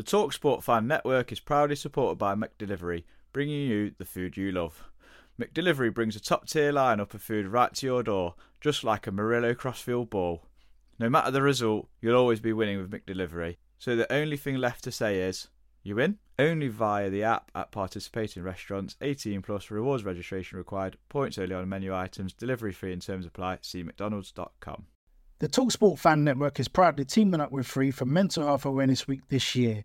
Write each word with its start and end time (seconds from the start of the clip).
The 0.00 0.16
Talksport 0.16 0.62
Fan 0.62 0.86
Network 0.86 1.30
is 1.30 1.40
proudly 1.40 1.76
supported 1.76 2.16
by 2.16 2.34
McDelivery, 2.34 3.04
bringing 3.34 3.68
you 3.68 3.92
the 3.98 4.06
food 4.06 4.34
you 4.34 4.50
love. 4.50 4.88
McDelivery 5.38 5.92
brings 5.92 6.16
a 6.16 6.20
top 6.20 6.48
tier 6.48 6.72
lineup 6.72 7.12
of 7.12 7.20
food 7.20 7.46
right 7.46 7.74
to 7.74 7.84
your 7.84 8.02
door, 8.02 8.34
just 8.62 8.82
like 8.82 9.06
a 9.06 9.12
Murillo 9.12 9.52
Crossfield 9.52 10.08
ball. 10.08 10.46
No 10.98 11.10
matter 11.10 11.30
the 11.30 11.42
result, 11.42 11.90
you'll 12.00 12.16
always 12.16 12.40
be 12.40 12.54
winning 12.54 12.78
with 12.78 12.90
McDelivery. 12.90 13.58
So 13.78 13.94
the 13.94 14.10
only 14.10 14.38
thing 14.38 14.56
left 14.56 14.84
to 14.84 14.90
say 14.90 15.20
is, 15.20 15.48
you 15.82 15.96
win? 15.96 16.16
Only 16.38 16.68
via 16.68 17.10
the 17.10 17.24
app 17.24 17.50
at 17.54 17.70
participating 17.70 18.42
restaurants. 18.42 18.96
18 19.02 19.42
plus 19.42 19.70
rewards 19.70 20.02
registration 20.02 20.56
required. 20.56 20.96
Points 21.10 21.36
only 21.36 21.54
on 21.54 21.68
menu 21.68 21.94
items. 21.94 22.32
Delivery 22.32 22.72
free 22.72 22.94
in 22.94 23.00
terms 23.00 23.26
apply. 23.26 23.58
See 23.60 23.84
mcdonalds.com. 23.84 24.86
The 25.40 25.48
Talksport 25.48 25.98
Fan 25.98 26.24
Network 26.24 26.58
is 26.58 26.68
proudly 26.68 27.04
teaming 27.04 27.42
up 27.42 27.52
with 27.52 27.66
Free 27.66 27.90
for 27.90 28.06
Mental 28.06 28.46
Health 28.46 28.64
Awareness 28.64 29.06
Week 29.06 29.28
this 29.28 29.54
year. 29.54 29.84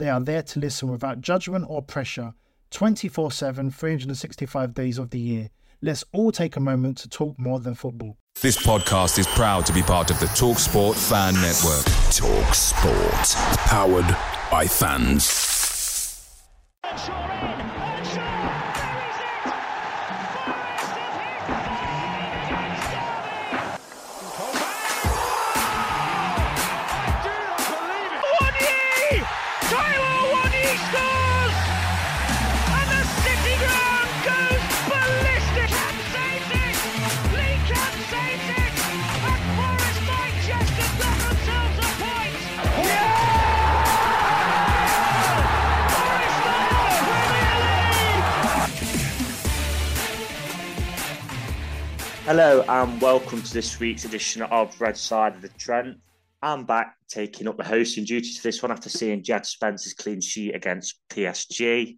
They 0.00 0.08
are 0.08 0.18
there 0.18 0.42
to 0.42 0.58
listen 0.58 0.90
without 0.90 1.20
judgment 1.20 1.66
or 1.68 1.82
pressure 1.82 2.32
24 2.70 3.32
7, 3.32 3.70
365 3.70 4.72
days 4.72 4.96
of 4.96 5.10
the 5.10 5.20
year. 5.20 5.50
Let's 5.82 6.04
all 6.12 6.32
take 6.32 6.56
a 6.56 6.60
moment 6.60 6.96
to 6.98 7.08
talk 7.10 7.38
more 7.38 7.60
than 7.60 7.74
football. 7.74 8.16
This 8.40 8.56
podcast 8.56 9.18
is 9.18 9.26
proud 9.26 9.66
to 9.66 9.74
be 9.74 9.82
part 9.82 10.10
of 10.10 10.18
the 10.18 10.24
TalkSport 10.26 10.94
Fan 10.94 11.34
Network. 11.34 11.84
TalkSport. 12.16 13.36
Powered 13.66 14.16
by 14.50 14.66
fans. 14.66 15.50
Hello 52.30 52.62
and 52.68 53.02
welcome 53.02 53.42
to 53.42 53.52
this 53.52 53.80
week's 53.80 54.04
edition 54.04 54.42
of 54.42 54.80
Red 54.80 54.96
Side 54.96 55.34
of 55.34 55.42
the 55.42 55.48
Trent. 55.48 55.96
I'm 56.40 56.64
back 56.64 56.94
taking 57.08 57.48
up 57.48 57.56
the 57.56 57.64
hosting 57.64 58.04
duties 58.04 58.36
for 58.38 58.44
this 58.44 58.62
one 58.62 58.70
after 58.70 58.88
seeing 58.88 59.24
Djed 59.24 59.44
Spence's 59.44 59.94
clean 59.94 60.20
sheet 60.20 60.54
against 60.54 61.00
PSG. 61.10 61.96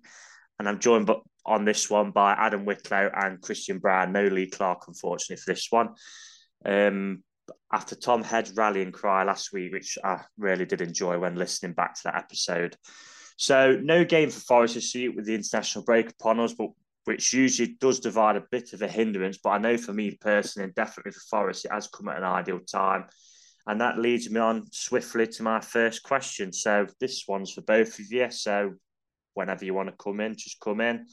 And 0.58 0.66
I'm 0.66 0.78
joined 0.78 1.10
on 1.44 1.66
this 1.66 1.90
one 1.90 2.12
by 2.12 2.32
Adam 2.32 2.64
Wicklow 2.64 3.10
and 3.14 3.42
Christian 3.42 3.78
Brown. 3.78 4.12
No 4.12 4.24
Lee 4.24 4.48
Clark, 4.48 4.88
unfortunately, 4.88 5.36
for 5.36 5.52
this 5.52 5.66
one. 5.68 5.90
Um, 6.64 7.22
after 7.70 7.94
Tom 7.94 8.22
Head's 8.22 8.56
rallying 8.56 8.90
cry 8.90 9.24
last 9.24 9.52
week, 9.52 9.70
which 9.74 9.98
I 10.02 10.22
really 10.38 10.64
did 10.64 10.80
enjoy 10.80 11.18
when 11.18 11.36
listening 11.36 11.74
back 11.74 11.96
to 11.96 12.00
that 12.04 12.16
episode. 12.16 12.74
So, 13.36 13.78
no 13.82 14.02
game 14.02 14.30
for 14.30 14.40
Forest 14.40 14.76
this 14.76 14.94
week 14.94 15.14
with 15.14 15.26
the 15.26 15.34
international 15.34 15.84
break 15.84 16.08
upon 16.08 16.40
us, 16.40 16.54
but 16.54 16.70
which 17.04 17.32
usually 17.32 17.76
does 17.80 18.00
divide 18.00 18.36
a 18.36 18.44
bit 18.50 18.72
of 18.72 18.82
a 18.82 18.88
hindrance. 18.88 19.38
But 19.42 19.50
I 19.50 19.58
know 19.58 19.76
for 19.76 19.92
me 19.92 20.16
personally, 20.20 20.66
and 20.66 20.74
definitely 20.74 21.12
for 21.12 21.20
Forest, 21.30 21.64
it 21.64 21.72
has 21.72 21.88
come 21.88 22.08
at 22.08 22.18
an 22.18 22.24
ideal 22.24 22.60
time. 22.60 23.06
And 23.66 23.80
that 23.80 23.98
leads 23.98 24.28
me 24.30 24.40
on 24.40 24.64
swiftly 24.72 25.26
to 25.26 25.42
my 25.42 25.60
first 25.60 26.02
question. 26.02 26.52
So 26.52 26.86
this 27.00 27.24
one's 27.28 27.52
for 27.52 27.62
both 27.62 27.98
of 27.98 28.10
you. 28.10 28.30
So 28.30 28.72
whenever 29.34 29.64
you 29.64 29.74
want 29.74 29.88
to 29.88 30.04
come 30.04 30.20
in, 30.20 30.34
just 30.36 30.60
come 30.60 30.80
in. 30.80 31.06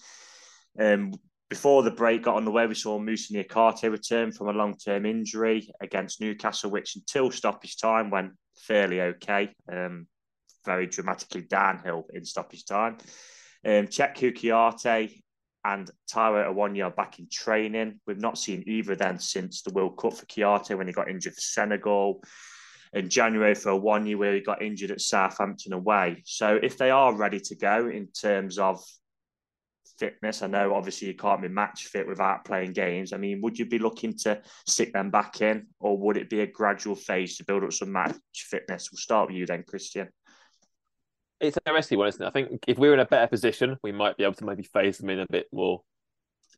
Um, 0.79 1.13
before 1.49 1.81
the 1.81 1.91
break 1.91 2.23
got 2.23 2.37
underway, 2.37 2.67
we 2.67 2.75
saw 2.75 2.99
Moussa 2.99 3.33
Niakhaté 3.33 3.91
return 3.91 4.31
from 4.31 4.49
a 4.49 4.53
long-term 4.53 5.05
injury 5.05 5.69
against 5.81 6.21
Newcastle, 6.21 6.69
which 6.69 6.95
until 6.95 7.31
stoppage 7.31 7.77
time 7.77 8.11
went 8.11 8.33
fairly 8.55 9.01
okay. 9.01 9.49
Um, 9.71 10.07
very 10.65 10.85
dramatically 10.87 11.41
downhill 11.41 12.05
in 12.13 12.25
stoppage 12.25 12.65
time. 12.65 12.97
Um, 13.65 13.87
Cheikhou 13.87 14.31
Kouyaté 14.37 15.21
and 15.65 15.89
Awoniyi 16.11 16.85
are 16.85 16.91
back 16.91 17.19
in 17.19 17.27
training. 17.31 17.99
We've 18.07 18.19
not 18.19 18.37
seen 18.37 18.63
either 18.65 18.93
of 18.93 18.99
them 18.99 19.19
since 19.19 19.61
the 19.61 19.73
World 19.73 19.97
Cup 19.97 20.13
for 20.13 20.25
Kouyaté 20.25 20.77
when 20.77 20.87
he 20.87 20.93
got 20.93 21.09
injured 21.09 21.33
for 21.33 21.41
Senegal. 21.41 22.23
In 22.91 23.07
January 23.07 23.53
for 23.53 23.71
Awoniyi 23.71 24.17
where 24.17 24.33
he 24.33 24.41
got 24.41 24.63
injured 24.63 24.89
at 24.89 25.01
Southampton 25.01 25.73
away. 25.73 26.23
So 26.25 26.59
if 26.61 26.77
they 26.77 26.89
are 26.89 27.13
ready 27.13 27.39
to 27.39 27.55
go 27.55 27.87
in 27.87 28.07
terms 28.07 28.57
of 28.57 28.83
fitness, 29.99 30.41
I 30.41 30.47
know 30.47 30.73
obviously 30.73 31.09
you 31.09 31.13
can't 31.13 31.41
be 31.41 31.49
match 31.49 31.85
fit 31.85 32.07
without 32.07 32.45
playing 32.45 32.73
games. 32.73 33.13
I 33.13 33.17
mean, 33.17 33.41
would 33.41 33.59
you 33.59 33.67
be 33.67 33.77
looking 33.77 34.17
to 34.19 34.41
stick 34.65 34.91
them 34.91 35.11
back 35.11 35.41
in, 35.41 35.67
or 35.79 35.99
would 35.99 36.17
it 36.17 36.31
be 36.31 36.39
a 36.39 36.47
gradual 36.47 36.95
phase 36.95 37.37
to 37.37 37.45
build 37.45 37.63
up 37.63 37.73
some 37.73 37.91
match 37.91 38.15
fitness? 38.33 38.89
We'll 38.91 38.97
start 38.97 39.27
with 39.27 39.37
you 39.37 39.45
then, 39.45 39.63
Christian 39.67 40.09
it's 41.39 41.57
a 41.65 41.73
risky 41.73 41.95
one, 41.95 42.07
isn't 42.07 42.21
it? 42.21 42.27
I 42.27 42.31
think 42.31 42.63
if 42.67 42.77
we 42.77 42.87
are 42.89 42.93
in 42.93 42.99
a 42.99 43.05
better 43.05 43.27
position, 43.27 43.77
we 43.83 43.91
might 43.91 44.17
be 44.17 44.23
able 44.23 44.35
to 44.35 44.45
maybe 44.45 44.63
phase 44.63 44.97
them 44.97 45.09
in 45.09 45.19
a 45.19 45.27
bit 45.29 45.47
more 45.51 45.81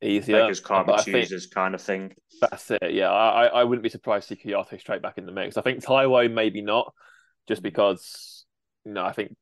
easier. 0.02 0.42
Beggars 0.42 0.60
can't 0.60 0.88
be 0.88 0.98
choosers 1.04 1.48
kind 1.48 1.76
of 1.76 1.82
thing. 1.82 2.14
That's 2.42 2.72
it. 2.72 2.92
Yeah, 2.92 3.12
I, 3.12 3.46
I 3.46 3.64
wouldn't 3.64 3.84
be 3.84 3.90
surprised 3.90 4.28
to 4.30 4.36
see 4.36 4.42
Kouyaté 4.42 4.80
straight 4.80 5.02
back 5.02 5.18
in 5.18 5.26
the 5.26 5.32
mix. 5.32 5.58
I 5.58 5.62
think 5.62 5.84
Taiwo 5.84 6.32
maybe 6.32 6.62
not, 6.62 6.94
just 7.48 7.62
because 7.62 8.46
you 8.86 8.94
know 8.94 9.06
I 9.06 9.14
think 9.14 9.36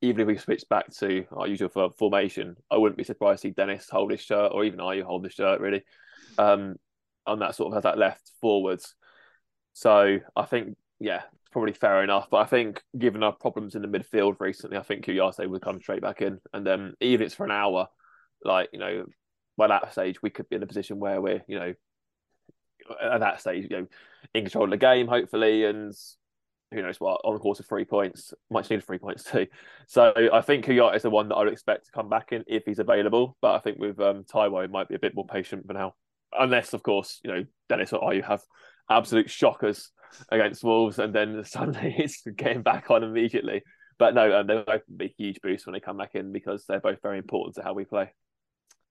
even 0.00 0.20
if 0.20 0.26
we 0.26 0.36
switch 0.36 0.64
back 0.68 0.92
to 0.98 1.24
our 1.32 1.46
usual 1.46 1.92
formation, 1.98 2.56
I 2.70 2.76
wouldn't 2.76 2.98
be 2.98 3.04
surprised 3.04 3.42
to 3.42 3.48
see 3.48 3.52
Dennis 3.52 3.88
hold 3.90 4.10
his 4.10 4.20
shirt 4.20 4.52
or 4.52 4.64
even 4.64 4.78
Ayew 4.80 5.02
hold 5.02 5.24
his 5.24 5.34
shirt 5.34 5.60
really. 5.60 5.82
Um, 6.36 6.76
on 7.26 7.40
that 7.40 7.54
sort 7.54 7.68
of 7.68 7.74
has 7.74 7.82
that 7.82 7.98
left 7.98 8.32
forwards. 8.40 8.94
So 9.74 10.18
I 10.34 10.44
think 10.44 10.76
yeah, 10.98 11.22
probably 11.50 11.72
fair 11.72 12.02
enough. 12.02 12.28
But 12.30 12.38
I 12.38 12.46
think 12.46 12.82
given 12.96 13.22
our 13.22 13.32
problems 13.32 13.74
in 13.74 13.82
the 13.82 13.88
midfield 13.88 14.36
recently, 14.40 14.76
I 14.76 14.82
think 14.82 15.04
Kouyaté 15.04 15.48
would 15.48 15.62
come 15.62 15.80
straight 15.80 16.02
back 16.02 16.22
in. 16.22 16.38
And 16.52 16.66
then 16.66 16.94
even 17.00 17.22
if 17.22 17.26
it's 17.26 17.34
for 17.34 17.44
an 17.44 17.50
hour, 17.50 17.88
like, 18.44 18.70
you 18.72 18.78
know, 18.78 19.06
by 19.56 19.66
that 19.68 19.92
stage, 19.92 20.22
we 20.22 20.30
could 20.30 20.48
be 20.48 20.56
in 20.56 20.62
a 20.62 20.66
position 20.66 20.98
where 20.98 21.20
we're, 21.20 21.42
you 21.48 21.58
know, 21.58 21.74
at 23.02 23.20
that 23.20 23.40
stage, 23.40 23.66
you 23.70 23.76
know, 23.76 23.86
in 24.34 24.44
control 24.44 24.64
of 24.64 24.70
the 24.70 24.76
game, 24.76 25.08
hopefully, 25.08 25.64
and 25.64 25.92
who 26.70 26.82
knows 26.82 27.00
what, 27.00 27.20
on 27.24 27.34
the 27.34 27.40
course 27.40 27.60
of 27.60 27.66
three 27.66 27.84
points, 27.84 28.32
might 28.50 28.68
need 28.70 28.84
three 28.84 28.98
points 28.98 29.24
too. 29.24 29.46
So 29.86 30.12
I 30.32 30.40
think 30.42 30.66
Kouyaté 30.66 30.96
is 30.96 31.02
the 31.02 31.10
one 31.10 31.28
that 31.28 31.34
I 31.34 31.44
would 31.44 31.52
expect 31.52 31.86
to 31.86 31.92
come 31.92 32.08
back 32.08 32.32
in 32.32 32.44
if 32.46 32.64
he's 32.66 32.78
available. 32.78 33.36
But 33.40 33.54
I 33.54 33.58
think 33.58 33.78
with 33.78 33.98
um, 34.00 34.24
Taiwo, 34.24 34.64
it 34.64 34.70
might 34.70 34.88
be 34.88 34.94
a 34.94 35.00
bit 35.00 35.14
more 35.14 35.26
patient 35.26 35.66
for 35.66 35.72
now. 35.72 35.94
Unless, 36.38 36.74
of 36.74 36.82
course, 36.82 37.20
Ayew 37.26 37.28
know, 37.28 37.44
Dennis 37.70 37.92
or 37.92 38.12
you 38.12 38.22
have 38.22 38.42
absolute 38.90 39.30
shockers 39.30 39.90
against 40.30 40.64
Wolves, 40.64 40.98
and 40.98 41.14
then 41.14 41.44
Sunday 41.46 41.94
it's 41.98 42.22
getting 42.36 42.62
back 42.62 42.90
on 42.90 43.04
immediately. 43.04 43.62
But 43.98 44.14
no, 44.14 44.40
um, 44.40 44.46
they're 44.46 44.64
both 44.64 44.82
a 44.88 44.92
big, 44.92 45.12
huge 45.18 45.40
boost 45.40 45.66
when 45.66 45.72
they 45.72 45.80
come 45.80 45.96
back 45.96 46.14
in 46.14 46.32
because 46.32 46.64
they're 46.66 46.80
both 46.80 47.02
very 47.02 47.18
important 47.18 47.56
to 47.56 47.62
how 47.62 47.74
we 47.74 47.84
play. 47.84 48.12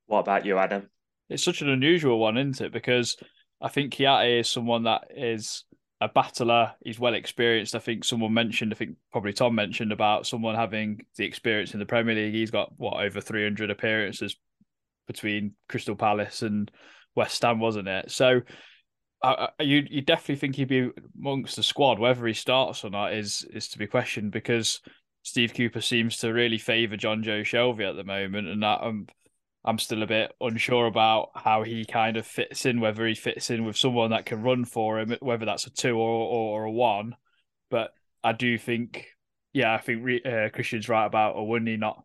What 0.05 0.19
about 0.19 0.45
you, 0.45 0.57
Adam? 0.57 0.89
It's 1.29 1.43
such 1.43 1.61
an 1.61 1.69
unusual 1.69 2.19
one, 2.19 2.37
isn't 2.37 2.61
it? 2.61 2.73
Because 2.73 3.15
I 3.61 3.69
think 3.69 3.93
Kouyaté 3.93 4.41
is 4.41 4.49
someone 4.49 4.83
that 4.83 5.07
is 5.15 5.63
a 5.99 6.07
battler. 6.07 6.73
He's 6.83 6.99
well 6.99 7.13
experienced. 7.13 7.75
I 7.75 7.79
think 7.79 8.03
someone 8.03 8.33
mentioned, 8.33 8.73
I 8.73 8.75
think 8.75 8.97
probably 9.11 9.33
Tom 9.33 9.55
mentioned 9.55 9.91
about 9.91 10.27
someone 10.27 10.55
having 10.55 11.01
the 11.15 11.25
experience 11.25 11.73
in 11.73 11.79
the 11.79 11.85
Premier 11.85 12.15
League. 12.15 12.33
He's 12.33 12.51
got 12.51 12.71
what 12.77 13.03
over 13.03 13.19
300 13.19 13.71
appearances 13.71 14.35
between 15.07 15.53
Crystal 15.69 15.95
Palace 15.95 16.41
and 16.41 16.69
West 17.15 17.41
Ham, 17.41 17.59
wasn't 17.59 17.87
it? 17.87 18.11
So 18.11 18.41
you 19.59 19.85
you 19.89 20.01
definitely 20.01 20.35
think 20.35 20.55
he'd 20.55 20.67
be 20.67 20.89
amongst 21.17 21.55
the 21.55 21.63
squad. 21.63 21.99
Whether 21.99 22.25
he 22.27 22.33
starts 22.33 22.83
or 22.83 22.89
not 22.89 23.13
is 23.13 23.45
is 23.53 23.67
to 23.69 23.77
be 23.77 23.87
questioned 23.87 24.31
because 24.31 24.81
Steve 25.23 25.53
Cooper 25.53 25.81
seems 25.81 26.17
to 26.17 26.31
really 26.31 26.57
favour 26.57 26.97
Jonjo 26.97 27.41
Shelvey 27.41 27.89
at 27.89 27.95
the 27.95 28.03
moment, 28.03 28.47
and 28.47 28.61
that 28.63 28.79
I'm 28.81 29.07
I'm 29.65 29.79
still 29.79 30.03
a 30.03 30.07
bit 30.07 30.33
unsure 30.39 30.85
about 30.85 31.31
how 31.35 31.63
he 31.63 31.83
kind 31.85 32.17
of 32.17 32.27
fits 32.27 32.65
in. 32.65 32.79
Whether 32.79 33.07
he 33.07 33.15
fits 33.15 33.49
in 33.49 33.65
with 33.65 33.77
someone 33.77 34.11
that 34.11 34.25
can 34.25 34.43
run 34.43 34.65
for 34.65 34.99
him, 34.99 35.15
whether 35.19 35.45
that's 35.45 35.67
a 35.67 35.71
two 35.71 35.97
or 35.97 36.09
or, 36.09 36.61
or 36.61 36.63
a 36.65 36.71
one. 36.71 37.15
But 37.69 37.91
I 38.23 38.33
do 38.33 38.57
think, 38.57 39.07
yeah, 39.53 39.73
I 39.73 39.79
think 39.79 40.25
uh, 40.25 40.49
Christian's 40.53 40.89
right 40.89 41.05
about 41.05 41.35
Awoniyi 41.35 41.79
not 41.79 42.03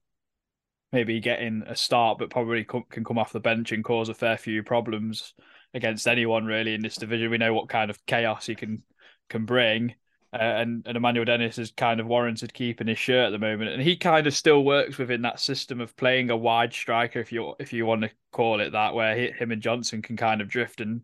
maybe 0.92 1.20
getting 1.20 1.62
a 1.66 1.76
start, 1.76 2.18
but 2.18 2.30
probably 2.30 2.64
can 2.64 3.04
come 3.04 3.18
off 3.18 3.32
the 3.32 3.40
bench 3.40 3.72
and 3.72 3.84
cause 3.84 4.08
a 4.08 4.14
fair 4.14 4.36
few 4.36 4.62
problems 4.62 5.34
against 5.74 6.06
anyone 6.06 6.44
really 6.44 6.74
in 6.74 6.82
this 6.82 6.96
division. 6.96 7.30
We 7.30 7.38
know 7.38 7.54
what 7.54 7.68
kind 7.68 7.90
of 7.90 8.04
chaos 8.06 8.46
he 8.46 8.54
can 8.54 8.82
can 9.28 9.44
bring. 9.44 9.94
Uh, 10.34 10.38
and, 10.38 10.86
and 10.86 10.96
Emmanuel 10.96 11.26
Dennis 11.26 11.58
is 11.58 11.72
kind 11.72 12.00
of 12.00 12.06
warranted 12.06 12.54
keeping 12.54 12.86
his 12.86 12.98
shirt 12.98 13.26
at 13.26 13.30
the 13.30 13.38
moment, 13.38 13.70
and 13.70 13.82
he 13.82 13.96
kind 13.96 14.26
of 14.26 14.34
still 14.34 14.64
works 14.64 14.96
within 14.96 15.20
that 15.22 15.38
system 15.38 15.78
of 15.78 15.94
playing 15.96 16.30
a 16.30 16.36
wide 16.36 16.72
striker, 16.72 17.18
if 17.18 17.32
you 17.32 17.54
if 17.58 17.70
you 17.72 17.84
want 17.84 18.00
to 18.00 18.10
call 18.30 18.60
it 18.60 18.72
that, 18.72 18.94
where 18.94 19.14
he, 19.14 19.30
him 19.30 19.52
and 19.52 19.60
Johnson 19.60 20.00
can 20.00 20.16
kind 20.16 20.40
of 20.40 20.48
drift, 20.48 20.80
and 20.80 21.02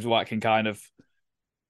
White 0.00 0.28
can 0.28 0.40
kind 0.40 0.66
of 0.66 0.82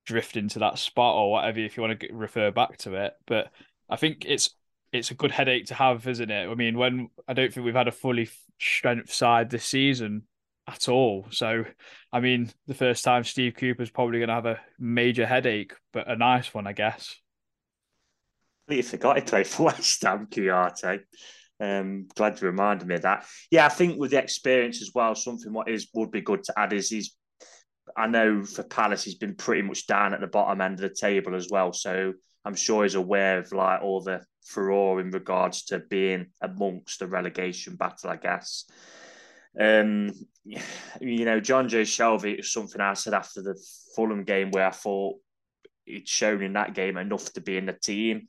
drift 0.06 0.36
into 0.36 0.60
that 0.60 0.78
spot 0.78 1.16
or 1.16 1.32
whatever 1.32 1.58
if 1.58 1.76
you 1.76 1.82
want 1.82 1.98
to 1.98 2.08
refer 2.12 2.52
back 2.52 2.76
to 2.78 2.94
it. 2.94 3.14
But 3.26 3.50
I 3.88 3.96
think 3.96 4.24
it's 4.24 4.50
it's 4.92 5.10
a 5.10 5.14
good 5.14 5.32
headache 5.32 5.66
to 5.66 5.74
have, 5.74 6.06
isn't 6.06 6.30
it? 6.30 6.48
I 6.48 6.54
mean, 6.54 6.78
when 6.78 7.08
I 7.26 7.32
don't 7.32 7.52
think 7.52 7.64
we've 7.64 7.74
had 7.74 7.88
a 7.88 7.92
fully 7.92 8.30
strength 8.60 9.12
side 9.12 9.50
this 9.50 9.64
season 9.64 10.22
at 10.68 10.88
all. 10.88 11.26
So, 11.30 11.64
I 12.12 12.20
mean, 12.20 12.50
the 12.66 12.74
first 12.74 13.04
time 13.04 13.24
Steve 13.24 13.54
Cooper's 13.56 13.90
probably 13.90 14.18
going 14.18 14.28
to 14.28 14.34
have 14.34 14.46
a 14.46 14.60
major 14.78 15.26
headache, 15.26 15.74
but 15.92 16.08
a 16.08 16.16
nice 16.16 16.52
one, 16.54 16.66
I 16.66 16.72
guess. 16.72 17.16
You 18.68 18.82
forgot 18.82 19.16
he 19.16 19.22
played 19.22 19.46
for 19.46 19.64
West 19.64 20.02
Ham, 20.02 20.28
Kouyaté. 20.30 21.00
Um, 21.60 22.08
glad 22.16 22.40
you 22.40 22.48
reminded 22.48 22.88
me 22.88 22.96
of 22.96 23.02
that. 23.02 23.26
Yeah, 23.50 23.66
I 23.66 23.68
think 23.68 23.98
with 23.98 24.12
the 24.12 24.18
experience 24.18 24.82
as 24.82 24.90
well, 24.94 25.14
something 25.14 25.52
what 25.52 25.68
is 25.68 25.88
would 25.94 26.10
be 26.10 26.20
good 26.20 26.42
to 26.44 26.58
add 26.58 26.72
is 26.72 26.88
he's. 26.88 27.14
I 27.96 28.06
know 28.06 28.44
for 28.44 28.62
Palace 28.62 29.04
he's 29.04 29.16
been 29.16 29.34
pretty 29.34 29.62
much 29.62 29.86
down 29.86 30.14
at 30.14 30.20
the 30.20 30.26
bottom 30.26 30.60
end 30.60 30.74
of 30.74 30.80
the 30.80 30.94
table 30.94 31.34
as 31.34 31.48
well, 31.50 31.72
so 31.72 32.14
I'm 32.44 32.54
sure 32.54 32.84
he's 32.84 32.94
aware 32.94 33.38
of 33.38 33.52
like 33.52 33.82
all 33.82 34.00
the 34.00 34.24
furore 34.44 35.00
in 35.00 35.10
regards 35.10 35.64
to 35.66 35.80
being 35.80 36.26
amongst 36.40 37.00
the 37.00 37.06
relegation 37.06 37.76
battle, 37.76 38.10
I 38.10 38.16
guess. 38.16 38.64
Um, 39.58 40.12
you 40.44 41.24
know, 41.24 41.40
Jonjo 41.40 41.82
Shelvey 41.82 42.40
is 42.40 42.52
something 42.52 42.80
I 42.80 42.94
said 42.94 43.14
after 43.14 43.42
the 43.42 43.54
Fulham 43.94 44.24
game 44.24 44.50
where 44.50 44.66
I 44.66 44.70
thought 44.70 45.16
he'd 45.84 46.08
shown 46.08 46.42
in 46.42 46.54
that 46.54 46.74
game 46.74 46.96
enough 46.96 47.32
to 47.34 47.40
be 47.40 47.56
in 47.56 47.66
the 47.66 47.72
team. 47.72 48.26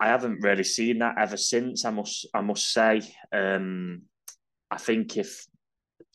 I 0.00 0.08
haven't 0.08 0.42
really 0.42 0.64
seen 0.64 1.00
that 1.00 1.16
ever 1.18 1.36
since. 1.36 1.84
I 1.84 1.90
must, 1.90 2.26
I 2.32 2.40
must 2.40 2.72
say. 2.72 3.02
Um, 3.32 4.02
I 4.70 4.78
think 4.78 5.16
if, 5.16 5.46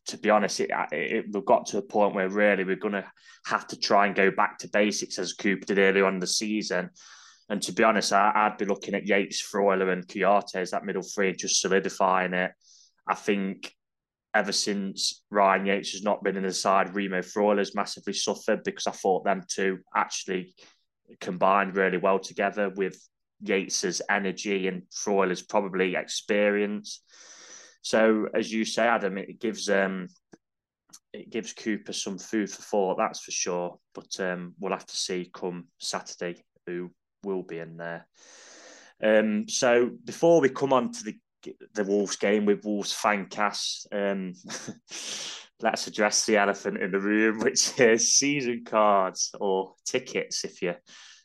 to 0.07 0.17
be 0.17 0.29
honest, 0.29 0.59
it, 0.59 0.71
it, 0.91 1.25
we've 1.31 1.45
got 1.45 1.65
to 1.67 1.79
a 1.79 1.81
point 1.81 2.15
where 2.15 2.29
really 2.29 2.63
we're 2.63 2.75
going 2.75 2.93
to 2.93 3.05
have 3.45 3.67
to 3.67 3.79
try 3.79 4.05
and 4.05 4.15
go 4.15 4.31
back 4.31 4.57
to 4.59 4.69
basics 4.69 5.19
as 5.19 5.33
Cooper 5.33 5.65
did 5.65 5.79
earlier 5.79 6.05
on 6.05 6.19
the 6.19 6.27
season. 6.27 6.89
And 7.49 7.61
to 7.63 7.73
be 7.73 7.83
honest, 7.83 8.13
I, 8.13 8.47
would 8.47 8.57
be 8.57 8.65
looking 8.65 8.95
at 8.95 9.05
Yates, 9.05 9.41
Freuler, 9.41 9.91
and 9.91 10.07
Kouyaté 10.07 10.55
as 10.55 10.71
that 10.71 10.85
middle 10.85 11.03
three, 11.03 11.33
just 11.33 11.61
solidifying 11.61 12.33
it. 12.33 12.51
I 13.05 13.15
think 13.15 13.73
ever 14.33 14.51
since 14.51 15.23
Ryan 15.29 15.65
Yates 15.65 15.91
has 15.91 16.03
not 16.03 16.23
been 16.23 16.37
in 16.37 16.43
the 16.43 16.53
side, 16.53 16.95
Remo 16.95 17.21
Freuler 17.21 17.59
has 17.59 17.75
massively 17.75 18.13
suffered 18.13 18.63
because 18.63 18.87
I 18.87 18.91
thought 18.91 19.23
them 19.23 19.43
two 19.47 19.79
actually 19.95 20.55
combined 21.19 21.75
really 21.75 21.97
well 21.97 22.19
together 22.19 22.71
with 22.75 22.97
Yates's 23.43 24.01
energy 24.09 24.67
and 24.67 24.83
Freuler's 24.91 25.41
probably 25.41 25.95
experience. 25.95 27.03
So 27.81 28.27
as 28.33 28.51
you 28.51 28.65
say, 28.65 28.87
Adam, 28.87 29.17
it 29.17 29.39
gives 29.39 29.69
um 29.69 30.07
it 31.11 31.29
gives 31.29 31.53
Cooper 31.53 31.93
some 31.93 32.17
food 32.17 32.49
for 32.49 32.61
thought, 32.61 32.97
that's 32.97 33.19
for 33.19 33.31
sure. 33.31 33.77
But 33.93 34.19
um, 34.19 34.55
we'll 34.59 34.71
have 34.71 34.85
to 34.85 34.95
see 34.95 35.29
come 35.33 35.67
Saturday 35.79 36.41
who 36.65 36.91
will 37.23 37.43
be 37.43 37.59
in 37.59 37.77
there. 37.77 38.07
Um, 39.03 39.47
so 39.47 39.91
before 40.03 40.41
we 40.41 40.49
come 40.49 40.73
on 40.73 40.91
to 40.91 41.03
the 41.03 41.17
the 41.73 41.83
Wolves 41.83 42.15
game 42.15 42.45
with 42.45 42.63
Wolves 42.65 42.93
fancast. 42.93 43.87
Um, 43.91 44.33
let's 45.61 45.87
address 45.87 46.25
the 46.25 46.37
elephant 46.37 46.81
in 46.81 46.91
the 46.91 46.99
room, 46.99 47.39
which 47.39 47.79
is 47.79 48.17
season 48.17 48.63
cards 48.65 49.31
or 49.39 49.73
tickets 49.85 50.43
if 50.43 50.61
you're 50.61 50.77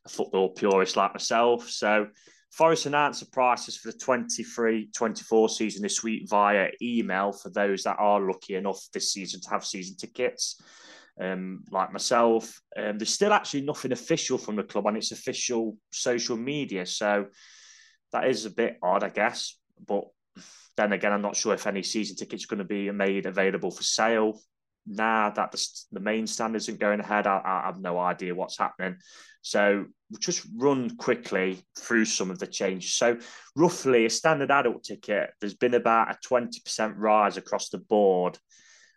a 0.07 0.09
football 0.09 0.51
purist 0.51 0.97
like 0.97 1.13
myself. 1.13 1.69
So, 1.69 2.09
Forest 2.51 2.87
announced 2.87 3.21
the 3.21 3.27
prices 3.27 3.77
for 3.77 3.93
the 3.93 3.99
23 3.99 4.91
24 4.97 5.49
season 5.51 5.83
this 5.83 6.03
week 6.03 6.29
via 6.29 6.71
email 6.81 7.31
for 7.31 7.51
those 7.51 7.83
that 7.83 7.99
are 7.99 8.27
lucky 8.27 8.55
enough 8.55 8.81
this 8.93 9.13
season 9.13 9.41
to 9.43 9.51
have 9.51 9.67
season 9.67 9.97
tickets. 9.97 10.61
Um, 11.21 11.65
like 11.71 11.93
myself, 11.93 12.61
um, 12.77 12.97
there's 12.97 13.13
still 13.13 13.33
actually 13.33 13.63
nothing 13.63 13.93
official 13.93 14.39
from 14.39 14.57
the 14.57 14.63
club 14.63 14.87
on 14.87 14.97
its 14.97 15.11
official 15.11 15.77
social 15.93 16.37
media. 16.37 16.87
So, 16.87 17.27
that 18.13 18.29
is 18.29 18.47
a 18.47 18.51
bit 18.51 18.79
odd, 18.83 19.05
I 19.05 19.11
guess. 19.11 19.59
But 19.87 20.05
then 20.77 20.93
again, 20.93 21.13
I'm 21.13 21.23
not 21.23 21.37
sure 21.37 21.55
if 21.55 21.67
any 21.67 21.83
season 21.83 22.17
tickets 22.17 22.45
are 22.45 22.49
going 22.49 22.59
to 22.59 22.65
be 22.65 22.91
made 22.91 23.27
available 23.27 23.71
for 23.71 23.83
sale 23.83 24.41
now 24.87 25.31
that 25.31 25.53
the, 25.53 25.69
the 25.93 26.01
main 26.01 26.27
stand 26.27 26.57
isn't 26.57 26.81
going 26.81 27.01
ahead. 27.01 27.27
I, 27.27 27.41
I, 27.45 27.67
have 27.67 27.81
no 27.81 27.99
idea 27.99 28.35
what's 28.35 28.59
happening. 28.59 28.97
So 29.43 29.87
we'll 30.11 30.19
just 30.19 30.47
run 30.57 30.97
quickly 30.97 31.63
through 31.79 32.07
some 32.07 32.31
of 32.31 32.39
the 32.39 32.47
changes. 32.47 32.95
So 32.95 33.19
roughly 33.55 34.07
a 34.07 34.11
standard 34.11 34.51
adult 34.51 34.85
ticket, 34.85 35.31
there's 35.41 35.55
been 35.55 35.75
about 35.75 36.11
a 36.11 36.19
20% 36.27 36.95
rise 36.97 37.37
across 37.37 37.69
the 37.69 37.79
board 37.79 38.39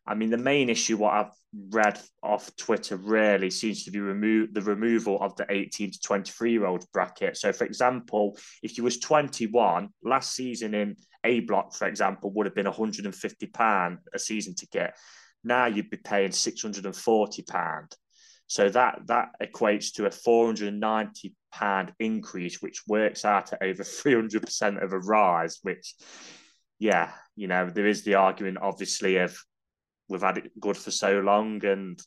I 0.08 0.16
mean, 0.16 0.32
the 0.32 0.38
main 0.38 0.70
issue, 0.70 0.98
what 0.98 1.14
I've 1.14 1.32
read 1.70 2.00
off 2.24 2.56
Twitter, 2.56 2.98
really 2.98 3.50
seems 3.50 3.84
to 3.84 3.92
be 3.92 4.00
remove 4.00 4.54
the 4.54 4.62
removal 4.62 5.22
of 5.22 5.36
the 5.36 5.46
18 5.50 5.92
to 5.92 6.00
23 6.02 6.52
year 6.52 6.66
old 6.66 6.86
bracket. 6.92 7.38
So, 7.38 7.54
for 7.54 7.66
example, 7.66 8.38
if 8.64 8.78
you 8.78 8.84
was 8.84 9.00
21 9.00 9.90
last 10.04 10.34
season 10.34 10.74
in 10.74 10.96
A 11.24 11.42
block, 11.42 11.76
for 11.76 11.88
example, 11.88 12.32
would 12.32 12.48
have 12.48 12.56
been 12.56 12.66
150 12.66 13.46
pound 13.48 14.00
a 14.14 14.20
season 14.20 14.56
ticket. 14.56 14.92
Now 15.44 15.68
you'd 15.68 15.90
be 15.90 15.98
paying 15.98 16.32
640 16.32 17.44
pound. 17.44 17.96
So 18.48 18.70
that 18.70 19.04
that 19.08 19.30
equates 19.42 19.94
to 19.94 20.08
a 20.08 20.12
490 20.12 21.36
pound 21.54 21.94
increase, 22.00 22.62
which 22.62 22.82
works 22.88 23.24
out 23.24 23.54
at 23.54 23.64
over 23.64 23.84
300 23.84 24.42
percent 24.42 24.84
of 24.84 24.92
a 24.92 25.00
rise. 25.00 25.60
Which, 25.62 25.96
yeah, 26.80 27.12
you 27.36 27.48
know, 27.48 27.70
there 27.70 27.86
is 27.86 28.04
the 28.04 28.16
argument, 28.16 28.58
obviously, 28.62 29.18
of 29.18 29.38
we've 30.12 30.22
had 30.22 30.38
it 30.38 30.60
good 30.60 30.78
for 30.78 30.92
so 30.92 31.20
long 31.20 31.64
and 31.66 32.00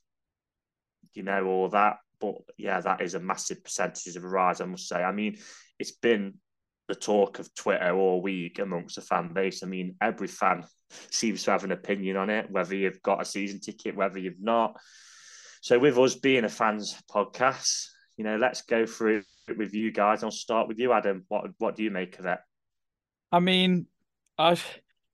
you 1.15 1.23
know 1.23 1.47
all 1.47 1.69
that 1.71 1.97
but 2.21 2.35
yeah 2.59 2.81
that 2.81 3.01
is 3.01 3.15
a 3.15 3.21
massive 3.21 3.65
percentage 3.65 4.15
of 4.15 4.25
a 4.25 4.29
rise 4.29 4.61
i 4.61 4.65
must 4.65 4.87
say. 4.87 5.03
I 5.03 5.11
mean 5.13 5.39
it's 5.79 5.93
been 5.93 6.35
the 6.87 6.95
talk 6.95 7.39
of 7.39 7.53
twitter 7.55 7.97
all 7.97 8.21
week 8.21 8.59
amongst 8.59 8.97
the 8.97 9.01
fan 9.01 9.33
base. 9.33 9.63
I 9.63 9.67
mean 9.67 9.97
every 10.01 10.29
fan 10.29 10.65
seems 11.11 11.43
to 11.45 11.53
have 11.53 11.65
an 11.65 11.73
opinion 11.73 12.17
on 12.17 12.29
it 12.29 12.51
whether 12.51 12.77
you've 12.77 13.03
got 13.03 13.23
a 13.23 13.25
season 13.25 13.61
ticket 13.61 13.97
whether 13.97 14.19
you've 14.19 14.41
not. 14.41 14.77
So 15.63 15.79
with 15.79 15.99
us 15.99 16.15
being 16.15 16.45
a 16.45 16.49
fans 16.51 16.95
podcast 17.11 17.87
you 18.19 18.25
know 18.25 18.37
let's 18.37 18.63
go 18.63 18.85
through 18.85 19.23
it 19.49 19.59
with 19.59 19.75
you 19.75 19.93
guys. 19.93 20.23
I'll 20.23 20.31
start 20.31 20.69
with 20.69 20.79
you 20.79 20.93
adam. 20.93 21.25
What 21.29 21.47
what 21.59 21.75
do 21.75 21.83
you 21.83 21.91
make 21.91 22.19
of 22.19 22.27
it? 22.27 22.39
I 23.33 23.41
mean 23.41 23.87
i 24.37 24.59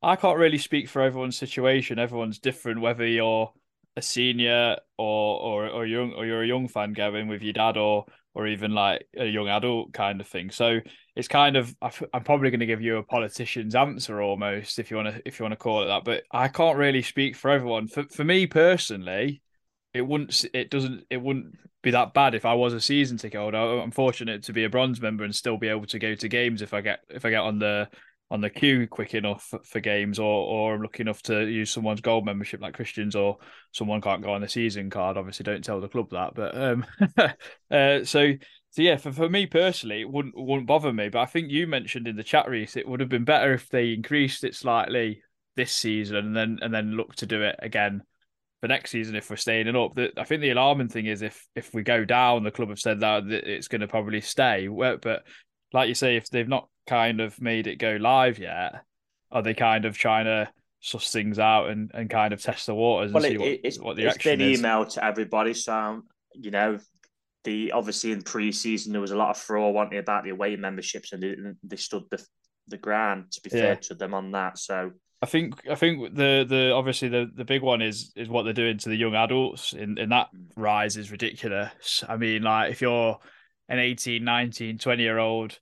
I 0.02 0.16
can't 0.16 0.38
really 0.38 0.59
speak 0.59 0.88
for 0.88 1.02
everyone's 1.02 1.37
situation. 1.37 1.99
Everyone's 1.99 2.38
different, 2.38 2.80
whether 2.80 3.07
you're 3.07 3.52
a 3.97 4.02
senior 4.02 4.76
or 4.97 5.40
or 5.40 5.69
or 5.69 5.87
young 5.87 6.12
or 6.12 6.25
you're 6.25 6.42
a 6.42 6.47
young 6.47 6.69
fan 6.69 6.92
going 6.92 7.28
with 7.28 7.42
your 7.42 7.52
dad 7.52 7.76
or 7.76 8.07
or 8.35 8.47
even 8.47 8.73
like 8.73 9.07
a 9.16 9.25
young 9.26 9.49
adult 9.49 9.92
kind 9.92 10.21
of 10.21 10.26
thing. 10.26 10.50
So 10.50 10.80
it's 11.16 11.28
kind 11.28 11.57
of 11.57 11.75
I'm 11.83 12.25
probably 12.25 12.50
going 12.50 12.61
to 12.61 12.66
give 12.66 12.80
you 12.80 12.97
a 12.97 13.02
politician's 13.02 13.75
answer 13.75 14.23
almost 14.23 14.78
if 14.78 14.90
you 14.90 14.97
want 14.97 15.14
to 15.14 15.23
if 15.26 15.38
you 15.38 15.45
want 15.45 15.52
to 15.52 15.57
call 15.57 15.83
it 15.83 15.87
that. 15.87 16.04
But 16.04 16.25
I 16.33 16.49
can't 16.49 16.78
really 16.78 17.02
speak 17.02 17.37
for 17.37 17.50
everyone. 17.50 17.88
For 17.88 18.04
for 18.04 18.25
me 18.25 18.47
personally, 18.47 19.42
it 19.92 20.02
wouldn't 20.02 20.45
it 20.54 20.71
doesn't 20.71 21.04
it 21.11 21.21
wouldn't 21.21 21.57
be 21.83 21.90
that 21.90 22.14
bad 22.14 22.35
if 22.35 22.45
I 22.45 22.54
was 22.54 22.73
a 22.73 22.80
season 22.80 23.16
ticket 23.16 23.40
holder. 23.40 23.59
I'm 23.59 23.90
fortunate 23.90 24.45
to 24.45 24.52
be 24.52 24.64
a 24.64 24.71
bronze 24.71 25.00
member 25.00 25.25
and 25.25 25.35
still 25.35 25.57
be 25.57 25.69
able 25.69 25.87
to 25.87 25.99
go 25.99 26.14
to 26.14 26.28
games 26.28 26.62
if 26.62 26.73
I 26.73 26.80
get 26.80 27.00
if 27.09 27.25
I 27.25 27.30
get 27.30 27.40
on 27.40 27.59
the 27.59 27.88
on 28.30 28.40
the 28.40 28.50
queue 28.50 28.87
quick 28.87 29.14
enough 29.14 29.52
for, 29.64 29.80
games 29.80 30.18
or 30.18 30.25
or 30.25 30.75
I'm 30.75 30.82
lucky 30.82 31.02
enough 31.02 31.22
to 31.22 31.46
use 31.46 31.70
someone's 31.70 32.00
gold 32.00 32.25
membership 32.25 32.60
like 32.60 32.75
Christians 32.75 33.16
or 33.16 33.38
someone 33.72 34.00
can't 34.00 34.22
go 34.22 34.32
on 34.32 34.40
the 34.40 34.49
season 34.49 34.88
card. 34.88 35.16
Obviously, 35.16 35.44
don't 35.44 35.64
tell 35.64 35.80
the 35.80 35.88
club 35.88 36.10
that. 36.10 36.34
But 36.34 36.56
um, 36.56 36.87
uh, 37.70 38.04
so 38.04 38.32
so 38.70 38.82
yeah, 38.82 38.96
for, 38.96 39.10
for 39.10 39.28
me 39.28 39.46
personally, 39.46 40.00
it 40.00 40.10
wouldn't 40.10 40.34
wouldn't 40.37 40.68
bother 40.68 40.92
me. 40.92 41.08
But 41.08 41.20
I 41.20 41.26
think 41.26 41.50
you 41.50 41.66
mentioned 41.66 42.06
in 42.06 42.16
the 42.16 42.22
chat, 42.22 42.49
Reese, 42.49 42.76
it 42.76 42.87
would 42.87 43.00
have 43.00 43.08
been 43.08 43.25
better 43.25 43.52
if 43.52 43.68
they 43.68 43.92
increased 43.92 44.44
it 44.44 44.54
slightly 44.54 45.22
this 45.56 45.72
season 45.72 46.16
and 46.16 46.37
then 46.37 46.58
and 46.62 46.72
then 46.72 46.96
look 46.96 47.16
to 47.16 47.26
do 47.26 47.42
it 47.42 47.56
again 47.58 48.02
for 48.60 48.68
next 48.68 48.90
season 48.90 49.16
if 49.16 49.28
we're 49.28 49.37
staying 49.37 49.75
up. 49.75 49.94
The, 49.94 50.12
I 50.16 50.25
think 50.25 50.42
the 50.42 50.50
alarming 50.50 50.88
thing 50.88 51.06
is 51.06 51.22
if 51.22 51.44
if 51.56 51.75
we 51.75 51.82
go 51.82 52.04
down, 52.04 52.44
the 52.44 52.52
club 52.52 52.68
have 52.68 52.78
said 52.78 53.00
that 53.00 53.26
it's 53.26 53.68
going 53.68 53.80
to 53.80 53.88
probably 53.88 54.20
stay. 54.20 54.68
But 54.68 55.25
like 55.72 55.88
you 55.88 55.94
say, 55.94 56.16
if 56.16 56.28
they've 56.30 56.48
not 56.48 56.68
kind 56.86 57.20
of 57.20 57.40
made 57.40 57.66
it 57.66 57.76
go 57.76 57.96
live 58.00 58.38
yet, 58.38 58.82
are 59.30 59.42
they 59.42 59.54
kind 59.54 59.84
of 59.84 59.96
trying 59.96 60.24
to 60.24 60.48
suss 60.80 61.12
things 61.12 61.38
out 61.38 61.68
and, 61.68 61.90
and 61.94 62.08
kind 62.08 62.32
of 62.32 62.42
test 62.42 62.66
the 62.66 62.74
waters 62.74 63.12
well, 63.12 63.24
and 63.24 63.32
see 63.32 63.38
what, 63.38 63.60
it's, 63.62 63.78
what 63.78 63.96
the 63.96 64.06
it's 64.06 64.24
been 64.24 64.40
is? 64.40 64.60
emailed 64.60 64.92
to 64.94 65.04
everybody, 65.04 65.54
so 65.54 66.02
you 66.34 66.50
know 66.50 66.78
the 67.44 67.72
obviously 67.72 68.12
in 68.12 68.22
pre-season 68.22 68.92
there 68.92 69.00
was 69.00 69.12
a 69.12 69.16
lot 69.16 69.30
of 69.30 69.38
furore 69.38 69.72
wanting 69.72 69.98
about 69.98 70.24
the 70.24 70.30
away 70.30 70.54
memberships 70.56 71.12
and 71.12 71.22
they, 71.22 71.34
they 71.64 71.76
stood 71.76 72.04
the 72.10 72.24
the 72.68 72.76
ground. 72.76 73.30
To 73.32 73.40
be 73.42 73.50
yeah. 73.52 73.62
fair 73.62 73.76
to 73.76 73.94
them 73.94 74.14
on 74.14 74.32
that, 74.32 74.58
so 74.58 74.92
I 75.22 75.26
think 75.26 75.54
I 75.70 75.74
think 75.74 76.14
the 76.14 76.46
the 76.48 76.72
obviously 76.72 77.08
the 77.08 77.30
the 77.34 77.44
big 77.44 77.62
one 77.62 77.82
is 77.82 78.12
is 78.16 78.28
what 78.28 78.44
they're 78.44 78.52
doing 78.52 78.78
to 78.78 78.88
the 78.88 78.96
young 78.96 79.14
adults 79.14 79.74
in 79.74 79.98
in 79.98 80.08
that 80.08 80.28
mm. 80.34 80.46
rise 80.56 80.96
is 80.96 81.10
ridiculous. 81.10 82.02
I 82.08 82.16
mean, 82.16 82.42
like 82.42 82.72
if 82.72 82.80
you're 82.80 83.18
an 83.70 83.78
18, 83.78 84.22
19, 84.22 84.78
20 84.78 85.02
year 85.02 85.18
old, 85.18 85.58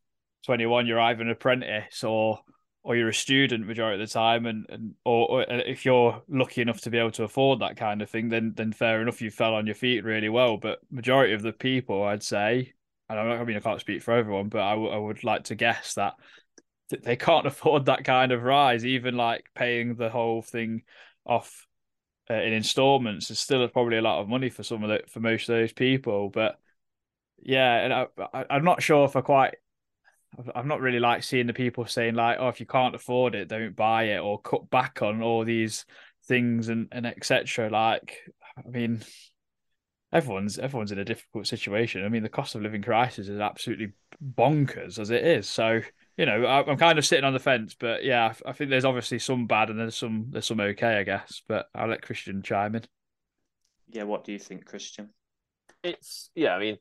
21, 0.47 0.87
you're 0.87 1.01
either 1.01 1.23
an 1.23 1.31
apprentice 1.31 2.03
or 2.03 2.41
or 2.85 2.97
you're 2.97 3.11
a 3.11 3.15
student 3.15 3.67
majority 3.67 4.01
of 4.03 4.09
the 4.09 4.13
time, 4.13 4.47
and 4.47 4.65
and 4.71 4.95
or, 5.05 5.31
or, 5.31 5.43
if 5.51 5.85
you're 5.85 6.23
lucky 6.27 6.63
enough 6.63 6.81
to 6.81 6.91
be 6.91 6.97
able 6.97 7.11
to 7.11 7.25
afford 7.25 7.61
that 7.61 7.77
kind 7.77 8.01
of 8.01 8.09
thing, 8.09 8.31
then 8.31 8.55
then 8.57 8.73
fair 8.73 9.03
enough, 9.03 9.21
you 9.21 9.31
fell 9.31 9.55
on 9.55 9.67
your 9.67 9.75
feet 9.75 10.05
really 10.05 10.31
well. 10.31 10.57
But 10.57 10.81
majority 10.91 11.35
of 11.35 11.43
the 11.43 11.53
people, 11.53 12.03
I'd 12.03 12.23
say, 12.23 12.73
and 13.11 13.19
I 13.21 13.45
mean 13.45 13.57
I 13.59 13.61
can't 13.61 13.81
speak 13.81 14.03
for 14.03 14.15
everyone, 14.15 14.49
but 14.49 14.63
I, 14.63 14.71
w- 14.71 14.91
I 14.91 14.97
would 14.97 15.23
like 15.23 15.45
to 15.45 15.55
guess 15.55 15.95
that 15.95 16.15
they 16.89 17.17
can't 17.17 17.47
afford 17.53 17.87
that 17.87 18.05
kind 18.05 18.33
of 18.33 18.43
rise. 18.43 18.87
Even 18.87 19.19
like 19.19 19.45
paying 19.55 19.97
the 19.97 20.09
whole 20.09 20.41
thing 20.41 20.83
off 21.27 21.67
uh, 22.31 22.35
in 22.35 22.55
installments 22.55 23.31
is 23.31 23.39
still 23.39 23.69
probably 23.69 23.99
a 23.99 24.03
lot 24.03 24.21
of 24.21 24.29
money 24.29 24.49
for 24.49 24.63
some 24.63 24.83
of 24.83 24.89
the 24.89 25.03
for 25.09 25.21
most 25.21 25.49
of 25.51 25.57
those 25.57 25.75
people. 25.75 26.31
But 26.31 26.59
yeah, 27.43 27.77
and 27.77 27.93
I, 27.93 28.07
I 28.33 28.45
I'm 28.51 28.65
not 28.65 28.83
sure 28.83 29.05
if 29.05 29.17
I 29.17 29.21
quite 29.21 29.55
I'm 30.55 30.69
not 30.69 30.81
really 30.81 31.01
like 31.01 31.23
seeing 31.23 31.47
the 31.47 31.55
people 31.55 31.87
saying 31.87 32.15
like, 32.15 32.37
oh, 32.39 32.49
if 32.49 32.61
you 32.61 32.67
can't 32.67 32.95
afford 32.95 33.35
it, 33.35 33.49
don't 33.49 33.75
buy 33.75 34.05
it, 34.05 34.19
or 34.19 34.41
cut 34.41 34.69
back 34.71 35.03
on 35.03 35.23
all 35.23 35.45
these 35.45 35.85
things 36.27 36.69
and 36.69 36.89
and 36.93 37.07
etc. 37.07 37.71
Like, 37.71 38.19
I 38.57 38.69
mean, 38.69 39.03
everyone's 40.13 40.59
everyone's 40.59 40.93
in 40.93 40.99
a 40.99 41.05
difficult 41.05 41.47
situation. 41.47 42.05
I 42.05 42.09
mean, 42.09 42.23
the 42.23 42.29
cost 42.29 42.55
of 42.55 42.63
living 42.63 42.83
crisis 42.83 43.29
is 43.29 43.41
absolutely 43.41 43.93
bonkers 44.23 44.99
as 44.99 45.11
it 45.11 45.25
is. 45.25 45.49
So 45.49 45.81
you 46.17 46.27
know, 46.27 46.47
I'm 46.47 46.77
kind 46.77 46.99
of 46.99 47.07
sitting 47.07 47.25
on 47.25 47.33
the 47.33 47.39
fence, 47.39 47.77
but 47.79 48.05
yeah, 48.05 48.35
I 48.45 48.53
think 48.53 48.71
there's 48.71 48.85
obviously 48.85 49.21
some 49.21 49.47
bad 49.47 49.71
and 49.71 49.79
there's 49.79 49.97
some 49.97 50.27
there's 50.31 50.47
some 50.47 50.61
okay, 50.61 50.99
I 50.99 51.05
guess. 51.05 51.43
But 51.47 51.67
I'll 51.75 51.89
let 51.89 52.03
Christian 52.03 52.43
chime 52.43 52.75
in. 52.75 52.83
Yeah, 53.89 54.03
what 54.03 54.25
do 54.25 54.33
you 54.33 54.39
think, 54.39 54.67
Christian? 54.67 55.11
It's 55.83 56.31
yeah, 56.35 56.55
I 56.55 56.59
mean 56.59 56.79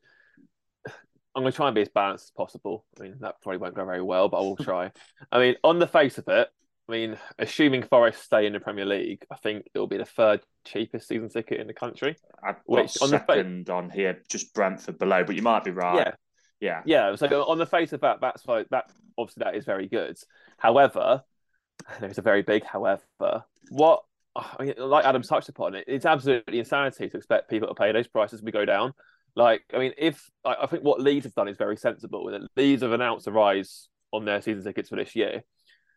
I'm 1.34 1.42
going 1.42 1.52
to 1.52 1.56
try 1.56 1.68
and 1.68 1.74
be 1.74 1.82
as 1.82 1.88
balanced 1.88 2.26
as 2.26 2.30
possible. 2.30 2.84
I 2.98 3.04
mean, 3.04 3.16
that 3.20 3.40
probably 3.42 3.58
won't 3.58 3.74
go 3.74 3.84
very 3.84 4.02
well, 4.02 4.28
but 4.28 4.38
I 4.38 4.40
will 4.40 4.56
try. 4.56 4.90
I 5.30 5.38
mean, 5.38 5.56
on 5.62 5.78
the 5.78 5.86
face 5.86 6.18
of 6.18 6.26
it, 6.28 6.48
I 6.88 6.92
mean, 6.92 7.18
assuming 7.38 7.82
Forest 7.82 8.22
stay 8.22 8.46
in 8.46 8.54
the 8.54 8.60
Premier 8.60 8.86
League, 8.86 9.24
I 9.30 9.36
think 9.36 9.68
it 9.72 9.78
will 9.78 9.86
be 9.86 9.98
the 9.98 10.06
third 10.06 10.40
cheapest 10.64 11.06
season 11.06 11.28
ticket 11.28 11.60
in 11.60 11.66
the 11.66 11.74
country. 11.74 12.16
I've 12.42 12.56
which 12.64 12.96
on 13.02 13.10
second 13.10 13.66
the 13.66 13.72
fa- 13.72 13.76
on 13.76 13.90
here, 13.90 14.22
just 14.28 14.54
Brentford 14.54 14.98
below, 14.98 15.22
but 15.22 15.36
you 15.36 15.42
might 15.42 15.64
be 15.64 15.70
right. 15.70 16.14
Yeah, 16.60 16.82
yeah, 16.86 17.10
yeah. 17.10 17.16
So 17.16 17.44
on 17.44 17.58
the 17.58 17.66
face 17.66 17.92
of 17.92 18.00
that, 18.00 18.20
that's 18.22 18.46
like 18.46 18.68
that. 18.70 18.90
Obviously, 19.18 19.44
that 19.44 19.54
is 19.54 19.66
very 19.66 19.86
good. 19.86 20.16
However, 20.56 21.22
there's 22.00 22.18
a 22.18 22.22
very 22.22 22.42
big 22.42 22.64
however. 22.64 23.44
What 23.68 24.02
I 24.34 24.64
mean, 24.64 24.74
like 24.78 25.04
Adam 25.04 25.22
touched 25.22 25.50
upon 25.50 25.74
it, 25.74 25.84
it's 25.86 26.06
absolutely 26.06 26.58
insanity 26.58 27.08
to 27.08 27.16
expect 27.16 27.50
people 27.50 27.68
to 27.68 27.74
pay 27.74 27.92
those 27.92 28.08
prices 28.08 28.42
we 28.42 28.52
go 28.52 28.64
down. 28.64 28.94
Like, 29.36 29.62
I 29.72 29.78
mean, 29.78 29.92
if 29.96 30.30
I, 30.44 30.66
think 30.66 30.82
what 30.82 31.00
Leeds 31.00 31.24
have 31.26 31.34
done 31.34 31.48
is 31.48 31.56
very 31.56 31.76
sensible. 31.76 32.24
With 32.24 32.34
it. 32.34 32.42
Leeds 32.56 32.82
have 32.82 32.92
announced 32.92 33.26
a 33.26 33.32
rise 33.32 33.88
on 34.12 34.24
their 34.24 34.40
season 34.40 34.64
tickets 34.64 34.88
for 34.88 34.96
this 34.96 35.14
year, 35.14 35.42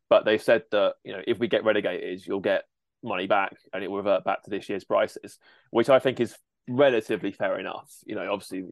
but 0.09 0.25
they've 0.25 0.41
said 0.41 0.63
that 0.71 0.95
you 1.03 1.13
know 1.13 1.21
if 1.25 1.39
we 1.39 1.47
get 1.47 1.63
relegated, 1.63 2.25
you'll 2.25 2.39
get 2.39 2.65
money 3.03 3.27
back 3.27 3.53
and 3.73 3.83
it 3.83 3.89
will 3.89 3.97
revert 3.97 4.23
back 4.23 4.43
to 4.43 4.49
this 4.49 4.69
year's 4.69 4.83
prices, 4.83 5.39
which 5.71 5.89
I 5.89 5.99
think 5.99 6.19
is 6.19 6.35
relatively 6.69 7.31
fair 7.31 7.59
enough. 7.59 7.91
You 8.05 8.15
know, 8.15 8.31
obviously, 8.31 8.59
you're 8.59 8.69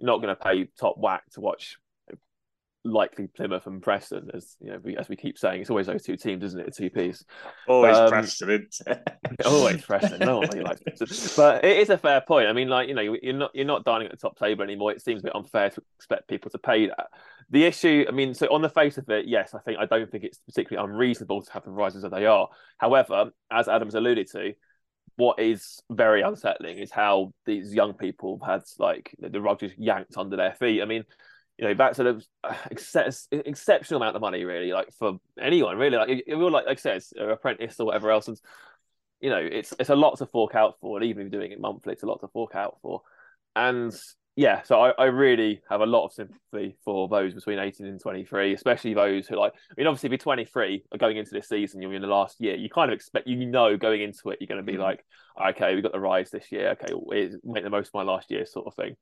not 0.00 0.22
going 0.22 0.34
to 0.34 0.42
pay 0.42 0.68
top 0.78 0.96
whack 0.98 1.24
to 1.32 1.40
watch 1.40 1.76
likely 2.84 3.28
Plymouth 3.28 3.66
and 3.66 3.82
Preston, 3.82 4.30
as 4.34 4.56
you 4.60 4.70
know, 4.70 4.80
we, 4.82 4.96
as 4.96 5.08
we 5.08 5.16
keep 5.16 5.38
saying, 5.38 5.60
it's 5.60 5.70
always 5.70 5.86
those 5.86 6.02
two 6.02 6.16
teams, 6.16 6.42
isn't 6.44 6.60
it? 6.60 6.68
A 6.68 6.70
two 6.70 6.90
piece. 6.90 7.24
Always 7.68 7.96
um, 7.96 8.08
Preston, 8.08 8.68
always 9.44 9.82
Preston. 9.82 10.18
No 10.20 10.38
one 10.38 10.48
really 10.48 10.64
likes 10.64 10.80
Preston, 10.80 11.30
but 11.36 11.64
it 11.64 11.78
is 11.78 11.90
a 11.90 11.98
fair 11.98 12.20
point. 12.20 12.48
I 12.48 12.52
mean, 12.52 12.68
like 12.68 12.88
you 12.88 12.94
know, 12.94 13.00
you're 13.00 13.34
not 13.34 13.50
you're 13.54 13.64
not 13.64 13.84
dining 13.84 14.06
at 14.06 14.10
the 14.12 14.16
top 14.16 14.38
table 14.38 14.64
anymore. 14.64 14.92
It 14.92 15.02
seems 15.02 15.20
a 15.20 15.24
bit 15.24 15.36
unfair 15.36 15.70
to 15.70 15.82
expect 15.96 16.28
people 16.28 16.50
to 16.50 16.58
pay 16.58 16.88
that. 16.88 17.08
The 17.50 17.64
issue, 17.64 18.04
I 18.08 18.12
mean, 18.12 18.34
so 18.34 18.46
on 18.46 18.62
the 18.62 18.70
face 18.70 18.98
of 18.98 19.08
it, 19.10 19.26
yes, 19.26 19.54
I 19.54 19.58
think 19.60 19.78
I 19.78 19.86
don't 19.86 20.10
think 20.10 20.24
it's 20.24 20.38
particularly 20.38 20.88
unreasonable 20.90 21.42
to 21.42 21.52
have 21.52 21.64
the 21.64 21.70
rises 21.70 22.02
that 22.02 22.10
they 22.10 22.26
are. 22.26 22.48
However, 22.78 23.30
as 23.50 23.68
Adams 23.68 23.94
alluded 23.94 24.28
to, 24.32 24.54
what 25.16 25.38
is 25.38 25.80
very 25.90 26.22
unsettling 26.22 26.78
is 26.78 26.90
how 26.90 27.32
these 27.44 27.74
young 27.74 27.92
people 27.92 28.40
have 28.42 28.60
had 28.60 28.62
like 28.78 29.14
the 29.18 29.40
rug 29.40 29.60
just 29.60 29.78
yanked 29.78 30.16
under 30.16 30.36
their 30.36 30.54
feet. 30.54 30.80
I 30.82 30.86
mean, 30.86 31.04
you 31.62 31.68
know 31.68 31.74
that 31.74 31.94
sort 31.94 32.08
of 32.08 32.26
uh, 32.42 32.54
ex- 32.72 33.28
exceptional 33.30 34.02
amount 34.02 34.16
of 34.16 34.20
money 34.20 34.44
really 34.44 34.72
like 34.72 34.88
for 34.98 35.20
anyone 35.40 35.76
really. 35.76 35.96
Like 35.96 36.08
if 36.08 36.22
you're 36.26 36.50
like 36.50 36.66
like 36.66 36.78
I 36.78 36.80
said 36.80 37.02
an 37.16 37.30
apprentice 37.30 37.78
or 37.78 37.86
whatever 37.86 38.10
else 38.10 38.26
and 38.26 38.40
you 39.20 39.30
know 39.30 39.38
it's 39.38 39.72
it's 39.78 39.88
a 39.88 39.94
lot 39.94 40.18
to 40.18 40.26
fork 40.26 40.56
out 40.56 40.74
for 40.80 40.96
and 40.96 41.06
even 41.06 41.24
if 41.24 41.32
you're 41.32 41.40
doing 41.40 41.52
it 41.52 41.60
monthly 41.60 41.92
it's 41.92 42.02
a 42.02 42.06
lot 42.06 42.20
to 42.22 42.28
fork 42.28 42.56
out 42.56 42.78
for. 42.82 43.02
And 43.54 43.92
yeah 44.34 44.62
so 44.62 44.80
I, 44.80 44.90
I 44.98 45.04
really 45.04 45.60
have 45.70 45.82
a 45.82 45.86
lot 45.86 46.06
of 46.06 46.12
sympathy 46.12 46.76
for 46.84 47.06
those 47.06 47.32
between 47.32 47.60
18 47.60 47.86
and 47.86 48.00
23 48.00 48.54
especially 48.54 48.94
those 48.94 49.28
who 49.28 49.36
like 49.36 49.52
I 49.70 49.74
mean 49.76 49.86
obviously 49.86 50.06
if 50.06 50.12
you're 50.12 50.18
23 50.18 50.84
going 50.98 51.18
into 51.18 51.32
this 51.32 51.50
season 51.50 51.82
you're 51.82 51.92
in 51.92 52.00
the 52.00 52.08
last 52.08 52.40
year 52.40 52.56
you 52.56 52.70
kind 52.70 52.90
of 52.90 52.96
expect 52.96 53.28
you 53.28 53.44
know 53.44 53.76
going 53.76 54.00
into 54.00 54.30
it 54.30 54.38
you're 54.40 54.48
going 54.48 54.56
to 54.56 54.64
be 54.64 54.78
mm-hmm. 54.78 54.82
like 54.82 55.04
okay 55.50 55.76
we 55.76 55.82
got 55.82 55.92
the 55.92 56.00
rise 56.00 56.30
this 56.30 56.50
year. 56.50 56.70
Okay 56.70 56.92
make 57.44 57.62
the 57.62 57.70
most 57.70 57.88
of 57.88 57.94
my 57.94 58.02
last 58.02 58.32
year 58.32 58.46
sort 58.46 58.66
of 58.66 58.74
thing. 58.74 58.96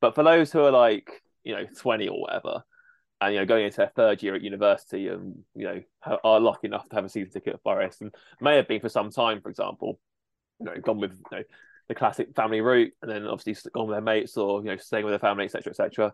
But 0.00 0.14
for 0.14 0.22
those 0.22 0.52
who 0.52 0.60
are 0.60 0.70
like 0.70 1.22
you 1.44 1.54
know 1.54 1.64
20 1.78 2.08
or 2.08 2.20
whatever. 2.20 2.64
And 3.20 3.34
you 3.34 3.40
know 3.40 3.46
going 3.46 3.64
into 3.64 3.76
their 3.78 3.92
third 3.94 4.22
year 4.22 4.34
at 4.34 4.42
university 4.42 5.08
and 5.08 5.44
you 5.54 5.64
know 5.64 5.80
are 6.24 6.40
lucky 6.40 6.66
enough 6.66 6.88
to 6.88 6.96
have 6.96 7.04
a 7.04 7.08
season 7.08 7.32
ticket 7.32 7.54
at 7.54 7.62
Forest 7.62 8.02
and 8.02 8.14
may 8.40 8.56
have 8.56 8.68
been 8.68 8.80
for 8.80 8.88
some 8.88 9.10
time 9.10 9.40
for 9.40 9.48
example 9.48 9.98
you 10.58 10.66
know 10.66 10.74
gone 10.80 10.98
with 10.98 11.12
you 11.12 11.38
know 11.38 11.44
the 11.88 11.94
classic 11.94 12.34
family 12.34 12.60
route 12.60 12.92
and 13.00 13.10
then 13.10 13.26
obviously 13.26 13.70
gone 13.72 13.86
with 13.86 13.94
their 13.94 14.02
mates 14.02 14.36
or 14.36 14.60
you 14.62 14.68
know 14.68 14.76
staying 14.76 15.04
with 15.04 15.12
their 15.12 15.18
family 15.18 15.44
etc 15.44 15.70
etc 15.70 16.12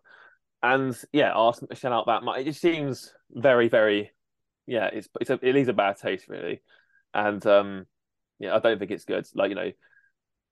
and 0.63 0.97
yeah 1.13 1.33
ask 1.35 1.61
them 1.61 1.69
to 1.69 1.75
shell 1.75 1.93
out 1.93 2.07
that 2.07 2.23
much. 2.23 2.41
It 2.41 2.45
just 2.45 2.61
seems 2.61 3.13
very 3.31 3.69
very 3.69 4.11
yeah 4.67 4.91
it's 4.93 5.09
it's 5.21 5.31
a, 5.31 5.39
it 5.43 5.55
leaves 5.55 5.69
a 5.69 5.73
bad 5.73 5.97
taste 5.97 6.29
really. 6.29 6.63
And 7.15 7.45
um 7.47 7.87
yeah 8.39 8.55
I 8.55 8.59
don't 8.59 8.79
think 8.79 8.91
it's 8.91 9.05
good. 9.05 9.27
Like 9.35 9.51
you 9.51 9.55
know 9.57 9.73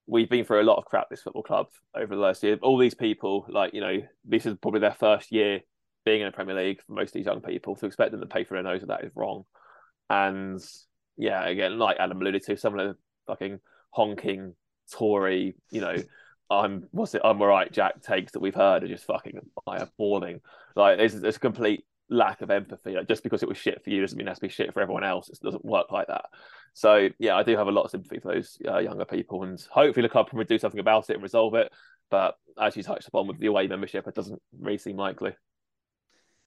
we've 0.08 0.30
been 0.30 0.44
through 0.44 0.62
a 0.62 0.64
lot 0.64 0.78
of 0.78 0.86
crap 0.86 1.08
this 1.10 1.22
football 1.22 1.42
club 1.42 1.66
over 1.94 2.14
the 2.14 2.20
last 2.20 2.42
year. 2.42 2.58
All 2.62 2.78
these 2.78 2.94
people, 2.94 3.46
like 3.48 3.74
you 3.74 3.80
know, 3.80 3.98
this 4.24 4.46
is 4.46 4.56
probably 4.60 4.80
their 4.80 4.96
first 4.98 5.30
year 5.30 5.60
being 6.04 6.22
in 6.22 6.26
the 6.26 6.32
Premier 6.32 6.56
League 6.56 6.80
for 6.82 6.92
most 6.92 7.10
of 7.10 7.12
these 7.12 7.26
young 7.26 7.40
people. 7.40 7.76
To 7.76 7.86
expect 7.86 8.12
them 8.12 8.20
to 8.20 8.26
pay 8.26 8.44
for 8.44 8.54
their 8.54 8.62
nose 8.62 8.82
that 8.86 9.04
is 9.04 9.12
wrong. 9.14 9.44
And 10.08 10.60
yeah, 11.16 11.46
again, 11.46 11.78
like 11.78 11.98
Adam 12.00 12.20
alluded 12.20 12.42
to, 12.44 12.56
some 12.56 12.78
of 12.78 12.88
the 12.88 12.96
fucking 13.26 13.60
honking 13.90 14.54
Tory, 14.90 15.54
you 15.70 15.82
know, 15.82 15.96
I'm 16.50 16.88
what's 16.92 17.14
it? 17.14 17.22
I'm 17.22 17.40
alright, 17.42 17.70
Jack 17.70 18.02
takes 18.02 18.32
that 18.32 18.40
we've 18.40 18.54
heard 18.54 18.82
are 18.82 18.88
just 18.88 19.04
fucking 19.04 19.38
appalling. 19.66 20.40
Like 20.74 20.96
there's 20.96 21.14
a 21.36 21.38
complete 21.38 21.84
lack 22.10 22.40
of 22.42 22.50
empathy. 22.50 22.92
Like 22.92 23.08
just 23.08 23.22
because 23.22 23.42
it 23.42 23.48
was 23.48 23.58
shit 23.58 23.82
for 23.82 23.90
you 23.90 24.00
doesn't 24.00 24.16
mean 24.16 24.26
it 24.26 24.30
has 24.30 24.38
to 24.38 24.46
be 24.46 24.48
shit 24.48 24.72
for 24.72 24.80
everyone 24.80 25.04
else. 25.04 25.28
It 25.28 25.40
doesn't 25.42 25.64
work 25.64 25.90
like 25.90 26.08
that. 26.08 26.26
So 26.74 27.08
yeah, 27.18 27.36
I 27.36 27.42
do 27.42 27.56
have 27.56 27.66
a 27.66 27.72
lot 27.72 27.84
of 27.84 27.90
sympathy 27.90 28.20
for 28.20 28.34
those 28.34 28.58
uh, 28.66 28.78
younger 28.78 29.04
people, 29.04 29.42
and 29.42 29.60
hopefully 29.70 30.02
the 30.02 30.10
club 30.10 30.30
can 30.30 30.44
do 30.46 30.58
something 30.58 30.80
about 30.80 31.10
it 31.10 31.14
and 31.14 31.22
resolve 31.22 31.54
it. 31.54 31.72
But 32.10 32.36
as 32.60 32.76
you 32.76 32.82
touched 32.82 33.08
upon 33.08 33.26
with 33.26 33.38
the 33.38 33.46
away 33.46 33.66
membership, 33.66 34.06
it 34.06 34.14
doesn't 34.14 34.40
really 34.58 34.78
seem 34.78 34.96
likely. 34.96 35.32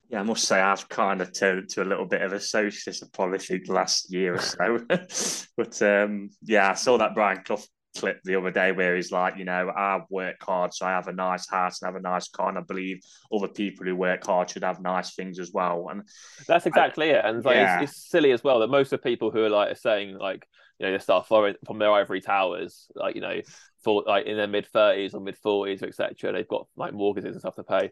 Yeah, 0.09 0.19
I 0.19 0.23
must 0.23 0.45
say 0.45 0.59
I've 0.59 0.89
kind 0.89 1.21
of 1.21 1.31
turned 1.31 1.69
to 1.69 1.83
a 1.83 1.85
little 1.85 2.05
bit 2.05 2.21
of 2.21 2.33
a 2.33 2.39
socialist 2.39 3.01
apology 3.01 3.61
the 3.65 3.73
last 3.73 4.11
year 4.11 4.35
or 4.35 4.39
so. 4.39 4.79
but 5.57 5.81
um, 5.81 6.31
yeah, 6.41 6.71
I 6.71 6.73
saw 6.73 6.97
that 6.97 7.15
Brian 7.15 7.43
Clough 7.45 7.63
clip 7.97 8.19
the 8.23 8.35
other 8.35 8.51
day 8.51 8.71
where 8.71 8.95
he's 8.95 9.11
like, 9.11 9.37
you 9.37 9.45
know, 9.45 9.69
I 9.69 9.99
work 10.09 10.37
hard, 10.41 10.73
so 10.73 10.85
I 10.85 10.91
have 10.91 11.07
a 11.07 11.13
nice 11.13 11.49
house 11.49 11.81
and 11.81 11.87
have 11.87 11.95
a 11.95 12.01
nice 12.01 12.29
car, 12.29 12.49
and 12.49 12.57
I 12.57 12.61
believe 12.61 13.01
other 13.33 13.47
people 13.47 13.85
who 13.85 13.95
work 13.95 14.25
hard 14.25 14.49
should 14.49 14.63
have 14.63 14.81
nice 14.81 15.13
things 15.15 15.39
as 15.39 15.51
well. 15.53 15.87
And 15.89 16.03
that's 16.47 16.65
exactly 16.65 17.13
I, 17.13 17.19
it. 17.19 17.25
And 17.25 17.43
like, 17.43 17.55
yeah. 17.55 17.81
it's, 17.81 17.91
it's, 17.91 18.09
silly 18.09 18.31
as 18.31 18.43
well 18.43 18.59
that 18.59 18.69
most 18.69 18.93
of 18.93 19.01
the 19.01 19.09
people 19.09 19.31
who 19.31 19.43
are 19.43 19.49
like 19.49 19.71
are 19.71 19.75
saying 19.75 20.17
like, 20.17 20.47
you 20.79 20.85
know, 20.85 20.93
they 20.93 20.99
start 20.99 21.27
from 21.27 21.53
from 21.65 21.79
their 21.79 21.91
ivory 21.91 22.21
towers, 22.21 22.87
like 22.95 23.15
you 23.15 23.21
know, 23.21 23.41
for 23.83 24.03
like 24.07 24.25
in 24.25 24.37
their 24.37 24.47
mid 24.47 24.67
thirties 24.67 25.13
or 25.13 25.21
mid 25.21 25.37
forties, 25.37 25.83
etc. 25.83 26.31
They've 26.31 26.47
got 26.47 26.67
like 26.75 26.93
mortgages 26.93 27.33
and 27.33 27.41
stuff 27.41 27.55
to 27.55 27.63
pay. 27.63 27.91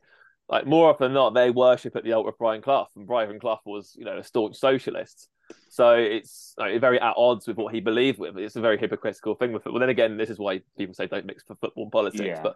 Like 0.50 0.66
more 0.66 0.90
often 0.90 1.06
than 1.06 1.14
not, 1.14 1.36
they 1.36 1.52
worship 1.52 1.96
at 1.96 2.04
the 2.04 2.14
altar 2.14 2.30
of 2.30 2.38
Brian 2.40 2.62
Clough, 2.62 2.88
and 2.96 3.06
Brian 3.06 3.40
Clough 3.40 3.62
was, 3.66 3.96
you 3.96 4.04
know, 4.04 4.18
a 4.18 4.24
staunch 4.24 4.58
socialist. 4.58 5.30
So 5.70 5.94
it's 5.94 6.56
like, 6.58 6.82
very 6.82 7.00
at 7.00 7.14
odds 7.16 7.48
with 7.48 7.58
what 7.58 7.74
he 7.74 7.82
believed 7.82 8.20
with. 8.20 8.38
It's 8.38 8.56
a 8.56 8.62
very 8.62 8.78
hypocritical 8.78 9.36
thing 9.36 9.52
with 9.52 9.66
it. 9.66 9.72
Well, 9.72 9.80
then 9.80 9.90
again, 9.90 10.18
this 10.18 10.30
is 10.30 10.40
why 10.40 10.62
people 10.78 10.96
say 10.96 11.08
don't 11.08 11.26
mix 11.26 11.44
for 11.44 11.56
football 11.56 11.84
and 11.84 11.92
politics. 11.92 12.24
Yeah. 12.24 12.42
But 12.42 12.56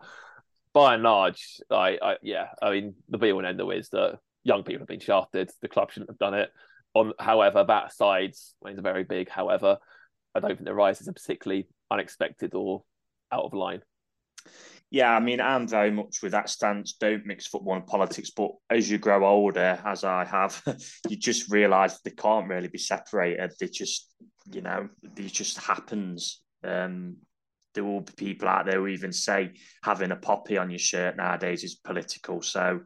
by 0.74 0.96
and 0.96 1.04
large, 1.04 1.62
I, 1.70 1.98
I, 2.02 2.16
yeah, 2.24 2.48
I 2.62 2.72
mean, 2.72 2.96
the 3.10 3.20
be 3.20 3.32
all 3.32 3.40
and 3.40 3.48
end 3.48 3.62
all 3.62 3.72
is 3.72 3.90
that 3.90 4.20
young 4.44 4.64
people 4.64 4.82
have 4.82 4.88
been 4.88 5.00
shafted. 5.00 5.52
The 5.62 5.68
club 5.68 5.92
shouldn't 5.92 6.10
have 6.10 6.20
done 6.20 6.34
it. 6.34 6.52
On, 6.96 7.14
however, 7.20 7.64
that 7.64 7.92
aside, 7.92 8.30
it's 8.32 8.56
a 8.64 8.82
very 8.82 9.04
big. 9.04 9.30
However, 9.30 9.78
I 10.34 10.40
don't 10.40 10.50
think 10.50 10.66
the 10.66 10.74
rise 10.74 11.00
is 11.00 11.08
a 11.08 11.14
particularly 11.14 11.68
unexpected 11.92 12.56
or 12.56 12.84
out 13.32 13.46
of 13.46 13.54
line. 13.54 13.82
Yeah, 14.94 15.12
I 15.12 15.20
mean, 15.20 15.42
I'm 15.42 15.68
very 15.68 15.90
much 15.90 16.22
with 16.22 16.34
that 16.34 16.52
stance. 16.52 16.94
Don't 16.94 17.26
mix 17.26 17.48
football 17.48 17.74
and 17.74 17.88
politics. 17.88 18.30
But 18.30 18.52
as 18.70 18.92
you 18.92 19.00
grow 19.00 19.26
older, 19.26 19.82
as 19.84 20.04
I 20.04 20.24
have, 20.24 20.62
you 21.10 21.18
just 21.18 21.52
realise 21.52 22.00
they 22.06 22.12
can't 22.12 22.48
really 22.48 22.68
be 22.68 22.78
separated. 22.78 23.54
They 23.60 23.70
just, 23.70 24.14
you 24.52 24.62
know, 24.62 24.90
it 25.02 25.34
just 25.34 25.58
happens. 25.58 26.44
Um, 26.64 27.16
there 27.74 27.84
will 27.84 28.02
be 28.02 28.14
people 28.16 28.48
out 28.48 28.68
there 28.68 28.82
who 28.82 28.86
even 28.86 29.12
say 29.12 29.54
having 29.84 30.12
a 30.12 30.16
poppy 30.16 30.60
on 30.60 30.70
your 30.70 30.78
shirt 30.78 31.18
nowadays 31.18 31.64
is 31.64 31.74
political. 31.74 32.44
So, 32.44 32.82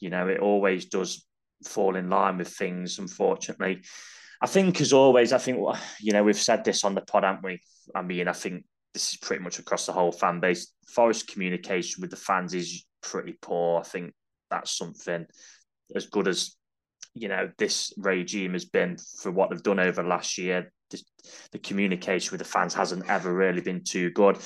you 0.00 0.10
know, 0.10 0.26
it 0.26 0.40
always 0.40 0.86
does 0.86 1.24
fall 1.64 1.94
in 1.94 2.10
line 2.10 2.38
with 2.38 2.48
things, 2.48 2.98
unfortunately. 2.98 3.82
I 4.42 4.48
think, 4.48 4.80
as 4.80 4.92
always, 4.92 5.32
I 5.32 5.38
think, 5.38 5.60
you 6.00 6.12
know, 6.12 6.24
we've 6.24 6.36
said 6.36 6.64
this 6.64 6.82
on 6.82 6.96
the 6.96 7.00
pod, 7.00 7.22
haven't 7.22 7.44
we? 7.44 7.60
I 7.94 8.02
mean, 8.02 8.26
I 8.26 8.32
think 8.32 8.64
this 8.92 9.12
is 9.12 9.18
pretty 9.18 9.44
much 9.44 9.60
across 9.60 9.86
the 9.86 9.92
whole 9.92 10.10
fan 10.10 10.40
base. 10.40 10.72
Forest 10.88 11.28
communication 11.28 12.00
with 12.00 12.10
the 12.10 12.16
fans 12.16 12.54
is 12.54 12.84
pretty 13.02 13.36
poor. 13.40 13.80
I 13.80 13.84
think 13.84 14.12
that's 14.50 14.76
something 14.76 15.26
as 15.94 16.06
good 16.06 16.28
as, 16.28 16.56
you 17.14 17.28
know, 17.28 17.50
this 17.58 17.92
regime 17.96 18.54
has 18.54 18.64
been 18.64 18.96
for 19.20 19.30
what 19.30 19.50
they've 19.50 19.62
done 19.62 19.80
over 19.80 20.02
last 20.02 20.38
year. 20.38 20.72
The, 20.90 21.02
the 21.52 21.58
communication 21.58 22.32
with 22.32 22.38
the 22.38 22.44
fans 22.44 22.74
hasn't 22.74 23.08
ever 23.10 23.32
really 23.32 23.60
been 23.60 23.84
too 23.84 24.10
good. 24.10 24.38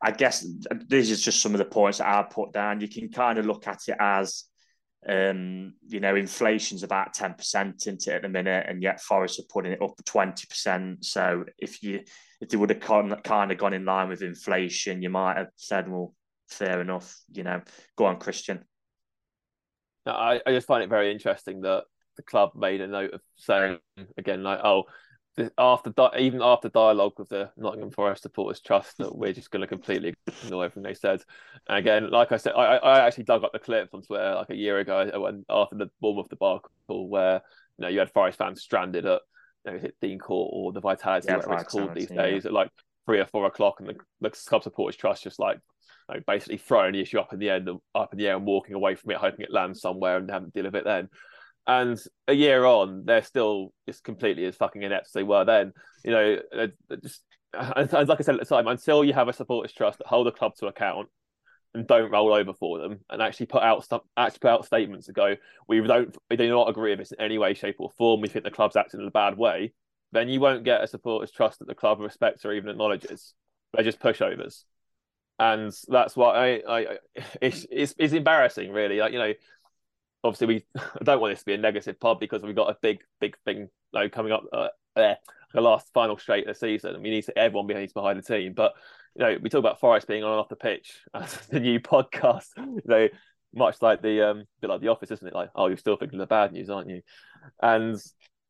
I 0.00 0.12
guess 0.12 0.46
uh, 0.70 0.76
these 0.86 1.10
are 1.10 1.16
just 1.16 1.42
some 1.42 1.54
of 1.54 1.58
the 1.58 1.64
points 1.64 1.98
that 1.98 2.06
I 2.06 2.22
put 2.22 2.52
down. 2.52 2.80
You 2.80 2.88
can 2.88 3.08
kind 3.10 3.38
of 3.38 3.46
look 3.46 3.66
at 3.66 3.80
it 3.88 3.96
as 3.98 4.44
um, 5.06 5.74
you 5.86 6.00
know, 6.00 6.16
inflation's 6.16 6.82
about 6.82 7.14
10% 7.14 7.86
into 7.86 8.10
it 8.10 8.16
at 8.16 8.22
the 8.22 8.28
minute, 8.28 8.66
and 8.68 8.82
yet 8.82 9.00
Forest 9.00 9.38
are 9.38 9.48
putting 9.48 9.72
it 9.72 9.82
up 9.82 9.92
20%. 10.04 11.04
So 11.04 11.44
if 11.58 11.82
you 11.82 12.00
if 12.40 12.48
they 12.48 12.56
would 12.56 12.70
have 12.70 12.80
con- 12.80 13.20
kind 13.24 13.50
of 13.50 13.58
gone 13.58 13.74
in 13.74 13.84
line 13.84 14.08
with 14.08 14.22
inflation, 14.22 15.02
you 15.02 15.10
might 15.10 15.36
have 15.36 15.48
said, 15.56 15.88
well, 15.88 16.14
fair 16.48 16.80
enough, 16.80 17.16
you 17.32 17.42
know, 17.42 17.60
go 17.96 18.06
on, 18.06 18.18
Christian. 18.18 18.64
I, 20.06 20.40
I 20.46 20.52
just 20.52 20.66
find 20.66 20.82
it 20.82 20.88
very 20.88 21.12
interesting 21.12 21.62
that 21.62 21.84
the 22.16 22.22
club 22.22 22.52
made 22.54 22.80
a 22.80 22.86
note 22.86 23.12
of 23.12 23.20
saying 23.36 23.78
again, 24.16 24.42
like, 24.42 24.60
oh, 24.64 24.84
after 25.56 25.92
even 26.18 26.42
after 26.42 26.68
dialogue 26.68 27.14
with 27.18 27.28
the 27.28 27.50
Nottingham 27.56 27.90
Forest 27.90 28.22
supporters 28.22 28.60
trust 28.60 28.98
that 28.98 29.16
we're 29.16 29.32
just 29.32 29.50
going 29.50 29.60
to 29.60 29.66
completely 29.66 30.14
ignore 30.44 30.64
everything 30.64 30.82
they 30.82 30.94
said. 30.94 31.22
And 31.68 31.78
again, 31.78 32.10
like 32.10 32.32
I 32.32 32.36
said, 32.36 32.52
I, 32.54 32.76
I 32.76 33.06
actually 33.06 33.24
dug 33.24 33.44
up 33.44 33.52
the 33.52 33.58
clip 33.58 33.90
on 33.92 34.02
Twitter 34.02 34.34
like 34.34 34.50
a 34.50 34.56
year 34.56 34.78
ago 34.78 35.10
uh, 35.14 35.20
when 35.20 35.44
after 35.48 35.76
the 35.76 35.90
Bournemouth 36.00 36.28
debacle 36.28 36.70
where 36.88 37.42
you 37.78 37.82
know 37.82 37.88
you 37.88 37.98
had 37.98 38.12
Forest 38.12 38.38
fans 38.38 38.62
stranded 38.62 39.06
at 39.06 39.22
you 39.66 39.72
know, 39.72 39.80
Dean 40.00 40.18
Court 40.18 40.50
or 40.52 40.72
the 40.72 40.80
Vitality, 40.80 41.26
yeah, 41.28 41.36
whatever 41.36 41.54
it's 41.54 41.72
called 41.72 41.94
these 41.94 42.08
days, 42.08 42.44
yeah. 42.44 42.48
at 42.48 42.52
like 42.52 42.70
three 43.06 43.20
or 43.20 43.26
four 43.26 43.46
o'clock, 43.46 43.80
and 43.80 43.88
the, 43.88 43.94
the 44.20 44.30
club 44.30 44.62
supporters 44.62 44.96
trust 44.96 45.24
just 45.24 45.38
like 45.38 45.58
like 46.08 46.24
basically 46.26 46.56
throwing 46.56 46.92
the 46.92 47.00
issue 47.00 47.18
up 47.18 47.32
in 47.32 47.38
the 47.38 47.50
end, 47.50 47.68
up 47.94 48.12
in 48.12 48.18
the 48.18 48.26
air, 48.26 48.36
and 48.36 48.46
walking 48.46 48.74
away 48.74 48.94
from 48.94 49.10
it, 49.10 49.18
hoping 49.18 49.42
it 49.42 49.52
lands 49.52 49.80
somewhere 49.80 50.16
and 50.16 50.30
having 50.30 50.50
to 50.50 50.52
deal 50.52 50.64
with 50.64 50.76
it 50.76 50.84
then. 50.84 51.08
And 51.68 51.98
a 52.26 52.32
year 52.32 52.64
on, 52.64 53.04
they're 53.04 53.22
still 53.22 53.74
just 53.86 54.02
completely 54.02 54.46
as 54.46 54.56
fucking 54.56 54.82
inept 54.82 55.08
as 55.08 55.12
they 55.12 55.22
were 55.22 55.44
then. 55.44 55.74
You 56.02 56.10
know, 56.10 56.38
just 57.02 57.22
like 57.54 57.94
I 57.94 58.22
said 58.22 58.36
at 58.36 58.40
the 58.40 58.46
time, 58.46 58.66
until 58.66 59.04
you 59.04 59.12
have 59.12 59.28
a 59.28 59.34
supporters 59.34 59.74
trust 59.74 59.98
that 59.98 60.06
hold 60.06 60.26
the 60.26 60.32
club 60.32 60.54
to 60.56 60.66
account 60.66 61.08
and 61.74 61.86
don't 61.86 62.10
roll 62.10 62.32
over 62.32 62.54
for 62.54 62.78
them, 62.78 63.00
and 63.10 63.20
actually 63.20 63.44
put 63.44 63.62
out 63.62 63.84
stuff, 63.84 64.00
actually 64.16 64.38
put 64.38 64.50
out 64.50 64.64
statements 64.64 65.06
to 65.06 65.12
go, 65.12 65.36
we 65.68 65.82
don't, 65.82 66.16
we 66.30 66.36
do 66.36 66.48
not 66.48 66.70
agree 66.70 66.92
with 66.92 67.00
this 67.00 67.12
in 67.12 67.20
any 67.20 67.36
way, 67.36 67.52
shape, 67.52 67.76
or 67.78 67.90
form. 67.98 68.22
We 68.22 68.28
think 68.28 68.46
the 68.46 68.50
club's 68.50 68.74
acting 68.74 69.00
in 69.00 69.06
a 69.06 69.10
bad 69.10 69.36
way. 69.36 69.74
Then 70.10 70.30
you 70.30 70.40
won't 70.40 70.64
get 70.64 70.82
a 70.82 70.86
supporters 70.86 71.30
trust 71.30 71.58
that 71.58 71.68
the 71.68 71.74
club 71.74 72.00
respects 72.00 72.46
or 72.46 72.52
even 72.54 72.70
acknowledges. 72.70 73.34
They're 73.74 73.84
just 73.84 74.00
pushovers, 74.00 74.64
and 75.38 75.70
that's 75.88 76.16
why 76.16 76.62
I, 76.66 76.78
I 76.78 76.86
it's, 77.42 77.66
it's, 77.70 77.94
it's 77.98 78.14
embarrassing, 78.14 78.72
really. 78.72 79.00
Like 79.00 79.12
you 79.12 79.18
know, 79.18 79.34
obviously 80.24 80.46
we 80.46 80.64
don't 81.04 81.20
want 81.20 81.32
this 81.32 81.40
to 81.40 81.46
be 81.46 81.54
a 81.54 81.58
negative 81.58 81.98
pod 82.00 82.20
because 82.20 82.42
we've 82.42 82.56
got 82.56 82.70
a 82.70 82.76
big 82.80 83.00
big 83.20 83.36
thing 83.44 83.68
like, 83.92 84.12
coming 84.12 84.32
up 84.32 84.44
uh, 84.52 84.68
the 84.94 85.60
last 85.60 85.92
final 85.94 86.18
straight 86.18 86.46
of 86.46 86.54
the 86.54 86.58
season 86.58 87.00
we 87.02 87.10
need 87.10 87.24
to 87.24 87.38
everyone 87.38 87.66
behind 87.66 87.92
behind 87.94 88.18
the 88.18 88.22
team. 88.22 88.52
But 88.54 88.74
you 89.14 89.24
know 89.24 89.38
we 89.40 89.48
talk 89.48 89.60
about 89.60 89.80
Forest 89.80 90.08
being 90.08 90.24
on 90.24 90.32
and 90.32 90.40
off 90.40 90.48
the 90.48 90.56
pitch 90.56 91.00
as 91.14 91.34
the 91.46 91.60
new 91.60 91.80
podcast 91.80 92.48
you 92.56 92.82
know 92.84 93.08
much 93.54 93.80
like 93.80 94.02
the 94.02 94.28
um 94.28 94.44
bit 94.60 94.68
like 94.68 94.80
the 94.80 94.88
office 94.88 95.10
isn't 95.10 95.26
it? 95.26 95.34
Like 95.34 95.50
oh 95.54 95.68
you're 95.68 95.76
still 95.76 95.96
thinking 95.96 96.18
the 96.18 96.26
bad 96.26 96.52
news 96.52 96.70
aren't 96.70 96.90
you? 96.90 97.02
And 97.62 97.98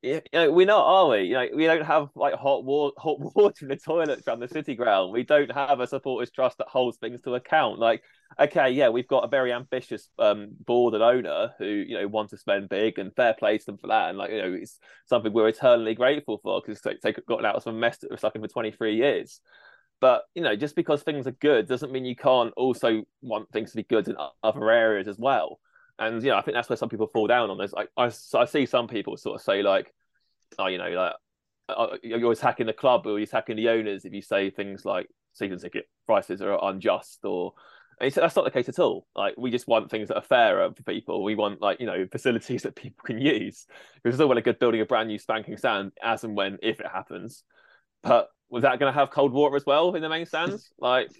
you 0.02 0.20
know, 0.32 0.52
we're 0.52 0.66
not, 0.66 0.84
are 0.84 1.08
we? 1.08 1.22
You 1.22 1.34
know, 1.34 1.46
we 1.54 1.66
don't 1.66 1.84
have 1.84 2.08
like 2.14 2.34
hot 2.34 2.64
water, 2.64 2.94
hot 2.98 3.18
water 3.18 3.64
in 3.64 3.68
the 3.68 3.76
toilet 3.76 4.22
around 4.26 4.40
the 4.40 4.48
city 4.48 4.74
ground. 4.74 5.12
We 5.12 5.24
don't 5.24 5.52
have 5.52 5.80
a 5.80 5.86
supporters 5.86 6.30
trust 6.30 6.58
that 6.58 6.68
holds 6.68 6.98
things 6.98 7.20
to 7.22 7.34
account. 7.34 7.78
Like 7.78 8.02
okay, 8.38 8.70
yeah, 8.70 8.88
we've 8.88 9.08
got 9.08 9.24
a 9.24 9.28
very 9.28 9.52
ambitious 9.52 10.08
um, 10.18 10.48
board 10.66 10.94
and 10.94 11.02
owner 11.02 11.54
who 11.58 11.66
you 11.66 11.94
know 11.94 12.06
want 12.06 12.30
to 12.30 12.38
spend 12.38 12.68
big, 12.68 12.98
and 12.98 13.14
fair 13.14 13.34
play 13.34 13.58
to 13.58 13.66
them 13.66 13.78
for 13.78 13.88
that. 13.88 14.10
And 14.10 14.18
like 14.18 14.30
you 14.30 14.42
know, 14.42 14.52
it's 14.52 14.78
something 15.06 15.32
we're 15.32 15.48
eternally 15.48 15.94
grateful 15.94 16.38
for 16.42 16.60
because 16.64 16.80
they've 17.02 17.26
gotten 17.26 17.46
out 17.46 17.56
of 17.56 17.62
some 17.62 17.80
mess 17.80 17.98
that 17.98 18.10
was 18.10 18.20
stuck 18.20 18.34
in 18.34 18.42
for 18.42 18.48
twenty 18.48 18.70
three 18.70 18.96
years. 18.96 19.40
But 20.00 20.24
you 20.34 20.42
know, 20.42 20.56
just 20.56 20.76
because 20.76 21.02
things 21.02 21.26
are 21.26 21.32
good 21.32 21.66
doesn't 21.66 21.92
mean 21.92 22.04
you 22.04 22.16
can't 22.16 22.52
also 22.56 23.02
want 23.20 23.50
things 23.50 23.70
to 23.70 23.76
be 23.76 23.82
good 23.82 24.08
in 24.08 24.16
other 24.42 24.70
areas 24.70 25.08
as 25.08 25.18
well. 25.18 25.58
And 25.98 26.22
you 26.22 26.30
know, 26.30 26.36
I 26.36 26.42
think 26.42 26.54
that's 26.54 26.68
where 26.68 26.76
some 26.76 26.88
people 26.88 27.08
fall 27.12 27.26
down 27.26 27.50
on 27.50 27.58
this. 27.58 27.74
I, 27.76 28.10
I 28.36 28.44
see 28.44 28.66
some 28.66 28.88
people 28.88 29.16
sort 29.16 29.36
of 29.36 29.42
say 29.42 29.62
like, 29.62 29.92
oh, 30.58 30.66
you 30.66 30.78
know, 30.78 30.90
like 30.90 31.12
uh, 31.68 31.96
you're 32.02 32.32
attacking 32.32 32.66
the 32.66 32.72
club 32.72 33.06
or 33.06 33.18
you're 33.18 33.24
attacking 33.24 33.56
the 33.56 33.68
owners 33.68 34.04
if 34.04 34.12
you 34.12 34.22
say 34.22 34.50
things 34.50 34.84
like 34.84 35.08
season 35.32 35.58
ticket 35.58 35.86
prices 36.06 36.40
are 36.40 36.58
unjust 36.62 37.24
or 37.24 37.52
and 38.00 38.12
that's 38.12 38.36
not 38.36 38.44
the 38.44 38.50
case 38.50 38.68
at 38.68 38.78
all. 38.78 39.06
Like 39.16 39.34
we 39.36 39.50
just 39.50 39.66
want 39.66 39.90
things 39.90 40.08
that 40.08 40.16
are 40.16 40.22
fairer 40.22 40.72
for 40.72 40.82
people. 40.84 41.24
We 41.24 41.34
want 41.34 41.60
like 41.60 41.80
you 41.80 41.86
know 41.86 42.06
facilities 42.12 42.62
that 42.62 42.76
people 42.76 43.02
can 43.04 43.18
use. 43.18 43.66
It's 44.04 44.16
still 44.16 44.30
a 44.30 44.42
good 44.42 44.58
building 44.58 44.80
a 44.80 44.86
brand 44.86 45.08
new 45.08 45.18
spanking 45.18 45.56
stand 45.56 45.92
as 46.02 46.24
and 46.24 46.36
when 46.36 46.58
if 46.62 46.80
it 46.80 46.86
happens. 46.86 47.42
But 48.02 48.28
was 48.50 48.62
that 48.62 48.78
going 48.78 48.92
to 48.92 48.98
have 48.98 49.10
cold 49.10 49.32
water 49.32 49.56
as 49.56 49.66
well 49.66 49.94
in 49.94 50.02
the 50.02 50.08
main 50.08 50.26
stands? 50.26 50.70
like 50.78 51.10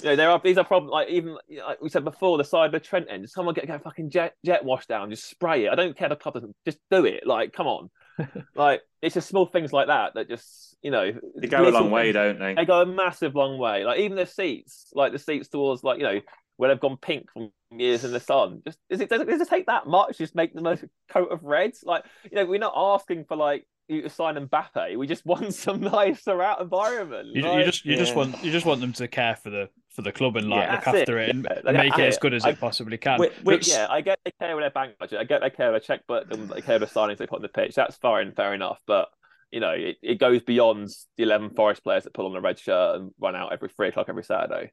you 0.00 0.10
know 0.10 0.16
there 0.16 0.30
are 0.30 0.40
these 0.42 0.58
are 0.58 0.64
problems. 0.64 0.92
Like 0.92 1.08
even 1.08 1.36
like 1.66 1.80
we 1.80 1.88
said 1.88 2.04
before, 2.04 2.38
the 2.38 2.44
side 2.44 2.66
of 2.66 2.72
the 2.72 2.80
Trent 2.80 3.06
end. 3.10 3.24
Just 3.24 3.34
someone 3.34 3.54
get, 3.54 3.66
get 3.66 3.76
a 3.76 3.80
fucking 3.80 4.10
jet 4.10 4.34
jet 4.44 4.64
wash 4.64 4.86
down, 4.86 5.10
just 5.10 5.28
spray 5.28 5.66
it. 5.66 5.70
I 5.70 5.74
don't 5.74 5.96
care 5.96 6.08
the 6.08 6.16
club 6.16 6.34
doesn't. 6.34 6.54
Just 6.64 6.78
do 6.90 7.04
it. 7.04 7.26
Like 7.26 7.52
come 7.52 7.66
on. 7.66 7.90
like 8.54 8.82
it's 9.02 9.14
just 9.14 9.28
small 9.28 9.46
things 9.46 9.72
like 9.72 9.88
that 9.88 10.14
that 10.14 10.28
just 10.28 10.76
you 10.82 10.90
know 10.90 11.12
they 11.40 11.48
go 11.48 11.68
a 11.68 11.70
long 11.70 11.90
way, 11.90 12.12
don't 12.12 12.38
they? 12.38 12.54
They 12.54 12.64
go 12.64 12.80
a 12.80 12.86
massive 12.86 13.34
long 13.34 13.58
way. 13.58 13.84
Like 13.84 14.00
even 14.00 14.16
the 14.16 14.26
seats, 14.26 14.88
like 14.94 15.12
the 15.12 15.18
seats 15.18 15.48
towards 15.48 15.84
like 15.84 15.98
you 15.98 16.04
know 16.04 16.20
where 16.56 16.70
they've 16.70 16.80
gone 16.80 16.96
pink 16.96 17.30
from 17.32 17.50
years 17.70 18.04
in 18.04 18.12
the 18.12 18.20
sun. 18.20 18.62
Just 18.66 18.78
is 18.88 19.00
it 19.00 19.08
does 19.08 19.20
it, 19.20 19.28
does 19.28 19.40
it 19.40 19.48
take 19.48 19.66
that 19.66 19.86
much? 19.86 20.18
Just 20.18 20.34
make 20.34 20.54
them 20.54 20.66
a 20.66 20.78
coat 21.10 21.30
of 21.30 21.44
red? 21.44 21.72
Like 21.84 22.04
you 22.24 22.36
know 22.36 22.46
we're 22.46 22.58
not 22.58 22.74
asking 22.76 23.24
for 23.24 23.36
like 23.36 23.66
you 23.88 24.02
to 24.02 24.10
sign 24.10 24.34
Mbappe. 24.34 24.96
We 24.96 25.06
just 25.06 25.26
want 25.26 25.54
some 25.54 25.80
nicer 25.80 26.42
out 26.42 26.60
environment. 26.60 27.28
You, 27.32 27.42
like, 27.42 27.58
you 27.58 27.64
just 27.64 27.84
you 27.84 27.92
yeah. 27.92 27.98
just 27.98 28.14
want 28.14 28.42
you 28.42 28.50
just 28.50 28.66
want 28.66 28.80
them 28.80 28.92
to 28.94 29.08
care 29.08 29.36
for 29.36 29.50
the 29.50 29.68
for 29.96 30.02
the 30.02 30.12
club 30.12 30.36
and 30.36 30.48
like 30.48 30.66
yeah, 30.66 30.74
look 30.74 30.86
after 30.86 31.18
it, 31.18 31.30
it 31.30 31.36
and 31.36 31.48
yeah, 31.64 31.72
make 31.72 31.98
it 31.98 32.04
as 32.04 32.18
good 32.18 32.34
as 32.34 32.44
I, 32.44 32.50
it 32.50 32.60
possibly 32.60 32.98
can. 32.98 33.18
Which, 33.18 33.32
which, 33.42 33.68
yeah, 33.68 33.86
I 33.88 34.02
get 34.02 34.20
they 34.24 34.30
care 34.38 34.54
with 34.54 34.62
their 34.62 34.70
bank 34.70 34.98
budget. 34.98 35.18
I 35.18 35.24
get 35.24 35.40
they 35.40 35.50
care 35.50 35.72
with 35.72 35.82
their 35.82 35.96
checkbook 35.96 36.30
and 36.30 36.42
um, 36.42 36.48
they 36.54 36.60
care 36.60 36.78
with 36.78 36.92
the 36.92 37.00
signings 37.00 37.16
they 37.16 37.26
put 37.26 37.36
on 37.36 37.42
the 37.42 37.48
pitch. 37.48 37.74
That's 37.74 37.96
fine, 37.96 38.32
fair 38.32 38.54
enough. 38.54 38.78
But 38.86 39.08
you 39.50 39.60
know, 39.60 39.70
it, 39.70 39.96
it 40.02 40.20
goes 40.20 40.42
beyond 40.42 40.90
the 41.16 41.22
eleven 41.24 41.50
Forest 41.50 41.82
players 41.82 42.04
that 42.04 42.12
pull 42.12 42.26
on 42.26 42.36
a 42.36 42.40
red 42.40 42.58
shirt 42.58 42.96
and 42.96 43.10
run 43.18 43.34
out 43.34 43.52
every 43.52 43.70
three 43.70 43.88
o'clock 43.88 44.06
every 44.10 44.22
Saturday. 44.22 44.70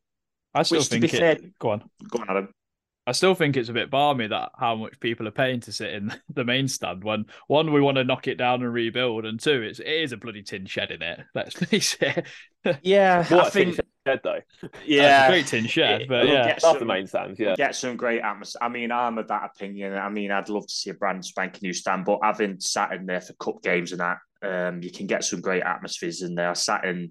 I 0.54 0.64
still 0.64 0.80
which, 0.80 0.88
think 0.90 1.06
it. 1.06 1.12
Fair, 1.12 1.38
go 1.58 1.70
on. 1.70 1.90
Go 2.10 2.20
on, 2.20 2.30
Adam. 2.30 2.50
I 3.06 3.12
still 3.12 3.36
think 3.36 3.58
it's 3.58 3.70
a 3.70 3.74
bit 3.74 3.90
balmy 3.90 4.28
that 4.28 4.52
how 4.58 4.76
much 4.76 4.98
people 5.02 5.28
are 5.28 5.32
paying 5.32 5.60
to 5.62 5.74
sit 5.74 5.94
in 5.94 6.14
the 6.30 6.46
main 6.46 6.68
stand. 6.68 7.04
When 7.04 7.26
one, 7.48 7.74
we 7.74 7.82
want 7.82 7.98
to 7.98 8.04
knock 8.04 8.28
it 8.28 8.38
down 8.38 8.62
and 8.62 8.74
rebuild, 8.74 9.26
and 9.26 9.40
two, 9.40 9.62
it's 9.62 9.80
it 9.80 9.88
is 9.88 10.12
a 10.12 10.18
bloody 10.18 10.44
tin 10.44 10.66
shed 10.66 10.92
in 10.92 11.02
it. 11.02 11.22
Let's 11.34 11.54
face 11.66 11.98
it. 12.02 12.28
Yeah, 12.82 13.26
what 13.28 13.48
I 13.48 13.50
think 13.50 13.80
shed 14.06 14.20
though. 14.24 14.40
Yeah, 14.86 15.30
great 15.30 15.48
tin 15.48 15.66
shed, 15.66 16.08
but 16.08 16.28
yeah, 16.28 16.48
that's 16.48 16.62
some, 16.62 16.80
the 16.80 16.86
main 16.86 17.08
stand. 17.08 17.38
Yeah, 17.40 17.56
get 17.56 17.76
some 17.76 17.98
great 17.98 18.22
atmosphere. 18.22 18.60
I 18.62 18.70
mean, 18.70 18.92
I'm 18.92 19.18
of 19.18 19.28
that 19.28 19.52
opinion. 19.56 19.94
I 19.94 20.10
mean, 20.10 20.32
I'd 20.32 20.50
love 20.50 20.68
to 20.68 20.74
see 20.74 20.90
a 20.90 20.94
brand 20.94 21.26
spanking 21.26 21.62
new 21.64 21.74
stand, 21.74 22.06
but 22.06 22.20
having 22.24 22.60
sat 22.60 22.94
in 22.94 23.06
there 23.06 23.22
for 23.22 23.34
cup 23.34 23.62
games 23.64 23.92
and 23.92 24.02
that, 24.02 24.18
um, 24.42 24.82
you 24.82 24.92
can 24.92 25.08
get 25.08 25.24
some 25.24 25.42
great 25.42 25.64
atmospheres 25.64 26.22
in 26.22 26.36
there. 26.36 26.50
I 26.50 26.54
sat 26.54 26.86
in 26.86 27.10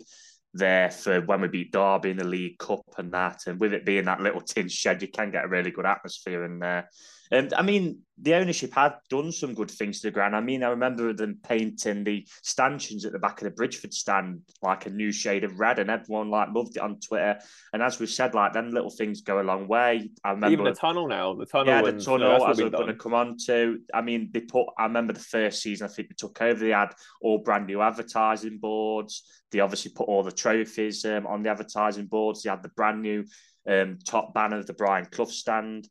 there 0.55 0.91
for 0.91 1.21
when 1.23 1.41
we 1.41 1.49
beat 1.49 1.73
Derby 1.73 2.11
in 2.11 2.19
the 2.19 2.25
League 2.25 2.59
Cup 2.59 2.85
and 2.99 3.13
that. 3.13 3.41
And 3.47 3.59
with 3.59 3.73
it 3.73 3.87
being 3.87 4.05
that 4.05 4.21
little 4.21 4.43
tin 4.43 4.69
shed, 4.69 5.01
you 5.01 5.09
can 5.09 5.31
get 5.31 5.45
a 5.45 5.49
really 5.49 5.71
good 5.71 5.87
atmosphere 5.87 6.45
in 6.45 6.59
there. 6.59 6.89
And 7.33 7.55
I 7.55 7.63
mean, 7.63 8.01
the 8.21 8.35
ownership 8.35 8.75
had 8.75 8.93
done 9.09 9.33
some 9.33 9.55
good 9.55 9.71
things 9.71 10.01
to 10.01 10.09
the 10.09 10.11
ground. 10.11 10.37
I 10.37 10.41
mean, 10.41 10.63
I 10.63 10.69
remember 10.69 11.15
them 11.15 11.39
painting 11.43 12.05
the 12.05 12.27
stanchions 12.43 13.07
at 13.07 13.13
the 13.13 13.19
back 13.19 13.41
of 13.41 13.47
the 13.47 13.51
Bridgford 13.51 13.95
stand 13.95 14.43
like 14.61 14.85
a 14.85 14.91
new 14.91 15.11
shade 15.11 15.43
of 15.43 15.59
red, 15.59 15.79
and 15.79 15.91
everyone 15.91 16.31
like 16.31 16.51
loved 16.55 16.77
it 16.77 16.83
on 16.83 17.01
Twitter. 17.01 17.39
And 17.73 17.83
as 17.83 17.99
we 17.99 18.07
said, 18.07 18.35
like 18.35 18.53
then 18.53 18.71
little 18.71 18.91
things 18.91 19.23
go 19.23 19.41
a 19.41 19.43
long 19.43 19.67
way. 19.67 20.11
I 20.23 20.33
remember 20.33 20.53
even 20.53 20.65
the 20.67 20.75
tunnel 20.75 21.09
now, 21.09 21.33
the 21.33 21.47
tunnel, 21.47 21.73
yeah, 21.73 21.81
the 21.81 21.99
tunnel. 21.99 22.47
as 22.47 22.59
we're 22.59 22.69
going 22.69 22.89
to 22.89 22.95
come 22.95 23.15
on 23.15 23.39
to, 23.47 23.79
I 23.95 24.03
mean, 24.03 24.29
they 24.31 24.41
put. 24.41 24.67
I 24.79 24.85
remember 24.85 25.15
the 25.15 25.21
first 25.21 25.63
season. 25.63 25.87
I 25.87 25.93
think 25.93 26.11
they 26.11 26.15
took 26.17 26.41
over. 26.43 26.61
They 26.61 26.71
had 26.71 26.93
all 27.23 27.39
brand 27.39 27.67
new 27.67 27.81
advertising 27.81 28.59
boards. 28.59 29.25
They 29.51 29.61
obviously 29.61 29.93
put 29.93 30.09
all 30.09 30.23
the 30.23 30.33
trophies 30.33 31.03
um, 31.07 31.27
on 31.27 31.43
the 31.43 31.49
advertising 31.49 32.07
boards. 32.07 32.43
They 32.43 32.51
had 32.51 32.63
the 32.63 32.69
brand 32.69 33.01
new 33.01 33.25
um, 33.67 33.99
top 34.07 34.35
banner 34.35 34.59
of 34.59 34.67
the 34.67 34.75
Brian 34.75 35.07
Clough 35.07 35.25
stand. 35.27 35.89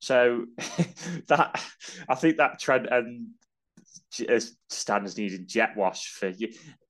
So 0.00 0.46
that 1.28 1.62
I 2.08 2.14
think 2.14 2.38
that 2.38 2.58
Trent 2.58 2.90
End 2.90 3.28
uh, 4.28 4.40
stands 4.68 5.16
needing 5.16 5.46
jet 5.46 5.76
wash 5.76 6.08
for 6.08 6.32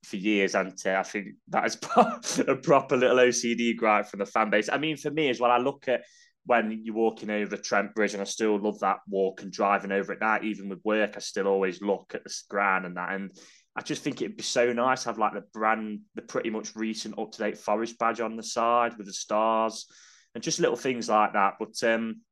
for 0.05 0.17
years, 0.17 0.55
and 0.55 0.73
uh, 0.87 0.95
I 0.95 1.03
think 1.03 1.35
that 1.49 1.67
is 1.67 1.79
a 2.49 2.57
proper 2.57 2.97
little 2.97 3.19
OCD 3.19 3.77
gripe 3.77 4.07
from 4.07 4.21
the 4.21 4.27
fan 4.27 4.49
base. 4.49 4.69
I 4.73 4.79
mean, 4.79 4.97
for 4.97 5.11
me 5.11 5.29
as 5.29 5.39
well, 5.39 5.51
I 5.51 5.59
look 5.59 5.89
at 5.89 6.03
when 6.47 6.81
you're 6.83 6.95
walking 6.95 7.31
over 7.31 7.57
Trent 7.57 7.95
Bridge, 7.95 8.15
and 8.15 8.23
I 8.23 8.25
still 8.25 8.59
love 8.59 8.79
that 8.81 8.99
walk 9.09 9.43
and 9.43 9.53
driving 9.53 9.93
over 9.93 10.13
it 10.13 10.21
now. 10.21 10.39
Even 10.43 10.69
with 10.69 10.85
work, 10.85 11.13
I 11.17 11.21
still 11.21 11.47
always 11.47 11.83
look 11.83 12.13
at 12.15 12.25
the 12.25 12.35
ground 12.49 12.87
and 12.87 12.97
that, 12.97 13.13
and 13.13 13.31
I 13.77 13.83
just 13.83 14.03
think 14.03 14.21
it'd 14.21 14.37
be 14.37 14.43
so 14.43 14.73
nice 14.73 15.03
to 15.03 15.11
have 15.11 15.19
like 15.19 15.35
the 15.35 15.45
brand, 15.53 16.01
the 16.15 16.23
pretty 16.23 16.51
much 16.51 16.75
recent 16.75 17.19
up 17.19 17.33
to 17.33 17.39
date 17.39 17.59
Forest 17.59 17.99
badge 17.99 18.21
on 18.21 18.37
the 18.37 18.43
side 18.43 18.97
with 18.97 19.07
the 19.07 19.13
stars, 19.13 19.87
and 20.35 20.43
just 20.43 20.61
little 20.61 20.77
things 20.77 21.09
like 21.09 21.35
that. 21.35 21.55
But 21.59 21.83
um, 21.85 22.23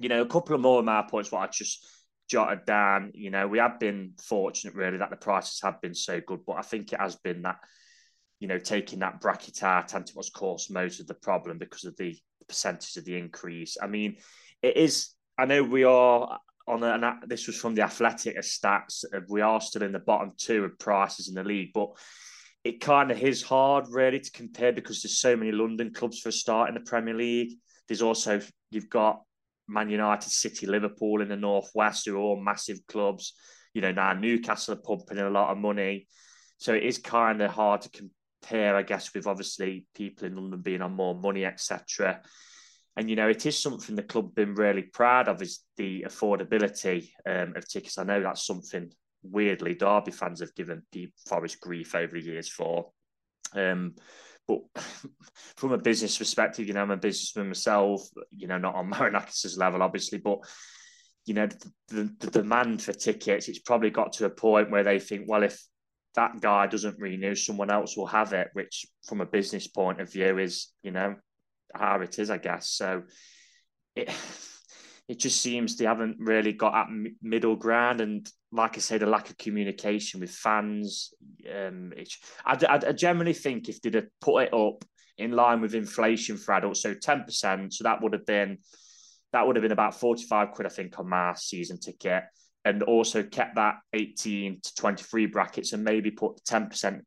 you 0.00 0.08
know, 0.08 0.22
a 0.22 0.26
couple 0.26 0.56
of 0.56 0.60
more 0.60 0.80
of 0.80 0.84
my 0.84 1.02
points. 1.02 1.30
What 1.30 1.42
I 1.42 1.46
just 1.52 1.86
jotted 2.28 2.64
down. 2.64 3.10
You 3.14 3.30
know, 3.30 3.46
we 3.46 3.58
have 3.58 3.78
been 3.78 4.14
fortunate 4.22 4.74
really 4.74 4.98
that 4.98 5.10
the 5.10 5.16
prices 5.16 5.60
have 5.62 5.80
been 5.80 5.94
so 5.94 6.20
good, 6.26 6.40
but 6.46 6.56
I 6.56 6.62
think 6.62 6.92
it 6.92 7.00
has 7.00 7.16
been 7.16 7.42
that, 7.42 7.58
you 8.38 8.48
know, 8.48 8.58
taking 8.58 9.00
that 9.00 9.20
bracket 9.20 9.62
out 9.62 9.94
and 9.94 10.08
it 10.08 10.16
was 10.16 10.30
caused 10.30 10.72
most 10.72 11.00
of 11.00 11.06
the 11.06 11.14
problem 11.14 11.58
because 11.58 11.84
of 11.84 11.96
the 11.96 12.16
percentage 12.48 12.96
of 12.96 13.04
the 13.04 13.18
increase. 13.18 13.76
I 13.80 13.88
mean, 13.88 14.16
it 14.62 14.76
is. 14.76 15.10
I 15.36 15.44
know 15.44 15.62
we 15.62 15.84
are 15.84 16.38
on 16.66 16.82
a, 16.82 17.20
this 17.26 17.46
was 17.46 17.56
from 17.56 17.74
the 17.74 17.82
Athletic 17.82 18.38
stats. 18.38 19.04
Uh, 19.12 19.20
we 19.28 19.40
are 19.40 19.60
still 19.60 19.82
in 19.82 19.92
the 19.92 19.98
bottom 19.98 20.32
two 20.36 20.64
of 20.64 20.78
prices 20.78 21.28
in 21.28 21.34
the 21.34 21.44
league, 21.44 21.72
but 21.74 21.90
it 22.62 22.80
kind 22.80 23.10
of 23.10 23.20
is 23.20 23.42
hard 23.42 23.86
really 23.90 24.20
to 24.20 24.30
compare 24.32 24.72
because 24.72 25.02
there's 25.02 25.18
so 25.18 25.34
many 25.34 25.50
London 25.50 25.92
clubs 25.92 26.20
for 26.20 26.28
a 26.28 26.32
start 26.32 26.68
in 26.68 26.74
the 26.74 26.80
Premier 26.80 27.14
League. 27.14 27.54
There's 27.88 28.02
also 28.02 28.40
you've 28.70 28.90
got 28.90 29.22
Man 29.70 29.88
United, 29.88 30.30
City, 30.30 30.66
Liverpool 30.66 31.22
in 31.22 31.28
the 31.28 31.36
Northwest, 31.36 32.06
who 32.06 32.16
are 32.16 32.20
all 32.20 32.40
massive 32.40 32.78
clubs. 32.88 33.34
You 33.72 33.82
know, 33.82 33.92
now 33.92 34.12
Newcastle 34.12 34.74
are 34.74 34.82
pumping 34.82 35.18
in 35.18 35.24
a 35.24 35.30
lot 35.30 35.50
of 35.50 35.58
money. 35.58 36.08
So 36.58 36.74
it 36.74 36.82
is 36.82 36.98
kind 36.98 37.40
of 37.40 37.52
hard 37.52 37.82
to 37.82 37.90
compare, 37.90 38.76
I 38.76 38.82
guess, 38.82 39.14
with 39.14 39.26
obviously 39.26 39.86
people 39.94 40.26
in 40.26 40.36
London 40.36 40.60
being 40.60 40.82
on 40.82 40.92
more 40.92 41.14
money, 41.14 41.44
etc. 41.44 42.20
And, 42.96 43.08
you 43.08 43.16
know, 43.16 43.28
it 43.28 43.46
is 43.46 43.58
something 43.58 43.94
the 43.94 44.02
club 44.02 44.34
been 44.34 44.54
really 44.54 44.82
proud 44.82 45.28
of 45.28 45.40
is 45.40 45.60
the 45.76 46.04
affordability 46.06 47.08
um, 47.24 47.54
of 47.56 47.66
tickets. 47.68 47.96
I 47.96 48.04
know 48.04 48.20
that's 48.20 48.44
something 48.44 48.90
weirdly 49.22 49.74
Derby 49.74 50.10
fans 50.10 50.40
have 50.40 50.54
given 50.54 50.82
Forest 51.28 51.60
grief 51.60 51.94
over 51.94 52.14
the 52.14 52.26
years 52.26 52.48
for. 52.48 52.90
Um, 53.54 53.94
but 54.50 54.82
from 55.56 55.72
a 55.72 55.78
business 55.78 56.18
perspective, 56.18 56.66
you 56.66 56.74
know, 56.74 56.82
I'm 56.82 56.90
a 56.90 56.96
businessman 56.96 57.48
myself, 57.48 58.08
you 58.30 58.48
know, 58.48 58.58
not 58.58 58.74
on 58.74 58.90
Marinakis' 58.90 59.58
level, 59.58 59.82
obviously, 59.82 60.18
but 60.18 60.38
you 61.26 61.34
know, 61.34 61.46
the, 61.46 61.72
the, 61.88 62.14
the, 62.18 62.30
demand 62.30 62.82
for 62.82 62.92
tickets, 62.92 63.48
it's 63.48 63.58
probably 63.58 63.90
got 63.90 64.14
to 64.14 64.24
a 64.24 64.30
point 64.30 64.70
where 64.70 64.82
they 64.82 64.98
think, 64.98 65.26
well, 65.28 65.42
if 65.42 65.62
that 66.14 66.40
guy 66.40 66.66
doesn't 66.66 66.98
renew, 66.98 67.34
someone 67.34 67.70
else 67.70 67.96
will 67.96 68.06
have 68.06 68.32
it, 68.32 68.48
which 68.54 68.86
from 69.06 69.20
a 69.20 69.26
business 69.26 69.68
point 69.68 70.00
of 70.00 70.10
view 70.10 70.38
is, 70.38 70.72
you 70.82 70.90
know, 70.90 71.14
how 71.74 72.00
it 72.00 72.18
is, 72.18 72.30
I 72.30 72.38
guess. 72.38 72.70
So 72.70 73.02
it 73.94 74.10
it 75.10 75.18
just 75.18 75.40
seems 75.42 75.74
they 75.74 75.86
haven't 75.86 76.16
really 76.20 76.52
got 76.52 76.74
at 76.74 76.86
middle 77.20 77.56
ground. 77.56 78.00
And 78.00 78.30
like 78.52 78.76
I 78.76 78.80
say, 78.80 78.96
the 78.96 79.06
lack 79.06 79.28
of 79.28 79.36
communication 79.38 80.20
with 80.20 80.30
fans. 80.30 81.12
Um, 81.52 81.92
I, 82.46 82.56
I, 82.68 82.74
I 82.90 82.92
generally 82.92 83.32
think 83.32 83.68
if 83.68 83.82
they'd 83.82 83.94
have 83.94 84.06
put 84.20 84.44
it 84.44 84.54
up 84.54 84.84
in 85.18 85.32
line 85.32 85.60
with 85.60 85.74
inflation 85.74 86.36
for 86.36 86.54
adults, 86.54 86.82
so 86.82 86.94
ten 86.94 87.24
percent, 87.24 87.74
so 87.74 87.82
that 87.84 88.00
would 88.00 88.12
have 88.12 88.24
been 88.24 88.58
that 89.32 89.44
would 89.44 89.56
have 89.56 89.62
been 89.62 89.72
about 89.72 89.98
forty 89.98 90.24
five 90.24 90.52
quid, 90.52 90.66
I 90.66 90.70
think, 90.70 90.96
on 90.98 91.08
my 91.08 91.34
season 91.34 91.78
ticket, 91.80 92.22
and 92.64 92.82
also 92.84 93.24
kept 93.24 93.56
that 93.56 93.74
eighteen 93.92 94.60
to 94.62 94.74
twenty 94.76 95.02
three 95.02 95.26
brackets, 95.26 95.72
and 95.72 95.82
maybe 95.82 96.12
put 96.12 96.44
ten 96.44 96.68
percent 96.68 97.04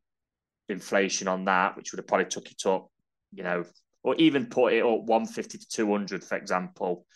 inflation 0.68 1.26
on 1.26 1.46
that, 1.46 1.74
which 1.74 1.90
would 1.90 2.00
have 2.00 2.06
probably 2.06 2.26
took 2.26 2.50
it 2.50 2.66
up, 2.66 2.88
you 3.32 3.42
know, 3.42 3.64
or 4.02 4.14
even 4.16 4.46
put 4.46 4.74
it 4.74 4.84
up 4.84 5.04
one 5.04 5.24
fifty 5.24 5.56
to 5.56 5.68
two 5.68 5.90
hundred, 5.90 6.22
for 6.22 6.36
example. 6.36 7.06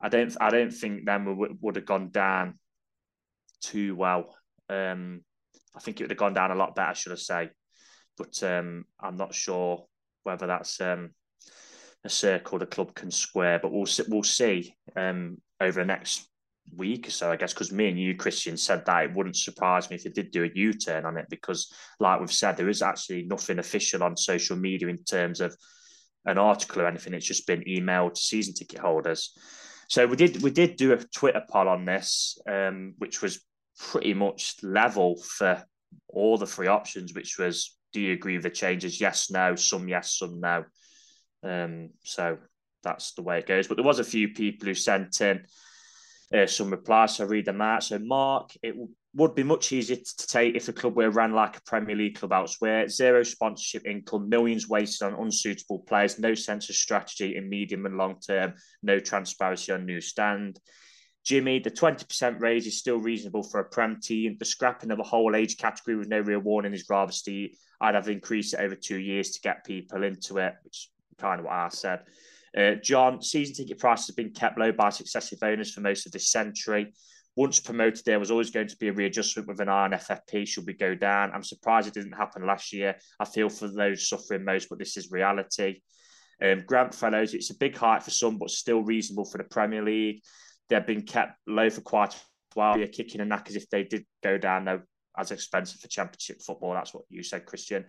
I 0.00 0.08
don't, 0.08 0.36
I 0.40 0.50
don't 0.50 0.72
think 0.72 1.04
them 1.04 1.36
would, 1.36 1.58
would 1.60 1.76
have 1.76 1.86
gone 1.86 2.10
down 2.10 2.58
too 3.62 3.96
well. 3.96 4.36
Um, 4.68 5.22
I 5.74 5.80
think 5.80 6.00
it 6.00 6.04
would 6.04 6.10
have 6.10 6.18
gone 6.18 6.34
down 6.34 6.50
a 6.50 6.54
lot 6.54 6.74
better, 6.74 6.94
should 6.94 7.12
I 7.12 7.16
say? 7.16 7.50
But 8.16 8.42
um, 8.42 8.84
I'm 9.00 9.16
not 9.16 9.34
sure 9.34 9.86
whether 10.22 10.46
that's 10.46 10.80
um, 10.80 11.10
a 12.04 12.08
circle 12.08 12.58
the 12.58 12.66
club 12.66 12.94
can 12.94 13.10
square. 13.10 13.58
But 13.58 13.72
we'll 13.72 13.86
we'll 14.08 14.22
see 14.22 14.74
um, 14.96 15.38
over 15.60 15.80
the 15.80 15.86
next 15.86 16.26
week 16.74 17.08
or 17.08 17.10
so, 17.10 17.30
I 17.30 17.36
guess. 17.36 17.52
Because 17.52 17.72
me 17.72 17.88
and 17.88 17.98
you, 17.98 18.16
Christian, 18.16 18.56
said 18.56 18.84
that 18.86 19.04
it 19.04 19.14
wouldn't 19.14 19.36
surprise 19.36 19.90
me 19.90 19.96
if 19.96 20.04
they 20.04 20.10
did 20.10 20.30
do 20.30 20.44
a 20.44 20.50
U 20.54 20.72
turn 20.72 21.04
on 21.04 21.18
it. 21.18 21.26
Because, 21.28 21.72
like 22.00 22.20
we've 22.20 22.32
said, 22.32 22.56
there 22.56 22.68
is 22.68 22.82
actually 22.82 23.24
nothing 23.24 23.58
official 23.58 24.02
on 24.02 24.16
social 24.16 24.56
media 24.56 24.88
in 24.88 25.02
terms 25.04 25.40
of 25.40 25.54
an 26.24 26.38
article 26.38 26.82
or 26.82 26.86
anything. 26.86 27.14
It's 27.14 27.26
just 27.26 27.46
been 27.46 27.64
emailed 27.68 28.14
to 28.14 28.20
season 28.20 28.54
ticket 28.54 28.80
holders. 28.80 29.36
So 29.88 30.06
we 30.06 30.16
did 30.16 30.42
we 30.42 30.50
did 30.50 30.76
do 30.76 30.92
a 30.92 30.98
Twitter 30.98 31.42
poll 31.48 31.68
on 31.68 31.84
this, 31.84 32.38
um, 32.48 32.94
which 32.98 33.22
was 33.22 33.44
pretty 33.78 34.14
much 34.14 34.56
level 34.62 35.16
for 35.16 35.62
all 36.08 36.38
the 36.38 36.46
three 36.46 36.66
options, 36.66 37.14
which 37.14 37.38
was 37.38 37.76
do 37.92 38.00
you 38.00 38.12
agree 38.12 38.34
with 38.34 38.42
the 38.42 38.50
changes? 38.50 39.00
Yes, 39.00 39.30
no, 39.30 39.54
some 39.54 39.88
yes, 39.88 40.18
some 40.18 40.40
no. 40.40 40.64
Um, 41.42 41.90
so 42.02 42.38
that's 42.82 43.12
the 43.12 43.22
way 43.22 43.38
it 43.38 43.46
goes. 43.46 43.68
But 43.68 43.76
there 43.76 43.84
was 43.84 43.98
a 43.98 44.04
few 44.04 44.28
people 44.28 44.66
who 44.66 44.74
sent 44.74 45.20
in 45.20 45.44
uh, 46.34 46.46
some 46.46 46.70
replies. 46.70 47.16
So 47.16 47.24
I 47.24 47.28
read 47.28 47.44
them 47.44 47.60
out. 47.60 47.84
So 47.84 47.98
Mark, 47.98 48.50
it 48.62 48.74
would 49.16 49.34
be 49.34 49.42
much 49.42 49.72
easier 49.72 49.96
to 49.96 50.26
take 50.26 50.54
if 50.54 50.66
the 50.66 50.72
club 50.72 50.94
were 50.94 51.10
ran 51.10 51.32
like 51.32 51.56
a 51.56 51.62
Premier 51.62 51.96
League 51.96 52.18
club 52.18 52.32
elsewhere. 52.32 52.86
Zero 52.86 53.22
sponsorship 53.22 53.86
income, 53.86 54.28
millions 54.28 54.68
wasted 54.68 55.08
on 55.08 55.18
unsuitable 55.18 55.78
players, 55.80 56.18
no 56.18 56.34
sense 56.34 56.68
of 56.68 56.76
strategy 56.76 57.34
in 57.34 57.48
medium 57.48 57.86
and 57.86 57.96
long 57.96 58.20
term, 58.20 58.52
no 58.82 59.00
transparency 59.00 59.72
on 59.72 59.86
new 59.86 60.02
stand. 60.02 60.60
Jimmy, 61.24 61.58
the 61.58 61.70
20% 61.70 62.40
raise 62.40 62.66
is 62.66 62.78
still 62.78 62.98
reasonable 62.98 63.42
for 63.42 63.58
a 63.58 63.64
Prem 63.64 63.98
team. 64.00 64.36
The 64.38 64.44
scrapping 64.44 64.90
of 64.90 65.00
a 65.00 65.02
whole 65.04 65.34
age 65.34 65.56
category 65.56 65.96
with 65.96 66.08
no 66.08 66.20
real 66.20 66.40
warning 66.40 66.74
is 66.74 66.84
rather 66.88 67.10
steep. 67.10 67.56
I'd 67.80 67.94
have 67.94 68.08
increased 68.08 68.52
it 68.52 68.60
over 68.60 68.76
two 68.76 68.98
years 68.98 69.30
to 69.30 69.40
get 69.40 69.64
people 69.64 70.04
into 70.04 70.36
it, 70.36 70.54
which 70.62 70.76
is 70.76 70.88
kind 71.18 71.40
of 71.40 71.46
what 71.46 71.54
I 71.54 71.68
said. 71.70 72.00
Uh, 72.56 72.74
John, 72.74 73.22
season 73.22 73.54
ticket 73.54 73.78
prices 73.78 74.08
have 74.08 74.16
been 74.16 74.30
kept 74.30 74.58
low 74.58 74.72
by 74.72 74.90
successive 74.90 75.38
owners 75.42 75.72
for 75.72 75.80
most 75.80 76.04
of 76.06 76.12
this 76.12 76.28
century 76.28 76.92
once 77.36 77.60
promoted, 77.60 78.04
there 78.04 78.18
was 78.18 78.30
always 78.30 78.50
going 78.50 78.66
to 78.66 78.76
be 78.78 78.88
a 78.88 78.92
readjustment 78.92 79.46
with 79.46 79.60
an 79.60 79.68
eye 79.68 79.84
on 79.84 79.90
FFP 79.90 80.48
should 80.48 80.66
we 80.66 80.72
go 80.72 80.94
down. 80.94 81.30
I'm 81.32 81.42
surprised 81.42 81.86
it 81.86 81.94
didn't 81.94 82.12
happen 82.12 82.46
last 82.46 82.72
year. 82.72 82.96
I 83.20 83.26
feel 83.26 83.50
for 83.50 83.68
those 83.68 84.08
suffering 84.08 84.44
most, 84.44 84.70
but 84.70 84.78
this 84.78 84.96
is 84.96 85.10
reality. 85.10 85.82
Um, 86.42 86.64
Grant 86.66 86.94
Fellows, 86.94 87.34
it's 87.34 87.50
a 87.50 87.56
big 87.56 87.76
height 87.76 88.02
for 88.02 88.10
some, 88.10 88.38
but 88.38 88.50
still 88.50 88.82
reasonable 88.82 89.26
for 89.26 89.36
the 89.36 89.44
Premier 89.44 89.82
League. 89.82 90.22
They've 90.70 90.86
been 90.86 91.02
kept 91.02 91.38
low 91.46 91.68
for 91.68 91.82
quite 91.82 92.14
a 92.14 92.18
while. 92.54 92.78
You're 92.78 92.88
kicking 92.88 93.20
a 93.20 93.24
knack 93.26 93.48
as 93.50 93.56
if 93.56 93.68
they 93.68 93.84
did 93.84 94.06
go 94.22 94.38
down, 94.38 94.64
though, 94.64 94.80
as 95.16 95.30
expensive 95.30 95.80
for 95.80 95.88
Championship 95.88 96.40
football. 96.40 96.72
That's 96.72 96.94
what 96.94 97.04
you 97.10 97.22
said, 97.22 97.44
Christian. 97.44 97.84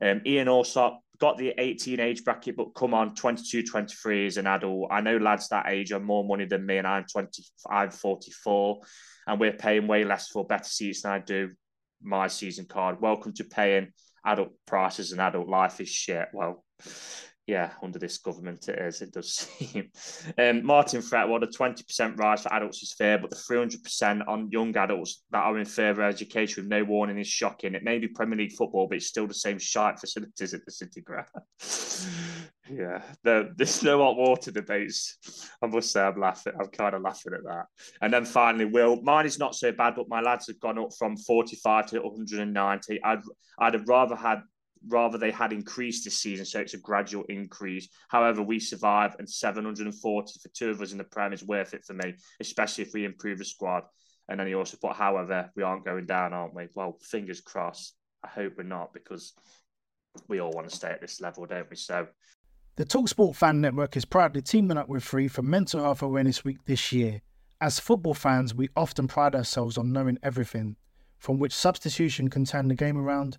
Um, 0.00 0.22
Ian 0.24 0.48
Allsop 0.48 1.00
got 1.22 1.38
the 1.38 1.54
18 1.56 2.00
age 2.00 2.24
bracket, 2.24 2.56
but 2.56 2.74
come 2.74 2.92
on, 2.92 3.14
22, 3.14 3.62
23 3.62 4.26
is 4.26 4.38
an 4.38 4.48
adult. 4.48 4.88
I 4.90 5.00
know 5.00 5.18
lads 5.18 5.48
that 5.50 5.68
age 5.68 5.92
are 5.92 6.00
more 6.00 6.24
money 6.24 6.46
than 6.46 6.66
me, 6.66 6.78
and 6.78 6.86
I'm 6.86 7.04
20, 7.04 7.44
I'm 7.70 7.92
44, 7.92 8.80
and 9.28 9.38
we're 9.38 9.52
paying 9.52 9.86
way 9.86 10.02
less 10.02 10.26
for 10.26 10.44
better 10.44 10.64
seats 10.64 11.02
than 11.02 11.12
I 11.12 11.20
do 11.20 11.52
my 12.02 12.26
season 12.26 12.64
card. 12.64 13.00
Welcome 13.00 13.34
to 13.34 13.44
paying 13.44 13.92
adult 14.26 14.50
prices 14.66 15.12
and 15.12 15.20
adult 15.20 15.48
life 15.48 15.80
is 15.80 15.88
shit. 15.88 16.26
Well, 16.32 16.64
yeah, 17.52 17.72
under 17.82 17.98
this 17.98 18.16
government 18.16 18.66
it 18.70 18.78
is, 18.78 19.02
it 19.02 19.12
does 19.12 19.30
seem. 19.34 19.90
Um, 20.38 20.64
Martin 20.64 21.02
Fretwood, 21.02 21.42
a 21.42 21.46
20% 21.46 22.18
rise 22.18 22.42
for 22.42 22.52
adults 22.54 22.82
is 22.82 22.94
fair, 22.94 23.18
but 23.18 23.28
the 23.28 23.36
300% 23.36 24.26
on 24.26 24.50
young 24.50 24.74
adults 24.74 25.22
that 25.30 25.44
are 25.44 25.58
in 25.58 25.66
further 25.66 26.02
education 26.02 26.64
with 26.64 26.70
no 26.70 26.82
warning 26.82 27.18
is 27.18 27.28
shocking. 27.28 27.74
It 27.74 27.84
may 27.84 27.98
be 27.98 28.08
Premier 28.08 28.38
League 28.38 28.52
football, 28.52 28.88
but 28.88 28.96
it's 28.96 29.08
still 29.08 29.26
the 29.26 29.34
same 29.34 29.58
shite 29.58 30.00
facilities 30.00 30.54
at 30.54 30.64
the 30.64 30.72
City 30.72 31.02
Ground. 31.02 31.26
yeah, 32.70 33.02
the, 33.22 33.52
there's 33.54 33.82
no 33.82 33.98
hot 33.98 34.16
water 34.16 34.50
debates. 34.50 35.18
I 35.60 35.66
must 35.66 35.92
say 35.92 36.00
I'm 36.00 36.18
laughing. 36.18 36.54
I'm 36.58 36.68
kind 36.68 36.94
of 36.94 37.02
laughing 37.02 37.34
at 37.34 37.44
that. 37.44 37.66
And 38.00 38.14
then 38.14 38.24
finally, 38.24 38.64
Will, 38.64 39.02
mine 39.02 39.26
is 39.26 39.38
not 39.38 39.54
so 39.54 39.72
bad, 39.72 39.94
but 39.94 40.08
my 40.08 40.22
lads 40.22 40.46
have 40.46 40.58
gone 40.58 40.78
up 40.78 40.94
from 40.98 41.18
45 41.18 41.86
to 41.88 42.00
190. 42.00 43.04
I'd, 43.04 43.20
I'd 43.58 43.74
have 43.74 43.88
rather 43.88 44.16
had 44.16 44.40
rather 44.88 45.18
they 45.18 45.30
had 45.30 45.52
increased 45.52 46.04
this 46.04 46.18
season, 46.18 46.44
so 46.44 46.60
it's 46.60 46.74
a 46.74 46.78
gradual 46.78 47.24
increase. 47.28 47.88
However, 48.08 48.42
we 48.42 48.58
survive, 48.58 49.16
and 49.18 49.28
740 49.28 50.38
for 50.40 50.48
two 50.48 50.70
of 50.70 50.80
us 50.80 50.92
in 50.92 50.98
the 50.98 51.04
Prem 51.04 51.32
is 51.32 51.44
worth 51.44 51.74
it 51.74 51.84
for 51.84 51.94
me, 51.94 52.14
especially 52.40 52.84
if 52.84 52.92
we 52.92 53.04
improve 53.04 53.38
the 53.38 53.44
squad. 53.44 53.84
And 54.28 54.38
then 54.38 54.46
he 54.46 54.54
also 54.54 54.76
put, 54.76 54.96
however, 54.96 55.50
we 55.56 55.62
aren't 55.62 55.84
going 55.84 56.06
down, 56.06 56.32
aren't 56.32 56.54
we? 56.54 56.68
Well, 56.74 56.98
fingers 57.02 57.40
crossed. 57.40 57.94
I 58.24 58.28
hope 58.28 58.54
we're 58.56 58.64
not 58.64 58.92
because 58.92 59.32
we 60.28 60.40
all 60.40 60.52
want 60.52 60.68
to 60.68 60.74
stay 60.74 60.88
at 60.88 61.00
this 61.00 61.20
level, 61.20 61.46
don't 61.46 61.68
we? 61.68 61.76
So 61.76 62.06
The 62.76 62.84
Talksport 62.84 63.34
Fan 63.34 63.60
Network 63.60 63.96
is 63.96 64.04
proudly 64.04 64.42
teaming 64.42 64.78
up 64.78 64.88
with 64.88 65.02
Free 65.02 65.28
for 65.28 65.42
Mental 65.42 65.82
Health 65.82 66.02
Awareness 66.02 66.44
Week 66.44 66.64
this 66.64 66.92
year. 66.92 67.20
As 67.60 67.78
football 67.78 68.14
fans, 68.14 68.54
we 68.54 68.68
often 68.76 69.08
pride 69.08 69.34
ourselves 69.34 69.76
on 69.78 69.92
knowing 69.92 70.18
everything, 70.22 70.76
from 71.18 71.38
which 71.38 71.52
substitution 71.54 72.28
can 72.28 72.44
turn 72.44 72.68
the 72.68 72.74
game 72.74 72.98
around 72.98 73.38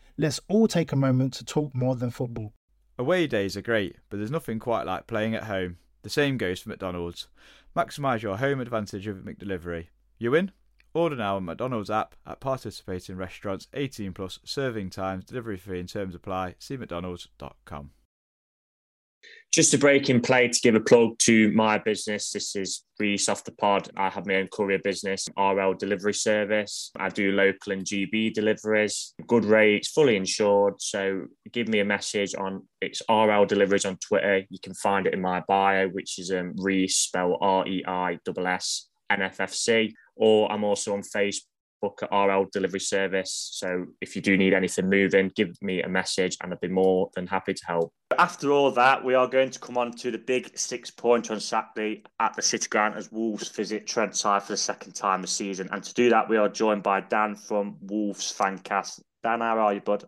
Let's 0.21 0.39
all 0.47 0.67
take 0.67 0.91
a 0.91 0.95
moment 0.95 1.33
to 1.33 1.43
talk 1.43 1.73
more 1.73 1.95
than 1.95 2.11
football. 2.11 2.53
Away 2.99 3.25
days 3.25 3.57
are 3.57 3.61
great, 3.63 3.95
but 4.07 4.17
there's 4.17 4.29
nothing 4.29 4.59
quite 4.59 4.85
like 4.85 5.07
playing 5.07 5.33
at 5.33 5.45
home. 5.45 5.77
The 6.03 6.11
same 6.11 6.37
goes 6.37 6.59
for 6.59 6.69
McDonald's. 6.69 7.27
Maximise 7.75 8.21
your 8.21 8.37
home 8.37 8.59
advantage 8.59 9.07
with 9.07 9.25
McDelivery. 9.25 9.87
You 10.19 10.29
win? 10.29 10.51
Order 10.93 11.15
now 11.15 11.37
on 11.37 11.45
McDonald's 11.45 11.89
app 11.89 12.13
at 12.23 12.39
participating 12.39 13.15
restaurants 13.17 13.67
18 13.73 14.13
plus 14.13 14.37
serving 14.43 14.91
times, 14.91 15.25
delivery 15.25 15.57
fee 15.57 15.79
and 15.79 15.89
terms 15.89 16.13
apply. 16.13 16.53
See 16.59 16.77
McDonald's.com. 16.77 17.89
Just 19.51 19.73
a 19.73 19.77
break 19.77 20.09
in 20.09 20.21
play 20.21 20.47
to 20.47 20.59
give 20.61 20.75
a 20.75 20.79
plug 20.79 21.19
to 21.19 21.51
my 21.51 21.77
business. 21.77 22.31
This 22.31 22.55
is 22.55 22.85
Reese 22.97 23.27
off 23.27 23.43
the 23.43 23.51
pod. 23.51 23.89
I 23.97 24.09
have 24.09 24.25
my 24.25 24.35
own 24.35 24.47
courier 24.47 24.79
business, 24.79 25.27
RL 25.37 25.73
delivery 25.73 26.13
service. 26.13 26.89
I 26.97 27.09
do 27.09 27.33
local 27.33 27.73
and 27.73 27.83
GB 27.83 28.33
deliveries, 28.33 29.13
good 29.27 29.43
rates, 29.43 29.89
fully 29.89 30.15
insured. 30.15 30.75
So 30.81 31.23
give 31.51 31.67
me 31.67 31.81
a 31.81 31.85
message 31.85 32.33
on 32.33 32.65
it's 32.79 33.01
RL 33.09 33.45
deliveries 33.45 33.83
on 33.83 33.97
Twitter. 33.97 34.45
You 34.49 34.59
can 34.63 34.73
find 34.73 35.05
it 35.05 35.13
in 35.13 35.19
my 35.19 35.43
bio, 35.49 35.89
which 35.89 36.17
is 36.17 36.31
um, 36.31 36.53
Reese, 36.55 36.95
spell 36.95 37.37
R 37.41 37.67
E 37.67 37.83
I 37.85 38.19
S 38.25 38.87
S. 39.41 39.69
Or 40.15 40.49
I'm 40.49 40.63
also 40.63 40.93
on 40.93 41.01
Facebook 41.01 41.50
book 41.81 42.01
at 42.03 42.11
RL 42.11 42.47
delivery 42.51 42.79
service. 42.79 43.49
So 43.53 43.87
if 43.99 44.15
you 44.15 44.21
do 44.21 44.37
need 44.37 44.53
anything 44.53 44.89
moving, 44.89 45.31
give 45.35 45.61
me 45.61 45.81
a 45.81 45.89
message 45.89 46.37
and 46.41 46.53
I'd 46.53 46.61
be 46.61 46.67
more 46.67 47.09
than 47.15 47.27
happy 47.27 47.53
to 47.53 47.65
help. 47.65 47.93
After 48.17 48.51
all 48.51 48.71
that, 48.71 49.03
we 49.03 49.13
are 49.15 49.27
going 49.27 49.49
to 49.51 49.59
come 49.59 49.77
on 49.77 49.91
to 49.93 50.11
the 50.11 50.17
big 50.17 50.57
six 50.57 50.91
point 50.91 51.31
on 51.31 51.39
Saturday 51.39 52.03
at 52.19 52.35
the 52.35 52.41
City 52.41 52.67
Ground 52.69 52.95
as 52.95 53.11
Wolves 53.11 53.49
visit 53.49 53.87
Trent 53.87 54.15
Side 54.15 54.43
for 54.43 54.53
the 54.53 54.57
second 54.57 54.93
time 54.93 55.21
this 55.21 55.31
season. 55.31 55.69
And 55.71 55.83
to 55.83 55.93
do 55.93 56.09
that, 56.09 56.29
we 56.29 56.37
are 56.37 56.49
joined 56.49 56.83
by 56.83 57.01
Dan 57.01 57.35
from 57.35 57.77
Wolves 57.81 58.33
Fancast. 58.37 59.01
Dan, 59.23 59.39
how 59.39 59.59
are 59.59 59.73
you, 59.73 59.81
bud? 59.81 60.05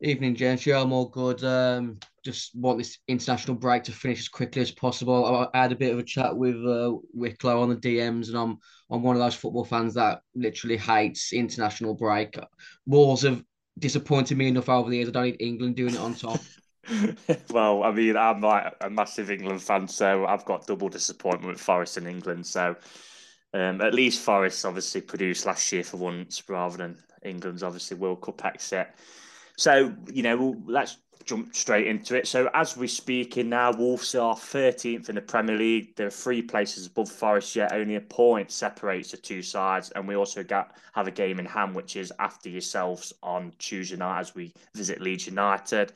Evening, 0.00 0.36
gents. 0.36 0.64
Yeah, 0.64 0.80
I'm 0.80 0.92
all 0.92 1.06
good. 1.06 1.42
Um, 1.42 1.98
just 2.28 2.54
want 2.54 2.76
this 2.76 2.98
international 3.08 3.56
break 3.56 3.82
to 3.84 3.92
finish 3.92 4.20
as 4.20 4.28
quickly 4.28 4.60
as 4.60 4.70
possible. 4.70 5.48
I, 5.54 5.62
had 5.62 5.72
a 5.72 5.76
bit 5.76 5.92
of 5.92 5.98
a 5.98 6.02
chat 6.02 6.36
with 6.36 6.56
uh, 6.56 6.94
Wicklow 7.14 7.62
on 7.62 7.70
the 7.70 7.76
DMs, 7.76 8.28
and 8.28 8.36
I'm 8.36 8.58
I'm 8.90 9.02
one 9.02 9.16
of 9.16 9.22
those 9.22 9.34
football 9.34 9.64
fans 9.64 9.94
that 9.94 10.20
literally 10.34 10.76
hates 10.76 11.32
international 11.32 11.94
break. 11.94 12.38
Wolves 12.84 13.22
have 13.22 13.42
disappointed 13.78 14.36
me 14.36 14.48
enough 14.48 14.68
over 14.68 14.90
the 14.90 14.96
years. 14.96 15.08
I 15.08 15.12
don't 15.12 15.24
need 15.24 15.40
England 15.40 15.76
doing 15.76 15.94
it 15.94 16.00
on 16.00 16.14
top. 16.14 16.40
well, 17.50 17.82
I 17.82 17.92
mean, 17.92 18.16
I'm 18.16 18.42
like 18.42 18.74
a 18.82 18.90
massive 18.90 19.30
England 19.30 19.62
fan, 19.62 19.88
so 19.88 20.26
I've 20.26 20.44
got 20.44 20.66
double 20.66 20.90
disappointment 20.90 21.54
with 21.54 21.60
Forest 21.60 21.96
and 21.96 22.06
England. 22.06 22.46
So 22.46 22.76
um, 23.54 23.80
at 23.80 23.94
least 23.94 24.20
Forest 24.20 24.66
obviously 24.66 25.00
produced 25.00 25.46
last 25.46 25.72
year 25.72 25.82
for 25.82 25.96
once, 25.96 26.42
rather 26.46 26.76
than 26.76 26.98
England's 27.24 27.62
obviously 27.62 27.96
World 27.96 28.20
Cup 28.20 28.44
exit. 28.44 28.88
So, 29.58 29.92
you 30.12 30.22
know, 30.22 30.54
let's 30.66 30.98
jump 31.24 31.52
straight 31.52 31.88
into 31.88 32.14
it. 32.14 32.28
So, 32.28 32.48
as 32.54 32.76
we're 32.76 32.86
speaking 32.86 33.48
now, 33.48 33.72
Wolves 33.72 34.14
are 34.14 34.36
13th 34.36 35.08
in 35.08 35.16
the 35.16 35.20
Premier 35.20 35.56
League. 35.56 35.96
There 35.96 36.06
are 36.06 36.10
three 36.10 36.42
places 36.42 36.86
above 36.86 37.10
Forest 37.10 37.56
yet. 37.56 37.72
Only 37.72 37.96
a 37.96 38.00
point 38.00 38.52
separates 38.52 39.10
the 39.10 39.16
two 39.16 39.42
sides. 39.42 39.90
And 39.90 40.06
we 40.06 40.14
also 40.14 40.44
got 40.44 40.76
have 40.92 41.08
a 41.08 41.10
game 41.10 41.40
in 41.40 41.44
hand, 41.44 41.74
which 41.74 41.96
is 41.96 42.12
after 42.20 42.48
yourselves 42.48 43.12
on 43.20 43.52
Tuesday 43.58 43.96
night 43.96 44.20
as 44.20 44.34
we 44.36 44.54
visit 44.76 45.00
Leeds 45.00 45.26
United. 45.26 45.92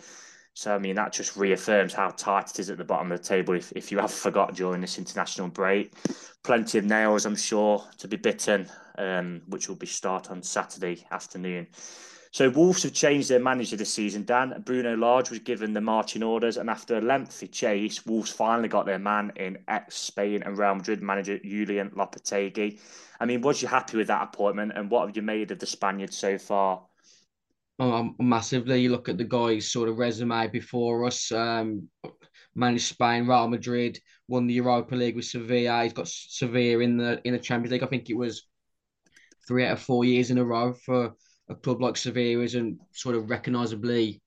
So, 0.55 0.75
I 0.75 0.79
mean, 0.79 0.97
that 0.97 1.13
just 1.13 1.37
reaffirms 1.37 1.95
how 1.95 2.11
tight 2.11 2.51
it 2.51 2.59
is 2.59 2.69
at 2.69 2.79
the 2.79 2.85
bottom 2.85 3.13
of 3.13 3.23
the 3.23 3.25
table 3.25 3.55
if, 3.55 3.71
if 3.77 3.93
you 3.93 3.99
have 4.01 4.13
forgot 4.13 4.57
during 4.57 4.81
this 4.81 4.99
international 4.99 5.47
break. 5.47 5.95
Plenty 6.43 6.79
of 6.79 6.85
nails, 6.85 7.27
I'm 7.27 7.37
sure, 7.37 7.85
to 7.99 8.09
be 8.09 8.17
bitten, 8.17 8.69
um, 8.99 9.41
which 9.47 9.69
will 9.69 9.77
be 9.77 9.87
start 9.87 10.33
on 10.33 10.43
Saturday 10.43 11.07
afternoon. 11.13 11.69
So 12.33 12.49
Wolves 12.49 12.83
have 12.85 12.95
changed 12.95 13.29
their 13.29 13.41
manager 13.41 13.77
this 13.77 13.93
season. 13.93 14.25
Dan 14.25 14.63
Bruno 14.65 14.97
Lage 14.97 15.29
was 15.29 15.41
given 15.41 15.75
the 15.75 15.83
marching 15.83 16.23
orders, 16.23 16.57
and 16.57 16.71
after 16.71 16.97
a 16.97 17.01
lengthy 17.03 17.47
chase, 17.47 18.07
Wolves 18.07 18.31
finally 18.31 18.69
got 18.69 18.87
their 18.87 18.99
man 18.99 19.33
in 19.37 19.59
ex-Spain 19.69 20.43
and 20.43 20.57
Real 20.57 20.75
Madrid 20.75 21.03
manager 21.03 21.39
Julen 21.39 21.95
Lopetegui. 21.95 22.81
I 23.21 23.27
mean, 23.27 23.43
was 23.43 23.61
you 23.61 23.69
happy 23.69 23.99
with 23.99 24.07
that 24.07 24.23
appointment, 24.23 24.73
and 24.75 24.91
what 24.91 25.07
have 25.07 25.15
you 25.15 25.21
made 25.21 25.51
of 25.51 25.59
the 25.59 25.67
Spaniard 25.67 26.15
so 26.15 26.39
far? 26.39 26.83
Oh, 27.79 28.15
massively. 28.19 28.81
You 28.81 28.91
look 28.93 29.11
at 29.11 29.19
the 29.19 29.25
guy's 29.25 29.71
sort 29.71 29.91
of 29.91 29.99
resume 29.99 30.49
before 30.49 31.05
us. 31.05 31.31
Um, 31.33 31.89
managed 32.55 32.85
Spain, 32.85 33.27
Real 33.27 33.49
Madrid, 33.49 33.99
won 34.27 34.47
the 34.47 34.55
Europa 34.55 34.95
League 34.95 35.17
with 35.17 35.27
Sevilla. 35.27 35.83
He's 35.83 35.93
got 35.93 36.09
Sevilla 36.09 36.83
in 36.83 36.97
the 36.97 37.21
in 37.25 37.35
the 37.35 37.39
Champions 37.39 37.73
League. 37.73 37.83
I 37.83 37.87
think 37.87 38.09
it 38.09 38.17
was 38.17 38.47
three 39.47 39.67
out 39.67 39.73
of 39.73 39.83
four 39.83 40.07
years 40.07 40.31
in 40.31 40.39
a 40.39 40.45
row 40.45 40.73
for 40.73 41.13
a 41.49 41.55
club 41.55 41.81
like 41.81 41.97
Sevilla 41.97 42.43
isn't 42.43 42.79
sort 42.93 43.15
of 43.15 43.31
recognisably 43.31 44.23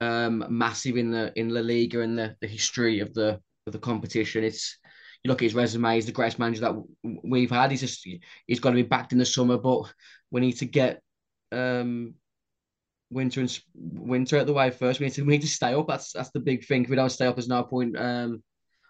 um, 0.00 0.44
massive 0.48 0.96
in 0.96 1.10
the 1.10 1.32
in 1.36 1.50
La 1.50 1.60
Liga 1.60 2.00
and 2.00 2.18
the, 2.18 2.36
the 2.40 2.46
history 2.46 3.00
of 3.00 3.12
the 3.14 3.40
of 3.66 3.72
the 3.72 3.78
competition. 3.78 4.44
It's 4.44 4.78
you 5.22 5.28
look 5.28 5.42
at 5.42 5.44
his 5.44 5.54
resume; 5.54 5.94
he's 5.94 6.06
the 6.06 6.12
greatest 6.12 6.38
manager 6.38 6.62
that 6.62 6.82
we've 7.24 7.50
had. 7.50 7.70
He's 7.70 7.80
just 7.80 8.06
he's 8.46 8.60
got 8.60 8.70
to 8.70 8.76
be 8.76 8.82
backed 8.82 9.12
in 9.12 9.18
the 9.18 9.26
summer, 9.26 9.58
but 9.58 9.92
we 10.30 10.40
need 10.40 10.58
to 10.58 10.66
get 10.66 11.02
um, 11.52 12.14
winter 13.10 13.40
and 13.40 13.60
winter 13.74 14.38
out 14.38 14.46
the 14.46 14.52
way 14.52 14.70
first. 14.70 15.00
We 15.00 15.06
need 15.06 15.14
to 15.14 15.22
we 15.22 15.34
need 15.34 15.42
to 15.42 15.48
stay 15.48 15.74
up. 15.74 15.88
That's 15.88 16.12
that's 16.12 16.30
the 16.30 16.40
big 16.40 16.64
thing. 16.64 16.84
If 16.84 16.90
we 16.90 16.96
don't 16.96 17.10
stay 17.10 17.26
up, 17.26 17.36
there's 17.36 17.48
no 17.48 17.62
point. 17.62 17.98
Um, 17.98 18.42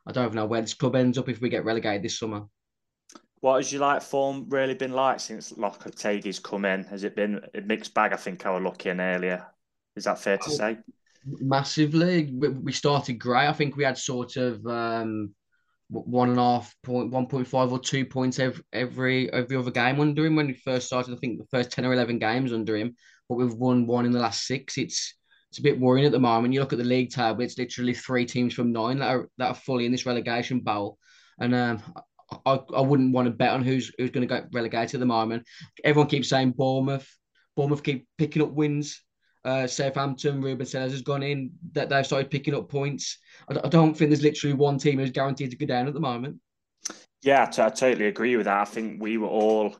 I 0.06 0.12
don't 0.12 0.24
even 0.24 0.36
know 0.36 0.46
where 0.46 0.60
this 0.60 0.74
club 0.74 0.96
ends 0.96 1.18
up 1.18 1.28
if 1.28 1.40
we 1.40 1.48
get 1.48 1.64
relegated 1.64 2.02
this 2.02 2.18
summer. 2.18 2.44
What 3.40 3.56
has 3.56 3.72
your 3.72 3.80
like 3.80 4.02
form 4.02 4.46
really 4.48 4.74
been 4.74 4.92
like 4.92 5.20
since 5.20 5.52
Lopetegui's 5.52 6.38
come 6.38 6.66
in? 6.66 6.84
Has 6.84 7.04
it 7.04 7.16
been 7.16 7.40
a 7.54 7.60
mixed 7.62 7.94
bag? 7.94 8.12
I 8.12 8.16
think 8.16 8.44
I 8.44 8.50
was 8.50 8.62
looking 8.62 9.00
earlier. 9.00 9.46
Is 9.96 10.04
that 10.04 10.18
fair 10.18 10.36
to 10.38 10.50
say? 10.50 10.78
Massively. 11.24 12.32
We 12.32 12.72
started 12.72 13.14
great. 13.14 13.48
I 13.48 13.52
think 13.52 13.76
we 13.76 13.84
had 13.84 13.96
sort 13.96 14.36
of 14.36 14.64
um, 14.66 15.34
one 15.88 16.30
and 16.30 16.38
a 16.38 16.42
half 16.42 16.74
point, 16.82 17.10
one 17.10 17.26
point 17.26 17.46
five 17.46 17.72
or 17.72 17.78
two 17.78 18.04
points 18.04 18.38
every 18.38 18.62
every 18.72 19.32
every 19.32 19.56
other 19.56 19.70
game 19.70 20.00
under 20.00 20.24
him 20.24 20.36
when 20.36 20.46
we 20.46 20.54
first 20.54 20.86
started. 20.86 21.14
I 21.14 21.16
think 21.16 21.38
the 21.38 21.46
first 21.50 21.72
ten 21.72 21.86
or 21.86 21.92
eleven 21.92 22.18
games 22.18 22.52
under 22.52 22.76
him, 22.76 22.94
but 23.28 23.36
we've 23.36 23.54
won 23.54 23.86
one 23.86 24.06
in 24.06 24.12
the 24.12 24.20
last 24.20 24.46
six. 24.46 24.78
It's 24.78 25.14
it's 25.50 25.58
a 25.58 25.62
bit 25.62 25.80
worrying 25.80 26.06
at 26.06 26.12
the 26.12 26.20
moment. 26.20 26.54
You 26.54 26.60
look 26.60 26.72
at 26.72 26.78
the 26.78 26.84
league 26.84 27.10
table; 27.10 27.40
it's 27.40 27.58
literally 27.58 27.94
three 27.94 28.24
teams 28.24 28.54
from 28.54 28.72
nine 28.72 28.98
that 28.98 29.08
are 29.08 29.28
that 29.38 29.48
are 29.48 29.54
fully 29.54 29.86
in 29.86 29.92
this 29.92 30.06
relegation 30.06 30.60
battle. 30.60 30.98
And 31.40 31.54
um, 31.54 31.82
I, 32.46 32.60
I 32.74 32.80
wouldn't 32.80 33.12
want 33.12 33.26
to 33.26 33.32
bet 33.32 33.52
on 33.52 33.62
who's 33.62 33.92
who's 33.98 34.10
going 34.10 34.26
to 34.26 34.34
get 34.34 34.48
relegated 34.52 34.94
at 34.94 35.00
the 35.00 35.06
moment. 35.06 35.44
Everyone 35.84 36.08
keeps 36.08 36.28
saying 36.28 36.52
Bournemouth. 36.52 37.08
Bournemouth 37.56 37.82
keep 37.82 38.06
picking 38.18 38.42
up 38.42 38.52
wins. 38.52 39.02
Uh, 39.44 39.66
Southampton, 39.66 40.42
Ruben 40.42 40.66
Sellés 40.66 40.90
has 40.90 41.02
gone 41.02 41.22
in. 41.22 41.52
That 41.72 41.88
they've 41.88 42.06
started 42.06 42.30
picking 42.30 42.54
up 42.54 42.68
points. 42.68 43.18
I, 43.48 43.58
I 43.64 43.68
don't 43.68 43.94
think 43.94 44.10
there's 44.10 44.22
literally 44.22 44.54
one 44.54 44.78
team 44.78 44.98
who's 44.98 45.10
guaranteed 45.10 45.50
to 45.50 45.56
go 45.56 45.66
down 45.66 45.88
at 45.88 45.94
the 45.94 46.00
moment. 46.00 46.38
Yeah, 47.22 47.42
I 47.42 47.70
totally 47.70 48.06
agree 48.06 48.36
with 48.36 48.46
that. 48.46 48.62
I 48.62 48.64
think 48.64 49.02
we 49.02 49.18
were 49.18 49.28
all 49.28 49.76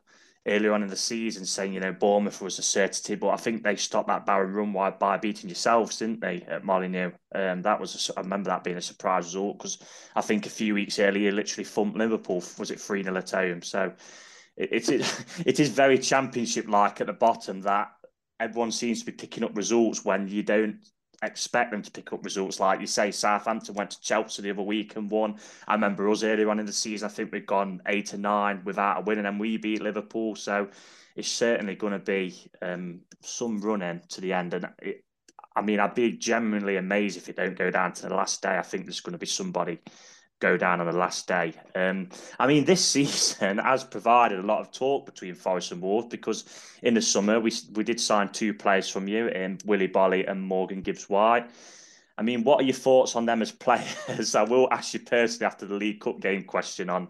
earlier 0.47 0.73
on 0.73 0.81
in 0.81 0.89
the 0.89 0.95
season 0.95 1.45
saying, 1.45 1.73
you 1.73 1.79
know, 1.79 1.93
Bournemouth 1.93 2.41
was 2.41 2.57
a 2.57 2.63
certainty, 2.63 3.15
but 3.15 3.29
I 3.29 3.37
think 3.37 3.63
they 3.63 3.75
stopped 3.75 4.07
that 4.07 4.25
barren 4.25 4.53
run 4.53 4.73
by, 4.73 4.89
by 4.91 5.17
beating 5.17 5.49
yourselves, 5.49 5.99
didn't 5.99 6.21
they, 6.21 6.41
at 6.47 6.63
Molineux? 6.63 7.11
Um, 7.33 7.61
that 7.61 7.79
was, 7.79 8.09
a, 8.09 8.19
I 8.19 8.21
remember 8.23 8.49
that 8.49 8.63
being 8.63 8.77
a 8.77 8.81
surprise 8.81 9.25
result 9.25 9.59
because 9.59 9.77
I 10.15 10.21
think 10.21 10.45
a 10.45 10.49
few 10.49 10.73
weeks 10.73 10.99
earlier, 10.99 11.31
literally 11.31 11.65
thumped 11.65 11.97
Liverpool, 11.97 12.43
was 12.57 12.71
it 12.71 12.79
3 12.79 13.03
0 13.03 13.15
at 13.15 13.29
home? 13.29 13.61
So 13.61 13.93
it, 14.57 14.89
it, 14.89 15.25
it 15.45 15.59
is 15.59 15.69
very 15.69 15.99
championship 15.99 16.67
like 16.67 17.01
at 17.01 17.07
the 17.07 17.13
bottom 17.13 17.61
that 17.61 17.91
everyone 18.39 18.71
seems 18.71 18.99
to 19.01 19.05
be 19.05 19.11
picking 19.11 19.43
up 19.43 19.55
results 19.55 20.03
when 20.03 20.27
you 20.27 20.41
don't 20.41 20.79
expect 21.23 21.71
them 21.71 21.81
to 21.81 21.91
pick 21.91 22.13
up 22.13 22.23
results. 22.23 22.59
Like 22.59 22.81
you 22.81 22.87
say, 22.87 23.11
Southampton 23.11 23.75
went 23.75 23.91
to 23.91 24.01
Chelsea 24.01 24.41
the 24.41 24.51
other 24.51 24.61
week 24.61 24.95
and 24.95 25.09
won. 25.09 25.37
I 25.67 25.73
remember 25.73 26.09
us 26.09 26.23
earlier 26.23 26.49
on 26.49 26.59
in 26.59 26.65
the 26.65 26.73
season, 26.73 27.07
I 27.07 27.11
think 27.11 27.31
we'd 27.31 27.45
gone 27.45 27.81
eight 27.87 28.13
or 28.13 28.17
nine 28.17 28.61
without 28.63 28.99
a 28.99 29.01
win, 29.01 29.19
and 29.19 29.25
then 29.25 29.37
we 29.37 29.57
beat 29.57 29.81
Liverpool. 29.81 30.35
So 30.35 30.69
it's 31.15 31.27
certainly 31.27 31.75
going 31.75 31.93
to 31.93 31.99
be 31.99 32.49
um, 32.61 33.01
some 33.21 33.61
running 33.61 34.01
to 34.09 34.21
the 34.21 34.33
end. 34.33 34.53
And 34.53 34.69
it, 34.81 35.03
I 35.55 35.61
mean, 35.61 35.79
I'd 35.79 35.95
be 35.95 36.13
genuinely 36.13 36.77
amazed 36.77 37.17
if 37.17 37.29
it 37.29 37.35
don't 37.35 37.57
go 37.57 37.69
down 37.69 37.93
to 37.93 38.07
the 38.07 38.15
last 38.15 38.41
day. 38.41 38.57
I 38.57 38.61
think 38.61 38.85
there's 38.85 39.01
going 39.01 39.13
to 39.13 39.19
be 39.19 39.25
somebody 39.25 39.79
go 40.41 40.57
down 40.57 40.81
on 40.81 40.87
the 40.87 40.97
last 40.97 41.27
day. 41.27 41.53
Um, 41.75 42.09
I 42.37 42.47
mean, 42.47 42.65
this 42.65 42.83
season 42.95 43.59
has 43.59 43.85
provided 43.85 44.39
a 44.39 44.43
lot 44.45 44.59
of 44.59 44.71
talk 44.71 45.05
between 45.05 45.35
Forest 45.35 45.71
and 45.71 45.81
Wolves 45.81 46.07
because 46.07 46.43
in 46.81 46.93
the 46.93 47.01
summer 47.01 47.39
we 47.39 47.53
we 47.73 47.85
did 47.85 48.01
sign 48.01 48.29
two 48.29 48.53
players 48.53 48.89
from 48.89 49.07
you, 49.07 49.27
in 49.29 49.59
Willy 49.63 49.87
Boly 49.87 50.29
and 50.29 50.41
Morgan 50.41 50.81
Gibbs 50.81 51.07
White. 51.07 51.49
I 52.17 52.23
mean, 52.23 52.43
what 52.43 52.59
are 52.59 52.65
your 52.65 52.73
thoughts 52.73 53.15
on 53.15 53.25
them 53.25 53.41
as 53.41 53.51
players? 53.67 54.35
I 54.35 54.43
will 54.43 54.67
ask 54.71 54.93
you 54.93 54.99
personally 54.99 55.45
after 55.45 55.65
the 55.65 55.75
League 55.75 56.01
Cup 56.01 56.19
game 56.19 56.43
question 56.43 56.89
on 56.89 57.07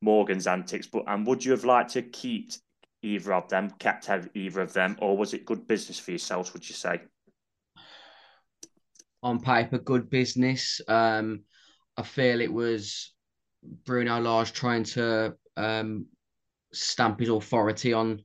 Morgan's 0.00 0.48
antics, 0.48 0.88
but 0.88 1.04
and 1.06 1.24
would 1.26 1.44
you 1.44 1.52
have 1.52 1.64
liked 1.64 1.90
to 1.92 2.02
keep 2.02 2.50
either 3.02 3.34
of 3.34 3.48
them, 3.48 3.70
kept 3.78 4.08
either 4.34 4.60
of 4.60 4.72
them, 4.72 4.96
or 5.00 5.16
was 5.16 5.34
it 5.34 5.44
good 5.44 5.66
business 5.66 5.98
for 5.98 6.12
yourselves? 6.12 6.52
Would 6.52 6.68
you 6.68 6.74
say? 6.74 7.02
On 9.24 9.40
paper, 9.40 9.78
good 9.78 10.10
business. 10.10 10.80
Um, 10.88 11.44
I 11.96 12.02
feel 12.02 12.40
it 12.40 12.52
was 12.52 13.12
Bruno 13.84 14.20
Lage 14.20 14.52
trying 14.52 14.84
to 14.84 15.34
um, 15.56 16.06
stamp 16.72 17.20
his 17.20 17.28
authority 17.28 17.92
on 17.92 18.22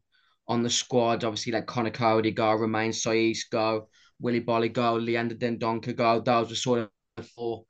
on 0.48 0.64
the 0.64 0.70
squad. 0.70 1.24
Obviously, 1.24 1.52
like 1.52 1.68
Conor 1.68 1.92
Coady 1.92 2.32
go, 2.32 2.54
Romain 2.54 2.92
Saïss 2.92 3.50
go, 3.52 3.90
Willy 4.20 4.42
Boly 4.42 4.72
go, 4.72 4.96
Leander 4.96 5.36
Dendoncker 5.36 5.96
go. 5.96 6.22
Those 6.22 6.50
were 6.50 6.56
sort 6.56 6.90
of 7.18 7.28
four 7.28 7.66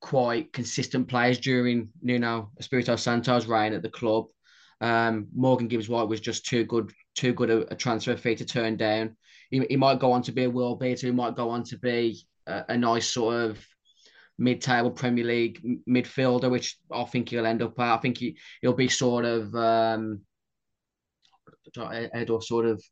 quite 0.00 0.52
consistent 0.52 1.08
players 1.08 1.38
during 1.38 1.88
Nuno 2.02 2.50
Espirito 2.58 2.96
Santo's 2.96 3.46
reign 3.46 3.72
at 3.72 3.82
the 3.82 3.88
club. 3.88 4.26
Um, 4.80 5.28
Morgan 5.34 5.68
Gibbs 5.68 5.88
White 5.88 6.08
was 6.08 6.20
just 6.20 6.44
too 6.44 6.64
good, 6.64 6.92
too 7.14 7.32
good 7.32 7.50
a, 7.50 7.72
a, 7.72 7.76
transfer 7.76 8.16
fee 8.16 8.34
to 8.34 8.44
turn 8.44 8.76
down. 8.76 9.16
He, 9.50 9.64
he 9.70 9.76
might 9.76 10.00
go 10.00 10.10
on 10.10 10.22
to 10.22 10.32
be 10.32 10.44
a 10.44 10.50
world 10.50 10.80
beater. 10.80 11.06
He 11.06 11.12
might 11.12 11.36
go 11.36 11.50
on 11.50 11.62
to 11.64 11.78
be 11.78 12.26
a, 12.48 12.64
a 12.70 12.76
nice 12.76 13.06
sort 13.06 13.36
of 13.36 13.64
mid-table 14.42 14.90
Premier 14.90 15.24
League 15.24 15.62
midfielder, 15.88 16.50
which 16.50 16.76
I 16.90 17.04
think 17.04 17.28
he'll 17.28 17.46
end 17.46 17.62
up 17.62 17.78
at. 17.78 17.94
I 17.94 17.98
think 17.98 18.18
he 18.18 18.36
he'll 18.60 18.72
be 18.72 18.88
sort 18.88 19.24
of 19.24 19.54
um, 19.54 20.22
or 21.76 22.42
sort 22.42 22.66
of 22.66 22.82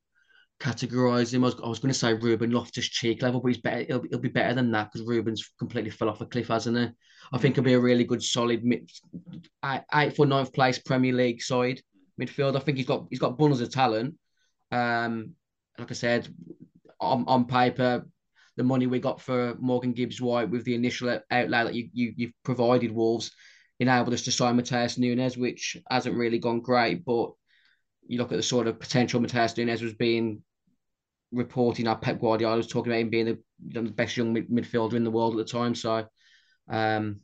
categorise 0.60 1.34
him. 1.34 1.42
I 1.42 1.48
was, 1.48 1.60
I 1.64 1.68
was 1.68 1.78
going 1.78 1.92
to 1.92 1.98
say 1.98 2.14
Ruben 2.14 2.50
Loftus 2.50 2.88
Cheek 2.88 3.22
level, 3.22 3.40
but 3.40 3.48
he's 3.48 3.60
better. 3.60 3.82
He'll, 3.82 4.04
he'll 4.08 4.20
be 4.20 4.28
better 4.28 4.54
than 4.54 4.70
that 4.72 4.92
because 4.92 5.06
Ruben's 5.06 5.52
completely 5.58 5.90
fell 5.90 6.08
off 6.08 6.20
a 6.20 6.26
cliff, 6.26 6.48
hasn't 6.48 6.78
he? 6.78 6.88
I 7.32 7.38
think 7.38 7.54
he'll 7.56 7.64
be 7.64 7.74
a 7.74 7.80
really 7.80 8.04
good, 8.04 8.22
solid 8.22 8.64
mid, 8.64 8.90
eight, 9.64 10.16
for 10.16 10.26
ninth 10.26 10.52
place 10.52 10.78
Premier 10.78 11.12
League 11.12 11.42
side 11.42 11.80
midfield. 12.20 12.56
I 12.56 12.60
think 12.60 12.76
he's 12.76 12.86
got 12.86 13.06
he's 13.10 13.18
got 13.18 13.38
bundles 13.38 13.60
of 13.60 13.72
talent. 13.72 14.14
Um, 14.70 15.34
like 15.78 15.90
I 15.90 15.94
said, 15.94 16.28
on, 17.00 17.24
on 17.26 17.46
paper, 17.46 18.06
the 18.60 18.64
money 18.64 18.86
we 18.86 19.00
got 19.00 19.22
for 19.22 19.56
Morgan 19.58 19.94
Gibbs 19.94 20.20
White 20.20 20.50
with 20.50 20.64
the 20.64 20.74
initial 20.74 21.18
outlay 21.30 21.64
that 21.64 21.74
you, 21.74 21.88
you 21.94 22.12
you've 22.14 22.32
provided 22.44 22.92
Wolves 22.92 23.32
enabled 23.78 24.12
us 24.12 24.20
to 24.24 24.32
sign 24.32 24.58
Matheus 24.58 24.98
Nunes, 24.98 25.38
which 25.38 25.78
hasn't 25.90 26.14
really 26.14 26.38
gone 26.38 26.60
great. 26.60 27.02
But 27.02 27.30
you 28.06 28.18
look 28.18 28.32
at 28.32 28.36
the 28.36 28.42
sort 28.42 28.66
of 28.66 28.78
potential 28.78 29.18
Matheus 29.18 29.56
Nunes 29.56 29.80
was 29.80 29.94
being 29.94 30.42
reporting. 31.32 31.88
Our 31.88 31.96
Pep 31.96 32.20
Guardiola 32.20 32.58
was 32.58 32.66
talking 32.66 32.92
about 32.92 33.00
him 33.00 33.08
being 33.08 33.24
the, 33.24 33.38
the 33.80 33.90
best 33.90 34.18
young 34.18 34.34
mid- 34.34 34.50
midfielder 34.50 34.92
in 34.92 35.04
the 35.04 35.10
world 35.10 35.40
at 35.40 35.46
the 35.46 35.50
time. 35.50 35.74
So 35.74 36.06
um, 36.68 37.18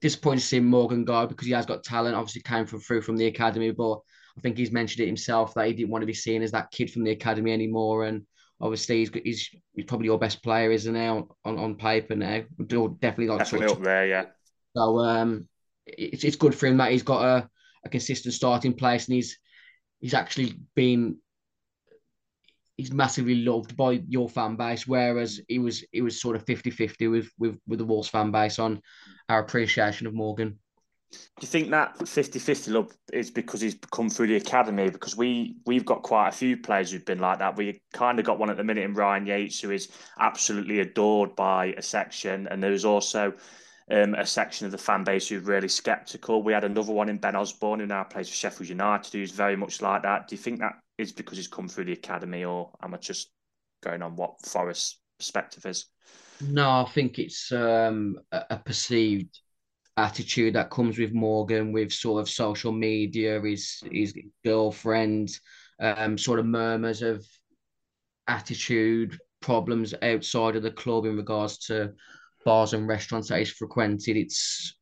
disappointed 0.00 0.42
to 0.42 0.46
see 0.46 0.60
Morgan 0.60 1.04
go 1.04 1.26
because 1.26 1.48
he 1.48 1.54
has 1.54 1.66
got 1.66 1.82
talent. 1.82 2.14
Obviously, 2.14 2.42
came 2.42 2.66
from 2.66 2.78
through 2.78 3.02
from 3.02 3.16
the 3.16 3.26
academy, 3.26 3.72
but 3.72 3.98
I 4.36 4.42
think 4.42 4.56
he's 4.56 4.70
mentioned 4.70 5.02
it 5.02 5.08
himself 5.08 5.54
that 5.54 5.66
he 5.66 5.72
didn't 5.72 5.90
want 5.90 6.02
to 6.02 6.06
be 6.06 6.14
seen 6.14 6.40
as 6.44 6.52
that 6.52 6.70
kid 6.70 6.92
from 6.92 7.02
the 7.02 7.10
academy 7.10 7.52
anymore. 7.52 8.04
And 8.04 8.24
obviously 8.60 8.98
he's 8.98 9.10
he's, 9.24 9.50
he's 9.74 9.84
probably 9.84 10.06
your 10.06 10.18
best 10.18 10.42
player, 10.42 10.70
isn't 10.70 10.94
he? 10.94 11.00
On, 11.00 11.28
on 11.44 11.74
paper 11.76 12.14
now, 12.14 12.42
definitely 12.66 13.28
like 13.28 13.38
definitely 13.38 13.66
up 13.66 13.82
there, 13.82 14.06
yeah. 14.06 14.24
So 14.76 14.98
um, 14.98 15.48
it's 15.86 16.24
it's 16.24 16.36
good 16.36 16.54
for 16.54 16.66
him 16.66 16.76
that 16.78 16.92
he's 16.92 17.02
got 17.02 17.24
a, 17.24 17.48
a 17.84 17.88
consistent 17.88 18.34
starting 18.34 18.74
place, 18.74 19.06
and 19.06 19.16
he's 19.16 19.38
he's 20.00 20.14
actually 20.14 20.54
been 20.74 21.18
he's 22.76 22.92
massively 22.92 23.34
loved 23.34 23.76
by 23.76 24.02
your 24.08 24.28
fan 24.28 24.56
base, 24.56 24.86
whereas 24.86 25.40
he 25.48 25.58
was 25.58 25.84
he 25.92 26.00
was 26.00 26.20
sort 26.20 26.36
of 26.36 26.44
50-50 26.44 27.10
with 27.10 27.30
with 27.38 27.58
with 27.66 27.78
the 27.78 27.84
Wolves 27.84 28.08
fan 28.08 28.30
base 28.30 28.58
on 28.58 28.80
our 29.28 29.40
appreciation 29.40 30.06
of 30.06 30.14
Morgan. 30.14 30.58
Do 31.10 31.18
you 31.40 31.48
think 31.48 31.70
that 31.70 31.98
50-50 31.98 32.72
love 32.72 32.92
is 33.12 33.30
because 33.30 33.60
he's 33.60 33.76
come 33.90 34.10
through 34.10 34.26
the 34.26 34.36
academy? 34.36 34.90
Because 34.90 35.16
we 35.16 35.56
we've 35.64 35.84
got 35.84 36.02
quite 36.02 36.28
a 36.28 36.32
few 36.32 36.56
players 36.56 36.90
who've 36.90 37.04
been 37.04 37.20
like 37.20 37.38
that. 37.38 37.56
We 37.56 37.80
kind 37.92 38.18
of 38.18 38.26
got 38.26 38.38
one 38.38 38.50
at 38.50 38.56
the 38.56 38.64
minute 38.64 38.84
in 38.84 38.94
Ryan 38.94 39.26
Yates, 39.26 39.60
who 39.60 39.70
is 39.70 39.88
absolutely 40.18 40.80
adored 40.80 41.34
by 41.34 41.66
a 41.76 41.82
section, 41.82 42.46
and 42.48 42.62
there 42.62 42.72
was 42.72 42.84
also 42.84 43.32
um, 43.90 44.14
a 44.14 44.26
section 44.26 44.66
of 44.66 44.72
the 44.72 44.78
fan 44.78 45.04
base 45.04 45.28
who 45.28 45.36
who's 45.36 45.44
really 45.44 45.68
sceptical. 45.68 46.42
We 46.42 46.52
had 46.52 46.64
another 46.64 46.92
one 46.92 47.08
in 47.08 47.18
Ben 47.18 47.36
Osborne, 47.36 47.80
who 47.80 47.86
now 47.86 48.04
plays 48.04 48.28
for 48.28 48.34
Sheffield 48.34 48.68
United, 48.68 49.12
who's 49.12 49.30
very 49.30 49.56
much 49.56 49.80
like 49.80 50.02
that. 50.02 50.28
Do 50.28 50.34
you 50.34 50.42
think 50.42 50.60
that 50.60 50.74
is 50.98 51.12
because 51.12 51.38
he's 51.38 51.48
come 51.48 51.68
through 51.68 51.84
the 51.84 51.92
academy, 51.92 52.44
or 52.44 52.72
am 52.82 52.94
I 52.94 52.98
just 52.98 53.30
going 53.82 54.02
on 54.02 54.16
what 54.16 54.44
Forest's 54.44 54.98
perspective 55.18 55.64
is? 55.64 55.86
No, 56.40 56.70
I 56.70 56.84
think 56.84 57.18
it's 57.18 57.50
um, 57.50 58.18
a 58.30 58.56
perceived 58.58 59.40
attitude 59.98 60.54
that 60.54 60.70
comes 60.70 60.96
with 60.96 61.12
Morgan, 61.12 61.72
with 61.72 61.92
sort 61.92 62.20
of 62.20 62.30
social 62.30 62.72
media, 62.72 63.40
his 63.40 63.82
his 63.90 64.14
girlfriend, 64.44 65.30
um, 65.80 66.16
sort 66.16 66.38
of 66.38 66.46
murmurs 66.46 67.02
of 67.02 67.26
attitude 68.28 69.18
problems 69.40 69.94
outside 70.02 70.56
of 70.56 70.62
the 70.62 70.70
club 70.70 71.04
in 71.04 71.16
regards 71.16 71.58
to 71.58 71.92
bars 72.44 72.72
and 72.74 72.86
restaurants 72.86 73.28
that 73.28 73.38
he's 73.38 73.50
frequented. 73.50 74.16
It's 74.16 74.76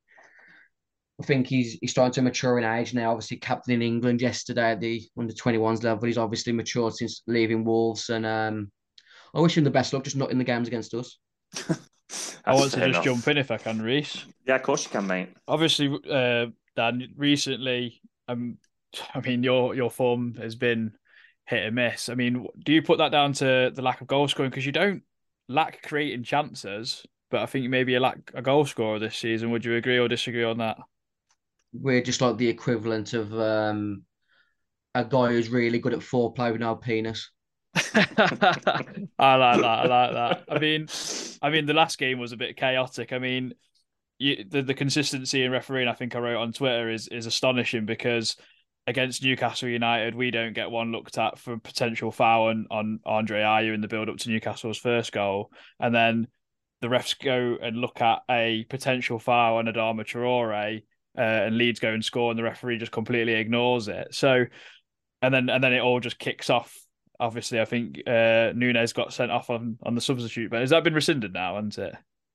I 1.20 1.24
think 1.24 1.46
he's 1.46 1.78
he's 1.80 1.92
starting 1.92 2.12
to 2.12 2.22
mature 2.22 2.58
in 2.58 2.64
age 2.64 2.92
now. 2.92 3.10
Obviously, 3.12 3.38
captain 3.38 3.74
in 3.74 3.82
England 3.82 4.20
yesterday 4.20 4.72
at 4.72 4.80
the 4.80 5.02
under 5.18 5.32
21s 5.32 5.82
level. 5.82 6.06
He's 6.06 6.18
obviously 6.18 6.52
matured 6.52 6.94
since 6.94 7.22
leaving 7.26 7.64
Wolves, 7.64 8.10
and 8.10 8.26
um, 8.26 8.70
I 9.34 9.40
wish 9.40 9.56
him 9.56 9.64
the 9.64 9.70
best 9.70 9.94
luck. 9.94 10.04
Just 10.04 10.16
not 10.16 10.30
in 10.30 10.38
the 10.38 10.44
games 10.44 10.68
against 10.68 10.92
us. 10.92 11.18
I 12.44 12.54
want 12.54 12.70
to 12.72 12.78
just 12.78 12.88
enough. 12.88 13.04
jump 13.04 13.28
in 13.28 13.38
if 13.38 13.50
I 13.50 13.56
can, 13.56 13.82
Reiss. 13.82 14.24
Yeah, 14.46 14.56
of 14.56 14.62
course 14.62 14.84
you 14.84 14.90
can, 14.90 15.06
mate. 15.06 15.30
Obviously, 15.48 15.98
uh, 16.08 16.46
Dan. 16.76 17.08
Recently, 17.16 18.00
um, 18.28 18.58
I 19.14 19.20
mean, 19.20 19.42
your 19.42 19.74
your 19.74 19.90
form 19.90 20.34
has 20.36 20.54
been 20.54 20.92
hit 21.46 21.64
and 21.64 21.74
miss. 21.74 22.08
I 22.08 22.14
mean, 22.14 22.46
do 22.64 22.72
you 22.72 22.82
put 22.82 22.98
that 22.98 23.12
down 23.12 23.32
to 23.34 23.70
the 23.74 23.82
lack 23.82 24.00
of 24.00 24.06
goal 24.06 24.28
scoring 24.28 24.50
because 24.50 24.66
you 24.66 24.72
don't 24.72 25.02
lack 25.48 25.82
creating 25.82 26.24
chances, 26.24 27.04
but 27.30 27.42
I 27.42 27.46
think 27.46 27.68
maybe 27.68 27.92
you 27.92 28.00
lack 28.00 28.18
a 28.34 28.42
goal 28.42 28.64
scorer 28.66 28.98
this 28.98 29.16
season. 29.16 29.50
Would 29.50 29.64
you 29.64 29.76
agree 29.76 29.98
or 29.98 30.08
disagree 30.08 30.44
on 30.44 30.58
that? 30.58 30.78
We're 31.72 32.02
just 32.02 32.20
like 32.20 32.36
the 32.36 32.48
equivalent 32.48 33.12
of 33.12 33.38
um, 33.38 34.04
a 34.94 35.04
guy 35.04 35.28
who's 35.28 35.48
really 35.48 35.78
good 35.78 35.92
at 35.92 36.00
foreplay 36.00 36.52
with 36.52 36.60
no 36.60 36.74
penis. 36.74 37.30
I 39.18 39.34
like 39.36 39.60
that. 39.60 39.64
I 39.64 39.86
like 39.86 40.12
that. 40.12 40.44
I 40.48 40.58
mean, 40.58 40.88
I 41.42 41.50
mean, 41.50 41.66
the 41.66 41.74
last 41.74 41.98
game 41.98 42.18
was 42.18 42.32
a 42.32 42.36
bit 42.36 42.56
chaotic. 42.56 43.12
I 43.12 43.18
mean, 43.18 43.54
you, 44.18 44.44
the 44.48 44.62
the 44.62 44.74
consistency 44.74 45.42
in 45.42 45.50
refereeing, 45.50 45.88
I 45.88 45.92
think 45.92 46.14
I 46.14 46.20
wrote 46.20 46.40
on 46.40 46.52
Twitter, 46.52 46.90
is 46.90 47.08
is 47.08 47.26
astonishing 47.26 47.84
because 47.84 48.36
against 48.86 49.22
Newcastle 49.22 49.68
United, 49.68 50.14
we 50.14 50.30
don't 50.30 50.54
get 50.54 50.70
one 50.70 50.92
looked 50.92 51.18
at 51.18 51.38
for 51.38 51.58
potential 51.58 52.10
foul 52.10 52.46
on, 52.48 52.66
on 52.70 53.00
Andre 53.04 53.40
Ayew 53.42 53.74
in 53.74 53.80
the 53.80 53.88
build 53.88 54.08
up 54.08 54.16
to 54.18 54.30
Newcastle's 54.30 54.78
first 54.78 55.12
goal, 55.12 55.50
and 55.78 55.94
then 55.94 56.28
the 56.80 56.88
refs 56.88 57.18
go 57.18 57.56
and 57.60 57.76
look 57.76 58.00
at 58.00 58.20
a 58.30 58.64
potential 58.70 59.18
foul 59.18 59.56
on 59.58 59.66
Adama 59.66 60.00
Traore, 60.00 60.82
uh, 61.18 61.20
and 61.20 61.58
Leeds 61.58 61.80
go 61.80 61.92
and 61.92 62.04
score, 62.04 62.30
and 62.30 62.38
the 62.38 62.44
referee 62.44 62.78
just 62.78 62.92
completely 62.92 63.34
ignores 63.34 63.88
it. 63.88 64.14
So, 64.14 64.44
and 65.20 65.34
then 65.34 65.50
and 65.50 65.62
then 65.62 65.74
it 65.74 65.80
all 65.80 66.00
just 66.00 66.18
kicks 66.18 66.48
off 66.48 66.74
obviously, 67.20 67.60
I 67.60 67.64
think 67.64 68.02
uh, 68.06 68.52
Nunes 68.54 68.92
got 68.92 69.12
sent 69.12 69.30
off 69.30 69.50
on, 69.50 69.78
on 69.82 69.94
the 69.94 70.00
substitute, 70.00 70.50
but 70.50 70.60
has 70.60 70.70
that 70.70 70.84
been 70.84 70.94
rescinded 70.94 71.32
now? 71.32 71.56
Hasn't 71.56 71.78
it? 71.78 71.94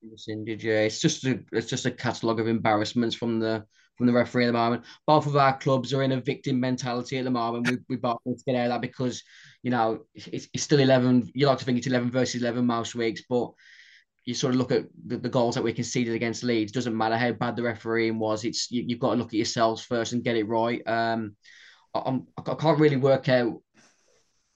Rescinded, 0.10 0.64
yeah. 0.64 0.82
It's 0.82 1.00
just 1.00 1.26
a 1.26 1.40
it's 1.52 1.70
just 1.70 1.86
a 1.86 1.92
catalogue 1.92 2.40
of 2.40 2.48
embarrassments 2.48 3.16
from 3.16 3.40
the 3.40 3.66
from 3.98 4.08
the 4.08 4.14
referee 4.14 4.46
at 4.46 4.48
the 4.48 4.54
moment. 4.54 4.84
Both 5.06 5.28
of 5.28 5.36
our 5.36 5.58
clubs 5.58 5.94
are 5.94 6.02
in 6.02 6.14
a 6.14 6.22
victim 6.22 6.60
mentality 6.60 7.18
at 7.18 7.24
the 7.24 7.32
moment. 7.32 7.70
We 7.70 7.78
we 7.90 7.96
both 7.98 8.18
need 8.26 8.38
to 8.38 8.44
get 8.46 8.56
out 8.56 8.66
of 8.66 8.70
that 8.72 8.82
because 8.82 9.24
you 9.62 9.70
know 9.70 10.06
it's, 10.16 10.48
it's 10.54 10.64
still 10.64 10.80
eleven. 10.80 11.30
You 11.36 11.48
like 11.48 11.60
to 11.60 11.66
think 11.66 11.78
it's 11.78 11.88
eleven 11.88 12.10
versus 12.10 12.42
eleven 12.42 12.66
most 12.66 12.96
weeks, 12.96 13.22
but 13.30 13.52
you 14.26 14.34
sort 14.34 14.54
of 14.54 14.60
look 14.60 14.72
at 14.72 14.86
the, 15.06 15.18
goals 15.18 15.56
that 15.56 15.64
we 15.64 15.74
conceded 15.74 16.14
against 16.14 16.44
Leeds. 16.44 16.72
Doesn't 16.72 16.96
matter 16.96 17.18
how 17.18 17.32
bad 17.32 17.56
the 17.56 17.64
refereeing 17.64 18.20
was. 18.20 18.46
It's 18.46 18.70
you, 18.72 18.86
have 18.90 19.00
got 19.00 19.12
to 19.12 19.16
look 19.18 19.30
at 19.30 19.34
yourselves 19.34 19.84
first 19.84 20.14
and 20.14 20.24
get 20.24 20.36
it 20.36 20.48
right. 20.48 20.82
Um, 20.88 21.36
I'm, 21.94 22.28
I 22.38 22.54
can't 22.54 22.80
really 22.80 22.98
work 22.98 23.30
out 23.30 23.62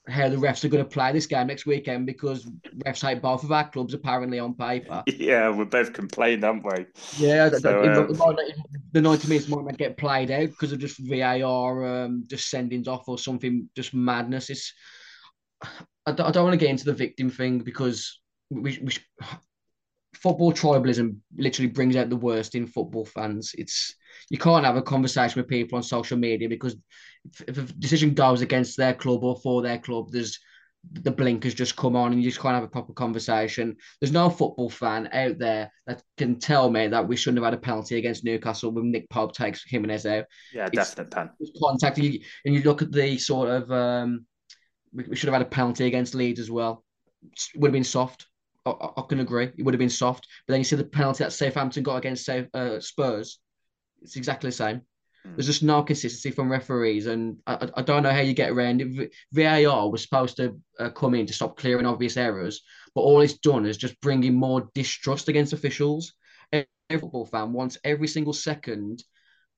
how 0.07 0.29
the 0.29 0.35
refs 0.35 0.63
are 0.63 0.69
going 0.69 0.83
to 0.83 0.89
play 0.89 1.11
this 1.11 1.25
game 1.25 1.47
next 1.47 1.65
weekend 1.65 2.05
because 2.05 2.45
refs 2.85 3.07
hate 3.07 3.21
both 3.21 3.43
of 3.43 3.51
our 3.51 3.69
clubs 3.69 3.93
apparently 3.93 4.39
on 4.39 4.53
paper. 4.53 5.03
Yeah, 5.15 5.49
we 5.49 5.65
both 5.65 5.93
complained, 5.93 6.43
haven't 6.43 6.63
we? 6.63 6.85
Yeah, 7.17 7.49
so, 7.49 7.83
um... 7.83 8.35
the 8.91 9.01
90 9.01 9.27
minutes 9.27 9.47
might 9.47 9.65
not 9.65 9.77
get 9.77 9.97
played 9.97 10.29
out 10.29 10.49
because 10.49 10.71
of 10.71 10.79
just 10.79 10.99
VAR, 10.99 12.03
um, 12.03 12.23
just 12.27 12.53
sendings 12.53 12.87
off 12.87 13.07
or 13.07 13.17
something, 13.17 13.69
just 13.75 13.93
madness. 13.93 14.49
It's 14.49 14.73
I 16.05 16.11
don't, 16.11 16.27
I 16.27 16.31
don't 16.31 16.43
want 16.43 16.53
to 16.53 16.63
get 16.63 16.69
into 16.69 16.85
the 16.85 16.93
victim 16.93 17.29
thing 17.29 17.59
because 17.59 18.19
we, 18.49 18.79
we 18.83 18.93
football 20.13 20.53
tribalism 20.53 21.17
literally 21.37 21.69
brings 21.69 21.95
out 21.95 22.09
the 22.09 22.15
worst 22.15 22.55
in 22.55 22.67
football 22.67 23.05
fans. 23.05 23.53
It's 23.57 23.95
you 24.29 24.37
can't 24.37 24.65
have 24.65 24.77
a 24.77 24.81
conversation 24.81 25.39
with 25.39 25.49
people 25.49 25.77
on 25.77 25.83
social 25.83 26.17
media 26.17 26.49
because 26.49 26.75
if, 27.25 27.41
if 27.47 27.57
a 27.57 27.73
decision 27.73 28.13
goes 28.13 28.41
against 28.41 28.77
their 28.77 28.93
club 28.93 29.23
or 29.23 29.37
for 29.37 29.61
their 29.61 29.77
club, 29.77 30.11
there's 30.11 30.39
the 30.91 31.11
blinkers 31.11 31.53
just 31.53 31.75
come 31.75 31.95
on 31.95 32.11
and 32.11 32.21
you 32.21 32.29
just 32.29 32.41
can't 32.41 32.55
have 32.55 32.63
a 32.63 32.67
proper 32.67 32.93
conversation. 32.93 33.75
There's 33.99 34.11
no 34.11 34.29
football 34.29 34.69
fan 34.69 35.09
out 35.13 35.37
there 35.39 35.71
that 35.87 36.03
can 36.17 36.39
tell 36.39 36.69
me 36.69 36.87
that 36.87 37.07
we 37.07 37.15
shouldn't 37.15 37.43
have 37.43 37.51
had 37.51 37.57
a 37.57 37.61
penalty 37.61 37.97
against 37.97 38.23
Newcastle 38.23 38.71
when 38.71 38.91
Nick 38.91 39.09
Pope 39.09 39.33
takes 39.33 39.63
Jimenez 39.67 40.05
out. 40.05 40.25
Yeah, 40.53 40.67
it's, 40.67 40.75
definite 40.75 41.11
pen. 41.11 41.29
Contact 41.61 41.97
and 41.97 42.05
you, 42.13 42.19
and 42.45 42.53
you 42.53 42.61
look 42.61 42.81
at 42.81 42.91
the 42.91 43.17
sort 43.17 43.49
of 43.49 43.71
um, 43.71 44.25
we, 44.93 45.05
we 45.09 45.15
should 45.15 45.27
have 45.27 45.33
had 45.39 45.45
a 45.45 45.49
penalty 45.49 45.85
against 45.85 46.15
Leeds 46.15 46.39
as 46.39 46.51
well. 46.51 46.83
It 47.23 47.59
would 47.59 47.69
have 47.69 47.73
been 47.73 47.83
soft. 47.83 48.27
I, 48.65 48.71
I, 48.71 49.01
can 49.07 49.19
agree. 49.19 49.51
It 49.57 49.63
would 49.63 49.73
have 49.73 49.79
been 49.79 49.89
soft. 49.89 50.27
But 50.47 50.53
then 50.53 50.61
you 50.61 50.65
see 50.65 50.75
the 50.75 50.85
penalty 50.85 51.23
that 51.23 51.33
Southampton 51.33 51.83
got 51.83 51.97
against 51.97 52.27
uh, 52.29 52.79
Spurs. 52.79 53.39
It's 54.05 54.15
exactly 54.15 54.49
the 54.49 54.55
same. 54.55 54.81
Mm. 55.25 55.35
There's 55.35 55.47
just 55.47 55.63
no 55.63 55.83
consistency 55.83 56.31
from 56.31 56.51
referees, 56.51 57.07
and 57.07 57.37
I, 57.45 57.69
I 57.75 57.81
don't 57.81 58.03
know 58.03 58.11
how 58.11 58.21
you 58.21 58.33
get 58.33 58.51
around 58.51 58.81
it. 58.81 59.11
VAR 59.31 59.89
was 59.89 60.03
supposed 60.03 60.37
to 60.37 60.59
uh, 60.79 60.89
come 60.89 61.15
in 61.15 61.25
to 61.25 61.33
stop 61.33 61.57
clearing 61.57 61.85
obvious 61.85 62.17
errors, 62.17 62.61
but 62.93 63.01
all 63.01 63.21
it's 63.21 63.37
done 63.37 63.65
is 63.65 63.77
just 63.77 63.99
bringing 64.01 64.35
more 64.35 64.69
distrust 64.73 65.29
against 65.29 65.53
officials. 65.53 66.13
Every 66.51 67.01
football 67.01 67.25
fan 67.25 67.51
wants 67.51 67.77
every 67.83 68.07
single 68.07 68.33
second 68.33 69.03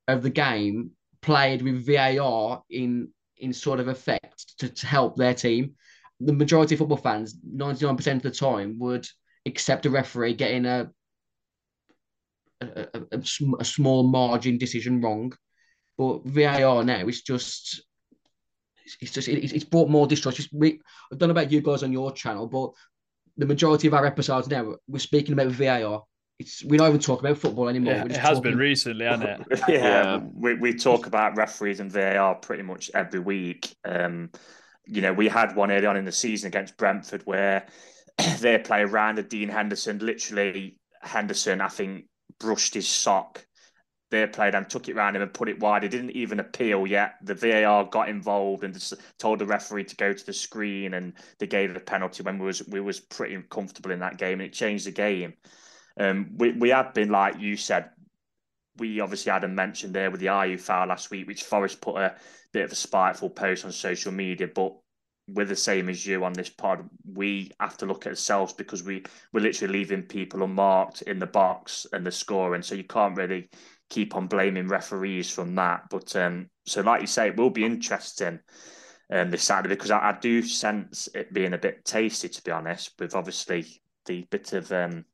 of 0.07 0.23
the 0.23 0.29
game 0.29 0.91
played 1.21 1.61
with 1.61 1.85
VAR 1.85 2.63
in 2.69 3.09
in 3.39 3.53
sort 3.53 3.79
of 3.79 3.87
effect 3.87 4.57
to, 4.57 4.69
to 4.69 4.87
help 4.87 5.15
their 5.15 5.33
team 5.33 5.75
the 6.19 6.33
majority 6.33 6.75
of 6.75 6.79
football 6.79 6.97
fans, 6.97 7.35
99% 7.55 8.15
of 8.15 8.21
the 8.21 8.31
time, 8.31 8.79
would 8.79 9.07
accept 9.45 9.85
a 9.85 9.89
referee 9.89 10.33
getting 10.33 10.65
a 10.65 10.91
a, 12.61 12.87
a, 12.93 13.01
a, 13.11 13.21
a 13.59 13.65
small 13.65 14.03
margin 14.03 14.57
decision 14.57 15.01
wrong. 15.01 15.33
But 15.97 16.25
VAR 16.25 16.83
now 16.83 17.07
it's 17.07 17.21
just 17.21 17.81
it's 19.01 19.11
just 19.11 19.27
it's 19.27 19.63
brought 19.63 19.89
more 19.89 20.07
distrust. 20.07 20.49
We, 20.53 20.79
I 21.11 21.15
don't 21.15 21.29
know 21.29 21.31
about 21.31 21.51
you 21.51 21.61
guys 21.61 21.83
on 21.83 21.91
your 21.91 22.11
channel, 22.11 22.47
but 22.47 22.71
the 23.35 23.45
majority 23.45 23.87
of 23.87 23.93
our 23.93 24.05
episodes 24.05 24.47
now 24.47 24.75
we're 24.87 24.99
speaking 24.99 25.33
about 25.33 25.51
VAR. 25.51 26.03
It's 26.39 26.63
we 26.63 26.77
don't 26.77 26.89
even 26.89 26.99
talk 26.99 27.19
about 27.19 27.39
football 27.39 27.67
anymore. 27.67 27.93
Yeah, 27.93 28.05
it 28.05 28.11
has 28.11 28.37
talking... 28.37 28.43
been 28.43 28.57
recently, 28.59 29.05
hasn't 29.05 29.29
it? 29.29 29.59
yeah, 29.67 29.75
yeah, 29.77 30.19
we 30.33 30.53
we 30.53 30.73
talk 30.73 31.07
about 31.07 31.35
referees 31.35 31.79
and 31.79 31.91
VAR 31.91 32.35
pretty 32.35 32.63
much 32.63 32.91
every 32.93 33.19
week. 33.19 33.75
Um, 33.83 34.29
you 34.85 35.01
know, 35.01 35.13
we 35.13 35.27
had 35.27 35.55
one 35.55 35.71
early 35.71 35.87
on 35.87 35.97
in 35.97 36.05
the 36.05 36.11
season 36.11 36.47
against 36.47 36.77
Brentford 36.77 37.23
where 37.25 37.65
their 38.39 38.59
player 38.59 38.87
ran 38.87 39.15
Dean 39.27 39.49
Henderson, 39.49 39.99
literally 39.99 40.77
Henderson, 41.01 41.61
I 41.61 41.69
think, 41.69 42.05
brushed 42.39 42.73
his 42.73 42.87
sock. 42.87 43.45
Their 44.09 44.27
player 44.27 44.51
then 44.51 44.65
took 44.65 44.87
it 44.87 44.95
round 44.95 45.17
him 45.17 45.21
and 45.21 45.33
put 45.33 45.49
it 45.49 45.59
wide. 45.59 45.83
He 45.83 45.89
didn't 45.89 46.11
even 46.11 46.39
appeal 46.39 46.87
yet. 46.87 47.15
The 47.23 47.35
VAR 47.35 47.83
got 47.85 48.07
involved 48.07 48.63
and 48.63 48.93
told 49.19 49.39
the 49.39 49.45
referee 49.45 49.83
to 49.85 49.95
go 49.97 50.13
to 50.13 50.25
the 50.25 50.31
screen, 50.31 50.93
and 50.93 51.13
they 51.39 51.47
gave 51.47 51.75
a 51.75 51.79
penalty 51.79 52.23
when 52.23 52.39
we 52.39 52.45
was 52.45 52.65
we 52.67 52.79
was 52.79 53.01
pretty 53.01 53.41
comfortable 53.49 53.91
in 53.91 53.99
that 53.99 54.17
game, 54.17 54.39
and 54.39 54.47
it 54.49 54.53
changed 54.53 54.85
the 54.85 54.91
game. 54.91 55.33
Um, 55.99 56.35
we 56.37 56.53
we 56.53 56.69
have 56.69 56.93
been 56.93 57.09
like 57.09 57.39
you 57.39 57.57
said, 57.57 57.89
we 58.77 59.01
obviously 59.01 59.31
had 59.31 59.43
a 59.43 59.47
mention 59.49 59.91
there 59.91 60.11
with 60.11 60.21
the 60.21 60.27
Ayew 60.27 60.59
foul 60.59 60.87
last 60.87 61.11
week, 61.11 61.27
which 61.27 61.43
Forest 61.43 61.81
put 61.81 61.97
a 61.97 62.15
bit 62.53 62.65
of 62.65 62.71
a 62.71 62.75
spiteful 62.75 63.29
post 63.29 63.65
on 63.65 63.71
social 63.71 64.11
media, 64.11 64.47
but 64.47 64.73
we're 65.27 65.45
the 65.45 65.55
same 65.55 65.89
as 65.89 66.05
you 66.05 66.23
on 66.23 66.33
this 66.33 66.49
pod. 66.49 66.89
We 67.13 67.51
have 67.59 67.77
to 67.77 67.85
look 67.85 68.05
at 68.05 68.11
ourselves 68.11 68.53
because 68.53 68.83
we 68.83 69.03
we're 69.33 69.41
literally 69.41 69.73
leaving 69.73 70.03
people 70.03 70.43
unmarked 70.43 71.01
in 71.03 71.19
the 71.19 71.27
box 71.27 71.85
and 71.91 72.05
the 72.05 72.11
scoring, 72.11 72.61
so 72.61 72.75
you 72.75 72.85
can't 72.85 73.17
really 73.17 73.49
keep 73.89 74.15
on 74.15 74.27
blaming 74.27 74.67
referees 74.67 75.29
from 75.29 75.55
that. 75.55 75.89
But 75.89 76.15
um, 76.15 76.49
so 76.65 76.81
like 76.81 77.01
you 77.01 77.07
say, 77.07 77.27
it 77.27 77.37
will 77.37 77.49
be 77.49 77.65
interesting 77.65 78.39
um, 79.11 79.31
this 79.31 79.43
Saturday 79.43 79.75
because 79.75 79.91
I, 79.91 80.09
I 80.09 80.17
do 80.19 80.41
sense 80.41 81.09
it 81.13 81.33
being 81.33 81.53
a 81.53 81.57
bit 81.57 81.85
tasty, 81.85 82.29
to 82.29 82.43
be 82.43 82.51
honest, 82.51 82.93
with 82.99 83.15
obviously 83.15 83.65
the 84.05 84.25
bit 84.29 84.53
of 84.53 84.71
um, 84.71 85.05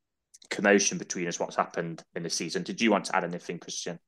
commotion 0.50 0.98
between 0.98 1.28
us, 1.28 1.40
what's 1.40 1.56
happened 1.56 2.04
in 2.16 2.24
the 2.24 2.30
season. 2.30 2.64
Did 2.64 2.82
you 2.82 2.92
want 2.92 3.06
to 3.06 3.16
add 3.16 3.24
anything, 3.24 3.60
Christian? 3.60 4.00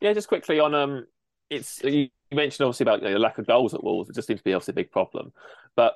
Yeah, 0.00 0.12
just 0.12 0.28
quickly 0.28 0.60
on 0.60 0.74
um, 0.74 1.06
it's 1.50 1.82
you 1.82 2.08
mentioned 2.36 2.64
obviously 2.64 2.84
about 2.84 3.00
you 3.02 3.08
know, 3.08 3.14
the 3.14 3.18
lack 3.18 3.38
of 3.38 3.46
goals 3.46 3.74
at 3.74 3.82
Wolves. 3.82 4.10
It 4.10 4.14
just 4.14 4.26
seems 4.26 4.40
to 4.40 4.44
be 4.44 4.54
obviously 4.54 4.72
a 4.72 4.74
big 4.82 4.90
problem. 4.90 5.32
But 5.76 5.94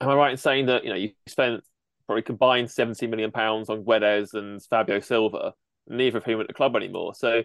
am 0.00 0.08
I 0.08 0.14
right 0.14 0.30
in 0.32 0.36
saying 0.36 0.66
that 0.66 0.84
you 0.84 0.90
know 0.90 0.96
you 0.96 1.10
spent 1.26 1.64
probably 2.06 2.22
combined 2.22 2.70
seventy 2.70 3.06
million 3.06 3.30
pounds 3.30 3.68
on 3.70 3.84
Guedes 3.84 4.34
and 4.34 4.62
Fabio 4.62 5.00
Silva, 5.00 5.54
neither 5.88 6.18
of 6.18 6.24
whom 6.24 6.40
at 6.40 6.46
the 6.46 6.54
club 6.54 6.76
anymore? 6.76 7.14
So 7.14 7.42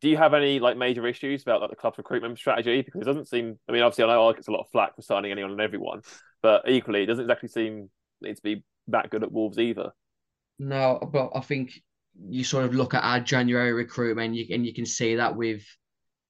do 0.00 0.10
you 0.10 0.16
have 0.16 0.34
any 0.34 0.58
like 0.58 0.76
major 0.76 1.06
issues 1.06 1.42
about 1.42 1.60
like 1.60 1.70
the 1.70 1.76
club's 1.76 1.98
recruitment 1.98 2.38
strategy? 2.38 2.82
Because 2.82 3.00
it 3.00 3.06
doesn't 3.06 3.28
seem. 3.28 3.58
I 3.68 3.72
mean, 3.72 3.82
obviously, 3.82 4.04
I 4.04 4.08
know 4.08 4.28
I 4.28 4.32
get 4.32 4.48
a 4.48 4.52
lot 4.52 4.60
of 4.60 4.70
flack 4.70 4.94
for 4.94 5.02
signing 5.02 5.32
anyone 5.32 5.52
and 5.52 5.60
everyone, 5.60 6.02
but 6.42 6.68
equally, 6.68 7.02
it 7.02 7.06
doesn't 7.06 7.24
exactly 7.24 7.48
seem 7.48 7.88
to 8.22 8.42
be 8.42 8.62
that 8.88 9.10
good 9.10 9.22
at 9.22 9.32
Wolves 9.32 9.58
either. 9.58 9.92
No, 10.58 10.98
but 11.12 11.30
I 11.34 11.40
think 11.40 11.80
you 12.28 12.44
sort 12.44 12.64
of 12.64 12.74
look 12.74 12.94
at 12.94 13.04
our 13.04 13.20
January 13.20 13.72
recruitment, 13.72 14.26
and 14.26 14.36
you, 14.36 14.46
and 14.54 14.66
you 14.66 14.74
can 14.74 14.86
see 14.86 15.16
that 15.16 15.36
with 15.36 15.62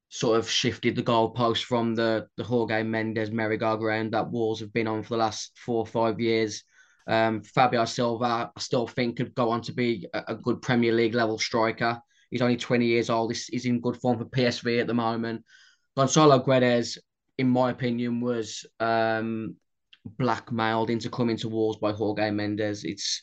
sort 0.08 0.38
of 0.38 0.48
shifted 0.48 0.96
the 0.96 1.02
goalpost 1.02 1.64
from 1.64 1.94
the 1.94 2.26
the 2.36 2.44
Jorge 2.44 2.82
Mendes 2.82 3.30
merry-go-round 3.30 4.12
that 4.12 4.30
Wolves 4.30 4.60
have 4.60 4.72
been 4.72 4.86
on 4.86 5.02
for 5.02 5.10
the 5.10 5.18
last 5.18 5.52
four 5.56 5.78
or 5.78 5.86
five 5.86 6.20
years. 6.20 6.62
Um, 7.08 7.42
Fabio 7.42 7.84
Silva, 7.84 8.50
I 8.56 8.60
still 8.60 8.86
think 8.86 9.16
could 9.16 9.34
go 9.34 9.50
on 9.50 9.62
to 9.62 9.72
be 9.72 10.06
a, 10.12 10.24
a, 10.28 10.34
good 10.34 10.60
Premier 10.60 10.92
League 10.92 11.14
level 11.14 11.38
striker. 11.38 12.00
He's 12.30 12.42
only 12.42 12.56
20 12.56 12.84
years 12.84 13.10
old. 13.10 13.30
He's, 13.30 13.46
he's 13.46 13.64
in 13.64 13.80
good 13.80 13.96
form 13.96 14.18
for 14.18 14.24
PSV 14.24 14.80
at 14.80 14.88
the 14.88 14.94
moment. 14.94 15.44
Gonzalo 15.96 16.40
Guedes, 16.40 16.98
in 17.38 17.48
my 17.48 17.70
opinion, 17.70 18.20
was 18.20 18.66
um, 18.80 19.54
blackmailed 20.04 20.90
into 20.90 21.08
coming 21.08 21.36
to 21.38 21.48
Wolves 21.48 21.78
by 21.78 21.92
Jorge 21.92 22.30
Mendes. 22.32 22.82
It's 22.82 23.22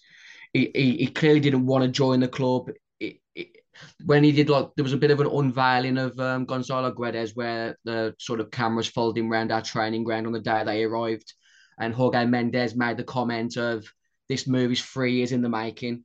he, 0.54 0.72
he, 0.74 0.98
he 0.98 1.08
clearly 1.08 1.40
didn't 1.40 1.66
want 1.66 1.84
to 1.84 1.90
join 1.90 2.22
the 2.22 2.28
club. 2.30 2.70
It, 3.00 3.18
it, 3.36 3.58
when 4.06 4.24
he 4.24 4.32
did 4.32 4.50
like 4.50 4.70
there 4.76 4.84
was 4.84 4.94
a 4.94 4.98
bit 4.98 5.12
of 5.12 5.20
an 5.20 5.28
unveiling 5.28 5.98
of 5.98 6.20
um, 6.20 6.46
Gonzalo 6.46 6.92
Guedes 6.92 7.36
where 7.36 7.78
the 7.84 8.14
sort 8.20 8.40
of 8.40 8.52
cameras 8.52 8.88
followed 8.88 9.18
him 9.18 9.32
around 9.32 9.52
our 9.52 9.62
training 9.62 10.04
ground 10.04 10.28
on 10.28 10.34
the 10.34 10.40
day 10.40 10.64
that 10.64 10.76
he 10.76 10.84
arrived, 10.84 11.34
and 11.80 11.94
Jorge 11.94 12.26
Mendes 12.26 12.76
made 12.76 12.98
the 12.98 13.04
comment 13.04 13.58
of 13.58 13.86
this 14.30 14.48
movie's 14.48 14.82
three 14.82 15.14
years 15.14 15.32
in 15.32 15.42
the 15.42 15.50
making, 15.50 16.04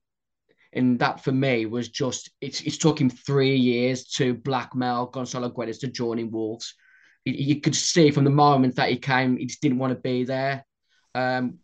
and 0.73 0.99
that 0.99 1.23
for 1.23 1.33
me 1.33 1.67
was 1.67 1.89
just 1.89 2.31
it's 2.41 2.61
it's 2.63 2.79
took 2.79 3.01
him 3.01 3.11
three 3.11 3.57
years 3.57 4.05
to 4.05 4.35
blackmail 4.35 5.07
Gonzalo 5.07 5.51
Guedes 5.51 5.81
to 5.81 5.89
join 5.89 6.19
in 6.19 6.31
Wolves. 6.31 6.75
You 7.25 7.61
could 7.61 7.75
see 7.75 8.11
from 8.11 8.25
the 8.25 8.31
moment 8.31 8.77
that 8.77 8.89
he 8.89 8.97
came, 8.97 9.37
he 9.37 9.47
just 9.47 9.61
didn't 9.61 9.79
want 9.79 9.93
to 9.93 10.01
be 10.01 10.25
there. 10.25 10.65
Um, 11.15 11.59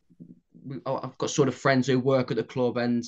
I've 0.84 1.16
got 1.18 1.30
sort 1.30 1.48
of 1.48 1.55
friends 1.55 1.86
who 1.86 1.98
work 1.98 2.30
at 2.30 2.36
the 2.36 2.44
club 2.44 2.76
and 2.76 3.02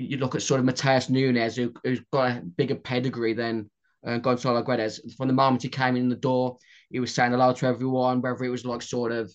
you 0.00 0.16
look 0.16 0.34
at 0.34 0.42
sort 0.42 0.60
of 0.60 0.66
Matheus 0.66 1.10
Nunes, 1.10 1.56
who, 1.56 1.72
has 1.84 2.00
got 2.12 2.30
a 2.30 2.40
bigger 2.40 2.74
pedigree 2.74 3.34
than 3.34 3.70
uh, 4.06 4.18
Gonzalo 4.18 4.62
Guedes. 4.62 5.00
From 5.16 5.28
the 5.28 5.34
moment 5.34 5.62
he 5.62 5.68
came 5.68 5.96
in 5.96 6.08
the 6.08 6.16
door, 6.16 6.56
he 6.90 7.00
was 7.00 7.14
saying 7.14 7.32
hello 7.32 7.52
to 7.52 7.66
everyone, 7.66 8.20
whether 8.20 8.44
it 8.44 8.48
was 8.48 8.64
like 8.64 8.82
sort 8.82 9.12
of, 9.12 9.32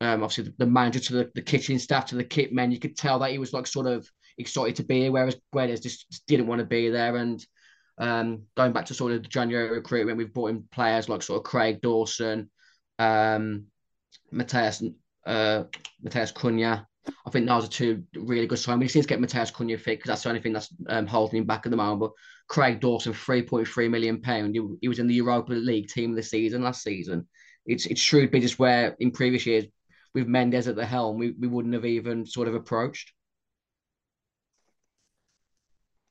um, 0.00 0.22
obviously 0.22 0.44
the, 0.44 0.54
the 0.58 0.66
manager 0.66 1.00
to 1.00 1.12
the, 1.14 1.30
the 1.34 1.42
kitchen 1.42 1.78
staff 1.78 2.06
to 2.06 2.14
the 2.14 2.24
kit 2.24 2.52
men. 2.52 2.70
You 2.70 2.78
could 2.78 2.96
tell 2.96 3.18
that 3.18 3.32
he 3.32 3.38
was 3.38 3.52
like 3.52 3.66
sort 3.66 3.86
of 3.86 4.08
excited 4.38 4.76
to 4.76 4.84
be 4.84 5.02
here, 5.02 5.12
whereas 5.12 5.36
Guedes 5.54 5.82
just, 5.82 6.08
just 6.10 6.26
didn't 6.26 6.46
want 6.46 6.60
to 6.60 6.66
be 6.66 6.90
there. 6.90 7.16
And 7.16 7.44
um, 7.98 8.42
going 8.56 8.72
back 8.72 8.86
to 8.86 8.94
sort 8.94 9.12
of 9.12 9.22
the 9.22 9.28
January 9.28 9.70
recruitment, 9.70 10.18
we've 10.18 10.32
brought 10.32 10.50
in 10.50 10.64
players 10.70 11.08
like 11.08 11.22
sort 11.22 11.38
of 11.38 11.44
Craig 11.44 11.80
Dawson, 11.80 12.50
um, 12.98 13.66
Matheus, 14.32 14.94
uh, 15.26 15.64
Matheus 16.04 16.32
Cunha, 16.32 16.86
I 17.26 17.30
think 17.30 17.46
those 17.46 17.64
are 17.64 17.68
two 17.68 18.02
really 18.14 18.46
good 18.46 18.58
signs. 18.58 18.80
We 18.80 18.88
seems 18.88 19.06
to 19.06 19.08
get 19.08 19.20
Matheus 19.20 19.52
Cunha 19.52 19.78
fit 19.78 19.98
because 19.98 20.08
that's 20.08 20.22
the 20.22 20.30
only 20.30 20.40
thing 20.40 20.52
that's 20.52 20.68
um, 20.88 21.06
holding 21.06 21.38
him 21.38 21.44
back 21.44 21.66
at 21.66 21.70
the 21.70 21.76
moment. 21.76 22.00
But 22.00 22.12
Craig 22.48 22.80
Dawson, 22.80 23.12
three 23.12 23.42
point 23.42 23.68
three 23.68 23.88
million 23.88 24.20
pound. 24.20 24.54
He, 24.54 24.62
he, 24.82 24.88
was 24.88 24.98
in 24.98 25.06
the 25.06 25.14
Europa 25.14 25.52
League 25.52 25.88
team 25.88 26.10
of 26.10 26.16
the 26.16 26.22
season 26.22 26.62
last 26.62 26.82
season. 26.82 27.26
It's 27.66 27.86
it's 27.86 28.00
shrewd 28.00 28.30
business 28.30 28.58
where 28.58 28.96
in 29.00 29.10
previous 29.10 29.46
years 29.46 29.64
with 30.14 30.26
Mendes 30.28 30.68
at 30.68 30.76
the 30.76 30.86
helm, 30.86 31.18
we, 31.18 31.32
we 31.32 31.48
wouldn't 31.48 31.74
have 31.74 31.84
even 31.84 32.24
sort 32.24 32.48
of 32.48 32.54
approached. 32.54 33.12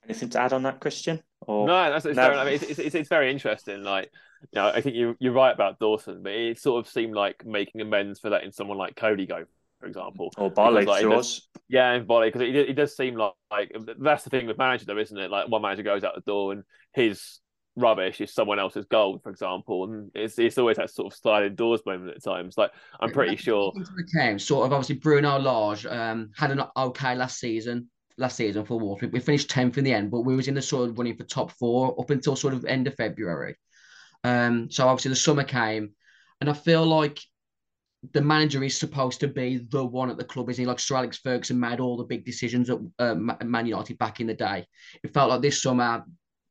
Anything 0.05 0.29
to 0.31 0.41
add 0.41 0.53
on 0.53 0.63
that, 0.63 0.81
Christian? 0.81 1.23
Or... 1.41 1.65
No, 1.65 1.89
that's 1.89 2.05
it's, 2.05 2.17
no. 2.17 2.23
Very, 2.23 2.37
I 2.37 2.45
mean, 2.45 2.53
it's, 2.55 2.63
it's, 2.63 2.95
it's, 2.95 3.09
very 3.09 3.31
interesting. 3.31 3.83
Like, 3.83 4.11
you 4.51 4.59
know, 4.59 4.67
I 4.67 4.81
think 4.81 4.95
you 4.95 5.15
you're 5.19 5.31
right 5.31 5.53
about 5.53 5.79
Dawson, 5.79 6.21
but 6.21 6.33
it 6.33 6.59
sort 6.59 6.85
of 6.85 6.91
seemed 6.91 7.15
like 7.15 7.45
making 7.45 7.79
amends 7.79 8.19
for 8.19 8.29
letting 8.29 8.51
someone 8.51 8.77
like 8.77 8.97
Coady 8.97 9.25
go 9.25 9.45
for 9.83 9.89
example. 9.89 10.31
Or 10.37 10.49
Boly, 10.49 10.85
like, 10.85 11.03
does, 11.03 11.47
yeah, 11.67 11.91
and 11.91 12.07
Boly, 12.07 12.27
because 12.27 12.41
it, 12.41 12.55
it 12.55 12.73
does 12.73 12.95
seem 12.95 13.15
like, 13.15 13.33
like 13.51 13.71
that's 13.99 14.23
the 14.23 14.29
thing 14.29 14.47
with 14.47 14.57
manager, 14.57 14.85
though, 14.85 14.97
isn't 14.97 15.17
it? 15.17 15.29
Like 15.29 15.49
one 15.49 15.61
manager 15.61 15.83
goes 15.83 16.05
out 16.05 16.15
the 16.15 16.21
door 16.21 16.53
and 16.53 16.63
his 16.93 17.41
rubbish 17.75 18.21
is 18.21 18.33
someone 18.33 18.59
else's 18.59 18.85
gold, 18.85 19.21
for 19.21 19.29
example, 19.29 19.83
and 19.83 20.09
it's 20.15 20.39
it's 20.39 20.57
always 20.57 20.77
that 20.77 20.89
sort 20.89 21.11
of 21.11 21.17
sliding 21.17 21.55
doors 21.55 21.81
moment 21.85 22.15
at 22.15 22.23
times. 22.23 22.57
Like 22.57 22.71
I'm 23.01 23.11
pretty 23.11 23.35
sure. 23.35 23.73
Came 24.15 24.39
sort 24.39 24.65
of 24.65 24.71
obviously 24.71 24.95
Bruno 24.95 25.37
Lage 25.37 25.85
um, 25.85 26.31
had 26.35 26.51
an 26.51 26.63
okay 26.77 27.15
last 27.15 27.39
season 27.39 27.89
last 28.17 28.37
season 28.37 28.63
for 28.63 28.79
Wolves. 28.79 29.01
We, 29.01 29.09
we 29.09 29.19
finished 29.19 29.49
tenth 29.49 29.77
in 29.77 29.83
the 29.83 29.93
end, 29.93 30.11
but 30.11 30.21
we 30.21 30.35
was 30.35 30.47
in 30.47 30.53
the 30.53 30.61
sort 30.61 30.89
of 30.89 30.97
running 30.97 31.17
for 31.17 31.23
top 31.23 31.51
four 31.51 31.99
up 31.99 32.09
until 32.09 32.35
sort 32.35 32.53
of 32.53 32.63
end 32.63 32.87
of 32.87 32.95
February. 32.95 33.55
Um, 34.23 34.71
so 34.71 34.87
obviously 34.87 35.09
the 35.09 35.15
summer 35.15 35.43
came, 35.43 35.93
and 36.39 36.49
I 36.49 36.53
feel 36.53 36.85
like 36.85 37.19
the 38.11 38.21
manager 38.21 38.63
is 38.63 38.77
supposed 38.77 39.19
to 39.21 39.27
be 39.27 39.57
the 39.57 39.83
one 39.83 40.09
at 40.09 40.17
the 40.17 40.23
club, 40.23 40.49
isn't 40.49 40.61
he? 40.61 40.67
Like 40.67 40.79
Sir 40.79 40.97
Alex 40.97 41.17
Ferguson 41.17 41.59
made 41.59 41.79
all 41.79 41.95
the 41.95 42.03
big 42.03 42.25
decisions 42.25 42.69
at 42.69 42.77
uh, 42.99 43.15
Man 43.15 43.65
United 43.65 43.97
back 43.97 44.19
in 44.19 44.27
the 44.27 44.33
day. 44.33 44.65
It 45.03 45.13
felt 45.13 45.29
like 45.29 45.41
this 45.41 45.61
summer, 45.61 46.03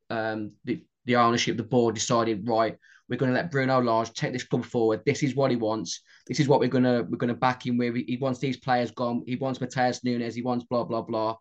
um, 0.08 0.52
the, 0.64 0.82
the 1.04 1.16
ownership, 1.16 1.56
the 1.56 1.62
board 1.62 1.94
decided, 1.94 2.48
right, 2.48 2.76
we're 3.08 3.16
going 3.18 3.32
to 3.32 3.36
let 3.36 3.50
Bruno 3.50 3.82
Lage 3.82 4.12
take 4.14 4.32
this 4.32 4.44
club 4.44 4.64
forward. 4.64 5.02
This 5.04 5.22
is 5.22 5.34
what 5.34 5.50
he 5.50 5.56
wants. 5.56 6.00
This 6.26 6.40
is 6.40 6.48
what 6.48 6.60
we're 6.60 6.68
going 6.68 6.84
to 6.84 7.02
we're 7.02 7.18
going 7.18 7.28
to 7.28 7.34
back 7.34 7.66
him 7.66 7.76
with. 7.76 7.94
He 7.94 8.16
wants 8.18 8.38
these 8.38 8.56
players 8.56 8.90
gone. 8.90 9.22
He 9.26 9.36
wants 9.36 9.58
Matheus 9.58 10.02
Nunes. 10.02 10.34
He 10.34 10.42
wants 10.42 10.64
blah 10.64 10.84
blah 10.84 11.02
blah. 11.02 11.36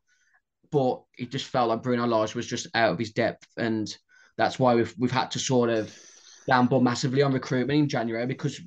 But 0.71 1.03
it 1.17 1.31
just 1.31 1.45
felt 1.45 1.69
like 1.69 1.83
Bruno 1.83 2.07
Lage 2.07 2.35
was 2.35 2.47
just 2.47 2.67
out 2.73 2.91
of 2.91 2.99
his 2.99 3.11
depth, 3.11 3.47
and 3.55 3.93
that's 4.37 4.59
why 4.59 4.75
we've 4.75 4.93
we've 4.97 5.11
had 5.11 5.31
to 5.31 5.39
sort 5.39 5.69
of 5.69 5.95
gamble 6.47 6.81
massively 6.81 7.21
on 7.21 7.31
recruitment 7.31 7.79
in 7.79 7.87
January 7.87 8.25
because 8.25 8.59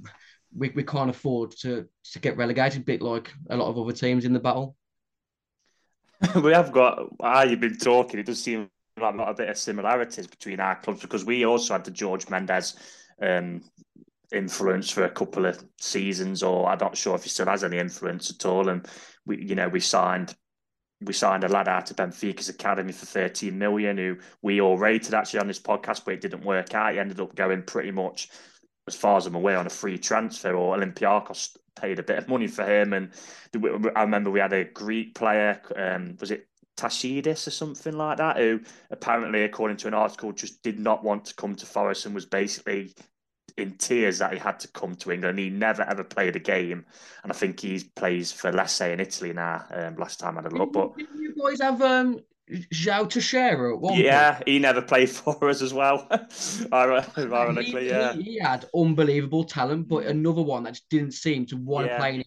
we, 0.56 0.70
we 0.70 0.82
can't 0.82 1.10
afford 1.10 1.52
to 1.58 1.86
to 2.12 2.18
get 2.18 2.36
relegated, 2.36 2.82
a 2.82 2.84
bit 2.84 3.02
like 3.02 3.32
a 3.50 3.56
lot 3.56 3.68
of 3.68 3.78
other 3.78 3.92
teams 3.92 4.24
in 4.24 4.32
the 4.32 4.40
battle. 4.40 4.76
we 6.42 6.52
have 6.52 6.72
got, 6.72 6.98
ah, 7.20 7.42
you've 7.42 7.60
been 7.60 7.76
talking, 7.76 8.20
it 8.20 8.26
does 8.26 8.42
seem 8.42 8.68
like 9.00 9.14
a 9.18 9.34
bit 9.34 9.48
of 9.48 9.58
similarities 9.58 10.26
between 10.26 10.60
our 10.60 10.76
clubs 10.76 11.00
because 11.00 11.24
we 11.24 11.44
also 11.44 11.74
had 11.74 11.84
the 11.84 12.04
Jorge 12.04 12.30
Mendes 12.30 12.76
um, 13.20 13.62
influence 14.32 14.90
for 14.90 15.04
a 15.04 15.10
couple 15.10 15.46
of 15.46 15.62
seasons, 15.80 16.42
or 16.42 16.68
I'm 16.68 16.78
not 16.78 16.96
sure 16.96 17.14
if 17.16 17.24
he 17.24 17.28
still 17.28 17.46
has 17.46 17.64
any 17.64 17.78
influence 17.78 18.30
at 18.30 18.46
all. 18.46 18.68
And 18.68 18.86
we, 19.26 19.44
you 19.44 19.54
know, 19.54 19.68
we 19.68 19.80
signed 19.80 20.34
we 21.00 21.12
signed 21.12 21.44
a 21.44 21.48
lad 21.48 21.68
out 21.68 21.90
of 21.90 21.96
Benfica's 21.96 22.48
academy 22.48 22.92
for 22.92 23.04
13 23.04 23.58
million, 23.58 23.98
who 23.98 24.16
we 24.42 24.60
all 24.60 24.78
rated 24.78 25.12
actually 25.12 25.40
on 25.40 25.48
this 25.48 25.60
podcast, 25.60 26.04
but 26.04 26.14
it 26.14 26.20
didn't 26.20 26.44
work 26.44 26.72
out. 26.74 26.92
He 26.92 26.98
ended 26.98 27.20
up 27.20 27.34
going 27.34 27.62
pretty 27.62 27.90
much 27.90 28.30
as 28.86 28.94
far 28.94 29.16
as 29.16 29.26
I'm 29.26 29.34
aware, 29.34 29.58
on 29.58 29.66
a 29.66 29.70
free 29.70 29.98
transfer, 29.98 30.54
or 30.54 30.76
Olympiacos 30.76 31.56
paid 31.76 31.98
a 31.98 32.02
bit 32.02 32.18
of 32.18 32.28
money 32.28 32.46
for 32.46 32.64
him. 32.64 32.92
And 32.92 33.10
I 33.96 34.02
remember 34.02 34.30
we 34.30 34.40
had 34.40 34.52
a 34.52 34.64
Greek 34.64 35.14
player, 35.14 35.60
um, 35.76 36.16
was 36.20 36.30
it 36.30 36.48
Tachtsidis 36.76 37.46
or 37.46 37.50
something 37.50 37.96
like 37.96 38.18
that, 38.18 38.36
who 38.36 38.60
apparently, 38.90 39.44
according 39.44 39.76
to 39.78 39.88
an 39.88 39.94
article, 39.94 40.32
just 40.32 40.62
did 40.62 40.78
not 40.78 41.04
want 41.04 41.24
to 41.26 41.34
come 41.34 41.54
to 41.56 41.66
Forest 41.66 42.06
and 42.06 42.14
was 42.14 42.26
basically 42.26 42.94
in 43.56 43.76
tears 43.76 44.18
that 44.18 44.32
he 44.32 44.38
had 44.38 44.58
to 44.58 44.68
come 44.68 44.96
to 44.96 45.12
England. 45.12 45.38
He 45.38 45.50
never 45.50 45.82
ever 45.82 46.02
played 46.02 46.34
a 46.34 46.40
game, 46.40 46.84
and 47.22 47.32
I 47.32 47.34
think 47.34 47.60
he 47.60 47.80
plays 47.94 48.32
for 48.32 48.50
Lecce 48.50 48.92
in 48.92 49.00
Italy 49.00 49.32
now. 49.32 49.64
Um, 49.70 49.94
last 49.96 50.18
time 50.18 50.36
I 50.36 50.42
had 50.42 50.52
a 50.52 50.56
look, 50.56 50.72
but 50.72 50.92
you 50.98 51.32
boys 51.36 51.60
have 51.60 51.80
um, 51.80 52.20
João 52.50 53.08
Teixeira 53.08 53.74
Yeah, 53.94 54.34
point. 54.34 54.48
he 54.48 54.58
never 54.58 54.82
played 54.82 55.08
for 55.10 55.48
us 55.48 55.62
as 55.62 55.72
well. 55.72 56.06
Ironically, 56.72 57.84
he, 57.84 57.88
yeah. 57.88 58.12
He, 58.12 58.22
he, 58.22 58.38
had 58.38 58.68
unbelievable 58.74 59.44
talent, 59.44 59.88
but 59.88 60.04
mm. 60.04 60.10
another 60.10 60.42
one 60.42 60.64
that 60.64 60.74
just 60.74 60.88
didn't 60.90 61.12
seem 61.12 61.46
to 61.46 61.56
want 61.56 61.86
yeah. 61.86 61.92
to 61.94 61.98
play. 61.98 62.24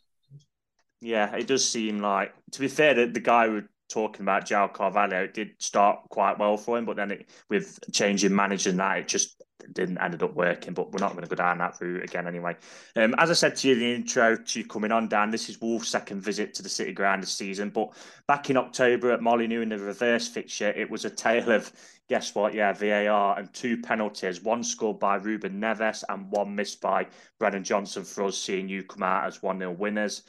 Yeah, 1.02 1.36
it 1.36 1.46
does 1.46 1.68
seem 1.68 2.00
like, 2.00 2.34
to 2.52 2.60
be 2.60 2.68
fair, 2.68 2.96
the, 2.96 3.06
the 3.06 3.20
guy 3.20 3.48
we're 3.48 3.70
talking 3.90 4.22
about, 4.22 4.48
João 4.48 4.72
Carvalho, 4.72 5.24
it 5.24 5.34
did 5.34 5.52
start 5.60 6.00
quite 6.10 6.38
well 6.38 6.58
for 6.58 6.78
him, 6.78 6.86
but 6.86 6.96
then 6.96 7.12
it, 7.12 7.30
with 7.50 7.80
changing 7.92 8.36
manager 8.36 8.70
and 8.70 8.80
that, 8.80 9.00
it 9.00 9.08
just 9.08 9.42
didn't 9.74 9.98
ended 9.98 10.24
up 10.24 10.34
working, 10.34 10.74
but 10.74 10.92
we're 10.92 11.00
not 11.00 11.12
going 11.12 11.24
to 11.24 11.30
go 11.30 11.36
down 11.36 11.58
that 11.58 11.78
route 11.80 12.04
again 12.04 12.28
anyway. 12.28 12.56
Um, 12.96 13.16
as 13.18 13.30
I 13.30 13.34
said 13.34 13.56
to 13.58 13.68
you 13.68 13.74
in 13.74 13.80
the 13.80 13.94
intro, 13.94 14.36
to 14.36 14.60
you 14.60 14.66
coming 14.66 14.92
on, 14.92 15.08
Dan, 15.08 15.30
this 15.30 15.50
is 15.50 15.60
Wolves' 15.60 15.90
second 15.90 16.22
visit 16.22 16.54
to 16.56 16.64
the 16.64 16.70
City 16.70 16.94
Ground 16.94 17.24
this 17.24 17.32
season. 17.32 17.70
But 17.70 17.94
back 18.28 18.50
in 18.50 18.58
October 18.58 19.12
at 19.12 19.22
Molineux 19.22 19.62
in 19.62 19.70
the 19.70 19.78
reverse 19.78 20.28
fixture, 20.28 20.70
it 20.70 20.90
was 20.90 21.06
a 21.06 21.10
tale 21.10 21.52
of 21.52 21.72
guess 22.10 22.34
what? 22.34 22.54
Yeah, 22.54 22.74
VAR 22.74 23.38
and 23.38 23.54
two 23.54 23.82
penalties, 23.82 24.42
one 24.42 24.64
scored 24.64 25.00
by 25.00 25.16
Ruben 25.16 25.60
Neves 25.60 26.04
and 26.08 26.32
one 26.32 26.56
missed 26.56 26.80
by 26.80 27.08
Brennan 27.38 27.64
Johnson 27.64 28.04
for 28.04 28.24
us, 28.24 28.38
seeing 28.38 28.70
you 28.70 28.84
come 28.84 29.04
out 29.04 29.26
as 29.26 29.44
1 29.44 29.60
0 29.60 29.72
winners. 29.72 30.24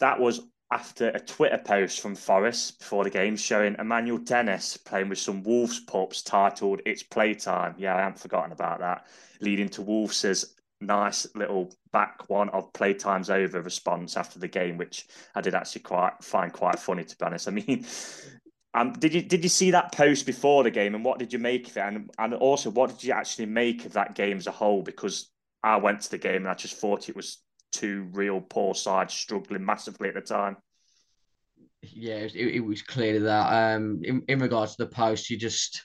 That 0.00 0.18
was 0.18 0.40
after 0.70 1.08
a 1.10 1.20
Twitter 1.20 1.58
post 1.58 2.00
from 2.00 2.14
Forest 2.14 2.78
before 2.78 3.04
the 3.04 3.10
game 3.10 3.36
showing 3.36 3.76
Emmanuel 3.78 4.18
Dennis 4.18 4.76
playing 4.76 5.08
with 5.08 5.18
some 5.18 5.42
Wolves 5.42 5.80
pups 5.80 6.22
titled 6.22 6.80
It's 6.86 7.02
Playtime. 7.02 7.74
Yeah, 7.78 7.94
I 7.94 8.00
haven't 8.00 8.18
forgotten 8.18 8.52
about 8.52 8.80
that. 8.80 9.06
Leading 9.40 9.68
to 9.70 9.82
Wolves' 9.82 10.54
nice 10.80 11.26
little 11.34 11.72
back 11.92 12.28
one 12.28 12.48
of 12.50 12.72
playtime's 12.72 13.30
over 13.30 13.60
response 13.62 14.16
after 14.16 14.38
the 14.38 14.48
game, 14.48 14.76
which 14.76 15.06
I 15.34 15.40
did 15.40 15.54
actually 15.54 15.82
quite 15.82 16.12
find 16.22 16.52
quite 16.52 16.78
funny 16.78 17.04
to 17.04 17.16
be 17.16 17.24
honest. 17.24 17.48
I 17.48 17.52
mean, 17.52 17.86
um, 18.74 18.92
did 18.94 19.14
you 19.14 19.22
did 19.22 19.42
you 19.42 19.48
see 19.48 19.70
that 19.70 19.92
post 19.92 20.26
before 20.26 20.62
the 20.62 20.70
game 20.70 20.94
and 20.94 21.04
what 21.04 21.18
did 21.18 21.32
you 21.32 21.38
make 21.38 21.68
of 21.68 21.76
it? 21.76 21.80
And 21.80 22.10
and 22.18 22.34
also 22.34 22.70
what 22.70 22.90
did 22.90 23.04
you 23.04 23.12
actually 23.12 23.46
make 23.46 23.84
of 23.84 23.92
that 23.94 24.14
game 24.14 24.38
as 24.38 24.46
a 24.46 24.52
whole? 24.52 24.82
Because 24.82 25.30
I 25.62 25.76
went 25.76 26.02
to 26.02 26.10
the 26.10 26.18
game 26.18 26.36
and 26.36 26.48
I 26.48 26.54
just 26.54 26.76
thought 26.76 27.08
it 27.08 27.16
was 27.16 27.38
two 27.74 28.08
real 28.12 28.40
poor 28.40 28.74
sides 28.74 29.12
struggling 29.12 29.64
massively 29.64 30.08
at 30.08 30.14
the 30.14 30.20
time. 30.20 30.56
Yeah, 31.82 32.20
it, 32.20 32.34
it 32.34 32.64
was 32.64 32.82
clear 32.82 33.20
that. 33.20 33.74
Um, 33.76 34.00
in, 34.02 34.22
in 34.28 34.38
regards 34.38 34.76
to 34.76 34.84
the 34.84 34.90
post, 34.90 35.28
you 35.28 35.36
just, 35.36 35.82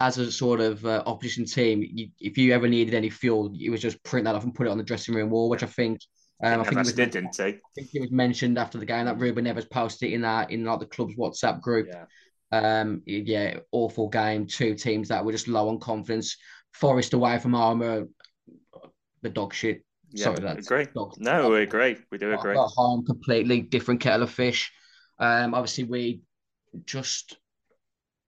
as 0.00 0.18
a 0.18 0.32
sort 0.32 0.60
of 0.60 0.84
uh, 0.84 1.02
opposition 1.06 1.44
team, 1.44 1.84
you, 1.86 2.08
if 2.18 2.36
you 2.38 2.52
ever 2.52 2.66
needed 2.66 2.94
any 2.94 3.10
fuel, 3.10 3.54
it 3.56 3.70
was 3.70 3.80
just 3.80 4.02
print 4.02 4.24
that 4.24 4.34
off 4.34 4.44
and 4.44 4.54
put 4.54 4.66
it 4.66 4.70
on 4.70 4.78
the 4.78 4.84
dressing 4.84 5.14
room 5.14 5.30
wall, 5.30 5.48
which 5.48 5.62
I 5.62 5.66
think. 5.66 6.00
Um, 6.42 6.60
I 6.60 6.64
think 6.64 6.78
was, 6.78 6.92
did, 6.92 7.10
didn't 7.10 7.36
he? 7.36 7.42
I 7.42 7.58
think 7.76 7.90
it 7.94 8.00
was 8.00 8.10
mentioned 8.10 8.58
after 8.58 8.78
the 8.78 8.86
game 8.86 9.06
that 9.06 9.20
Ruben 9.20 9.44
Neves 9.44 9.70
posted 9.70 10.10
it 10.10 10.14
in 10.14 10.22
that 10.22 10.50
in 10.50 10.64
like 10.64 10.80
the 10.80 10.86
club's 10.86 11.14
WhatsApp 11.14 11.60
group. 11.60 11.86
Yeah. 11.88 12.06
Um, 12.50 13.02
yeah, 13.06 13.58
awful 13.70 14.08
game. 14.08 14.46
Two 14.46 14.74
teams 14.74 15.08
that 15.08 15.24
were 15.24 15.30
just 15.30 15.46
low 15.46 15.68
on 15.68 15.78
confidence. 15.78 16.36
Forest 16.72 17.12
away 17.12 17.38
from 17.38 17.54
Armour 17.54 18.08
the 19.22 19.30
dog 19.30 19.54
shit. 19.54 19.84
Yeah, 20.10 20.24
Sorry, 20.24 20.40
that's 20.40 20.66
agree. 20.66 20.86
Dog, 20.94 21.14
no, 21.18 21.50
we 21.50 21.62
agree. 21.62 21.96
We 22.10 22.18
do 22.18 22.34
agree. 22.34 22.54
Home, 22.56 23.04
completely 23.04 23.62
different 23.62 24.00
kettle 24.00 24.24
of 24.24 24.30
fish. 24.30 24.70
Um, 25.18 25.54
obviously, 25.54 25.84
we 25.84 26.20
just 26.84 27.38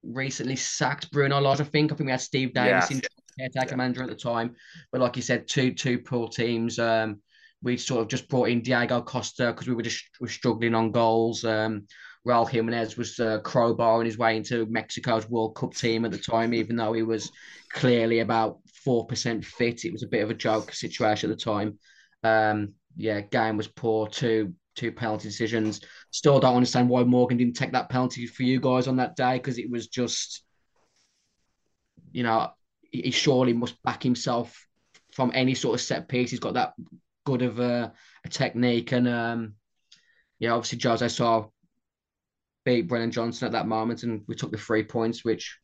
recently 0.03 0.57
sacked 0.57 1.11
Bruno 1.11 1.41
Lage. 1.41 1.61
I 1.61 1.65
think. 1.65 1.93
I 1.93 1.97
think 1.97 2.07
we 2.07 2.13
had 2.13 2.21
Steve 2.21 2.55
Davis 2.55 2.91
yeah. 2.91 2.97
in 2.97 3.03
caretaker 3.39 3.73
yeah. 3.73 3.77
manager 3.77 4.03
at 4.03 4.09
the 4.09 4.15
time. 4.15 4.55
But 4.93 5.01
like 5.01 5.17
you 5.17 5.23
said, 5.23 5.47
two 5.47 5.73
two 5.73 5.99
poor 5.99 6.29
teams. 6.29 6.79
Um, 6.79 7.21
we 7.63 7.77
sort 7.77 8.03
of 8.03 8.09
just 8.09 8.29
brought 8.29 8.49
in 8.49 8.63
Diego 8.63 9.01
Costa 9.01 9.47
because 9.47 9.67
we 9.67 9.75
were 9.75 9.83
just 9.83 10.05
were 10.21 10.29
struggling 10.29 10.75
on 10.75 10.93
goals. 10.93 11.45
Um, 11.45 11.87
Raul 12.27 12.49
Jimenez 12.49 12.97
was 12.97 13.21
uh, 13.21 13.41
crowbarring 13.41 14.07
his 14.07 14.17
way 14.17 14.37
into 14.37 14.67
Mexico's 14.67 15.29
World 15.29 15.55
Cup 15.57 15.75
team 15.75 16.05
at 16.05 16.11
the 16.11 16.19
time, 16.19 16.55
even 16.55 16.77
though 16.77 16.93
he 16.93 17.03
was 17.03 17.31
clearly 17.71 18.21
about 18.21 18.59
four 18.85 19.07
percent 19.07 19.45
fit. 19.45 19.85
It 19.85 19.93
was 19.93 20.03
a 20.03 20.09
bit 20.09 20.23
of 20.23 20.31
a 20.31 20.35
joke 20.35 20.73
situation 20.73 21.31
at 21.31 21.39
the 21.39 21.45
time. 21.45 21.79
Um, 22.23 22.75
yeah, 22.97 23.21
game 23.21 23.57
was 23.57 23.69
poor. 23.69 24.09
Two 24.09 24.55
two 24.75 24.91
penalty 24.91 25.29
decisions. 25.29 25.81
Still 26.11 26.41
don't 26.41 26.57
understand 26.57 26.89
why 26.89 27.05
Morgan 27.05 27.37
didn't 27.37 27.57
take 27.57 27.73
that 27.73 27.91
penalty 27.91 28.27
for 28.27 28.43
you 28.43 28.61
guys 28.61 28.89
on 28.89 28.97
that 28.97 29.17
day 29.17 29.35
because 29.35 29.59
it 29.59 29.71
was 29.71 29.89
just, 29.89 30.43
you 32.11 32.23
know, 32.23 32.51
he 32.91 33.11
surely 33.11 33.53
must 33.53 33.81
back 33.83 34.03
himself 34.03 34.67
from 35.13 35.31
any 35.35 35.55
sort 35.55 35.75
of 35.75 35.81
set 35.81 36.09
piece. 36.09 36.31
He's 36.31 36.41
got 36.41 36.55
that 36.55 36.73
good 37.25 37.43
of 37.43 37.61
a, 37.61 37.93
a 38.25 38.29
technique 38.29 38.93
and 38.93 39.09
um, 39.09 39.55
yeah, 40.39 40.51
obviously 40.51 40.79
Jose 40.83 41.09
Sá 41.09 41.45
beat 42.65 42.89
Brennan 42.89 43.11
Johnson 43.11 43.47
at 43.47 43.53
that 43.53 43.67
moment, 43.67 44.03
and 44.03 44.23
we 44.27 44.35
took 44.35 44.51
the 44.51 44.59
three 44.59 44.85
points, 44.85 45.25
which 45.25 45.59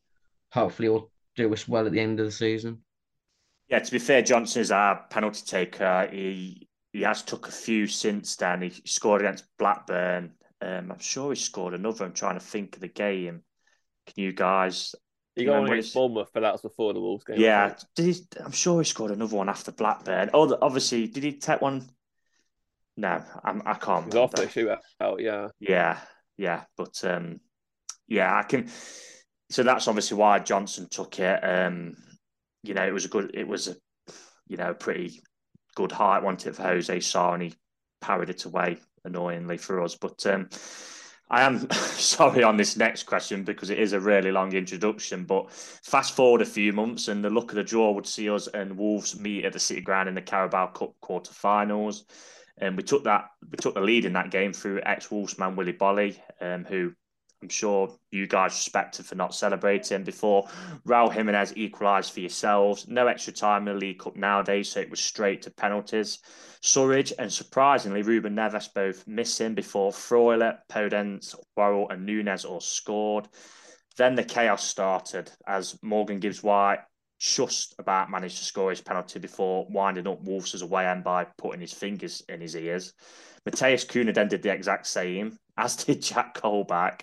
hopefully 0.52 0.88
will 0.88 1.10
do 1.36 1.52
us 1.52 1.68
well 1.68 1.86
at 1.86 1.92
the 1.92 2.00
end 2.00 2.20
of 2.20 2.26
the 2.26 2.32
season. 2.32 2.82
Yeah, 3.68 3.78
to 3.78 3.92
be 3.92 3.98
fair, 3.98 4.22
Johnson 4.22 4.62
is 4.62 4.72
our 4.72 5.04
penalty 5.10 5.42
taker. 5.46 6.08
He 6.10 6.68
he 6.92 7.02
has 7.02 7.22
took 7.22 7.48
a 7.48 7.52
few 7.52 7.86
since 7.86 8.36
then. 8.36 8.62
He 8.62 8.70
scored 8.84 9.22
against 9.22 9.44
Blackburn. 9.58 10.32
Um, 10.60 10.90
I'm 10.90 10.98
sure 10.98 11.30
he 11.30 11.36
scored 11.36 11.74
another. 11.74 12.04
I'm 12.04 12.12
trying 12.12 12.38
to 12.38 12.44
think 12.44 12.74
of 12.74 12.80
the 12.80 12.88
game. 12.88 13.42
Can 14.06 14.24
you 14.24 14.32
guys? 14.32 14.94
He 15.36 15.44
got 15.44 15.60
one 15.60 15.70
against 15.70 15.94
Bournemouth, 15.94 16.30
but 16.34 16.40
that 16.40 16.52
was 16.52 16.62
before 16.62 16.92
the 16.92 17.00
Wolves 17.00 17.24
game. 17.24 17.40
Yeah, 17.40 17.74
did 17.94 18.16
he? 18.16 18.22
I'm 18.44 18.50
sure 18.50 18.80
he 18.80 18.84
scored 18.84 19.12
another 19.12 19.36
one 19.36 19.48
after 19.48 19.70
Blackburn. 19.70 20.30
Oh, 20.34 20.58
obviously, 20.60 21.06
did 21.06 21.22
he 21.22 21.34
take 21.34 21.60
one? 21.60 21.88
No, 22.96 23.22
I'm, 23.44 23.62
I 23.64 23.74
can 23.74 23.94
not 23.94 24.04
He's 24.06 24.14
off 24.16 24.32
the 24.32 24.42
shootout. 24.42 25.20
Yeah, 25.20 25.48
yeah, 25.60 26.00
yeah. 26.40 26.62
But 26.76 27.04
um, 27.04 27.40
yeah, 28.08 28.34
I 28.34 28.42
can. 28.42 28.68
So 29.50 29.62
that's 29.62 29.88
obviously 29.88 30.16
why 30.16 30.38
Johnson 30.38 30.88
took 30.90 31.18
it. 31.20 31.44
Um, 31.44 31.96
you 32.62 32.74
know, 32.74 32.86
it 32.86 32.92
was 32.92 33.04
a 33.04 33.08
good, 33.08 33.32
it 33.34 33.46
was 33.46 33.68
a, 33.68 33.76
you 34.48 34.56
know, 34.56 34.72
pretty 34.72 35.20
good 35.74 35.92
height, 35.92 36.22
wasn't 36.22 36.46
it, 36.46 36.56
for 36.56 36.62
Jose 36.62 37.00
Sá, 37.00 37.34
and 37.34 37.42
he 37.42 37.54
parried 38.00 38.30
it 38.30 38.44
away 38.44 38.78
annoyingly 39.04 39.58
for 39.58 39.82
us. 39.82 39.96
But 39.96 40.24
um, 40.26 40.48
I 41.30 41.42
am 41.42 41.70
sorry 41.72 42.42
on 42.42 42.56
this 42.56 42.76
next 42.76 43.04
question 43.04 43.44
because 43.44 43.70
it 43.70 43.78
is 43.78 43.92
a 43.92 44.00
really 44.00 44.32
long 44.32 44.52
introduction. 44.52 45.24
But 45.24 45.50
fast 45.52 46.14
forward 46.14 46.42
a 46.42 46.46
few 46.46 46.72
months, 46.72 47.08
and 47.08 47.24
the 47.24 47.30
look 47.30 47.52
of 47.52 47.56
the 47.56 47.62
draw 47.62 47.92
would 47.92 48.06
see 48.06 48.28
us 48.28 48.48
and 48.48 48.76
Wolves 48.76 49.18
meet 49.18 49.44
at 49.44 49.52
the 49.52 49.60
City 49.60 49.80
Ground 49.80 50.08
in 50.08 50.14
the 50.14 50.22
Carabao 50.22 50.68
Cup 50.68 50.94
quarter-finals. 51.00 52.04
And 52.58 52.76
we 52.76 52.82
took 52.82 53.04
that 53.04 53.26
we 53.48 53.56
took 53.56 53.74
the 53.74 53.80
lead 53.80 54.04
in 54.04 54.12
that 54.14 54.30
game 54.30 54.52
through 54.52 54.82
ex 54.84 55.10
Wolves 55.10 55.38
man 55.38 55.56
Willy 55.56 55.72
Boly, 55.72 56.16
um, 56.40 56.64
who 56.64 56.92
I'm 57.42 57.48
sure 57.48 57.90
you 58.10 58.26
guys 58.26 58.52
respected 58.52 59.06
for 59.06 59.14
not 59.14 59.34
celebrating 59.34 60.04
before 60.04 60.46
Raul 60.86 61.10
Jimenez 61.10 61.54
equalised 61.56 62.12
for 62.12 62.20
yourselves. 62.20 62.86
No 62.86 63.06
extra 63.06 63.32
time 63.32 63.66
in 63.66 63.74
the 63.74 63.80
League 63.80 64.00
Cup 64.00 64.14
nowadays, 64.14 64.70
so 64.70 64.80
it 64.80 64.90
was 64.90 65.00
straight 65.00 65.42
to 65.42 65.50
penalties. 65.50 66.18
Surridge 66.62 67.14
and 67.18 67.32
surprisingly 67.32 68.02
Ruben 68.02 68.36
Neves 68.36 68.68
both 68.74 69.06
missing 69.06 69.54
before 69.54 69.90
Freuler, 69.90 70.58
Podence, 70.70 71.34
Worrall 71.56 71.88
and 71.88 72.04
Nunes 72.04 72.44
all 72.44 72.60
scored. 72.60 73.26
Then 73.96 74.14
the 74.14 74.24
chaos 74.24 74.62
started 74.62 75.30
as 75.46 75.78
Morgan 75.82 76.20
Gibbs 76.20 76.42
White 76.42 76.80
just 77.20 77.74
about 77.78 78.10
managed 78.10 78.38
to 78.38 78.44
score 78.44 78.70
his 78.70 78.80
penalty 78.80 79.18
before 79.18 79.66
winding 79.70 80.08
up 80.08 80.22
Wolves' 80.22 80.54
as 80.54 80.62
away 80.62 80.86
end 80.86 81.04
by 81.04 81.24
putting 81.36 81.60
his 81.60 81.72
fingers 81.72 82.22
in 82.28 82.40
his 82.40 82.56
ears. 82.56 82.94
Matheus 83.44 83.84
Cunha 83.84 84.12
then 84.12 84.28
did 84.28 84.42
the 84.42 84.52
exact 84.52 84.86
same, 84.86 85.38
as 85.58 85.76
did 85.76 86.02
Jack 86.02 86.34
Colback, 86.40 87.02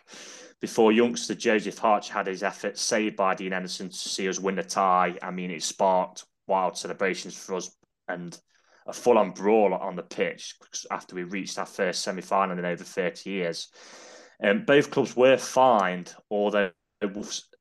before 0.59 0.91
youngster 0.91 1.35
Joseph 1.35 1.77
Hodge 1.77 2.09
had 2.09 2.25
his 2.25 2.41
effort 2.41 2.79
saved 2.79 3.15
by 3.15 3.35
Dean 3.35 3.51
Henderson 3.51 3.89
to 3.89 3.95
see 3.95 4.27
us 4.27 4.39
win 4.39 4.55
the 4.55 4.63
tie. 4.63 5.15
I 5.21 5.29
mean, 5.29 5.51
it 5.51 5.61
sparked 5.61 6.25
wild 6.47 6.77
celebrations 6.77 7.35
for 7.35 7.55
us 7.55 7.69
and 8.07 8.37
a 8.87 8.93
full 8.93 9.17
on 9.19 9.31
brawl 9.31 9.73
on 9.73 9.95
the 9.95 10.03
pitch 10.03 10.55
after 10.89 11.15
we 11.15 11.23
reached 11.23 11.59
our 11.59 11.65
first 11.65 12.01
semi 12.01 12.21
final 12.21 12.57
in 12.57 12.65
over 12.65 12.83
30 12.83 13.29
years. 13.29 13.67
Um, 14.41 14.65
both 14.65 14.89
clubs 14.89 15.15
were 15.15 15.37
fined, 15.37 16.13
although 16.31 16.71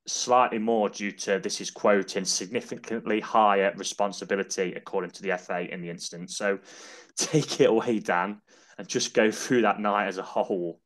slightly 0.06 0.58
more 0.58 0.88
due 0.88 1.12
to 1.12 1.38
this 1.38 1.60
is 1.60 1.70
quoting 1.70 2.24
significantly 2.24 3.20
higher 3.20 3.72
responsibility 3.76 4.74
according 4.74 5.10
to 5.10 5.22
the 5.22 5.36
FA 5.36 5.72
in 5.72 5.82
the 5.82 5.90
instance. 5.90 6.36
So 6.36 6.58
take 7.16 7.60
it 7.60 7.70
away, 7.70 7.98
Dan 7.98 8.40
and 8.78 8.88
just 8.88 9.14
go 9.14 9.30
through 9.30 9.62
that 9.62 9.80
night 9.80 10.06
as 10.06 10.18
a 10.18 10.22
whole? 10.22 10.80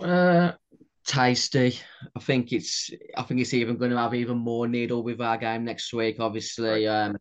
Uh, 0.00 0.52
tasty. 1.06 1.78
I 2.14 2.20
think 2.20 2.52
it's. 2.52 2.90
I 3.16 3.22
think 3.22 3.40
it's 3.40 3.54
even 3.54 3.76
going 3.76 3.92
to 3.92 3.98
have 3.98 4.14
even 4.14 4.38
more 4.38 4.66
needle 4.66 5.02
with 5.02 5.20
our 5.20 5.38
game 5.38 5.64
next 5.64 5.92
week. 5.92 6.16
Obviously, 6.18 6.86
right. 6.86 7.06
um, 7.06 7.16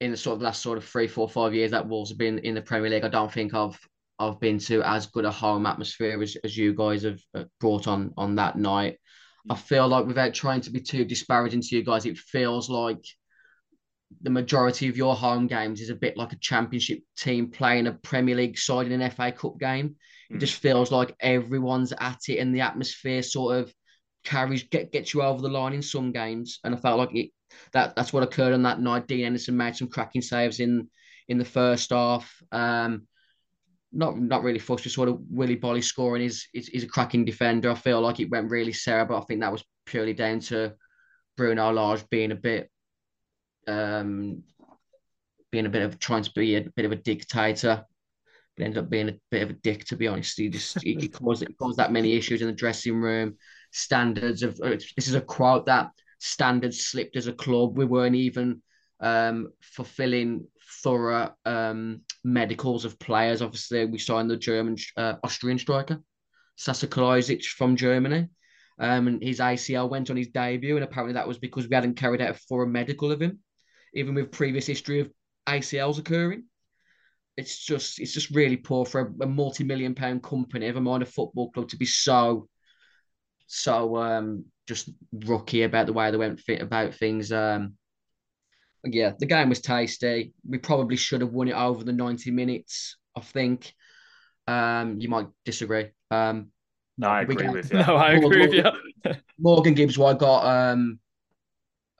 in 0.00 0.12
the 0.12 0.16
sort 0.16 0.36
of 0.36 0.42
last 0.42 0.62
sort 0.62 0.78
of 0.78 0.84
three, 0.84 1.08
four, 1.08 1.28
five 1.28 1.54
years 1.54 1.72
that 1.72 1.88
Wolves 1.88 2.10
have 2.10 2.18
been 2.18 2.38
in 2.38 2.54
the 2.54 2.62
Premier 2.62 2.90
League, 2.90 3.04
I 3.04 3.08
don't 3.08 3.32
think 3.32 3.54
I've 3.54 3.78
I've 4.22 4.40
been 4.40 4.58
to 4.60 4.82
as 4.82 5.06
good 5.06 5.24
a 5.24 5.30
home 5.30 5.66
atmosphere 5.66 6.22
as, 6.22 6.36
as 6.44 6.56
you 6.56 6.74
guys 6.74 7.02
have 7.02 7.20
uh, 7.34 7.44
brought 7.58 7.88
on 7.88 8.12
on 8.16 8.36
that 8.36 8.56
night. 8.56 8.98
I 9.50 9.56
feel 9.56 9.88
like 9.88 10.06
without 10.06 10.34
trying 10.34 10.60
to 10.62 10.70
be 10.70 10.80
too 10.80 11.04
disparaging 11.04 11.62
to 11.62 11.76
you 11.76 11.82
guys, 11.82 12.06
it 12.06 12.16
feels 12.16 12.70
like 12.70 13.04
the 14.20 14.30
majority 14.30 14.88
of 14.88 14.96
your 14.96 15.16
home 15.16 15.48
games 15.48 15.80
is 15.80 15.90
a 15.90 15.94
bit 15.94 16.16
like 16.16 16.32
a 16.32 16.38
championship 16.38 17.00
team 17.16 17.50
playing 17.50 17.88
a 17.88 17.92
Premier 17.92 18.36
League 18.36 18.58
side 18.58 18.86
in 18.86 19.00
an 19.00 19.10
FA 19.10 19.32
Cup 19.32 19.58
game. 19.58 19.96
It 20.30 20.34
hmm. 20.34 20.38
just 20.38 20.60
feels 20.60 20.92
like 20.92 21.16
everyone's 21.18 21.92
at 21.98 22.20
it 22.28 22.38
and 22.38 22.54
the 22.54 22.60
atmosphere 22.60 23.22
sort 23.22 23.56
of 23.56 23.74
carries 24.24 24.62
get 24.62 24.92
gets 24.92 25.12
you 25.12 25.22
over 25.22 25.42
the 25.42 25.48
line 25.48 25.72
in 25.72 25.82
some 25.82 26.12
games. 26.12 26.60
And 26.62 26.74
I 26.74 26.78
felt 26.78 26.98
like 26.98 27.14
it 27.14 27.30
that 27.72 27.96
that's 27.96 28.12
what 28.12 28.22
occurred 28.22 28.54
on 28.54 28.62
that 28.62 28.80
night. 28.80 29.08
Dean 29.08 29.24
Henderson 29.24 29.56
made 29.56 29.74
some 29.74 29.88
cracking 29.88 30.22
saves 30.22 30.60
in 30.60 30.88
in 31.28 31.38
the 31.38 31.44
first 31.44 31.90
half. 31.90 32.32
Um, 32.52 33.08
not 33.92 34.18
not 34.18 34.42
really 34.42 34.58
fussed, 34.58 34.84
just 34.84 34.94
sort 34.94 35.08
of 35.08 35.20
Willy 35.28 35.56
Boly 35.56 35.82
scoring. 35.82 36.22
He's, 36.22 36.48
he's, 36.52 36.68
he's 36.68 36.84
a 36.84 36.88
cracking 36.88 37.24
defender. 37.24 37.70
I 37.70 37.74
feel 37.74 38.00
like 38.00 38.20
it 38.20 38.30
went 38.30 38.50
really 38.50 38.72
Sarah, 38.72 39.06
but 39.06 39.18
I 39.18 39.20
think 39.22 39.40
that 39.40 39.52
was 39.52 39.64
purely 39.86 40.14
down 40.14 40.40
to 40.40 40.74
Bruno 41.36 41.72
Lage 41.72 42.08
being 42.10 42.32
a 42.32 42.36
bit 42.36 42.70
um, 43.66 44.42
being 45.50 45.66
a 45.66 45.70
bit 45.70 45.82
of 45.82 45.98
trying 45.98 46.22
to 46.22 46.32
be 46.34 46.56
a 46.56 46.62
bit 46.74 46.84
of 46.86 46.92
a 46.92 46.96
dictator, 46.96 47.84
but 48.56 48.64
ended 48.64 48.82
up 48.82 48.90
being 48.90 49.10
a 49.10 49.14
bit 49.30 49.42
of 49.42 49.50
a 49.50 49.54
dick. 49.54 49.84
To 49.86 49.96
be 49.96 50.08
honest, 50.08 50.38
he 50.38 50.48
just 50.48 50.82
he, 50.82 50.94
he 50.94 51.08
caused 51.08 51.46
caused 51.58 51.78
that 51.78 51.92
many 51.92 52.14
issues 52.14 52.40
in 52.40 52.48
the 52.48 52.54
dressing 52.54 52.96
room. 52.96 53.36
Standards 53.72 54.42
of 54.42 54.58
uh, 54.62 54.70
this 54.70 55.08
is 55.08 55.14
a 55.14 55.20
quote 55.20 55.66
that 55.66 55.90
standards 56.18 56.80
slipped 56.80 57.16
as 57.16 57.26
a 57.26 57.32
club. 57.32 57.76
We 57.76 57.84
weren't 57.84 58.16
even 58.16 58.62
um, 59.02 59.52
fulfilling 59.60 60.46
thorough 60.82 61.34
um, 61.44 62.00
medicals 62.24 62.84
of 62.84 62.98
players. 62.98 63.42
Obviously, 63.42 63.84
we 63.84 63.98
signed 63.98 64.30
the 64.30 64.36
German 64.36 64.76
uh, 64.96 65.14
Austrian 65.22 65.58
striker 65.58 66.00
Sasa 66.56 66.86
Kalajdzic 66.86 67.44
from 67.44 67.76
Germany. 67.76 68.28
Um, 68.78 69.06
and 69.06 69.22
his 69.22 69.38
ACL 69.38 69.90
went 69.90 70.08
on 70.10 70.16
his 70.16 70.28
debut, 70.28 70.76
and 70.76 70.84
apparently 70.84 71.12
that 71.12 71.28
was 71.28 71.38
because 71.38 71.68
we 71.68 71.74
hadn't 71.74 71.96
carried 71.96 72.22
out 72.22 72.30
a 72.30 72.34
thorough 72.34 72.66
medical 72.66 73.12
of 73.12 73.20
him 73.20 73.38
even 73.94 74.14
with 74.14 74.32
previous 74.32 74.66
history 74.66 75.00
of 75.00 75.10
ACLs 75.46 75.98
occurring. 75.98 76.44
It's 77.36 77.64
just 77.64 77.98
it's 77.98 78.12
just 78.12 78.30
really 78.30 78.56
poor 78.56 78.84
for 78.84 79.00
a, 79.00 79.24
a 79.24 79.26
multi-million 79.26 79.94
pound 79.94 80.22
company, 80.22 80.66
ever 80.66 80.80
mind 80.80 81.02
a 81.02 81.06
football 81.06 81.50
club, 81.50 81.68
to 81.68 81.76
be 81.76 81.86
so 81.86 82.48
so 83.46 83.96
um 83.96 84.44
just 84.66 84.90
rookie 85.12 85.62
about 85.62 85.86
the 85.86 85.92
way 85.92 86.10
they 86.10 86.16
went 86.16 86.40
fit 86.40 86.60
about 86.60 86.94
things. 86.94 87.32
Um 87.32 87.74
yeah, 88.84 89.12
the 89.18 89.26
game 89.26 89.48
was 89.48 89.60
tasty. 89.60 90.32
We 90.48 90.58
probably 90.58 90.96
should 90.96 91.20
have 91.20 91.32
won 91.32 91.48
it 91.48 91.54
over 91.54 91.84
the 91.84 91.92
90 91.92 92.30
minutes, 92.30 92.96
I 93.16 93.20
think. 93.20 93.74
Um, 94.46 94.98
you 95.00 95.08
might 95.08 95.28
disagree. 95.44 95.90
Um, 96.10 96.48
no, 96.98 97.08
I 97.08 97.22
agree 97.22 97.48
with 97.48 97.72
you. 97.72 97.78
No, 97.78 97.96
I 97.96 98.12
agree 98.12 98.46
with 98.46 98.54
you. 98.54 99.12
Morgan 99.38 99.74
Gibbs 99.74 99.98
White 99.98 100.18
got 100.18 100.44
um, 100.44 100.98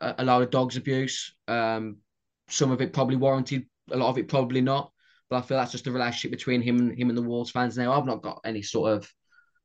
a, 0.01 0.25
lot 0.25 0.43
of 0.43 0.51
dogs 0.51 0.77
abuse. 0.77 1.35
Um, 1.47 1.99
some 2.49 2.71
of 2.71 2.81
it 2.81 2.93
probably 2.93 3.17
warranted, 3.17 3.67
a 3.91 3.97
lot 3.97 4.11
of 4.11 4.19
it 4.19 4.29
probably 4.29 4.61
not. 4.61 4.91
But 5.31 5.37
I 5.37 5.43
feel 5.43 5.57
that's 5.57 5.73
just 5.73 5.85
the 5.85 5.93
relationship 5.93 6.31
between 6.31 6.61
him 6.61 6.79
and 6.79 6.99
him 6.99 7.09
and 7.09 7.17
the 7.17 7.23
Wolves 7.23 7.51
fans 7.51 7.79
now. 7.79 7.93
I've 7.93 8.05
not 8.05 8.23
got 8.23 8.41
any 8.45 8.61
sort 8.61 8.93
of 8.93 9.11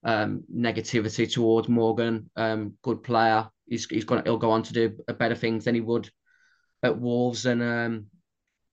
um, 0.03 0.43
negativity 0.53 1.29
towards 1.29 1.67
Morgan. 1.67 2.29
Um, 2.35 2.75
good 2.83 3.03
player. 3.03 3.49
He's 3.67 3.85
he's 3.85 4.05
gonna 4.05 4.21
he'll 4.23 4.37
go 4.37 4.51
on 4.51 4.63
to 4.63 4.73
do 4.73 4.97
better 5.19 5.35
things 5.35 5.65
than 5.65 5.75
he 5.75 5.81
would 5.81 6.09
at 6.87 6.99
Wolves. 6.99 7.45
And 7.45 7.61
um, 7.61 8.07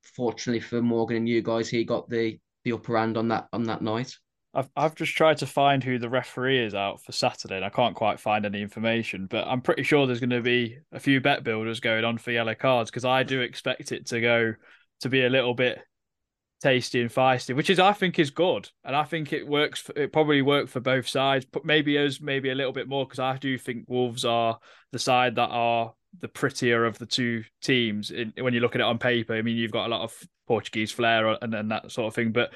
fortunately 0.03 0.61
for 0.61 0.81
Morgan 0.83 1.19
and 1.19 1.29
you 1.29 1.43
guys, 1.43 1.69
he 1.69 1.85
got 1.85 2.09
the 2.09 2.39
the 2.65 2.73
upper 2.73 2.97
hand 2.97 3.17
on 3.17 3.29
that 3.29 3.49
on 3.53 3.65
that 3.65 3.83
night. 3.83 4.17
I've 4.55 4.71
I've 4.77 4.95
just 4.95 5.15
tried 5.17 5.39
to 5.39 5.47
find 5.47 5.83
who 5.83 5.99
the 5.99 6.09
referee 6.09 6.65
is 6.65 6.75
out 6.75 7.03
for 7.03 7.12
Saturday, 7.12 7.57
and 7.57 7.65
I 7.65 7.71
can't 7.71 7.97
quite 7.97 8.21
find 8.21 8.47
any 8.47 8.62
information. 8.62 9.27
But 9.27 9.47
I'm 9.47 9.61
pretty 9.61 9.83
sure 9.83 10.07
there's 10.07 10.21
going 10.21 10.31
to 10.31 10.41
be 10.41 10.79
a 10.93 11.01
few 11.01 11.21
bet 11.21 11.45
builders 11.45 11.81
going 11.81 12.05
on 12.05 12.19
for 12.19 12.31
yellow 12.31 12.55
cards 12.55 12.91
because 12.91 13.05
I 13.05 13.25
do 13.25 13.41
expect 13.41 13.93
it 13.93 14.07
to 14.07 14.21
go 14.21 14.55
to 15.01 15.09
be 15.09 15.25
a 15.25 15.31
little 15.31 15.55
bit 15.55 15.81
tasty 16.62 17.01
and 17.01 17.11
feisty, 17.11 17.55
which 17.55 17.69
is 17.69 17.79
I 17.79 17.93
think 17.93 18.19
is 18.19 18.31
good, 18.31 18.71
and 18.85 18.95
I 18.95 19.03
think 19.03 19.33
it 19.33 19.47
works. 19.47 19.81
For, 19.81 19.93
it 19.99 20.12
probably 20.12 20.41
worked 20.41 20.71
for 20.71 20.81
both 20.81 21.09
sides, 21.09 21.45
but 21.45 21.65
maybe 21.65 21.99
as 21.99 22.21
maybe 22.21 22.51
a 22.51 22.55
little 22.55 22.73
bit 22.73 22.89
more 22.89 23.05
because 23.05 23.19
I 23.19 23.37
do 23.37 23.59
think 23.59 23.87
Wolves 23.89 24.25
are 24.25 24.59
the 24.93 24.99
side 24.99 25.35
that 25.35 25.51
are 25.51 25.95
the 26.21 26.29
prettier 26.29 26.85
of 26.85 26.99
the 26.99 27.07
two 27.07 27.45
teams 27.62 28.11
in, 28.11 28.33
when 28.39 28.55
you 28.55 28.61
look 28.61 28.75
at 28.75 28.81
it 28.81 28.85
on 28.85 28.99
paper. 28.99 29.35
I 29.35 29.43
mean, 29.43 29.57
you've 29.57 29.73
got 29.73 29.87
a 29.87 29.89
lot 29.89 30.03
of 30.03 30.15
Portuguese 30.47 30.93
flair 30.93 31.29
and, 31.29 31.55
and 31.55 31.71
that 31.71 31.91
sort 31.91 32.09
of 32.09 32.15
thing, 32.15 32.33
but 32.33 32.53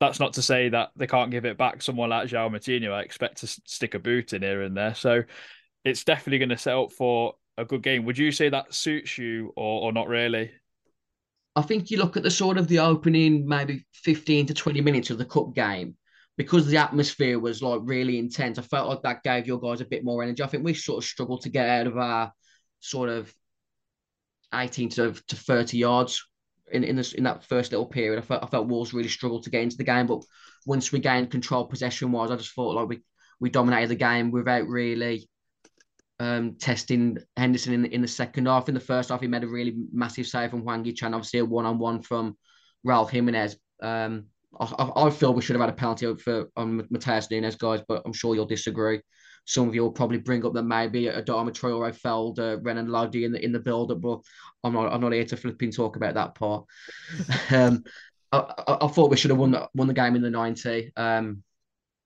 that's 0.00 0.20
not 0.20 0.32
to 0.34 0.42
say 0.42 0.68
that 0.68 0.90
they 0.96 1.06
can't 1.06 1.30
give 1.30 1.44
it 1.44 1.58
back. 1.58 1.80
Someone 1.80 2.10
like 2.10 2.28
João 2.28 2.50
Moutinho, 2.50 2.92
I 2.92 3.02
expect 3.02 3.38
to 3.38 3.46
stick 3.46 3.94
a 3.94 3.98
boot 3.98 4.32
in 4.32 4.42
here 4.42 4.62
and 4.62 4.76
there. 4.76 4.94
So 4.94 5.22
it's 5.84 6.04
definitely 6.04 6.38
going 6.38 6.48
to 6.48 6.58
set 6.58 6.74
up 6.74 6.92
for 6.92 7.34
a 7.56 7.64
good 7.64 7.82
game. 7.82 8.04
Would 8.04 8.18
you 8.18 8.32
say 8.32 8.48
that 8.48 8.74
suits 8.74 9.16
you 9.18 9.52
or, 9.56 9.82
or 9.82 9.92
not 9.92 10.08
really? 10.08 10.50
I 11.54 11.62
think 11.62 11.90
you 11.90 11.98
look 11.98 12.16
at 12.16 12.22
the 12.22 12.30
sort 12.30 12.56
of 12.56 12.66
the 12.66 12.78
opening 12.78 13.46
maybe 13.46 13.84
15 13.92 14.46
to 14.46 14.54
20 14.54 14.80
minutes 14.80 15.10
of 15.10 15.18
the 15.18 15.24
cup 15.24 15.54
game 15.54 15.96
because 16.38 16.66
the 16.66 16.78
atmosphere 16.78 17.38
was 17.38 17.62
like 17.62 17.80
really 17.84 18.18
intense. 18.18 18.58
I 18.58 18.62
felt 18.62 18.88
like 18.88 19.02
that 19.02 19.22
gave 19.22 19.46
your 19.46 19.60
guys 19.60 19.80
a 19.80 19.86
bit 19.86 20.04
more 20.04 20.22
energy. 20.22 20.42
I 20.42 20.46
think 20.46 20.64
we 20.64 20.74
sort 20.74 21.04
of 21.04 21.08
struggled 21.08 21.42
to 21.42 21.50
get 21.50 21.68
out 21.68 21.86
of 21.86 21.98
our 21.98 22.32
sort 22.82 23.08
of 23.08 23.32
18 24.52 24.90
to, 24.90 25.12
to 25.28 25.36
30 25.36 25.78
yards 25.78 26.22
in 26.70 26.84
in, 26.84 26.96
this, 26.96 27.12
in 27.12 27.24
that 27.24 27.44
first 27.44 27.72
little 27.72 27.86
period. 27.86 28.18
I 28.18 28.22
felt 28.22 28.42
I 28.42 28.46
felt 28.46 28.68
Wolves 28.68 28.92
really 28.92 29.08
struggled 29.08 29.44
to 29.44 29.50
get 29.50 29.62
into 29.62 29.76
the 29.76 29.84
game, 29.84 30.06
but 30.06 30.22
once 30.66 30.92
we 30.92 30.98
gained 30.98 31.30
control 31.30 31.66
possession 31.66 32.12
wise, 32.12 32.30
I 32.30 32.36
just 32.36 32.52
thought 32.52 32.74
like 32.74 32.88
we 32.88 33.02
we 33.40 33.50
dominated 33.50 33.88
the 33.88 33.96
game 33.96 34.30
without 34.30 34.66
really 34.66 35.28
um, 36.20 36.56
testing 36.56 37.18
Henderson 37.36 37.74
in 37.74 37.86
in 37.86 38.02
the 38.02 38.08
second 38.08 38.46
half. 38.46 38.68
In 38.68 38.74
the 38.74 38.80
first 38.80 39.10
half, 39.10 39.20
he 39.20 39.26
made 39.26 39.44
a 39.44 39.48
really 39.48 39.76
massive 39.92 40.26
save 40.26 40.50
from 40.50 40.62
Hwang 40.62 40.84
Hee-chan, 40.84 41.14
obviously 41.14 41.40
a 41.40 41.44
one 41.44 41.66
on 41.66 41.78
one 41.78 42.02
from 42.02 42.36
Raul 42.86 43.08
Jimenez. 43.08 43.56
Um, 43.82 44.26
I, 44.60 44.90
I, 44.96 45.10
feel 45.10 45.32
we 45.32 45.42
should 45.42 45.56
have 45.56 45.62
had 45.62 45.70
a 45.70 45.76
penalty 45.76 46.14
for 46.16 46.50
on 46.56 46.82
Matheus 46.92 47.30
Nunes, 47.30 47.56
guys, 47.56 47.80
but 47.88 48.02
I'm 48.04 48.12
sure 48.12 48.34
you'll 48.34 48.44
disagree. 48.44 49.00
Some 49.44 49.68
of 49.68 49.74
you 49.74 49.82
will 49.82 49.92
probably 49.92 50.18
bring 50.18 50.44
up 50.46 50.54
that 50.54 50.62
maybe 50.62 51.08
a 51.08 51.22
Adama 51.22 51.50
Traore 51.50 51.94
felled 51.94 52.38
uh, 52.38 52.58
Renan 52.60 52.88
Lodi 52.88 53.24
in 53.24 53.32
the 53.32 53.44
in 53.44 53.52
the 53.52 53.58
build 53.58 53.90
up, 53.90 54.00
but 54.00 54.20
I'm 54.62 54.72
not 54.72 54.92
I'm 54.92 55.00
not 55.00 55.12
here 55.12 55.24
to 55.24 55.36
flipping 55.36 55.72
talk 55.72 55.96
about 55.96 56.14
that 56.14 56.34
part. 56.34 56.64
um, 57.50 57.82
I, 58.30 58.38
I, 58.38 58.78
I, 58.82 58.86
thought 58.88 59.10
we 59.10 59.16
should 59.16 59.30
have 59.30 59.38
won 59.38 59.50
the, 59.50 59.68
won 59.74 59.88
the 59.88 59.92
game 59.92 60.16
in 60.16 60.22
the 60.22 60.30
90. 60.30 60.92
Um, 60.96 61.42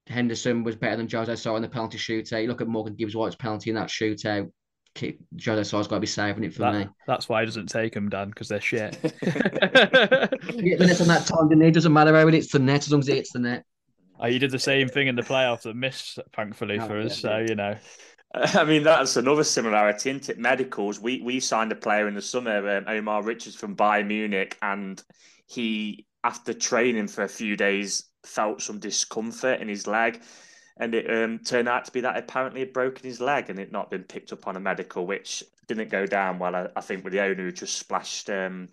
Henderson 0.09 0.65
was 0.65 0.75
better 0.75 0.97
than 0.97 1.09
Jose 1.09 1.37
Sa 1.37 1.57
in 1.57 1.63
the 1.63 1.69
penalty 1.69 1.99
shootout. 1.99 2.43
You 2.43 2.49
look 2.49 2.61
at 2.61 2.69
Morgan 2.69 2.95
Gibbs 2.95 3.15
White's 3.15 3.37
penalty 3.37 3.71
in 3.71 3.77
that 3.77 3.89
shootout. 3.89 4.51
Jose 4.99 5.77
Sá's 5.77 5.89
got 5.89 5.97
to 5.97 6.01
be 6.01 6.07
saving 6.07 6.45
it 6.45 6.55
for 6.55 6.61
That- 6.61 6.75
me. 6.75 6.89
That's 7.07 7.29
why 7.29 7.41
he 7.41 7.47
doesn't 7.47 7.67
take 7.67 7.95
them, 7.95 8.09
Dan, 8.09 8.31
because 8.31 8.49
they're 8.49 8.61
shit. 8.61 9.01
Minutes 9.03 11.01
on 11.01 11.09
that 11.09 11.27
time, 11.27 11.49
didn't 11.49 11.65
he? 11.65 11.71
Doesn't 11.71 11.93
matter 11.93 12.15
how 12.15 12.27
it 12.27 12.35
hits 12.35 12.53
the 12.53 12.59
net 12.59 12.87
as 12.87 12.93
long 12.93 13.01
as 13.01 13.09
it 13.09 13.17
hits 13.17 13.33
the 13.33 13.41
net. 13.41 13.65
Oh, 14.19 14.27
you 14.27 14.39
did 14.39 14.51
the 14.51 14.59
same 14.59 14.89
thing 14.89 15.09
in 15.09 15.17
the 15.17 15.23
playoffs 15.23 15.63
that 15.63 15.77
missed, 15.77 16.19
thankfully, 16.35 16.79
Oh, 16.79 16.87
for 16.87 16.99
us. 16.99 17.23
yeah. 17.23 17.31
So, 17.31 17.47
you 17.49 17.55
know. 17.55 17.77
I 18.35 18.65
mean, 18.65 18.83
that's 18.83 19.17
another 19.17 19.45
similarity, 19.45 20.11
isn't 20.11 20.29
it? 20.29 20.39
Medicals. 20.39 21.01
We 21.01 21.21
we 21.23 21.41
signed 21.41 21.73
a 21.73 21.77
player 21.77 22.09
in 22.09 22.15
the 22.15 22.23
summer, 22.23 22.79
um, 22.79 22.85
Omar 22.87 23.23
Richards 23.23 23.57
from 23.57 23.77
Bayern 23.77 24.09
Munich, 24.09 24.57
and 24.63 25.03
he, 25.47 26.07
after 26.25 26.53
training 26.53 27.09
for 27.09 27.23
a 27.23 27.29
few 27.29 27.57
days, 27.57 28.05
felt 28.25 28.61
some 28.61 28.79
discomfort 28.79 29.61
in 29.61 29.69
his 29.69 29.87
leg, 29.87 30.21
and 30.79 30.95
it 30.95 31.11
um, 31.11 31.39
turned 31.39 31.69
out 31.69 31.85
to 31.87 31.93
be 31.93 32.01
that 32.03 32.17
apparently 32.17 32.61
had 32.61 32.73
broken 32.73 33.05
his 33.07 33.21
leg 33.21 33.49
and 33.49 33.59
it 33.59 33.73
not 33.73 33.91
been 33.91 34.05
picked 34.05 34.33
up 34.33 34.47
on 34.47 34.57
a 34.57 34.61
medical, 34.61 35.07
which 35.07 35.43
didn't 35.69 35.89
go 35.91 36.05
down 36.07 36.39
well. 36.39 36.55
I, 36.55 36.69
I 36.77 36.81
think 36.81 37.05
with 37.05 37.13
the 37.13 37.23
owner 37.23 37.45
who 37.45 37.53
just 37.53 37.79
splashed 37.79 38.29
um, 38.29 38.69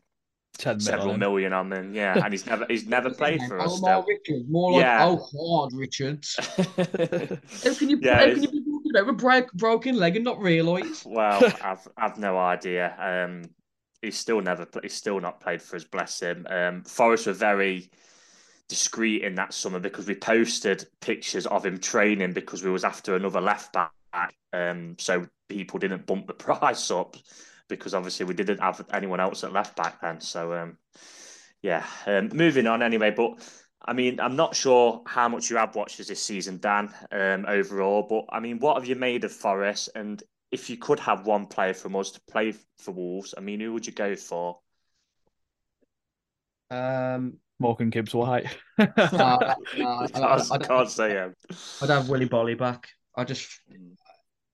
10 0.58 0.80
several 0.82 1.18
million. 1.18 1.51
on 1.54 1.70
them. 1.70 1.93
Yeah, 1.93 2.24
and 2.24 2.34
he's 2.34 2.45
never 2.45 2.66
he's 2.70 2.88
never 2.88 3.10
played 3.14 3.41
for 3.47 3.60
us. 3.60 3.78
Omar 3.80 4.06
Richards, 4.08 4.45
more 4.49 4.74
like 4.74 4.82
Yeah. 4.82 5.06
oh 5.08 5.28
hard 5.36 5.74
Richards. 5.74 6.36
How 6.78 7.74
can 7.74 7.89
you, 7.89 7.99
Yeah, 8.01 8.20
how 8.20 8.26
can 8.26 8.43
you 8.43 8.51
be 8.51 8.60
talking 8.64 8.91
about 8.95 9.10
a 9.10 9.14
break, 9.14 9.51
broken 9.54 9.97
leg 9.97 10.16
and 10.16 10.24
not 10.26 10.39
realise? 10.39 11.04
Well, 11.08 11.41
I've 11.64 11.88
I've 11.97 12.18
no 12.20 12.38
idea. 12.38 12.95
Um, 12.99 13.49
he's 14.01 14.18
still 14.18 14.41
never 14.41 14.68
he's 14.82 14.93
still 14.93 15.20
not 15.20 15.39
played 15.39 15.62
for 15.62 15.76
us. 15.76 15.84
Bless 15.86 16.20
him. 16.20 16.45
Um, 16.49 16.84
Forest 16.84 17.28
were 17.28 17.34
very 17.34 17.89
discreet 18.70 19.24
in 19.24 19.36
that 19.36 19.54
summer 19.54 19.80
because 19.80 20.08
we 20.08 20.16
posted 20.16 20.86
pictures 21.01 21.45
of 21.47 21.66
him 21.66 21.78
training 21.80 22.34
because 22.34 22.64
we 22.64 22.70
was 22.72 22.84
after 22.84 23.16
another 23.16 23.41
left 23.41 23.74
back. 23.74 23.91
Um, 24.54 24.95
so 24.99 25.26
people 25.49 25.80
didn't 25.80 26.06
bump 26.06 26.28
the 26.28 26.34
price 26.34 26.91
up 26.91 27.18
because 27.70 27.93
obviously 27.93 28.26
we 28.26 28.34
didn't 28.34 28.59
have 28.59 28.86
anyone 28.91 29.20
else 29.20 29.43
at 29.43 29.53
left 29.53 29.76
back 29.76 30.01
then. 30.01 30.22
So 30.22 30.53
um, 30.53 30.78
yeah, 31.61 31.86
um, 32.05 32.30
moving 32.34 32.68
on 32.68 32.84
anyway. 32.84 33.11
But 33.11 33.39
I 33.86 33.93
mean, 33.93 34.20
I'm 34.20 34.36
not 34.36 34.55
sure 34.55 35.01
how 35.05 35.28
much 35.28 35.49
you 35.49 35.57
have 35.57 35.76
watched 35.76 35.97
this 35.97 36.22
season, 36.22 36.59
Dan, 36.59 36.93
um, 37.11 37.45
overall. 37.47 38.03
But 38.03 38.26
I 38.36 38.39
mean, 38.39 38.59
what 38.59 38.78
have 38.78 38.88
you 38.88 38.95
made 38.95 39.24
of 39.24 39.32
Forest? 39.32 39.89
And 39.95 40.22
if 40.51 40.70
you 40.70 40.78
could 40.78 40.99
have 40.99 41.26
one 41.26 41.47
player 41.47 41.74
from 41.74 41.95
us 41.95 42.11
to 42.11 42.22
play 42.30 42.53
for 42.78 42.91
Wolves, 42.91 43.34
I 43.38 43.41
mean, 43.41 43.59
who 43.59 43.74
would 43.74 43.88
you 43.88 43.93
go 43.93 44.16
for? 44.16 44.59
Um, 46.70 47.38
Morgan 47.59 47.89
Gibbs 47.89 48.14
White. 48.14 48.47
no, 48.78 48.86
no, 48.97 49.88
I, 49.88 50.07
I 50.14 50.36
I, 50.51 50.57
can't, 50.57 50.89
say 50.89 51.11
him. 51.11 51.36
I'd 51.82 51.89
have 51.89 52.09
Willy 52.09 52.28
Boly 52.28 52.57
back. 52.57 52.89
I 53.16 53.24
just 53.24 53.59
he- 53.70 53.93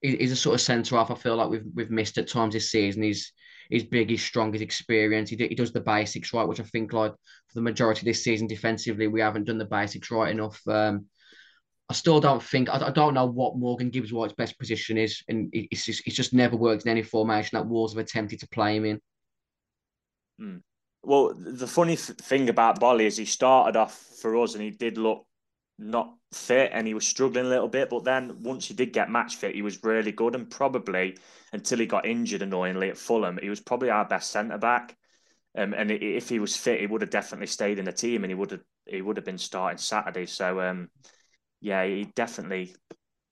he's 0.02 0.32
a 0.32 0.36
sort 0.36 0.54
of 0.54 0.60
centre 0.60 0.96
half. 0.96 1.10
I 1.10 1.14
feel 1.14 1.36
like 1.36 1.50
we've 1.50 1.66
we've 1.74 1.90
missed 1.90 2.18
at 2.18 2.28
times 2.28 2.54
this 2.54 2.70
season. 2.70 3.02
He's 3.02 3.32
he's 3.68 3.84
big, 3.84 4.10
he's 4.10 4.22
strong, 4.22 4.52
he's 4.52 4.62
experienced. 4.62 5.32
He, 5.32 5.36
he 5.46 5.54
does 5.54 5.72
the 5.72 5.80
basics 5.80 6.32
right, 6.32 6.46
which 6.48 6.60
I 6.60 6.64
think 6.64 6.92
like 6.92 7.12
for 7.12 7.54
the 7.54 7.60
majority 7.62 8.00
of 8.00 8.04
this 8.06 8.24
season 8.24 8.46
defensively 8.46 9.06
we 9.06 9.20
haven't 9.20 9.44
done 9.44 9.58
the 9.58 9.64
basics 9.64 10.10
right 10.10 10.30
enough. 10.30 10.60
Um, 10.66 11.06
I 11.88 11.92
still 11.92 12.20
don't 12.20 12.42
think 12.42 12.68
I, 12.68 12.86
I 12.86 12.90
don't 12.90 13.14
know 13.14 13.26
what 13.26 13.56
Morgan 13.56 13.90
Gibbs 13.90 14.12
White's 14.12 14.34
best 14.34 14.58
position 14.58 14.96
is, 14.96 15.22
and 15.28 15.52
it- 15.52 15.68
it's 15.70 15.84
just 15.84 16.02
it's 16.06 16.16
just 16.16 16.32
never 16.32 16.56
worked 16.56 16.84
in 16.84 16.90
any 16.90 17.02
formation 17.02 17.56
that 17.58 17.66
Wolves 17.66 17.94
have 17.94 18.04
attempted 18.04 18.40
to 18.40 18.48
play 18.48 18.76
him 18.76 18.84
in. 18.84 19.00
Well, 21.02 21.32
the 21.34 21.66
funny 21.66 21.96
th- 21.96 22.18
thing 22.18 22.48
about 22.48 22.80
Boly 22.80 23.02
is 23.04 23.16
he 23.16 23.24
started 23.24 23.76
off 23.78 23.94
for 24.20 24.36
us 24.36 24.54
and 24.54 24.62
he 24.62 24.70
did 24.70 24.98
look 24.98 25.26
not 25.80 26.14
fit 26.32 26.70
and 26.72 26.86
he 26.86 26.94
was 26.94 27.06
struggling 27.06 27.46
a 27.46 27.48
little 27.48 27.68
bit. 27.68 27.90
But 27.90 28.04
then 28.04 28.42
once 28.42 28.66
he 28.66 28.74
did 28.74 28.92
get 28.92 29.10
match 29.10 29.36
fit, 29.36 29.54
he 29.54 29.62
was 29.62 29.82
really 29.82 30.12
good. 30.12 30.34
And 30.34 30.48
probably 30.48 31.16
until 31.52 31.78
he 31.78 31.86
got 31.86 32.06
injured 32.06 32.42
annoyingly 32.42 32.90
at 32.90 32.98
Fulham, 32.98 33.38
he 33.42 33.48
was 33.48 33.60
probably 33.60 33.90
our 33.90 34.04
best 34.04 34.30
centre 34.30 34.58
back. 34.58 34.96
Um, 35.56 35.74
and 35.74 35.90
if 35.90 36.28
he 36.28 36.38
was 36.38 36.56
fit, 36.56 36.80
he 36.80 36.86
would 36.86 37.00
have 37.00 37.10
definitely 37.10 37.48
stayed 37.48 37.78
in 37.78 37.84
the 37.86 37.92
team 37.92 38.22
and 38.22 38.30
he 38.30 38.36
would 38.36 38.52
have 38.52 38.60
he 38.86 39.02
would 39.02 39.16
have 39.16 39.24
been 39.24 39.38
starting 39.38 39.78
Saturday. 39.78 40.26
So 40.26 40.60
um, 40.60 40.90
yeah, 41.60 41.84
he 41.84 42.04
definitely 42.14 42.74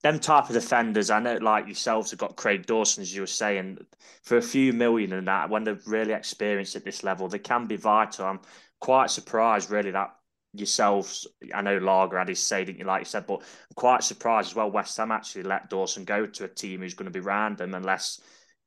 them 0.03 0.19
type 0.19 0.49
of 0.49 0.55
defenders. 0.55 1.11
I 1.11 1.21
know, 1.21 1.37
like 1.37 1.67
yourselves, 1.67 2.11
have 2.11 2.21
got 2.21 2.37
Craig 2.37 2.67
Dawson, 2.67 3.03
as 3.03 3.15
you 3.15 3.23
were 3.23 3.27
saying, 3.27 3.79
for 4.23 4.37
a 4.37 4.43
few 4.43 4.73
million 4.73 5.13
and 5.13 5.27
that. 5.27 5.51
When 5.51 5.65
they're 5.65 5.81
really 5.87 6.13
experienced 6.13 6.77
at 6.77 6.85
this 6.85 7.03
level, 7.03 7.29
they 7.29 7.41
can 7.41 7.67
be 7.67 7.77
vital. 7.77 8.27
I'm 8.27 8.41
quite 8.81 9.11
surprised, 9.11 9.71
really, 9.71 9.91
that 9.91 10.15
yourselves. 10.55 11.27
I 11.55 11.61
know 11.63 11.79
Lage 11.79 12.13
had 12.13 12.29
his 12.29 12.41
say, 12.41 12.65
didn't 12.65 12.79
you, 12.79 12.85
like 12.85 13.01
you 13.03 13.05
said, 13.07 13.27
but 13.27 13.41
I'm 13.41 13.75
quite 13.77 14.03
surprised 14.03 14.51
as 14.51 14.55
well. 14.55 14.71
West 14.71 14.97
Ham 14.97 15.11
actually 15.13 15.45
let 15.45 15.71
Dawson 15.71 16.05
go 16.05 16.27
to 16.27 16.45
a 16.45 16.49
team 16.49 16.81
who's 16.81 16.95
going 16.95 17.11
to 17.11 17.13
be 17.13 17.21
random, 17.21 17.75
unless 17.75 18.21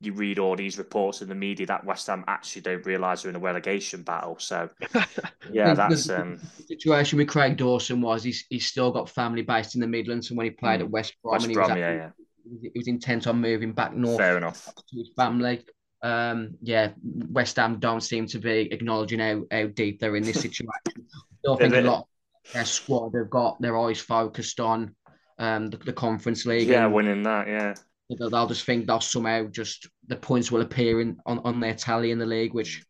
you 0.03 0.13
read 0.13 0.39
all 0.39 0.55
these 0.55 0.79
reports 0.79 1.21
in 1.21 1.29
the 1.29 1.36
media 1.36 1.65
that 1.67 1.86
West 1.86 2.07
Ham 2.07 2.23
actually 2.27 2.63
don't 2.63 2.86
realise 2.88 3.21
they're 3.21 3.29
in 3.29 3.36
a 3.36 3.39
relegation 3.39 4.01
battle. 4.01 4.36
So, 4.39 4.67
yeah, 5.51 5.73
that's 5.75 6.05
the- 6.05 6.21
um, 6.21 6.39
The 6.57 6.63
situation 6.63 7.17
with 7.17 7.27
Craig 7.27 7.57
Dawson 7.57 8.01
was 8.01 8.23
he's 8.23 8.45
he's 8.49 8.65
still 8.65 8.91
got 8.91 9.09
family 9.09 9.43
based 9.43 9.75
in 9.75 9.82
the 9.82 9.88
Midlands, 9.88 10.29
and 10.29 10.38
when 10.38 10.45
he 10.45 10.51
played 10.51 10.79
Mm. 10.79 10.86
at 10.86 10.89
West 10.89 11.13
Brom, 11.21 11.34
West 11.34 11.45
and 11.45 11.51
he 11.51 11.57
was 11.57 11.67
Brom. 11.67 11.77
actually- 11.77 11.97
Yeah, 11.97 12.09
yeah, 12.53 12.59
he 12.63 12.71
was 12.79 12.88
intent 12.88 13.27
on 13.27 13.39
moving 13.41 13.73
back 13.73 13.93
north 13.95 14.17
fair 14.17 14.38
enough. 14.38 14.65
to 14.75 14.97
his 14.97 15.09
family. 15.15 15.63
Um, 16.03 16.55
yeah, 16.63 16.93
West 17.29 17.57
Ham 17.57 17.77
don't 17.79 18.01
seem 18.01 18.25
to 18.25 18.39
be 18.39 18.69
acknowledging 18.73 19.19
how, 19.19 19.43
how 19.51 19.67
deep 19.67 19.99
they're 19.99 20.15
in 20.15 20.23
this 20.23 20.41
situation. 20.41 21.05
Still 21.42 21.58
think 21.58 21.74
a 21.74 21.82
lot 21.82 22.00
of 22.00 22.54
their 22.54 22.66
squad 22.66 23.14
they've 23.14 23.30
got 23.30 23.62
their 23.62 23.78
eyes 23.78 24.00
focused 24.00 24.60
on 24.60 24.96
um, 25.39 25.70
the, 25.70 25.78
the 25.78 25.94
Conference 25.94 26.46
League. 26.46 26.68
Yeah, 26.68 26.86
winning 26.86 27.24
that. 27.24 27.48
Yeah. 27.48 27.74
they'll, 28.18 28.30
they'll 28.30 28.48
just 28.48 28.66
think 28.66 28.86
they'll 28.86 29.02
somehow 29.02 29.48
just 29.48 29.89
the 30.08 30.16
points 30.16 30.52
will 30.52 30.62
appear 30.62 31.02
in, 31.02 31.18
on, 31.26 31.39
on 31.39 31.60
their 31.60 31.74
tally 31.74 32.12
in 32.12 32.20
the 32.20 32.26
league, 32.26 32.54
which 32.54 32.84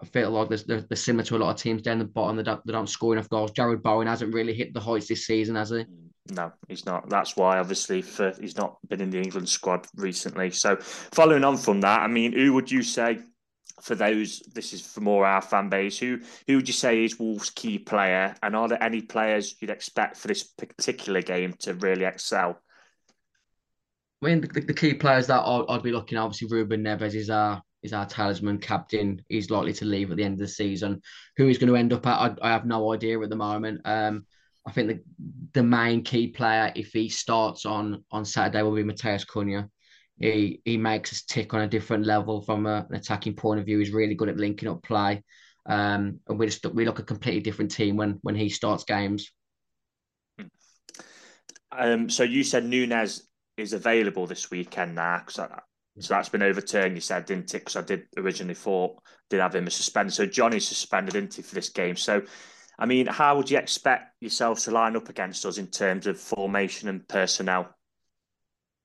I 0.00 0.06
feel 0.06 0.30
like 0.30 0.48
they're, 0.48 0.80
they're 0.80 0.96
similar 0.96 1.24
to 1.24 1.36
a 1.36 1.38
lot 1.38 1.50
of 1.50 1.56
teams 1.56 1.82
down 1.82 1.98
the 1.98 2.04
bottom 2.04 2.36
that 2.36 2.44
don't, 2.44 2.64
that 2.66 2.72
don't 2.72 2.88
score 2.88 3.14
enough 3.14 3.28
goals. 3.28 3.52
Jarrod 3.52 3.82
Bowen 3.82 4.06
hasn't 4.06 4.34
really 4.34 4.54
hit 4.54 4.74
the 4.74 4.80
heights 4.80 5.08
this 5.08 5.26
season, 5.26 5.56
has 5.56 5.70
he? 5.70 5.84
No, 6.30 6.52
he's 6.68 6.86
not. 6.86 7.08
That's 7.08 7.36
why, 7.36 7.58
obviously, 7.58 8.00
for 8.00 8.32
he's 8.40 8.56
not 8.56 8.76
been 8.88 9.00
in 9.00 9.10
the 9.10 9.18
England 9.18 9.48
squad 9.48 9.86
recently. 9.96 10.50
So, 10.50 10.76
following 10.76 11.42
on 11.42 11.56
from 11.56 11.80
that, 11.80 12.00
I 12.00 12.06
mean, 12.06 12.32
who 12.32 12.52
would 12.52 12.70
you 12.70 12.82
say 12.82 13.18
for 13.82 13.94
those? 13.94 14.40
This 14.54 14.72
is 14.72 14.80
for 14.80 15.00
more 15.00 15.26
our 15.26 15.42
fan 15.42 15.68
base. 15.68 15.98
Who 15.98 16.20
who 16.46 16.56
would 16.56 16.68
you 16.68 16.74
say 16.74 17.04
is 17.04 17.18
Wolves' 17.18 17.50
key 17.50 17.78
player? 17.78 18.34
And 18.42 18.56
are 18.56 18.68
there 18.68 18.82
any 18.82 19.02
players 19.02 19.56
you'd 19.60 19.70
expect 19.70 20.16
for 20.16 20.28
this 20.28 20.44
particular 20.44 21.20
game 21.20 21.54
to 21.60 21.74
really 21.74 22.04
excel? 22.04 22.58
I 24.22 24.26
mean, 24.26 24.40
the, 24.40 24.60
the 24.60 24.74
key 24.74 24.94
players 24.94 25.26
that 25.26 25.40
I'd, 25.40 25.64
I'd 25.68 25.82
be 25.82 25.92
looking 25.92 26.16
at, 26.16 26.22
obviously, 26.22 26.48
Ruben 26.50 26.84
Neves 26.84 27.14
is 27.14 27.28
our 27.28 27.62
is 27.82 27.92
our 27.92 28.06
talisman 28.06 28.58
captain. 28.58 29.20
He's 29.28 29.50
likely 29.50 29.72
to 29.74 29.84
leave 29.84 30.10
at 30.12 30.16
the 30.16 30.24
end 30.24 30.34
of 30.34 30.38
the 30.38 30.48
season. 30.48 31.02
Who 31.36 31.48
he's 31.48 31.58
going 31.58 31.68
to 31.68 31.76
end 31.76 31.92
up 31.92 32.06
at, 32.06 32.38
I, 32.40 32.48
I 32.48 32.50
have 32.50 32.64
no 32.64 32.92
idea 32.92 33.20
at 33.20 33.28
the 33.28 33.36
moment. 33.36 33.80
Um, 33.84 34.24
I 34.64 34.70
think 34.70 34.88
the 34.88 35.00
the 35.54 35.62
main 35.64 36.04
key 36.04 36.28
player, 36.28 36.72
if 36.76 36.92
he 36.92 37.08
starts 37.08 37.66
on 37.66 38.04
on 38.12 38.24
Saturday, 38.24 38.62
will 38.62 38.74
be 38.74 38.84
Matheus 38.84 39.26
Cunha. 39.26 39.68
He 40.22 40.60
he 40.64 40.76
makes 40.76 41.12
us 41.12 41.22
tick 41.22 41.52
on 41.52 41.62
a 41.62 41.68
different 41.68 42.06
level 42.06 42.40
from 42.42 42.66
a, 42.66 42.86
an 42.88 42.94
attacking 42.94 43.34
point 43.34 43.58
of 43.58 43.66
view. 43.66 43.80
He's 43.80 43.90
really 43.90 44.14
good 44.14 44.28
at 44.28 44.36
linking 44.36 44.68
up 44.68 44.82
play. 44.82 45.22
Um, 45.66 46.20
and 46.28 46.38
we 46.38 46.46
just 46.46 46.64
we 46.72 46.84
look 46.84 47.00
a 47.00 47.04
completely 47.04 47.40
different 47.40 47.72
team 47.72 47.96
when 47.96 48.18
when 48.22 48.36
he 48.36 48.48
starts 48.48 48.84
games. 48.84 49.32
Um, 51.72 52.08
so 52.08 52.22
you 52.22 52.44
said 52.44 52.64
Nunes 52.64 53.28
is 53.56 53.72
available 53.72 54.26
this 54.26 54.50
weekend 54.50 54.94
now, 54.94 55.18
because 55.18 55.34
so 55.98 56.14
that's 56.14 56.28
been 56.28 56.42
overturned. 56.42 56.94
You 56.94 57.00
said, 57.00 57.26
didn't 57.26 57.54
it? 57.54 57.58
Because 57.58 57.76
I 57.76 57.82
did 57.82 58.04
originally 58.16 58.54
thought 58.54 59.02
did 59.28 59.40
have 59.40 59.54
him 59.54 59.66
as 59.66 59.74
suspended. 59.74 60.14
So 60.14 60.26
Johnny's 60.26 60.68
suspended, 60.68 61.16
isn't 61.16 61.34
he, 61.34 61.42
for 61.42 61.54
this 61.54 61.68
game? 61.68 61.96
So, 61.96 62.22
I 62.78 62.86
mean, 62.86 63.06
how 63.06 63.36
would 63.36 63.50
you 63.50 63.58
expect 63.58 64.14
yourselves 64.20 64.64
to 64.64 64.70
line 64.70 64.96
up 64.96 65.08
against 65.08 65.44
us 65.44 65.58
in 65.58 65.66
terms 65.66 66.06
of 66.06 66.18
formation 66.18 66.88
and 66.88 67.06
personnel? 67.08 67.74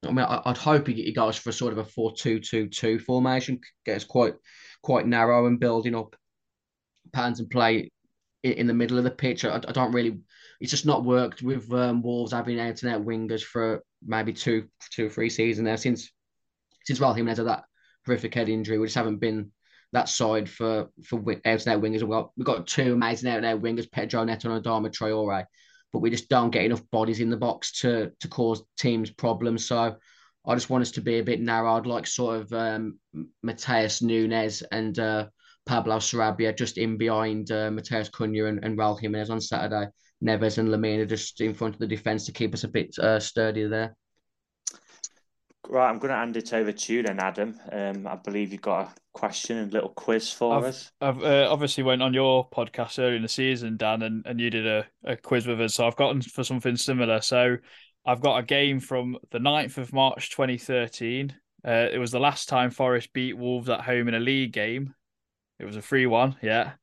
I 0.03 0.07
mean, 0.07 0.19
I- 0.19 0.41
I'd 0.45 0.57
hope 0.57 0.87
he 0.87 1.11
goes 1.11 1.37
for 1.37 1.49
a 1.49 1.53
sort 1.53 1.73
of 1.73 1.79
a 1.79 1.83
4-2-2-2 1.83 3.01
formation, 3.01 3.59
gets 3.85 4.03
quite 4.03 4.35
quite 4.83 5.07
narrow 5.07 5.47
and 5.47 5.59
building 5.59 5.95
up 5.95 6.15
patterns 7.11 7.39
and 7.39 7.49
play 7.49 7.91
in 8.43 8.67
the 8.67 8.73
middle 8.73 8.97
of 8.97 9.03
the 9.03 9.11
pitch. 9.11 9.43
I, 9.43 9.57
don't 9.59 9.91
really, 9.91 10.19
it's 10.61 10.71
just 10.71 10.85
not 10.85 11.03
worked 11.03 11.41
with 11.41 11.71
um, 11.73 12.01
Wolves 12.01 12.31
having 12.31 12.59
out 12.59 12.83
and 12.83 12.93
out 12.93 13.05
wingers 13.05 13.43
for 13.43 13.83
maybe 14.05 14.33
two, 14.33 14.67
two 14.91 15.07
or 15.07 15.09
three 15.09 15.29
seasons 15.29 15.65
now 15.65 15.75
since 15.75 16.11
since 16.85 16.99
Raul 16.99 17.15
Jimenez 17.15 17.39
had 17.39 17.47
that 17.47 17.65
horrific 18.05 18.33
head 18.33 18.47
injury. 18.47 18.77
We 18.77 18.85
just 18.85 18.95
haven't 18.95 19.17
been 19.17 19.51
that 19.91 20.07
side 20.07 20.49
for 20.49 20.87
for 21.03 21.19
out 21.19 21.35
and 21.43 21.67
out 21.67 21.81
wingers. 21.81 22.01
We've 22.01 22.09
got, 22.09 22.31
we've 22.37 22.45
got 22.45 22.67
two 22.67 22.93
amazing 22.93 23.29
out 23.29 23.37
and 23.37 23.45
out 23.45 23.61
wingers, 23.61 23.91
Pedro 23.91 24.23
Neto 24.23 24.49
and 24.53 24.63
Adama 24.63 24.89
Traore, 24.89 25.45
but 25.93 25.99
we 25.99 26.09
just 26.09 26.29
don't 26.29 26.51
get 26.51 26.65
enough 26.65 26.83
bodies 26.91 27.19
in 27.19 27.29
the 27.29 27.37
box 27.37 27.79
to 27.81 28.11
to 28.19 28.27
cause 28.27 28.63
teams 28.77 29.09
problems. 29.11 29.65
So 29.65 29.95
I 30.45 30.55
just 30.55 30.69
want 30.69 30.81
us 30.81 30.91
to 30.91 31.01
be 31.01 31.19
a 31.19 31.23
bit 31.23 31.41
narrow. 31.41 31.73
I'd 31.73 31.85
like 31.85 32.07
sort 32.07 32.41
of 32.41 32.53
um, 32.53 32.99
Matheus 33.45 34.01
Nunes 34.01 34.61
and 34.71 34.97
uh, 34.97 35.27
Pablo 35.65 35.97
Sarabia 35.97 36.57
just 36.57 36.77
in 36.77 36.97
behind 36.97 37.51
uh, 37.51 37.69
Matheus 37.69 38.09
Cunha 38.09 38.47
and, 38.47 38.63
and 38.63 38.77
Raul 38.77 38.99
Jimenez 38.99 39.29
on 39.29 39.41
Saturday. 39.41 39.89
Neves 40.23 40.57
and 40.57 40.69
Lemina 40.69 41.07
just 41.07 41.41
in 41.41 41.53
front 41.53 41.75
of 41.75 41.79
the 41.79 41.87
defence 41.87 42.25
to 42.25 42.31
keep 42.31 42.53
us 42.53 42.63
a 42.63 42.67
bit 42.67 42.97
uh, 42.97 43.19
sturdier 43.19 43.69
there. 43.69 43.95
Right, 45.69 45.89
I'm 45.89 45.99
going 45.99 46.11
to 46.11 46.17
hand 46.17 46.37
it 46.37 46.53
over 46.53 46.71
to 46.71 46.93
you 46.93 47.03
then, 47.03 47.19
Adam. 47.19 47.59
Um, 47.71 48.07
I 48.07 48.15
believe 48.15 48.53
you've 48.53 48.61
got 48.61 48.87
a 48.87 48.93
question 49.13 49.57
and 49.57 49.71
a 49.71 49.73
little 49.73 49.89
quiz 49.89 50.31
for 50.31 50.57
I've, 50.57 50.63
us. 50.63 50.91
I've 51.01 51.21
uh, 51.21 51.47
obviously 51.49 51.83
went 51.83 52.01
on 52.01 52.13
your 52.13 52.49
podcast 52.49 52.99
earlier 52.99 53.17
in 53.17 53.21
the 53.21 53.27
season, 53.27 53.75
Dan, 53.75 54.01
and, 54.01 54.25
and 54.25 54.39
you 54.39 54.49
did 54.49 54.65
a, 54.65 54.85
a 55.03 55.17
quiz 55.17 55.45
with 55.45 55.59
us. 55.59 55.73
So 55.73 55.85
I've 55.85 55.97
gotten 55.97 56.21
for 56.21 56.45
something 56.45 56.77
similar. 56.77 57.19
So 57.19 57.57
I've 58.05 58.21
got 58.21 58.37
a 58.37 58.43
game 58.43 58.79
from 58.79 59.17
the 59.31 59.39
9th 59.39 59.77
of 59.77 59.91
March 59.91 60.31
2013. 60.31 61.35
Uh, 61.67 61.87
it 61.91 61.97
was 61.97 62.11
the 62.11 62.19
last 62.19 62.47
time 62.47 62.71
Forest 62.71 63.11
beat 63.11 63.37
Wolves 63.37 63.67
at 63.67 63.81
home 63.81 64.07
in 64.07 64.13
a 64.13 64.19
league 64.19 64.53
game. 64.53 64.93
It 65.59 65.65
was 65.65 65.75
a 65.75 65.81
free 65.81 66.05
one, 66.05 66.37
yeah. 66.41 66.73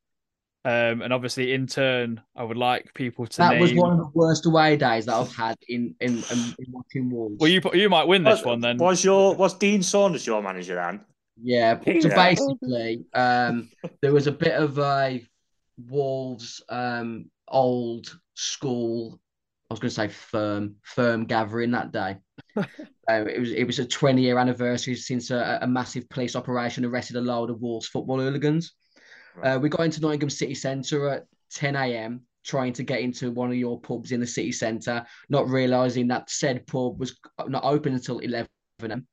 Um, 0.66 1.02
and 1.02 1.12
obviously, 1.12 1.52
in 1.52 1.66
turn, 1.66 2.22
I 2.34 2.42
would 2.42 2.56
like 2.56 2.94
people 2.94 3.26
to 3.26 3.36
That 3.36 3.50
name. 3.52 3.60
was 3.60 3.74
one 3.74 3.92
of 3.92 3.98
the 3.98 4.10
worst 4.14 4.46
away 4.46 4.78
days 4.78 5.04
that 5.06 5.14
I've 5.14 5.34
had 5.34 5.56
in 5.68 5.94
in, 6.00 6.12
in, 6.32 6.38
in 6.58 6.66
watching 6.70 7.10
Wolves. 7.10 7.36
Well, 7.38 7.50
you 7.50 7.60
you 7.74 7.90
might 7.90 8.08
win 8.08 8.24
this 8.24 8.38
Was- 8.38 8.46
one 8.46 8.60
then. 8.60 8.78
Was 8.78 9.04
your 9.04 9.34
was 9.34 9.52
Dean 9.54 9.82
Saunders 9.82 10.26
your 10.26 10.42
manager 10.42 10.74
then? 10.76 11.00
Yeah. 11.42 11.80
So 12.00 12.10
basically, 12.10 13.04
um, 13.12 13.68
there 14.00 14.12
was 14.12 14.28
a 14.28 14.32
bit 14.32 14.52
of 14.52 14.78
a 14.78 15.20
Wolves 15.88 16.62
um 16.68 17.28
old 17.48 18.16
school. 18.34 19.18
I 19.68 19.74
was 19.74 19.80
going 19.80 19.88
to 19.90 19.94
say 19.94 20.08
firm 20.08 20.76
firm 20.82 21.24
gathering 21.24 21.72
that 21.72 21.90
day. 21.90 22.18
uh, 22.56 22.62
it 23.08 23.40
was 23.40 23.50
it 23.50 23.64
was 23.64 23.80
a 23.80 23.84
20 23.84 24.22
year 24.22 24.38
anniversary 24.38 24.94
since 24.94 25.30
a, 25.30 25.58
a 25.62 25.66
massive 25.66 26.08
police 26.08 26.36
operation 26.36 26.84
arrested 26.84 27.16
a 27.16 27.20
load 27.20 27.50
of 27.50 27.60
Wolves 27.60 27.88
football 27.88 28.20
hooligans. 28.20 28.72
Uh, 29.42 29.58
we 29.60 29.68
got 29.68 29.80
into 29.82 30.00
Nottingham 30.00 30.30
City 30.30 30.54
Centre 30.54 31.08
at 31.10 31.26
10 31.52 31.76
a.m. 31.76 32.22
trying 32.44 32.72
to 32.74 32.82
get 32.82 33.00
into 33.00 33.30
one 33.30 33.50
of 33.50 33.56
your 33.56 33.80
pubs 33.80 34.12
in 34.12 34.20
the 34.20 34.26
city 34.26 34.52
centre, 34.52 35.04
not 35.28 35.48
realising 35.48 36.08
that 36.08 36.30
said 36.30 36.66
pub 36.66 36.98
was 37.00 37.18
not 37.48 37.64
open 37.64 37.94
until 37.94 38.18
11 38.18 38.48
a.m. 38.82 39.06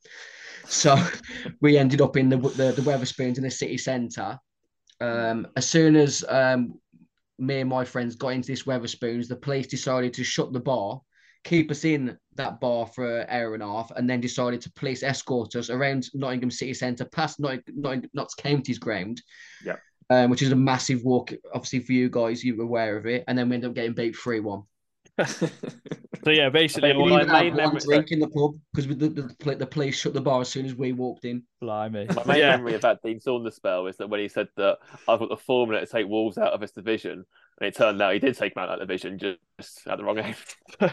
So 0.65 0.95
we 1.61 1.77
ended 1.77 2.01
up 2.01 2.17
in 2.17 2.29
the 2.29 2.37
the, 2.37 2.71
the 2.71 2.81
Wetherspoons 2.81 3.37
in 3.37 3.43
the 3.43 3.51
city 3.51 3.77
centre. 3.77 4.37
Um, 4.99 5.47
as 5.55 5.67
soon 5.67 5.95
as 5.95 6.23
um, 6.29 6.79
me 7.39 7.61
and 7.61 7.69
my 7.69 7.83
friends 7.85 8.15
got 8.15 8.29
into 8.29 8.47
this 8.47 8.63
Wetherspoons, 8.63 9.27
the 9.27 9.35
police 9.35 9.67
decided 9.67 10.13
to 10.13 10.23
shut 10.23 10.53
the 10.53 10.59
bar, 10.59 11.01
keep 11.43 11.71
us 11.71 11.85
in 11.85 12.17
that 12.35 12.59
bar 12.59 12.85
for 12.85 13.21
an 13.21 13.27
hour 13.29 13.55
and 13.55 13.63
a 13.63 13.67
half, 13.67 13.91
and 13.91 14.07
then 14.09 14.21
decided 14.21 14.61
to 14.61 14.71
police 14.73 15.01
escort 15.01 15.55
us 15.55 15.69
around 15.71 16.07
Nottingham 16.13 16.51
City 16.51 16.73
Centre, 16.75 17.05
past 17.05 17.39
Notting- 17.39 17.63
Notting- 17.73 18.09
Notts 18.13 18.35
County's 18.35 18.77
ground. 18.77 19.21
Yeah. 19.65 19.77
Um, 20.11 20.29
which 20.29 20.41
is 20.41 20.51
a 20.51 20.55
massive 20.57 21.03
walk, 21.05 21.31
obviously 21.53 21.79
for 21.79 21.93
you 21.93 22.09
guys, 22.09 22.43
you 22.43 22.57
were 22.57 22.65
aware 22.65 22.97
of 22.97 23.05
it, 23.05 23.23
and 23.29 23.37
then 23.37 23.47
we 23.47 23.55
ended 23.55 23.69
up 23.69 23.75
getting 23.75 23.93
beat 23.93 24.15
three 24.15 24.41
one. 24.41 24.63
So 26.23 26.29
yeah, 26.29 26.49
basically, 26.49 26.91
I 26.91 26.93
I 26.93 26.97
We 26.97 27.09
my 27.09 27.19
didn't 27.19 27.31
main 27.31 27.45
have 27.45 27.53
one 27.55 27.73
memory- 27.73 27.81
drink 27.83 28.11
in 28.11 28.19
the 28.19 28.27
pub 28.27 28.51
because 28.71 28.87
the, 28.87 29.09
the, 29.09 29.35
the, 29.39 29.55
the 29.55 29.65
police 29.65 29.97
shut 29.99 30.13
the 30.13 30.21
bar 30.21 30.41
as 30.41 30.49
soon 30.49 30.67
as 30.67 30.75
we 30.75 30.91
walked 30.91 31.25
in. 31.25 31.41
blimey. 31.61 32.05
My 32.15 32.23
main 32.25 32.37
yeah, 32.37 32.49
memory 32.51 32.75
of 32.75 32.81
that 32.81 32.99
Dean 33.03 33.19
Saunders 33.19 33.55
spell 33.55 33.87
is 33.87 33.97
that 33.97 34.07
when 34.07 34.19
he 34.19 34.27
said 34.27 34.47
that 34.55 34.77
I've 35.07 35.17
got 35.17 35.29
the 35.29 35.37
formula 35.37 35.79
to 35.83 35.87
take 35.91 36.07
Wolves 36.07 36.37
out 36.37 36.53
of 36.53 36.61
this 36.61 36.73
division, 36.73 37.25
and 37.59 37.67
it 37.67 37.75
turned 37.75 37.99
out 38.03 38.13
he 38.13 38.19
did 38.19 38.37
take 38.37 38.53
them 38.53 38.63
out 38.63 38.69
of 38.69 38.77
that 38.77 38.85
division 38.85 39.17
just 39.17 39.87
at 39.87 39.97
the 39.97 40.03
wrong 40.03 40.19
end. 40.19 40.35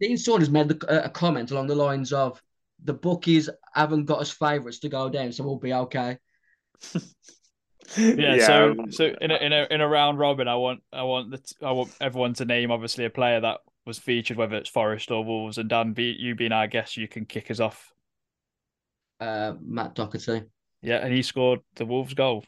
Dean 0.00 0.18
Saunders 0.18 0.50
made 0.50 0.68
the, 0.68 1.04
a 1.04 1.08
comment 1.08 1.50
along 1.50 1.68
the 1.68 1.74
lines 1.74 2.12
of, 2.12 2.42
"The 2.84 2.92
bookies 2.92 3.48
haven't 3.72 4.04
got 4.04 4.20
us 4.20 4.30
favourites 4.30 4.80
to 4.80 4.90
go 4.90 5.08
down, 5.08 5.32
so 5.32 5.44
we'll 5.44 5.56
be 5.56 5.72
okay." 5.72 6.18
yeah. 7.96 8.38
So 8.38 8.76
so 8.90 9.12
in 9.20 9.30
a, 9.30 9.36
in 9.36 9.52
a 9.52 9.66
in 9.70 9.80
a 9.80 9.88
round 9.88 10.18
robin, 10.18 10.48
I 10.48 10.56
want 10.56 10.82
I 10.92 11.02
want 11.02 11.30
the 11.30 11.38
t- 11.38 11.56
I 11.62 11.72
want 11.72 11.90
everyone 12.00 12.34
to 12.34 12.44
name 12.44 12.70
obviously 12.70 13.04
a 13.04 13.10
player 13.10 13.40
that 13.40 13.60
was 13.86 13.98
featured, 13.98 14.36
whether 14.36 14.56
it's 14.56 14.68
Forest 14.68 15.10
or 15.10 15.24
Wolves. 15.24 15.58
And 15.58 15.68
Dan, 15.68 15.92
be 15.94 16.14
you 16.18 16.34
being 16.34 16.52
our 16.52 16.66
guest, 16.66 16.96
you 16.96 17.08
can 17.08 17.24
kick 17.24 17.50
us 17.50 17.60
off. 17.60 17.92
Uh, 19.20 19.54
Matt 19.60 19.94
Doherty. 19.94 20.44
Yeah, 20.82 20.98
and 20.98 21.12
he 21.12 21.22
scored 21.22 21.60
the 21.76 21.84
Wolves 21.86 22.14
goal. 22.14 22.44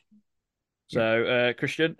So 0.88 1.24
uh, 1.24 1.52
Christian 1.54 1.96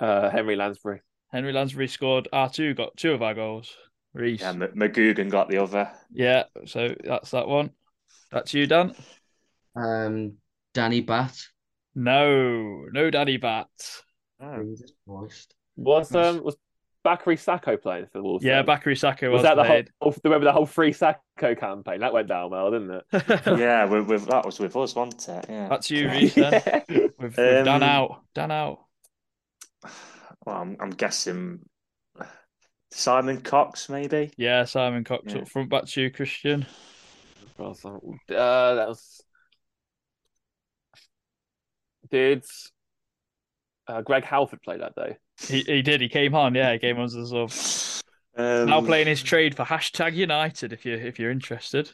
Uh, 0.00 0.30
Henry 0.30 0.56
Lansbury. 0.56 1.00
Henry 1.32 1.52
Lansbury 1.52 1.88
scored 1.88 2.28
our 2.32 2.48
two 2.48 2.74
got 2.74 2.96
two 2.96 3.12
of 3.12 3.22
our 3.22 3.34
goals. 3.34 3.72
Reiss. 4.14 4.40
yeah, 4.40 4.50
M- 4.50 4.60
McGugan 4.60 5.28
got 5.30 5.48
the 5.48 5.58
other. 5.58 5.90
Yeah, 6.10 6.44
so 6.66 6.94
that's 7.04 7.30
that 7.32 7.48
one. 7.48 7.70
That's 8.30 8.54
you, 8.54 8.66
Dan. 8.66 8.94
Um, 9.76 10.34
Danny 10.74 11.02
Batth. 11.02 11.48
No, 11.98 12.84
no, 12.92 13.10
Daddy 13.10 13.38
Bat. 13.38 13.66
Oh. 14.40 14.62
Jesus 14.62 14.92
Christ. 15.06 15.54
Was 15.76 16.14
um 16.14 16.44
was 16.44 16.56
Bakary 17.04 17.36
Sako 17.38 17.76
playing 17.76 18.06
for 18.12 18.22
Wolves? 18.22 18.44
Yeah, 18.44 18.62
then? 18.62 18.66
Bakary 18.76 18.96
Sako 18.96 19.30
was 19.30 19.38
was, 19.38 19.42
that 19.42 19.56
the 19.56 19.64
played. 19.64 19.90
whole? 20.00 20.14
Remember 20.22 20.44
the 20.44 20.52
whole 20.52 20.64
free 20.66 20.92
Sako 20.92 21.56
campaign? 21.56 22.00
That 22.00 22.12
went 22.12 22.28
down 22.28 22.50
well, 22.50 22.70
didn't 22.70 22.90
it? 22.90 23.04
yeah, 23.58 23.84
with, 23.86 24.06
with, 24.06 24.26
that 24.26 24.46
was 24.46 24.60
with 24.60 24.76
us, 24.76 24.94
wasn't 24.94 25.28
it? 25.28 25.46
Yeah. 25.48 25.68
That's 25.68 25.90
you, 25.90 26.06
Reiss. 26.08 26.34
Then 26.34 26.62
with, 26.88 27.12
with 27.18 27.34
Dan 27.36 27.68
Um, 27.68 27.82
out, 27.82 28.22
Dan 28.34 28.50
out. 28.52 28.78
Well, 30.46 30.56
I'm, 30.56 30.76
I'm 30.80 30.90
guessing 30.90 31.60
Simon 32.92 33.40
Cox, 33.40 33.88
maybe. 33.88 34.30
Yeah, 34.36 34.64
Simon 34.66 35.02
Cox 35.02 35.32
Yeah. 35.32 35.40
up 35.40 35.48
front. 35.48 35.68
Back 35.70 35.86
to 35.86 36.02
you, 36.02 36.10
Christian. 36.10 36.64
Uh, 37.58 37.72
that 38.28 38.88
was. 38.88 39.17
Did 42.10 42.44
uh, 43.86 44.02
Greg 44.02 44.24
Halford 44.24 44.62
play 44.62 44.78
that 44.78 44.94
day? 44.94 45.16
He 45.40 45.60
he 45.62 45.82
did. 45.82 46.00
He 46.00 46.08
came 46.08 46.34
on. 46.34 46.54
Yeah, 46.54 46.72
he 46.72 46.78
came 46.78 46.98
on 46.98 47.04
as 47.04 47.14
a 47.14 47.26
sub. 47.26 48.02
Um, 48.36 48.66
Now 48.68 48.80
playing 48.80 49.06
his 49.08 49.22
trade 49.22 49.54
for 49.56 49.64
hashtag 49.64 50.14
United. 50.14 50.72
If 50.72 50.84
you 50.84 50.94
if 50.94 51.18
you're 51.18 51.30
interested. 51.30 51.90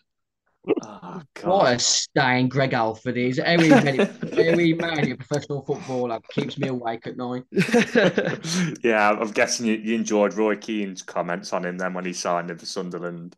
Oh, 0.67 1.21
What 1.43 1.67
a 1.67 1.73
God. 1.73 1.81
stain 1.81 2.49
Greg 2.49 2.73
Halford 2.73 3.19
is. 3.19 3.39
Every 3.39 3.69
made, 3.69 4.01
every 4.33 4.73
man 4.73 5.13
a 5.13 5.15
professional 5.15 5.63
footballer 5.63 6.21
keeps 6.31 6.57
me 6.57 6.69
awake 6.69 7.07
at 7.07 7.19
night. 7.19 7.43
yeah, 8.83 9.11
I'm 9.11 9.31
guessing 9.33 9.67
you, 9.67 9.75
you 9.75 9.95
enjoyed 9.95 10.33
Roy 10.33 10.57
Keane's 10.57 11.03
comments 11.03 11.53
on 11.53 11.67
him 11.67 11.77
then 11.77 11.93
when 11.93 12.07
he 12.07 12.15
signed 12.15 12.51
him 12.51 12.57
for 12.57 12.65
Sunderland. 12.65 13.37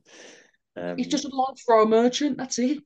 Um, 0.76 0.96
He's 0.98 1.08
just 1.08 1.24
a 1.24 1.30
long 1.32 1.56
throw 1.66 1.84
merchant. 1.84 2.38
That's 2.38 2.60
it. 2.60 2.78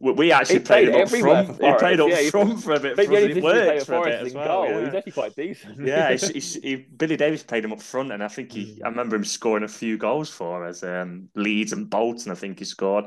We, 0.00 0.12
we 0.12 0.32
actually 0.32 0.56
He 0.56 0.60
played 0.60 0.66
played, 0.66 0.88
him 0.88 0.94
up 0.94 1.00
everywhere 1.02 1.44
front. 1.44 1.58
for 1.58 1.66
He 1.66 1.78
played 1.78 2.00
up 2.00 2.08
Forest, 2.08 2.16
yeah, 2.18 2.24
he- 2.24 2.30
front 2.30 2.62
for 2.62 2.72
a 2.74 2.80
bit. 2.80 2.96
But 2.96 3.06
For 3.06 3.10
the 3.12 3.16
us. 3.18 3.28
He 3.28 3.34
he 3.34 3.40
worked 3.40 3.68
at 3.80 3.86
for 3.86 3.94
a 3.94 4.04
bit 4.04 4.20
as 4.22 4.32
in 4.32 4.38
well. 4.38 4.46
goal. 4.62 4.68
yeah. 4.70 4.84
He's 4.86 4.94
actually 4.94 5.12
quite 5.12 5.36
decent. 5.36 5.86
yeah, 5.86 6.10
he's, 6.12 6.28
he's, 6.38 6.54
he, 6.54 6.76
Billy 6.76 7.16
Davies 7.16 7.42
played 7.42 7.64
him 7.64 7.72
up 7.72 7.82
front, 7.82 8.12
and 8.12 8.22
I 8.22 8.28
think 8.28 8.52
he. 8.52 8.80
I 8.84 8.88
remember 8.88 9.16
him 9.16 9.24
scoring 9.24 9.64
a 9.64 9.68
few 9.68 9.98
goals 9.98 10.30
for 10.30 10.64
us. 10.66 10.82
Um, 10.82 11.28
Leeds 11.34 11.72
and 11.72 11.90
Bolton, 11.90 12.32
I 12.32 12.34
think 12.36 12.58
he 12.60 12.64
scored. 12.64 13.06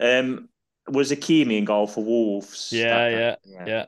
Um, 0.00 0.48
was 0.88 1.12
Ikeme 1.12 1.56
in 1.56 1.64
goal 1.64 1.86
for 1.86 2.02
Wolves? 2.02 2.70
Yeah, 2.72 3.10
that- 3.10 3.38
yeah, 3.44 3.64
yeah. 3.66 3.86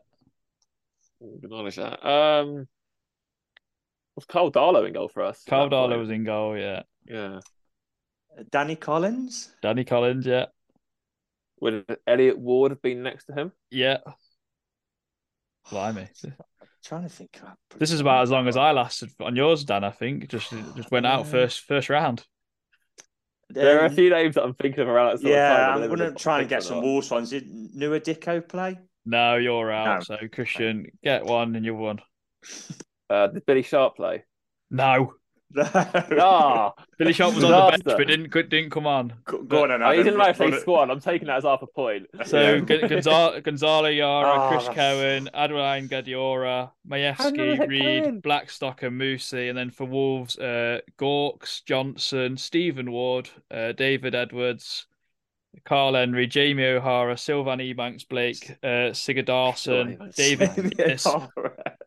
Good 1.40 1.50
knowledge 1.50 1.76
that. 1.76 2.06
Um, 2.06 2.68
was 4.14 4.26
Karl 4.26 4.52
Darlow 4.52 4.86
in 4.86 4.92
goal 4.92 5.08
for 5.08 5.22
us? 5.24 5.42
Karl 5.48 5.68
Darlow 5.70 5.88
point? 5.88 6.00
was 6.00 6.10
in 6.10 6.24
goal. 6.24 6.56
Yeah, 6.56 6.82
Yeah. 7.06 7.40
Danny 8.50 8.76
Collins. 8.76 9.52
Danny 9.62 9.84
Collins. 9.84 10.26
Yeah, 10.26 10.46
Would 11.60 11.98
Elliot 12.06 12.38
Ward 12.38 12.72
have 12.72 12.82
been 12.82 13.02
next 13.02 13.26
to 13.26 13.32
him? 13.34 13.52
yeah. 13.70 13.98
Blimey. 15.70 16.08
trying 16.84 17.02
to 17.04 17.08
think. 17.08 17.40
This 17.78 17.90
is 17.90 18.00
about 18.00 18.22
as 18.22 18.30
long 18.30 18.46
as 18.48 18.56
I 18.56 18.72
lasted 18.72 19.10
on 19.20 19.36
yours, 19.36 19.64
Dan. 19.64 19.84
I 19.84 19.90
think 19.90 20.28
just 20.28 20.52
just 20.76 20.90
went 20.90 21.06
out 21.06 21.26
first 21.26 21.60
first 21.60 21.88
round. 21.88 22.24
There 23.50 23.78
are 23.80 23.86
a 23.86 23.88
Um, 23.88 23.94
few 23.94 24.10
names 24.10 24.34
that 24.34 24.42
I'm 24.44 24.54
thinking 24.54 24.80
of 24.80 24.88
around 24.88 25.18
that 25.20 25.28
Yeah, 25.28 25.74
of 25.74 25.74
time. 25.74 25.82
I'm 25.90 25.96
going 25.96 26.12
to 26.12 26.18
try 26.18 26.40
and 26.40 26.48
get 26.48 26.62
some 26.62 26.78
of. 26.78 26.84
Wolves 26.84 27.10
ones. 27.10 27.30
Did 27.30 27.46
Nouha 27.50 28.00
Dicko 28.00 28.46
play? 28.48 28.78
No, 29.06 29.36
you're 29.36 29.70
out. 29.70 30.08
No. 30.08 30.16
So 30.16 30.28
Christian, 30.28 30.86
get 31.02 31.24
one 31.24 31.54
and 31.56 31.64
you 31.64 31.74
won. 31.74 32.00
Uh, 33.10 33.26
did 33.26 33.44
Billy 33.44 33.62
Sharp 33.62 33.96
play? 33.96 34.24
No, 34.70 35.12
Ah, 35.56 36.74
Billy 36.98 37.12
Sharp 37.12 37.34
was 37.34 37.44
on 37.44 37.50
the 37.52 37.70
bench, 37.70 37.82
but 37.84 38.06
didn't 38.06 38.32
didn't 38.32 38.70
come 38.70 38.86
on. 38.86 39.12
Go, 39.24 39.42
go 39.42 39.62
on, 39.64 39.70
and 39.70 39.82
Oh, 39.82 39.86
he 39.90 40.00
Adam, 40.00 40.04
didn't 40.04 40.18
like 40.18 40.38
run 40.38 40.60
squad. 40.60 40.90
I'm 40.90 41.00
taking 41.00 41.28
that 41.28 41.36
as 41.38 41.44
half 41.44 41.62
a 41.62 41.66
point. 41.66 42.06
So 42.26 42.54
Yeah. 42.68 42.86
Gonzalo, 42.88 43.40
Gonzalo 43.40 43.92
Jara, 43.94 44.26
Ah, 44.28 44.48
Chris 44.50 44.66
that's- 44.66 44.76
Cohen, 44.76 45.30
Adlène 45.34 45.88
Guédioura, 45.88 46.70
How 47.16 47.30
did 47.30 47.40
I 47.40 47.56
Majewski, 47.64 47.68
Reed, 47.68 48.02
Cohen? 48.04 48.20
Blackstock, 48.20 48.82
and 48.82 49.00
Moussi. 49.00 49.48
And 49.48 49.56
then 49.58 49.70
for 49.70 49.84
Wolves, 49.84 50.38
uh, 50.38 50.80
Gawks, 50.96 51.60
Johnson, 51.64 52.36
Stephen 52.36 52.90
Ward, 52.90 53.30
uh, 53.50 53.72
David 53.72 54.14
Edwards, 54.14 54.86
Karl 55.64 55.94
Henry, 55.94 56.26
Jamie 56.26 56.64
O'Hara, 56.64 57.16
Sylvan 57.16 57.60
Ebanks 57.60 58.08
Blake, 58.08 58.56
uh, 58.64 58.92
Sigurd 58.92 59.26
Dawson, 59.26 60.10
David 60.16 60.74
yes, 60.78 61.06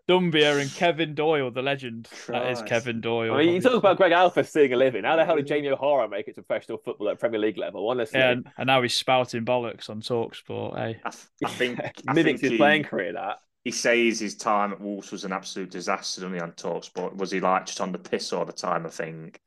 Doumbia, 0.07 0.61
and 0.61 0.73
Kevin 0.73 1.13
Doyle, 1.15 1.51
the 1.51 1.61
legend. 1.61 2.07
That 2.27 2.49
is 2.51 2.61
Kevin 2.61 3.01
Doyle. 3.01 3.33
I 3.33 3.37
mean, 3.39 3.55
you 3.55 3.61
talk 3.61 3.73
about 3.73 3.97
Greg 3.97 4.13
Alpha 4.13 4.43
seeing 4.43 4.71
a 4.73 4.77
living. 4.77 5.03
How 5.03 5.15
the 5.15 5.25
hell 5.25 5.35
did 5.35 5.47
Jamie 5.47 5.69
O'Hara 5.69 6.07
make 6.07 6.27
it 6.27 6.35
to 6.35 6.43
professional 6.43 6.77
football 6.77 7.09
at 7.09 7.19
Premier 7.19 7.39
League 7.39 7.57
level? 7.57 7.89
Honestly, 7.89 8.19
Yeah, 8.19 8.31
and, 8.31 8.49
and 8.57 8.67
now 8.67 8.81
he's 8.81 8.95
spouting 8.95 9.43
bollocks 9.43 9.89
on 9.89 10.01
Talksport, 10.01 10.77
eh? 10.79 10.93
I, 11.03 11.11
I 11.45 11.49
think 11.49 11.79
I 12.07 12.13
mimics 12.13 12.41
his 12.41 12.51
he, 12.51 12.57
playing 12.57 12.83
career. 12.83 13.13
That 13.13 13.39
he 13.63 13.71
says 13.71 14.19
his 14.19 14.37
time 14.37 14.71
at 14.71 14.79
Wolves 14.79 15.11
was 15.11 15.25
an 15.25 15.33
absolute 15.33 15.69
disaster, 15.69 16.21
doesn't 16.21 16.35
he, 16.35 16.39
on 16.39 16.53
Talksport? 16.53 17.17
Was 17.17 17.31
he 17.31 17.41
like 17.41 17.65
just 17.65 17.81
on 17.81 17.91
the 17.91 17.99
piss 17.99 18.31
all 18.31 18.45
the 18.45 18.53
time, 18.53 18.85
I 18.85 18.89
think? 18.89 19.41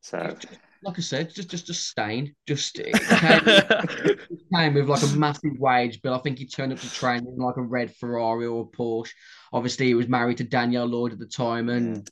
So, 0.00 0.34
like 0.82 0.98
I 0.98 1.02
said, 1.02 1.32
just 1.32 1.50
just 1.50 1.66
just 1.66 1.88
stain. 1.88 2.34
Just 2.46 2.78
it 2.78 2.92
came, 2.94 3.42
it 3.46 4.20
came 4.54 4.74
with 4.74 4.88
like 4.88 5.02
a 5.02 5.16
massive 5.16 5.58
wage 5.58 6.02
bill. 6.02 6.14
I 6.14 6.18
think 6.18 6.38
he 6.38 6.46
turned 6.46 6.72
up 6.72 6.80
to 6.80 6.92
training 6.92 7.28
in 7.28 7.36
like 7.36 7.56
a 7.56 7.62
red 7.62 7.94
Ferrari 7.96 8.46
or 8.46 8.62
a 8.62 8.76
Porsche. 8.76 9.12
Obviously, 9.52 9.86
he 9.86 9.94
was 9.94 10.08
married 10.08 10.38
to 10.38 10.44
Danielle 10.44 10.86
Lloyd 10.86 11.12
at 11.12 11.18
the 11.18 11.26
time, 11.26 11.68
and 11.68 12.08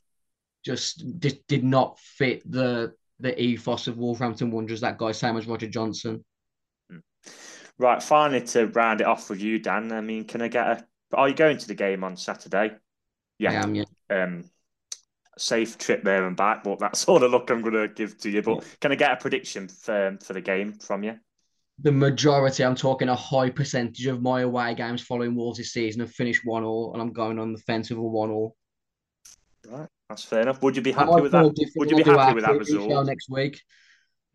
just 0.63 1.03
just 1.19 1.45
did 1.47 1.63
not 1.63 1.99
fit 1.99 2.49
the 2.49 2.93
the 3.19 3.39
ethos 3.41 3.87
of 3.87 3.97
Wolverhampton 3.97 4.51
Wanderers. 4.51 4.81
That 4.81 4.97
guy, 4.97 5.11
same 5.11 5.37
as 5.37 5.47
Roger 5.47 5.67
Johnson. 5.67 6.23
right, 7.77 8.01
finally 8.01 8.41
to 8.47 8.67
round 8.67 9.01
it 9.01 9.07
off 9.07 9.29
with 9.29 9.41
you, 9.41 9.59
Dan. 9.59 9.91
I 9.91 10.01
mean, 10.01 10.25
can 10.25 10.41
I 10.41 10.47
get 10.47 10.67
a? 10.67 10.85
Are 11.13 11.27
you 11.27 11.35
going 11.35 11.57
to 11.57 11.67
the 11.67 11.75
game 11.75 12.03
on 12.03 12.15
Saturday? 12.15 12.71
I 13.49 13.53
am, 13.53 13.75
yeah. 13.75 13.83
Um, 14.09 14.45
safe 15.37 15.77
trip 15.77 16.03
there 16.03 16.25
and 16.25 16.35
back, 16.35 16.63
but 16.63 16.79
that's 16.79 17.05
all 17.07 17.19
the 17.19 17.27
look 17.27 17.49
I'm 17.49 17.61
going 17.61 17.73
to 17.73 17.87
give 17.87 18.17
to 18.19 18.29
you. 18.29 18.41
But 18.41 18.63
can 18.79 18.91
I 18.91 18.95
get 18.95 19.11
a 19.11 19.17
prediction 19.17 19.67
for 19.67 20.17
for 20.23 20.33
the 20.33 20.41
game 20.41 20.73
from 20.73 21.03
you? 21.03 21.17
The 21.79 21.91
majority, 21.91 22.63
I'm 22.63 22.75
talking 22.75 23.09
a 23.09 23.15
high 23.15 23.49
percentage 23.49 24.05
of 24.05 24.21
my 24.21 24.41
away 24.41 24.75
games 24.75 25.01
following 25.01 25.33
Wolves 25.33 25.57
this 25.57 25.73
season 25.73 26.01
have 26.01 26.11
finished 26.11 26.41
one 26.45 26.63
all, 26.63 26.93
and 26.93 27.01
I'm 27.01 27.11
going 27.11 27.39
on 27.39 27.53
the 27.53 27.59
fence 27.59 27.89
with 27.89 27.97
a 27.97 28.01
one 28.01 28.29
all. 28.29 28.55
Right, 29.67 29.87
that's 30.07 30.23
fair 30.23 30.41
enough. 30.41 30.61
Would 30.61 30.75
you 30.75 30.81
be 30.81 30.91
happy 30.91 31.21
with 31.21 31.31
that? 31.31 31.43
Would 31.75 31.89
you 31.89 32.03
be 32.03 32.03
happy 32.03 32.35
with 32.35 32.45
that 32.45 32.57
result 32.57 33.05
next 33.07 33.29
week? 33.29 33.61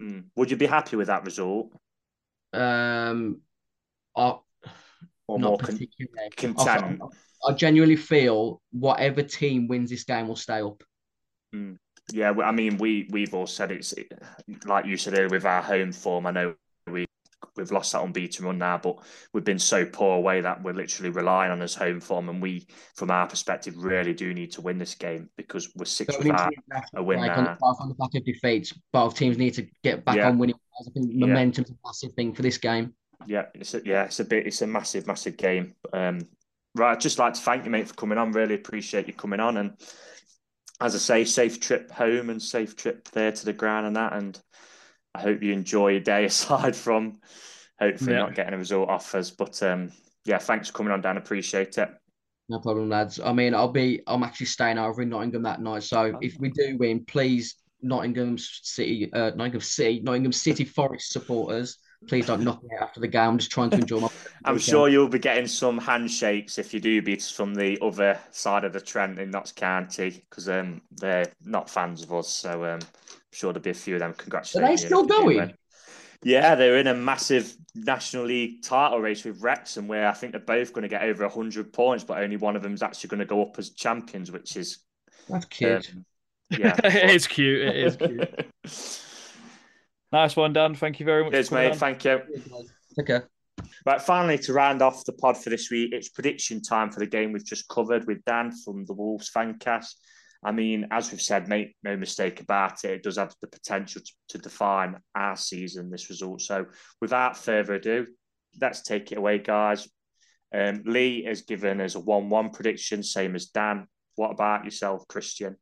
Mm. 0.03 0.24
Would 0.34 0.51
you 0.51 0.57
be 0.57 0.66
happy 0.66 0.97
with 0.97 1.07
that 1.07 1.24
result? 1.24 1.72
Um, 2.53 3.40
I, 4.16 4.36
or 5.29 5.39
not 5.39 5.49
more 5.49 5.59
con- 5.59 5.72
particularly. 5.79 6.31
content? 6.37 7.01
I, 7.03 7.51
I 7.51 7.55
genuinely 7.55 7.97
feel 7.97 8.61
whatever 8.72 9.22
team 9.22 9.68
wins 9.68 9.91
this 9.91 10.05
game 10.05 10.29
will 10.29 10.37
stay 10.37 10.61
up. 10.61 10.83
Mm. 11.55 11.77
Yeah, 12.12 12.33
I 12.45 12.53
mean, 12.53 12.79
we 12.79 13.09
we've 13.11 13.35
all 13.35 13.47
said 13.49 13.72
it's 13.72 13.93
like 14.64 14.87
you 14.87 14.97
said 14.97 15.14
earlier 15.14 15.29
with 15.29 15.45
our 15.45 15.62
home 15.62 15.91
form. 15.93 16.27
I 16.27 16.31
know 16.31 16.55
we 16.89 17.05
we've 17.57 17.72
lost 17.72 17.93
that 17.93 18.03
unbeaten 18.03 18.45
run 18.45 18.59
now, 18.59 18.79
but 18.79 18.99
we've 19.33 19.45
been 19.45 19.59
so 19.59 19.85
poor 19.85 20.16
away 20.16 20.41
that 20.41 20.62
we're 20.62 20.72
literally 20.74 21.11
relying 21.11 21.51
on 21.51 21.61
his 21.61 21.74
home 21.74 21.99
form, 22.01 22.29
and 22.29 22.41
we, 22.41 22.66
from 22.95 23.11
our 23.11 23.27
perspective, 23.27 23.74
really 23.77 24.12
do 24.14 24.33
need 24.35 24.53
to 24.53 24.61
win 24.61 24.79
this 24.79 24.95
game 24.95 25.29
because 25.37 25.72
we're 25.74 25.85
six 25.85 26.14
into 26.14 26.29
without 26.29 26.53
a 26.95 27.03
win 27.03 27.18
on, 27.18 27.27
now. 27.27 27.57
the, 27.59 27.66
on 27.81 27.89
the 27.89 27.95
back 27.95 28.14
of 28.14 28.24
defeats, 28.24 28.72
both 28.93 29.16
teams 29.16 29.37
need 29.37 29.55
to 29.55 29.66
get 29.83 30.05
back 30.05 30.16
Yeah. 30.16 30.29
on 30.29 30.39
winning. 30.39 30.55
I 30.81 30.91
think 30.93 31.12
momentum's 31.12 31.70
a 31.70 31.74
massive 31.85 32.12
thing 32.12 32.35
for 32.35 32.43
this 32.43 32.59
game. 32.59 32.95
Yeah, 33.26 33.46
it's 33.54 33.74
a, 33.74 33.82
yeah, 33.84 34.04
it's 34.04 34.20
a 34.20 34.24
bit, 34.24 34.46
it's 34.46 34.62
a 34.62 34.66
massive, 34.66 35.06
massive 35.06 35.36
game. 35.36 35.74
Um, 35.92 36.20
right, 36.74 36.92
I'd 36.92 37.00
just 37.00 37.18
like 37.18 37.34
to 37.34 37.40
thank 37.40 37.64
you, 37.64 37.70
mate, 37.70 37.88
for 37.88 37.94
coming 37.94 38.18
on. 38.18 38.32
Really 38.32 38.54
appreciate 38.54 39.06
you 39.06 39.14
coming 39.14 39.40
on, 39.40 39.56
and 39.56 39.72
as 40.80 40.94
I 40.94 40.98
say, 40.98 41.24
safe 41.24 41.60
trip 41.60 41.90
home 41.90 42.28
and 42.30 42.40
safe 42.42 42.76
trip 42.76 43.08
there 43.12 43.32
to 43.32 43.44
the 43.44 43.52
ground 43.52 43.86
and 43.86 43.96
that. 43.96 44.12
And 44.12 44.38
I 45.14 45.20
hope 45.22 45.42
you 45.42 45.52
enjoy 45.52 45.92
your 45.92 46.00
day 46.00 46.24
aside 46.26 46.76
from 46.76 47.20
hopefully 47.80 48.12
Yeah. 48.12 48.18
not 48.20 48.34
getting 48.34 48.54
a 48.54 48.58
result 48.58 48.88
off 48.90 49.14
us. 49.14 49.30
But 49.30 49.62
um, 49.62 49.92
yeah, 50.24 50.38
thanks 50.38 50.68
for 50.68 50.74
coming 50.74 50.92
on, 50.92 51.00
Dan. 51.00 51.16
Appreciate 51.16 51.78
it. 51.78 51.88
No 52.48 52.60
problem, 52.60 52.88
lads. 52.90 53.18
I 53.18 53.32
mean, 53.32 53.54
I'll 53.54 53.72
be. 53.72 54.02
I'm 54.06 54.22
actually 54.22 54.46
staying 54.46 54.78
over 54.78 55.02
in 55.02 55.08
Nottingham 55.08 55.42
that 55.42 55.60
night. 55.60 55.82
So 55.82 56.16
if 56.20 56.38
we 56.38 56.50
do 56.50 56.76
win, 56.78 57.04
please, 57.04 57.56
Nottingham 57.82 58.36
City, 58.38 59.10
uh, 59.12 59.30
Nottingham 59.34 59.60
City, 59.62 60.00
Nottingham 60.00 60.32
City 60.32 60.64
Forest 60.64 61.10
supporters, 61.10 61.78
please 62.09 62.26
don't 62.26 62.42
knock 62.42 62.62
me 62.62 62.70
out 62.76 62.88
after 62.88 63.01
the 63.01 63.09
game. 63.09 63.30
I'm 63.30 63.38
just 63.38 63.51
trying 63.51 63.70
to 63.70 63.78
enjoy 63.78 64.01
my. 64.01 64.09
I'm 64.44 64.59
sure 64.59 64.88
you'll 64.88 65.09
be 65.09 65.18
getting 65.18 65.47
some 65.47 65.78
handshakes 65.78 66.59
if 66.59 66.72
you 66.72 66.80
do 66.80 67.03
beat 67.03 67.20
us 67.20 67.30
from 67.30 67.55
the 67.55 67.78
other 67.82 68.18
side 68.30 68.64
of 68.64 68.72
the 68.72 68.80
Trent 68.80 69.18
in 69.18 69.30
Notts 69.30 69.53
County 69.53 70.24
because 70.28 70.49
um, 70.49 70.82
they're 70.92 71.26
not 71.44 71.68
fans 71.68 72.03
of 72.03 72.12
us. 72.12 72.28
So 72.28 72.64
um, 72.64 72.80
I'm 72.80 73.18
sure 73.32 73.53
there'll 73.53 73.62
be 73.62 73.70
a 73.70 73.74
few 73.74 73.94
of 73.94 74.01
them 74.01 74.14
congratulating. 74.14 74.72
you 74.72 74.76
still 74.78 75.05
if 75.05 75.11
you 75.11 75.16
going? 75.16 75.36
win. 75.36 75.55
Yeah, 76.22 76.55
they're 76.55 76.78
in 76.78 76.86
a 76.86 76.94
massive 76.94 77.55
National 77.74 78.24
League 78.24 78.62
title 78.62 79.01
race 79.01 79.24
with 79.24 79.42
Wrexham, 79.42 79.86
where 79.86 80.09
I 80.09 80.12
think 80.12 80.32
they're 80.32 80.40
both 80.40 80.72
going 80.72 80.82
to 80.82 80.88
get 80.88 81.03
over 81.03 81.24
100 81.24 81.72
points, 81.72 82.05
but 82.05 82.18
only 82.18 82.36
one 82.36 82.57
of 82.57 82.62
them's 82.62 82.82
actually 82.82 83.09
going 83.09 83.20
to 83.20 83.26
go 83.26 83.42
up 83.42 83.59
as 83.59 83.70
champions, 83.70 84.32
which 84.32 84.57
is 84.57 84.78
That's 85.28 85.44
cute. 85.47 85.90
um, 85.94 86.05
yeah. 86.51 86.76
it 86.84 87.11
is 87.11 87.26
cute. 87.26 87.62
It 87.62 87.76
is 87.76 87.97
cute. 87.97 89.03
Nice 90.12 90.36
one, 90.36 90.52
Dan. 90.52 90.74
Thank 90.74 91.00
you 91.00 91.07
very 91.07 91.24
much. 91.24 91.32
Cheers, 91.32 91.48
for 91.48 91.54
mate. 91.57 91.72
on. 91.72 91.78
Thank 91.78 92.04
you. 92.04 92.22
Okay. 92.98 93.04
care. 93.07 93.28
Right, 93.84 94.00
finally, 94.00 94.38
to 94.38 94.52
round 94.52 94.82
off 94.82 95.04
the 95.04 95.12
pod 95.12 95.36
for 95.36 95.50
this 95.50 95.70
week, 95.70 95.92
it's 95.92 96.09
prediction 96.09 96.62
time 96.62 96.90
for 96.90 97.00
the 97.00 97.07
game 97.07 97.32
we've 97.32 97.44
just 97.44 97.68
covered 97.68 98.07
with 98.07 98.24
Dan 98.24 98.52
from 98.52 98.84
the 98.84 98.92
Wolves 98.92 99.30
Fancast. 99.34 99.94
I 100.44 100.52
mean, 100.52 100.86
as 100.90 101.11
we've 101.11 101.22
said, 101.22 101.48
make 101.48 101.74
no 101.82 101.96
mistake 101.96 102.40
about 102.40 102.84
it, 102.84 102.90
it 102.90 103.02
does 103.02 103.16
have 103.16 103.34
the 103.40 103.48
potential 103.48 104.02
to, 104.02 104.12
to 104.30 104.38
define 104.38 104.96
our 105.14 105.36
season, 105.36 105.90
this 105.90 106.11
result. 106.11 106.42
So, 106.42 106.66
without 107.00 107.36
further 107.36 107.74
ado, 107.74 108.07
let's 108.61 108.82
take 108.82 109.12
it 109.12 109.18
away, 109.18 109.38
guys. 109.38 109.88
Um, 110.54 110.82
Lee 110.84 111.24
has 111.24 111.42
given 111.42 111.80
us 111.80 111.94
a 111.94 112.00
1 112.00 112.28
1 112.28 112.50
prediction, 112.50 113.02
same 113.02 113.34
as 113.34 113.46
Dan. 113.46 113.86
What 114.14 114.30
about 114.30 114.64
yourself, 114.64 115.09
Christian? 115.09 115.57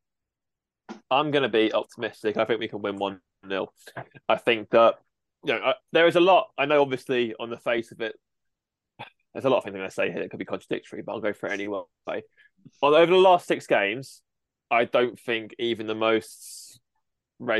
I'm 1.09 1.31
going 1.31 1.43
to 1.43 1.49
be 1.49 1.73
optimistic. 1.73 2.37
I 2.37 2.45
think 2.45 2.59
we 2.59 2.67
can 2.67 2.81
win 2.81 2.97
1 2.97 3.19
0. 3.49 3.67
I 4.29 4.37
think 4.37 4.69
that, 4.71 4.95
you 5.43 5.53
know, 5.53 5.59
uh, 5.59 5.73
there 5.91 6.07
is 6.07 6.15
a 6.15 6.21
lot. 6.21 6.47
I 6.57 6.65
know, 6.65 6.81
obviously, 6.81 7.33
on 7.39 7.49
the 7.49 7.57
face 7.57 7.91
of 7.91 8.01
it, 8.01 8.15
there's 9.33 9.45
a 9.45 9.49
lot 9.49 9.57
of 9.57 9.63
things 9.65 9.75
to 9.75 9.91
say 9.91 10.11
here 10.11 10.21
that 10.21 10.29
could 10.29 10.39
be 10.39 10.45
contradictory, 10.45 11.01
but 11.01 11.11
I'll 11.13 11.19
go 11.19 11.33
for 11.33 11.47
it 11.47 11.53
anyway. 11.53 12.23
Although 12.81 12.97
over 12.97 13.11
the 13.11 13.17
last 13.17 13.47
six 13.47 13.67
games, 13.67 14.21
I 14.71 14.85
don't 14.85 15.19
think 15.19 15.53
even 15.59 15.87
the 15.87 15.95
most 15.95 16.79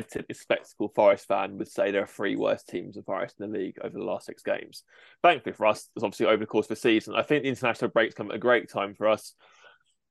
tipped 0.10 0.36
spectacle 0.36 0.88
Forest 0.96 1.28
fan 1.28 1.58
would 1.58 1.68
say 1.68 1.92
there 1.92 2.04
are 2.04 2.08
three 2.08 2.38
worst 2.38 2.70
teams 2.70 2.96
of 2.96 3.06
Forest 3.06 3.36
in 3.40 3.52
the 3.52 3.58
league 3.58 3.78
over 3.84 3.98
the 3.98 4.06
last 4.06 4.26
six 4.26 4.42
games. 4.42 4.84
Thankfully 5.22 5.54
for 5.54 5.66
us, 5.66 5.90
it's 5.96 6.04
obviously 6.04 6.28
over 6.28 6.38
the 6.38 6.46
course 6.46 6.66
of 6.66 6.70
the 6.70 6.76
season. 6.78 7.14
I 7.14 7.24
think 7.24 7.44
the 7.44 7.50
international 7.50 7.92
breaks 7.92 8.16
come 8.16 8.32
at 8.32 8.36
a 8.38 8.40
great 8.40 8.70
time 8.70 8.96
for 8.96 9.10
us. 9.10 9.34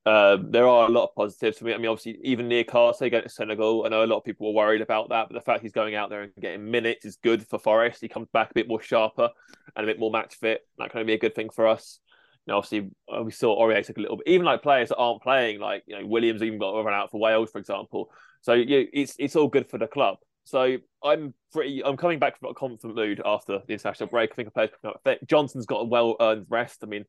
Um, 0.07 0.51
there 0.51 0.69
are 0.69 0.87
a 0.87 0.91
lot 0.91 1.05
of 1.05 1.15
positives 1.15 1.59
for 1.59 1.65
me. 1.65 1.73
I 1.73 1.79
mean, 1.79 1.87
obviously, 1.87 2.19
even 2.23 2.49
Niakhaté 2.49 3.11
going 3.11 3.23
to 3.23 3.29
Senegal, 3.29 3.87
I 3.87 3.89
know 3.89 4.05
a 4.05 4.07
lot 4.07 4.19
of 4.19 4.25
people 4.25 4.47
were 4.47 4.65
worried 4.65 4.83
about 4.83 5.09
that, 5.09 5.29
but 5.29 5.35
the 5.35 5.41
fact 5.41 5.63
he's 5.63 5.73
going 5.73 5.95
out 5.95 6.11
there 6.11 6.23
and 6.23 6.33
getting 6.41 6.71
minutes 6.71 7.07
is 7.07 7.17
good 7.17 7.47
for 7.47 7.59
Forest. 7.59 8.03
He 8.03 8.09
comes 8.09 8.29
back 8.33 8.51
a 8.51 8.55
bit 8.55 8.69
more 8.69 8.83
sharper 8.83 9.31
and 9.75 9.85
a 9.85 9.87
bit 9.87 9.99
more 9.99 10.11
match 10.11 10.35
fit. 10.35 10.67
That 10.79 10.91
can 10.91 11.07
be 11.07 11.15
a 11.15 11.19
good 11.19 11.35
thing 11.35 11.49
for 11.49 11.67
us. 11.67 12.01
You 12.47 12.53
know, 12.53 12.59
obviously, 12.59 12.91
uh, 13.09 13.23
we 13.23 13.31
saw 13.31 13.59
Aurier 13.59 13.85
took 13.85 13.97
a 13.97 14.01
little 14.01 14.19
bit, 14.19 14.29
even 14.29 14.45
like 14.45 14.63
players 14.63 14.91
that 14.91 14.97
aren't 14.97 15.23
playing, 15.23 15.61
like 15.61 15.85
you 15.87 15.99
know, 15.99 16.07
Williams 16.07 16.43
even 16.43 16.59
got 16.59 16.79
run 16.85 16.93
out 16.93 17.11
for 17.11 17.19
Wales, 17.19 17.51
for 17.51 17.59
example. 17.59 18.11
So 18.43 18.53
it's 18.55 19.17
it's 19.19 19.37
all 19.37 19.49
good 19.49 19.71
for 19.71 19.79
the 19.79 19.87
club. 19.87 20.19
So 20.45 20.77
I'm 21.03 21.33
pretty, 21.51 21.83
I'm 21.83 21.97
coming 21.97 22.19
back 22.19 22.39
from 22.39 22.51
a 22.51 22.55
confident 22.55 22.95
mood 22.95 23.23
after 23.25 23.61
the 23.67 23.73
international 23.73 24.11
break. 24.11 24.33
I 24.33 24.35
think 24.35 24.51
I 24.55 24.69
played. 25.03 25.19
Johnson's 25.27 25.65
got 25.65 25.79
a 25.79 25.85
well 25.85 26.17
earned 26.21 26.45
rest. 26.51 26.81
I 26.83 26.87
mean, 26.87 27.07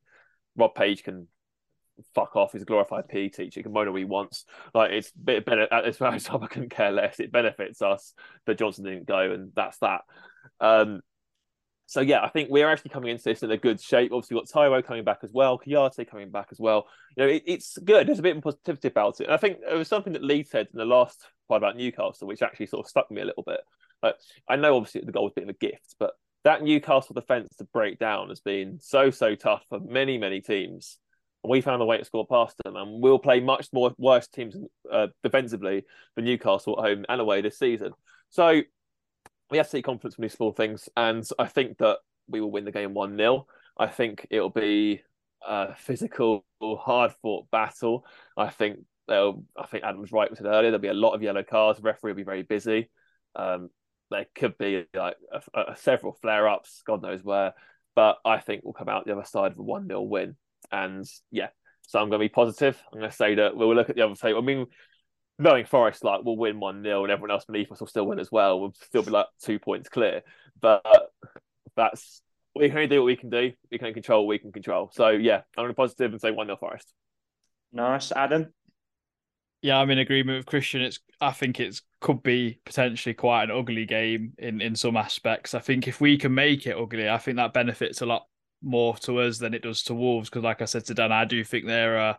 Rob 0.56 0.74
Page 0.74 1.02
can 1.02 1.28
fuck 2.14 2.36
off. 2.36 2.52
He's 2.52 2.62
a 2.62 2.66
glorified 2.66 3.08
PE 3.08 3.28
teacher. 3.28 3.60
He 3.60 3.62
can 3.62 3.72
moan 3.72 3.88
all 3.88 3.94
he 3.94 4.04
wants. 4.04 4.44
Like 4.74 4.92
it's 4.92 5.10
bit 5.12 5.44
better 5.44 5.72
as 5.72 5.96
far 5.96 6.12
as 6.14 6.28
I 6.28 6.46
couldn't 6.46 6.70
care 6.70 6.92
less. 6.92 7.20
It 7.20 7.32
benefits 7.32 7.82
us 7.82 8.14
that 8.46 8.58
Johnson 8.58 8.84
didn't 8.84 9.06
go, 9.06 9.32
and 9.32 9.52
that's 9.54 9.78
that. 9.78 10.02
Um, 10.60 11.00
so 11.86 12.00
yeah, 12.00 12.22
I 12.22 12.28
think 12.28 12.50
we're 12.50 12.68
actually 12.68 12.90
coming 12.90 13.10
into 13.10 13.22
this 13.22 13.42
in 13.42 13.50
a 13.50 13.56
good 13.56 13.80
shape. 13.80 14.12
Obviously, 14.12 14.34
we've 14.34 14.44
got 14.44 14.60
Taiwo 14.60 14.84
coming 14.84 15.04
back 15.04 15.20
as 15.22 15.32
well, 15.32 15.58
Kouyaté 15.58 16.08
coming 16.08 16.30
back 16.30 16.48
as 16.50 16.58
well. 16.58 16.86
You 17.16 17.24
know, 17.24 17.30
it, 17.30 17.44
it's 17.46 17.78
good. 17.78 18.08
There's 18.08 18.18
a 18.18 18.22
bit 18.22 18.36
of 18.36 18.42
positivity 18.42 18.88
about 18.88 19.20
it. 19.20 19.24
And 19.24 19.34
I 19.34 19.36
think 19.36 19.58
there 19.60 19.78
was 19.78 19.88
something 19.88 20.12
that 20.14 20.24
Lee 20.24 20.42
said 20.42 20.66
in 20.72 20.78
the 20.78 20.84
last 20.84 21.24
part 21.48 21.62
about 21.62 21.76
Newcastle, 21.76 22.26
which 22.26 22.42
actually 22.42 22.66
sort 22.66 22.84
of 22.84 22.90
stuck 22.90 23.08
me 23.10 23.22
a 23.22 23.24
little 23.24 23.44
bit. 23.44 23.60
Like, 24.02 24.16
I 24.48 24.56
know 24.56 24.76
obviously 24.76 25.02
the 25.02 25.12
goal 25.12 25.24
was 25.24 25.32
a 25.32 25.40
bit 25.40 25.44
of 25.44 25.50
a 25.50 25.58
gift, 25.58 25.94
but 26.00 26.14
that 26.42 26.62
Newcastle 26.62 27.14
defence 27.14 27.54
to 27.58 27.64
break 27.64 27.98
down 27.98 28.28
has 28.28 28.40
been 28.40 28.78
so 28.80 29.10
so 29.10 29.34
tough 29.34 29.64
for 29.68 29.80
many 29.80 30.18
many 30.18 30.40
teams. 30.40 30.98
We 31.48 31.60
found 31.60 31.82
a 31.82 31.86
way 31.86 31.98
to 31.98 32.04
score 32.04 32.26
past 32.26 32.56
them, 32.64 32.76
and 32.76 33.02
we'll 33.02 33.18
play 33.18 33.40
much 33.40 33.68
more 33.72 33.92
worse 33.98 34.28
teams 34.28 34.56
uh, 34.90 35.08
defensively 35.22 35.84
for 36.14 36.22
Newcastle 36.22 36.78
at 36.78 36.88
home 36.88 37.04
and 37.08 37.20
away 37.20 37.40
this 37.40 37.58
season. 37.58 37.92
So 38.30 38.62
we 39.50 39.58
have 39.58 39.66
to 39.66 39.72
take 39.72 39.84
confidence 39.84 40.14
from 40.14 40.22
these 40.22 40.32
small 40.32 40.52
things, 40.52 40.88
and 40.96 41.24
I 41.38 41.46
think 41.46 41.78
that 41.78 41.98
we 42.28 42.40
will 42.40 42.50
win 42.50 42.64
the 42.64 42.72
game 42.72 42.94
one 42.94 43.16
0 43.16 43.46
I 43.78 43.86
think 43.86 44.26
it'll 44.30 44.50
be 44.50 45.02
a 45.46 45.74
physical, 45.76 46.44
hard 46.62 47.12
fought 47.22 47.50
battle. 47.50 48.04
I 48.36 48.48
think 48.48 48.78
they'll. 49.06 49.44
I 49.56 49.66
think 49.66 49.84
Adam 49.84 50.00
was 50.00 50.12
right. 50.12 50.34
Said 50.34 50.46
earlier 50.46 50.70
there'll 50.70 50.78
be 50.78 50.88
a 50.88 50.94
lot 50.94 51.14
of 51.14 51.22
yellow 51.22 51.42
cards. 51.42 51.78
The 51.78 51.82
referee 51.82 52.12
will 52.12 52.16
be 52.16 52.22
very 52.24 52.42
busy. 52.42 52.90
Um, 53.34 53.70
there 54.10 54.26
could 54.34 54.56
be 54.56 54.86
like 54.94 55.16
a, 55.32 55.72
a, 55.72 55.76
several 55.76 56.12
flare 56.12 56.48
ups, 56.48 56.82
God 56.86 57.02
knows 57.02 57.22
where. 57.22 57.54
But 57.94 58.18
I 58.24 58.38
think 58.38 58.62
we'll 58.62 58.72
come 58.72 58.88
out 58.88 59.06
the 59.06 59.12
other 59.12 59.24
side 59.24 59.52
of 59.52 59.58
a 59.58 59.62
one 59.62 59.88
0 59.88 60.02
win, 60.02 60.36
and 60.72 61.04
yeah. 61.30 61.48
So 61.82 62.00
I'm 62.00 62.08
going 62.08 62.20
to 62.20 62.24
be 62.24 62.28
positive. 62.28 62.80
I'm 62.92 62.98
going 62.98 63.10
to 63.10 63.16
say 63.16 63.36
that 63.36 63.56
we'll 63.56 63.74
look 63.74 63.90
at 63.90 63.96
the 63.96 64.02
other 64.02 64.14
table. 64.14 64.40
I 64.40 64.44
mean, 64.44 64.66
knowing 65.38 65.66
Forest 65.66 66.04
like 66.04 66.22
we'll 66.24 66.36
win 66.36 66.60
one 66.60 66.82
0 66.82 67.04
and 67.04 67.12
everyone 67.12 67.30
else 67.30 67.44
beneath 67.44 67.70
us 67.70 67.80
will 67.80 67.86
still 67.86 68.06
win 68.06 68.18
as 68.18 68.32
well. 68.32 68.60
We'll 68.60 68.74
still 68.82 69.02
be 69.02 69.10
like 69.10 69.26
two 69.42 69.58
points 69.58 69.88
clear. 69.88 70.22
But 70.60 70.84
that's 71.76 72.22
we 72.54 72.68
can 72.68 72.78
only 72.78 72.88
do 72.88 73.00
what 73.00 73.06
we 73.06 73.16
can 73.16 73.30
do. 73.30 73.52
We 73.70 73.78
can 73.78 73.92
control 73.92 74.26
what 74.26 74.30
we 74.30 74.38
can 74.38 74.52
control. 74.52 74.90
So 74.92 75.10
yeah, 75.10 75.42
I'm 75.56 75.62
going 75.62 75.68
to 75.68 75.74
be 75.74 75.76
positive 75.76 76.12
and 76.12 76.20
say 76.20 76.30
one 76.30 76.46
0 76.46 76.56
Forest. 76.56 76.92
Nice, 77.72 78.12
Adam. 78.12 78.52
Yeah, 79.62 79.78
I'm 79.78 79.90
in 79.90 79.98
agreement 79.98 80.38
with 80.38 80.46
Christian. 80.46 80.82
It's 80.82 81.00
I 81.20 81.32
think 81.32 81.60
it's 81.60 81.82
could 82.00 82.22
be 82.22 82.60
potentially 82.64 83.14
quite 83.14 83.44
an 83.44 83.50
ugly 83.50 83.84
game 83.84 84.32
in 84.38 84.60
in 84.60 84.74
some 84.76 84.96
aspects. 84.96 85.54
I 85.54 85.60
think 85.60 85.88
if 85.88 86.00
we 86.00 86.18
can 86.18 86.34
make 86.34 86.66
it 86.66 86.76
ugly, 86.76 87.08
I 87.08 87.18
think 87.18 87.36
that 87.36 87.52
benefits 87.52 88.00
a 88.00 88.06
lot 88.06 88.26
more 88.62 88.96
to 88.98 89.20
us 89.20 89.38
than 89.38 89.54
it 89.54 89.62
does 89.62 89.82
to 89.84 89.94
Wolves. 89.94 90.28
Because 90.28 90.44
like 90.44 90.62
I 90.62 90.66
said 90.66 90.84
to 90.86 90.94
Dan, 90.94 91.12
I 91.12 91.24
do 91.24 91.44
think 91.44 91.66
they're 91.66 91.96
a, 91.96 92.18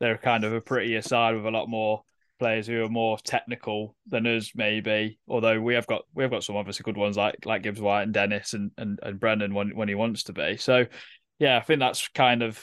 they're 0.00 0.18
kind 0.18 0.44
of 0.44 0.52
a 0.52 0.60
prettier 0.60 1.02
side 1.02 1.34
with 1.34 1.46
a 1.46 1.50
lot 1.50 1.68
more 1.68 2.02
players 2.38 2.66
who 2.66 2.84
are 2.84 2.88
more 2.88 3.18
technical 3.18 3.94
than 4.08 4.26
us, 4.26 4.50
maybe. 4.54 5.18
Although 5.28 5.60
we 5.60 5.74
have 5.74 5.86
got 5.86 6.02
we 6.14 6.24
have 6.24 6.30
got 6.32 6.42
some 6.42 6.56
obviously 6.56 6.82
good 6.82 6.96
ones 6.96 7.16
like 7.16 7.46
like 7.46 7.62
Gibbs 7.62 7.80
White 7.80 8.02
and 8.02 8.12
Dennis 8.12 8.52
and 8.54 8.72
and, 8.76 8.98
and 9.02 9.20
Brennan 9.20 9.54
when 9.54 9.76
when 9.76 9.88
he 9.88 9.94
wants 9.94 10.24
to 10.24 10.32
be. 10.32 10.56
So 10.56 10.86
yeah, 11.38 11.56
I 11.56 11.60
think 11.60 11.80
that's 11.80 12.08
kind 12.08 12.42
of 12.42 12.60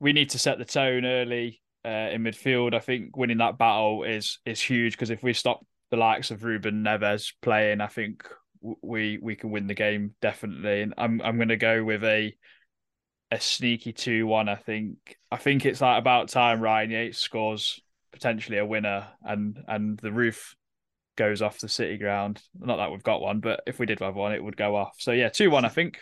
we 0.00 0.12
need 0.12 0.30
to 0.30 0.38
set 0.38 0.58
the 0.58 0.64
tone 0.64 1.04
early 1.04 1.62
uh, 1.84 2.10
in 2.12 2.22
midfield. 2.22 2.74
I 2.74 2.80
think 2.80 3.16
winning 3.16 3.38
that 3.38 3.58
battle 3.58 4.02
is 4.02 4.38
is 4.44 4.60
huge 4.60 4.94
because 4.94 5.10
if 5.10 5.22
we 5.22 5.32
stop 5.32 5.64
the 5.90 5.96
likes 5.96 6.30
of 6.30 6.44
Ruben 6.44 6.82
Neves 6.82 7.32
playing, 7.40 7.80
I 7.80 7.86
think 7.86 8.28
we 8.60 9.18
we 9.20 9.36
can 9.36 9.50
win 9.50 9.66
the 9.66 9.74
game 9.74 10.14
definitely. 10.20 10.82
And 10.82 10.94
I'm 10.96 11.20
I'm 11.22 11.36
going 11.36 11.48
to 11.48 11.56
go 11.56 11.84
with 11.84 12.04
a 12.04 12.34
a 13.30 13.40
sneaky 13.40 13.92
two 13.92 14.26
one. 14.26 14.48
I 14.48 14.56
think 14.56 15.16
I 15.30 15.36
think 15.36 15.66
it's 15.66 15.80
like 15.80 15.98
about 15.98 16.28
time 16.28 16.60
Ryan 16.60 16.90
Yates 16.90 17.18
scores 17.18 17.80
potentially 18.12 18.58
a 18.58 18.66
winner 18.66 19.06
and 19.22 19.58
and 19.68 19.98
the 19.98 20.12
roof 20.12 20.56
goes 21.16 21.42
off 21.42 21.58
the 21.58 21.68
city 21.68 21.98
ground. 21.98 22.40
Not 22.58 22.76
that 22.76 22.90
we've 22.90 23.02
got 23.02 23.20
one, 23.20 23.40
but 23.40 23.60
if 23.66 23.78
we 23.78 23.86
did 23.86 24.00
have 24.00 24.14
one, 24.14 24.32
it 24.32 24.42
would 24.42 24.56
go 24.56 24.76
off. 24.76 24.94
So 24.98 25.12
yeah, 25.12 25.28
two 25.28 25.50
one, 25.50 25.64
I 25.64 25.68
think. 25.68 25.98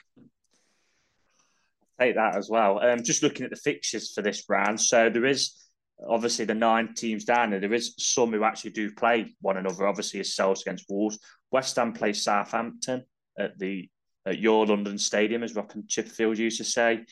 Take 1.98 2.16
that 2.16 2.36
as 2.36 2.50
well. 2.50 2.78
Um, 2.78 3.02
just 3.02 3.22
looking 3.22 3.44
at 3.44 3.50
the 3.50 3.56
fixtures 3.56 4.12
for 4.12 4.20
this 4.20 4.44
round, 4.48 4.78
so 4.80 5.08
there 5.08 5.24
is 5.24 5.54
obviously 6.08 6.44
the 6.44 6.54
nine 6.54 6.94
teams 6.94 7.24
down 7.24 7.50
there. 7.50 7.60
There 7.60 7.74
is 7.74 7.94
some 7.98 8.32
who 8.32 8.44
actually 8.44 8.72
do 8.72 8.92
play 8.92 9.34
one 9.40 9.56
another. 9.56 9.86
Obviously, 9.86 10.18
yourselves 10.18 10.62
against 10.62 10.86
Wolves. 10.88 11.18
West 11.50 11.76
Ham 11.76 11.92
play 11.92 12.12
Southampton 12.12 13.04
at 13.38 13.58
the 13.58 13.88
at 14.26 14.38
your 14.38 14.66
London 14.66 14.98
Stadium, 14.98 15.44
as 15.44 15.54
Rock 15.54 15.74
and 15.74 15.84
Chipfield 15.84 16.38
used 16.38 16.58
to 16.58 16.64
say. 16.64 17.04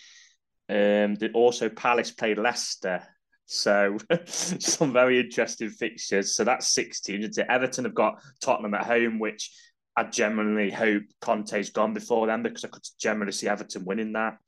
Um, 0.69 1.17
also 1.35 1.69
Palace 1.69 2.11
play 2.11 2.35
Leicester 2.35 3.03
so 3.47 3.99
some 4.25 4.93
very 4.93 5.21
interesting 5.21 5.71
fixtures. 5.71 6.35
So 6.35 6.45
that's 6.45 6.69
16. 6.69 7.31
Everton 7.49 7.85
have 7.85 7.95
got 7.95 8.23
Tottenham 8.41 8.75
at 8.75 8.87
home, 8.87 9.19
which 9.19 9.51
I 9.97 10.05
genuinely 10.05 10.71
hope 10.71 11.05
Conte's 11.21 11.71
gone 11.71 11.95
before 11.95 12.27
then 12.27 12.43
because 12.43 12.65
I 12.65 12.69
could 12.69 12.83
generally 12.99 13.33
see 13.33 13.49
Everton 13.49 13.85
winning 13.85 14.13
that. 14.15 14.39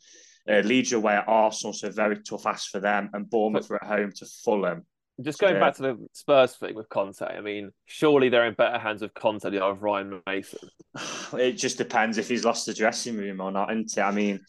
Uh, 0.48 0.60
Leeds 0.60 0.92
away 0.92 1.14
at 1.14 1.26
Arsenal, 1.26 1.72
so 1.72 1.90
very 1.90 2.22
tough 2.22 2.46
ask 2.46 2.70
for 2.70 2.80
them, 2.80 3.10
and 3.12 3.28
Bournemouth 3.28 3.70
are 3.70 3.82
at 3.82 3.88
home 3.88 4.12
to 4.12 4.26
Fulham. 4.44 4.84
Just 5.20 5.38
going 5.38 5.58
back 5.58 5.74
to 5.76 5.82
the 5.82 6.08
Spurs 6.12 6.56
thing 6.56 6.74
with 6.74 6.90
Conte, 6.90 7.22
I 7.22 7.40
mean, 7.40 7.70
surely 7.86 8.28
they're 8.28 8.46
in 8.46 8.54
better 8.54 8.78
hands 8.78 9.00
with 9.00 9.14
Conte 9.14 9.48
than 9.48 9.62
of 9.62 9.82
Ryan 9.82 10.20
Mason. 10.26 10.68
It 11.32 11.52
just 11.52 11.78
depends 11.78 12.18
if 12.18 12.28
he's 12.28 12.44
lost 12.44 12.66
the 12.66 12.74
dressing 12.74 13.16
room 13.16 13.40
or 13.40 13.50
not, 13.50 13.70
isn't 13.70 13.96
it? 13.96 14.00
I 14.00 14.10
mean, 14.10 14.40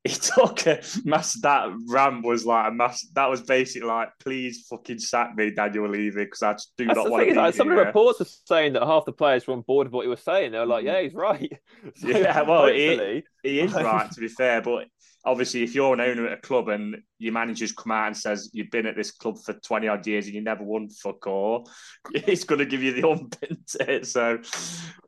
he 0.04 0.14
took 0.14 0.66
a 0.66 0.80
mass 1.04 1.34
that 1.40 1.68
rant 1.88 2.24
was 2.24 2.46
like 2.46 2.68
a 2.68 2.70
mass 2.70 3.06
that 3.14 3.28
was 3.28 3.42
basically 3.42 3.88
like 3.88 4.08
please 4.20 4.64
fucking 4.70 4.98
sack 4.98 5.34
me 5.36 5.50
daniel 5.50 5.88
levy 5.88 6.24
because 6.24 6.42
i 6.42 6.52
just 6.52 6.72
do 6.76 6.86
That's 6.86 6.96
not 6.96 7.10
want 7.10 7.28
to 7.28 7.34
like, 7.34 7.54
some 7.54 7.68
of 7.68 7.76
the 7.76 7.84
reports 7.84 8.20
were 8.20 8.26
saying 8.46 8.74
that 8.74 8.84
half 8.84 9.04
the 9.04 9.12
players 9.12 9.46
were 9.46 9.54
on 9.54 9.62
board 9.62 9.88
with 9.88 9.92
what 9.92 10.02
he 10.02 10.08
was 10.08 10.22
saying 10.22 10.52
they 10.52 10.58
were 10.58 10.66
like 10.66 10.84
yeah 10.84 11.02
he's 11.02 11.14
right 11.14 11.52
so, 11.96 12.08
yeah 12.08 12.42
well 12.42 12.68
he, 12.68 13.24
he 13.42 13.60
is 13.60 13.72
right 13.74 14.10
to 14.12 14.20
be 14.20 14.28
fair 14.28 14.62
but 14.62 14.86
obviously, 15.24 15.62
if 15.62 15.74
you're 15.74 15.94
an 15.94 16.00
owner 16.00 16.26
at 16.26 16.38
a 16.38 16.40
club 16.40 16.68
and 16.68 17.02
your 17.18 17.32
manager's 17.32 17.72
come 17.72 17.92
out 17.92 18.06
and 18.08 18.16
says 18.16 18.50
you've 18.52 18.70
been 18.70 18.86
at 18.86 18.96
this 18.96 19.10
club 19.10 19.38
for 19.38 19.52
20 19.52 19.88
odd 19.88 20.06
years 20.06 20.26
and 20.26 20.34
you 20.34 20.40
never 20.40 20.62
won 20.62 20.88
fuck 20.88 21.26
all, 21.26 21.70
it's 22.14 22.44
going 22.44 22.60
to 22.60 22.66
give 22.66 22.82
you 22.82 22.92
the 22.92 23.08
ump, 23.08 23.36
it? 23.80 24.06
So, 24.06 24.38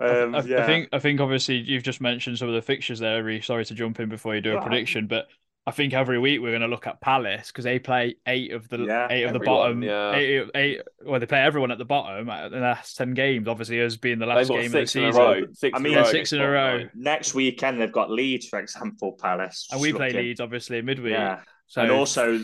um, 0.01 0.35
I, 0.35 0.43
yeah. 0.43 0.63
I 0.63 0.67
think, 0.67 0.89
I 0.93 0.99
think 0.99 1.21
obviously 1.21 1.57
you've 1.57 1.83
just 1.83 2.01
mentioned 2.01 2.39
some 2.39 2.49
of 2.49 2.55
the 2.55 2.63
fixtures 2.63 2.99
there. 2.99 3.23
Really 3.23 3.41
sorry 3.41 3.65
to 3.65 3.75
jump 3.75 4.01
in 4.01 4.09
before 4.09 4.35
you 4.35 4.41
do 4.41 4.53
a 4.53 4.55
right. 4.57 4.67
prediction, 4.67 5.07
but 5.07 5.29
I 5.71 5.73
think 5.73 5.93
every 5.93 6.19
week 6.19 6.41
we're 6.41 6.51
going 6.51 6.63
to 6.63 6.67
look 6.67 6.89
at 6.89 7.01
Palace 7.01 7.47
because 7.47 7.63
they 7.63 7.79
play 7.79 8.17
eight 8.27 8.51
of 8.51 8.69
the 8.69 8.79
yeah, 8.79 9.07
eight 9.09 9.23
of 9.23 9.33
the 9.33 9.39
bottom. 9.39 9.85
Yeah. 9.85 10.17
Eight, 10.17 10.51
eight, 10.57 10.83
well, 11.07 11.21
they 11.21 11.27
play 11.27 11.39
everyone 11.39 11.71
at 11.71 11.79
the 11.79 11.85
bottom 11.85 12.29
in 12.29 12.51
the 12.51 12.59
last 12.59 12.97
ten 12.97 13.15
games. 13.15 13.47
Obviously, 13.47 13.79
as 13.79 13.97
being 13.97 14.19
the 14.19 14.27
last 14.27 14.49
game 14.49 14.67
of 14.67 14.73
the 14.73 14.87
season. 14.89 15.55
Six 15.55 15.73
I 15.73 15.81
mean, 15.81 15.97
in 15.97 16.05
six 16.07 16.33
in 16.33 16.41
a 16.41 16.51
row. 16.51 16.89
Next 16.97 17.35
weekend 17.35 17.81
they've 17.81 17.93
got 17.93 18.11
Leeds, 18.11 18.49
for 18.49 18.59
example, 18.59 19.13
Palace. 19.13 19.69
And 19.71 19.81
we 19.81 19.93
play 19.93 20.13
Leeds 20.13 20.41
obviously 20.41 20.83
midweek. 20.83 21.13
Yeah. 21.13 21.39
So 21.69 21.83
and 21.83 21.93
also 21.93 22.41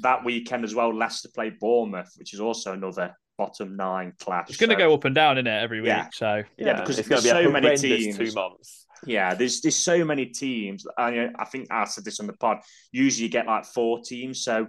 that 0.00 0.24
weekend 0.24 0.64
as 0.64 0.74
well, 0.74 0.96
Leicester 0.96 1.28
play 1.28 1.50
Bournemouth, 1.50 2.14
which 2.16 2.32
is 2.32 2.40
also 2.40 2.72
another 2.72 3.14
bottom 3.36 3.76
nine 3.76 4.14
clash. 4.18 4.48
It's 4.48 4.56
going 4.56 4.70
to 4.70 4.76
so. 4.76 4.88
go 4.88 4.94
up 4.94 5.04
and 5.04 5.14
down 5.14 5.36
in 5.36 5.46
it 5.46 5.62
every 5.62 5.82
week. 5.82 5.88
Yeah. 5.88 6.08
So 6.14 6.44
yeah, 6.56 6.66
yeah 6.66 6.80
because 6.80 6.98
it's 6.98 7.08
going 7.08 7.20
to 7.20 7.28
be 7.28 7.44
so 7.44 7.50
many 7.50 7.76
teams. 7.76 8.16
Two 8.16 8.32
months. 8.32 8.86
Yeah, 9.06 9.34
there's 9.34 9.60
there's 9.60 9.76
so 9.76 10.04
many 10.04 10.26
teams. 10.26 10.86
I, 10.98 11.28
I 11.38 11.44
think 11.46 11.68
I 11.70 11.84
said 11.84 12.04
this 12.04 12.20
on 12.20 12.26
the 12.26 12.34
pod. 12.34 12.58
Usually, 12.92 13.24
you 13.24 13.30
get 13.30 13.46
like 13.46 13.64
four 13.64 14.00
teams, 14.00 14.42
so 14.42 14.66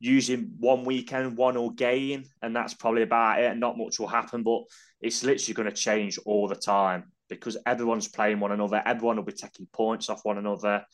using 0.00 0.52
one 0.58 0.84
weekend, 0.84 1.36
one 1.36 1.54
will 1.54 1.70
gain, 1.70 2.24
and 2.42 2.54
that's 2.54 2.74
probably 2.74 3.02
about 3.02 3.40
it. 3.40 3.56
Not 3.56 3.78
much 3.78 3.98
will 3.98 4.06
happen, 4.06 4.42
but 4.42 4.62
it's 5.00 5.24
literally 5.24 5.54
going 5.54 5.68
to 5.68 5.74
change 5.74 6.18
all 6.24 6.48
the 6.48 6.56
time 6.56 7.12
because 7.28 7.56
everyone's 7.66 8.08
playing 8.08 8.40
one 8.40 8.52
another. 8.52 8.82
Everyone 8.84 9.16
will 9.16 9.24
be 9.24 9.32
taking 9.32 9.66
points 9.72 10.08
off 10.08 10.24
one 10.24 10.38
another, 10.38 10.84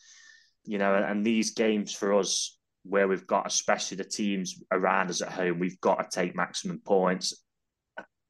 you 0.65 0.77
know. 0.77 0.95
And 0.95 1.25
these 1.25 1.51
games 1.51 1.93
for 1.93 2.13
us, 2.13 2.57
where 2.83 3.07
we've 3.07 3.27
got 3.27 3.47
especially 3.47 3.97
the 3.97 4.03
teams 4.03 4.61
around 4.71 5.09
us 5.09 5.21
at 5.21 5.31
home, 5.31 5.59
we've 5.59 5.79
got 5.81 6.09
to 6.09 6.19
take 6.19 6.35
maximum 6.35 6.79
points. 6.79 7.33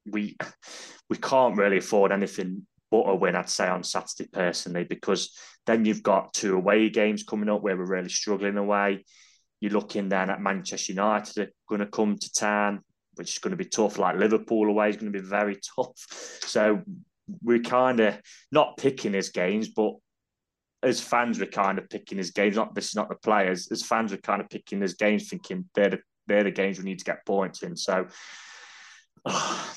We 0.05 0.37
we 1.09 1.17
can't 1.17 1.57
really 1.57 1.77
afford 1.77 2.11
anything 2.11 2.65
but 2.91 3.07
uh, 3.07 3.11
a 3.11 3.15
win, 3.15 3.35
I'd 3.35 3.49
say, 3.49 3.67
on 3.67 3.83
Saturday 3.83 4.29
personally, 4.31 4.83
because 4.83 5.35
then 5.65 5.85
you've 5.85 6.03
got 6.03 6.33
two 6.33 6.55
away 6.55 6.89
games 6.89 7.23
coming 7.23 7.49
up 7.49 7.61
where 7.61 7.77
we're 7.77 7.85
really 7.85 8.09
struggling 8.09 8.57
away. 8.57 9.05
You're 9.61 9.71
looking 9.71 10.09
then 10.09 10.29
at 10.29 10.41
Manchester 10.41 10.91
United 10.91 11.39
are 11.39 11.51
going 11.69 11.79
to 11.79 11.87
come 11.87 12.17
to 12.17 12.33
town, 12.33 12.81
which 13.15 13.31
is 13.31 13.39
going 13.39 13.51
to 13.51 13.57
be 13.57 13.65
tough. 13.65 13.97
Like 13.97 14.17
Liverpool 14.17 14.67
away 14.67 14.89
is 14.89 14.97
going 14.97 15.11
to 15.11 15.19
be 15.19 15.25
very 15.25 15.59
tough. 15.75 15.93
So 16.43 16.81
we're 17.41 17.59
kind 17.59 17.99
of 18.01 18.19
not 18.51 18.77
picking 18.77 19.13
his 19.13 19.29
games, 19.29 19.69
but 19.69 19.93
as 20.83 20.99
fans, 20.99 21.39
we're 21.39 21.45
kind 21.45 21.77
of 21.77 21.89
picking 21.89 22.17
his 22.17 22.31
games. 22.31 22.55
Not 22.55 22.75
this 22.75 22.89
is 22.89 22.95
not 22.95 23.07
the 23.07 23.15
players. 23.15 23.71
As 23.71 23.83
fans, 23.83 24.11
we're 24.11 24.17
kind 24.17 24.41
of 24.41 24.49
picking 24.49 24.81
his 24.81 24.95
games, 24.95 25.29
thinking 25.29 25.69
they're 25.75 25.91
the, 25.91 25.99
they're 26.27 26.43
the 26.43 26.51
games 26.51 26.79
we 26.79 26.85
need 26.85 26.99
to 26.99 27.05
get 27.05 27.25
points 27.25 27.63
in. 27.63 27.77
So. 27.77 28.07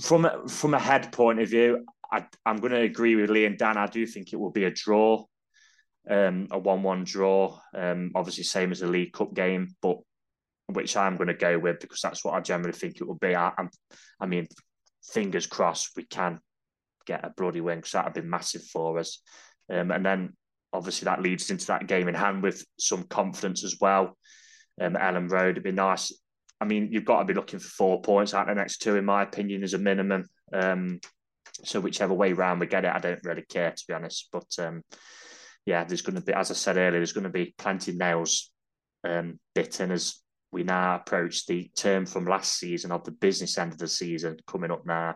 from 0.00 0.48
from 0.48 0.74
a 0.74 0.78
head 0.78 1.12
point 1.12 1.40
of 1.40 1.48
view, 1.48 1.84
I, 2.12 2.26
am 2.46 2.56
going 2.58 2.72
to 2.72 2.80
agree 2.80 3.16
with 3.16 3.30
Lee 3.30 3.46
and 3.46 3.58
Dan. 3.58 3.76
I 3.76 3.86
do 3.86 4.06
think 4.06 4.32
it 4.32 4.36
will 4.36 4.50
be 4.50 4.64
a 4.64 4.70
draw, 4.70 5.24
um, 6.08 6.48
a 6.50 6.58
one-one 6.58 7.04
draw. 7.04 7.58
Um, 7.74 8.12
obviously, 8.14 8.44
same 8.44 8.72
as 8.72 8.82
a 8.82 8.86
League 8.86 9.12
Cup 9.12 9.34
game, 9.34 9.74
but 9.80 9.98
which 10.66 10.96
I'm 10.96 11.16
going 11.16 11.28
to 11.28 11.34
go 11.34 11.58
with 11.58 11.80
because 11.80 12.00
that's 12.00 12.24
what 12.24 12.34
I 12.34 12.40
generally 12.40 12.72
think 12.72 12.96
it 13.00 13.06
will 13.06 13.16
be. 13.16 13.34
I, 13.34 13.52
I 14.20 14.26
mean, 14.26 14.46
fingers 15.12 15.46
crossed 15.46 15.90
we 15.96 16.04
can 16.04 16.40
get 17.06 17.24
a 17.24 17.32
bloody 17.36 17.60
win 17.60 17.78
because 17.78 17.92
that 17.92 18.04
would 18.04 18.22
be 18.22 18.28
massive 18.28 18.62
for 18.64 18.98
us. 18.98 19.20
Um, 19.70 19.90
and 19.90 20.04
then 20.04 20.36
obviously 20.72 21.06
that 21.06 21.22
leads 21.22 21.50
into 21.50 21.66
that 21.66 21.86
game 21.86 22.08
in 22.08 22.14
hand 22.14 22.42
with 22.42 22.64
some 22.78 23.04
confidence 23.04 23.64
as 23.64 23.76
well. 23.80 24.16
Um, 24.80 24.94
Elland 24.94 25.30
Road, 25.30 25.50
it'd 25.50 25.62
be 25.62 25.72
nice. 25.72 26.12
I 26.60 26.66
mean, 26.66 26.88
you've 26.92 27.04
got 27.04 27.20
to 27.20 27.24
be 27.24 27.34
looking 27.34 27.58
for 27.58 27.68
four 27.68 28.02
points 28.02 28.34
out 28.34 28.48
of 28.48 28.54
the 28.54 28.60
next 28.60 28.78
two, 28.78 28.96
in 28.96 29.04
my 29.04 29.22
opinion, 29.22 29.62
as 29.62 29.74
a 29.74 29.78
minimum. 29.78 30.26
Um, 30.52 31.00
so 31.64 31.80
whichever 31.80 32.14
way 32.14 32.32
round 32.32 32.60
we 32.60 32.66
get 32.66 32.84
it, 32.84 32.92
I 32.94 32.98
don't 32.98 33.24
really 33.24 33.44
care 33.48 33.70
to 33.70 33.84
be 33.86 33.94
honest. 33.94 34.28
But 34.32 34.46
um, 34.58 34.82
yeah, 35.66 35.84
there's 35.84 36.02
going 36.02 36.16
to 36.16 36.22
be, 36.22 36.32
as 36.32 36.50
I 36.50 36.54
said 36.54 36.76
earlier, 36.76 36.92
there's 36.92 37.12
going 37.12 37.24
to 37.24 37.30
be 37.30 37.54
plenty 37.58 37.92
of 37.92 37.98
nails 37.98 38.50
um, 39.04 39.38
bitten 39.54 39.90
as 39.90 40.20
we 40.52 40.64
now 40.64 40.96
approach 40.96 41.46
the 41.46 41.70
term 41.76 42.06
from 42.06 42.24
last 42.24 42.58
season 42.58 42.92
of 42.92 43.04
the 43.04 43.12
business 43.12 43.56
end 43.56 43.72
of 43.72 43.78
the 43.78 43.88
season 43.88 44.38
coming 44.46 44.70
up 44.70 44.84
now. 44.84 45.14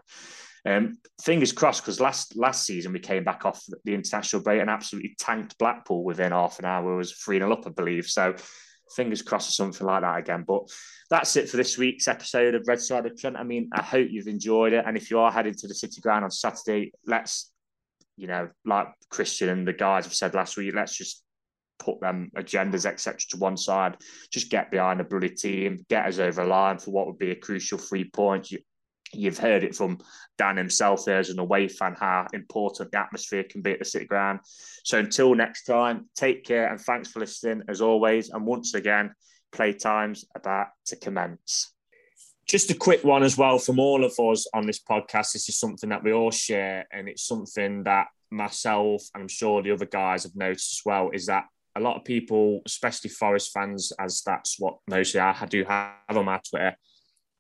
Um, 0.66 0.96
fingers 1.22 1.52
crossed 1.52 1.82
because 1.82 2.00
last 2.00 2.36
last 2.36 2.64
season 2.64 2.92
we 2.92 2.98
came 2.98 3.22
back 3.24 3.44
off 3.44 3.62
the 3.84 3.94
international 3.94 4.42
break 4.42 4.60
and 4.62 4.70
absolutely 4.70 5.14
tanked 5.18 5.58
Blackpool 5.58 6.04
within 6.04 6.32
half 6.32 6.58
an 6.58 6.64
hour. 6.64 6.94
It 6.94 6.96
was 6.96 7.12
three 7.12 7.38
0 7.38 7.52
up, 7.52 7.66
I 7.66 7.70
believe. 7.70 8.06
So 8.06 8.34
fingers 8.94 9.22
crossed 9.22 9.48
for 9.48 9.52
something 9.52 9.86
like 9.86 10.02
that 10.02 10.18
again. 10.18 10.44
But 10.46 10.70
that's 11.10 11.36
it 11.36 11.48
for 11.48 11.56
this 11.56 11.78
week's 11.78 12.08
episode 12.08 12.54
of 12.54 12.66
Red 12.66 12.80
Side 12.80 13.06
of 13.06 13.18
Trent. 13.18 13.36
I 13.36 13.42
mean, 13.42 13.70
I 13.72 13.82
hope 13.82 14.08
you've 14.10 14.28
enjoyed 14.28 14.72
it. 14.72 14.84
And 14.86 14.96
if 14.96 15.10
you 15.10 15.18
are 15.18 15.30
heading 15.30 15.54
to 15.54 15.68
the 15.68 15.74
City 15.74 16.00
Ground 16.00 16.24
on 16.24 16.30
Saturday, 16.30 16.92
let's, 17.06 17.52
you 18.16 18.26
know, 18.26 18.48
like 18.64 18.88
Christian 19.10 19.48
and 19.48 19.66
the 19.66 19.72
guys 19.72 20.04
have 20.04 20.14
said 20.14 20.34
last 20.34 20.56
week, 20.56 20.74
let's 20.74 20.96
just 20.96 21.22
put 21.78 22.00
them 22.00 22.30
agendas, 22.36 22.86
etc., 22.86 23.18
to 23.30 23.36
one 23.36 23.56
side. 23.56 23.96
Just 24.30 24.50
get 24.50 24.70
behind 24.70 25.00
the 25.00 25.04
bloody 25.04 25.30
team, 25.30 25.84
get 25.88 26.06
us 26.06 26.18
over 26.18 26.44
line 26.44 26.78
for 26.78 26.90
what 26.90 27.06
would 27.06 27.18
be 27.18 27.30
a 27.30 27.36
crucial 27.36 27.78
three 27.78 28.04
points. 28.04 28.52
You've 29.14 29.38
heard 29.38 29.64
it 29.64 29.74
from 29.74 29.98
Dan 30.38 30.56
himself 30.56 31.06
as 31.08 31.30
an 31.30 31.38
away 31.38 31.68
fan 31.68 31.96
how 31.98 32.26
important 32.32 32.90
the 32.90 32.98
atmosphere 32.98 33.44
can 33.44 33.62
be 33.62 33.72
at 33.72 33.78
the 33.78 33.84
City 33.84 34.06
Ground. 34.06 34.40
So 34.84 34.98
until 34.98 35.34
next 35.34 35.64
time, 35.64 36.08
take 36.14 36.44
care 36.44 36.68
and 36.70 36.80
thanks 36.80 37.10
for 37.10 37.20
listening 37.20 37.62
as 37.68 37.80
always. 37.80 38.30
And 38.30 38.44
once 38.46 38.74
again, 38.74 39.14
playtime's 39.52 40.24
about 40.34 40.68
to 40.86 40.96
commence. 40.96 41.72
just 42.46 42.70
a 42.70 42.74
quick 42.74 43.04
one 43.04 43.22
as 43.22 43.38
well 43.38 43.58
from 43.58 43.78
all 43.78 44.04
of 44.04 44.18
us 44.18 44.46
on 44.54 44.66
this 44.66 44.80
podcast. 44.80 45.32
This 45.32 45.48
is 45.48 45.58
something 45.58 45.90
that 45.90 46.04
we 46.04 46.12
all 46.12 46.30
share, 46.30 46.86
and 46.92 47.08
it's 47.08 47.26
something 47.26 47.84
that 47.84 48.08
myself 48.30 49.02
and 49.14 49.22
I'm 49.22 49.28
sure 49.28 49.62
the 49.62 49.70
other 49.70 49.86
guys 49.86 50.24
have 50.24 50.36
noticed 50.36 50.74
as 50.74 50.82
well. 50.84 51.10
Is 51.12 51.26
that 51.26 51.44
a 51.76 51.80
lot 51.80 51.96
of 51.96 52.04
people, 52.04 52.60
especially 52.66 53.10
Forest 53.10 53.52
fans, 53.52 53.92
as 53.98 54.22
that's 54.24 54.56
what 54.58 54.78
mostly 54.88 55.20
I 55.20 55.46
do 55.46 55.64
have 55.64 55.94
on 56.10 56.24
my 56.24 56.40
Twitter, 56.48 56.76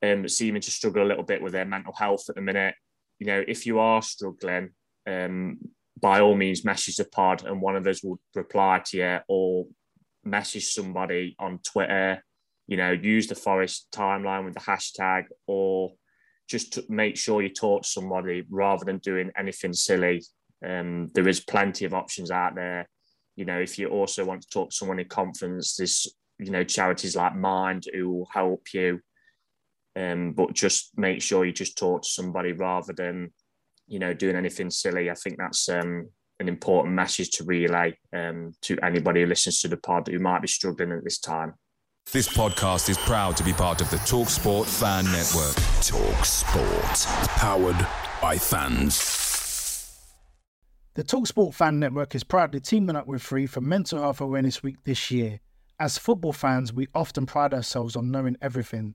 um, 0.02 0.28
seeming 0.28 0.62
to 0.62 0.70
struggle 0.70 1.02
a 1.02 1.08
little 1.08 1.24
bit 1.24 1.42
with 1.42 1.52
their 1.52 1.64
mental 1.64 1.92
health 1.92 2.24
at 2.28 2.34
the 2.34 2.40
minute. 2.40 2.74
You 3.18 3.26
know, 3.26 3.44
if 3.46 3.66
you 3.66 3.78
are 3.78 4.02
struggling, 4.02 4.70
um, 5.06 5.58
by 6.00 6.20
all 6.20 6.34
means, 6.34 6.64
message 6.64 6.96
the 6.96 7.04
pod, 7.04 7.44
and 7.44 7.60
one 7.60 7.76
of 7.76 7.86
us 7.86 8.02
will 8.02 8.20
reply 8.34 8.82
to 8.86 8.96
you 8.96 9.18
or 9.28 9.66
message 10.24 10.66
somebody 10.66 11.36
on 11.38 11.58
Twitter. 11.58 12.22
You 12.66 12.76
know, 12.76 12.92
use 12.92 13.26
the 13.26 13.34
Forest 13.34 13.88
timeline 13.92 14.44
with 14.44 14.54
the 14.54 14.60
hashtag, 14.60 15.24
or 15.46 15.92
just 16.48 16.74
to 16.74 16.84
make 16.88 17.16
sure 17.16 17.42
you 17.42 17.48
talk 17.48 17.82
to 17.82 17.88
somebody 17.88 18.44
rather 18.50 18.84
than 18.84 18.98
doing 18.98 19.30
anything 19.36 19.72
silly. 19.72 20.22
Um, 20.66 21.10
there 21.14 21.28
is 21.28 21.40
plenty 21.40 21.84
of 21.84 21.94
options 21.94 22.30
out 22.30 22.54
there. 22.54 22.88
You 23.36 23.44
know, 23.44 23.58
if 23.58 23.78
you 23.78 23.88
also 23.88 24.24
want 24.24 24.42
to 24.42 24.48
talk 24.48 24.70
to 24.70 24.76
someone 24.76 24.98
in 24.98 25.08
confidence, 25.08 25.76
there's 25.76 26.06
you 26.38 26.50
know 26.50 26.64
charities 26.64 27.16
like 27.16 27.36
Mind 27.36 27.84
who 27.92 28.10
will 28.10 28.28
help 28.32 28.66
you. 28.72 29.00
Um, 29.96 30.32
but 30.32 30.54
just 30.54 30.90
make 30.96 31.22
sure 31.22 31.44
you 31.44 31.52
just 31.52 31.78
talk 31.78 32.02
to 32.02 32.08
somebody 32.08 32.52
rather 32.52 32.92
than 32.92 33.32
you 33.86 33.98
know 33.98 34.12
doing 34.12 34.36
anything 34.36 34.70
silly. 34.70 35.10
I 35.10 35.14
think 35.14 35.36
that's 35.38 35.68
um, 35.68 36.08
an 36.40 36.48
important 36.48 36.94
message 36.94 37.30
to 37.32 37.44
relay 37.44 37.96
um, 38.12 38.52
to 38.62 38.78
anybody 38.82 39.20
who 39.20 39.26
listens 39.26 39.60
to 39.60 39.68
the 39.68 39.76
pod 39.76 40.08
who 40.08 40.18
might 40.18 40.42
be 40.42 40.48
struggling 40.48 40.92
at 40.92 41.04
this 41.04 41.18
time. 41.18 41.54
This 42.12 42.28
podcast 42.28 42.90
is 42.90 42.98
proud 42.98 43.36
to 43.38 43.44
be 43.44 43.52
part 43.52 43.80
of 43.80 43.90
the 43.90 43.96
TalkSport 43.96 44.66
Fan 44.66 45.04
Network. 45.06 45.56
TalkSport, 45.80 47.28
powered 47.38 47.86
by 48.20 48.36
fans. 48.36 49.24
The 50.94 51.02
TalkSport 51.02 51.54
Fan 51.54 51.80
Network 51.80 52.14
is 52.14 52.22
proudly 52.22 52.60
teaming 52.60 52.94
up 52.94 53.06
with 53.06 53.22
Free 53.22 53.46
for 53.46 53.60
Mental 53.60 54.00
Health 54.00 54.20
Awareness 54.20 54.62
Week 54.62 54.76
this 54.84 55.10
year. 55.10 55.40
As 55.80 55.98
football 55.98 56.32
fans, 56.32 56.72
we 56.72 56.86
often 56.94 57.26
pride 57.26 57.52
ourselves 57.52 57.96
on 57.96 58.12
knowing 58.12 58.36
everything, 58.40 58.94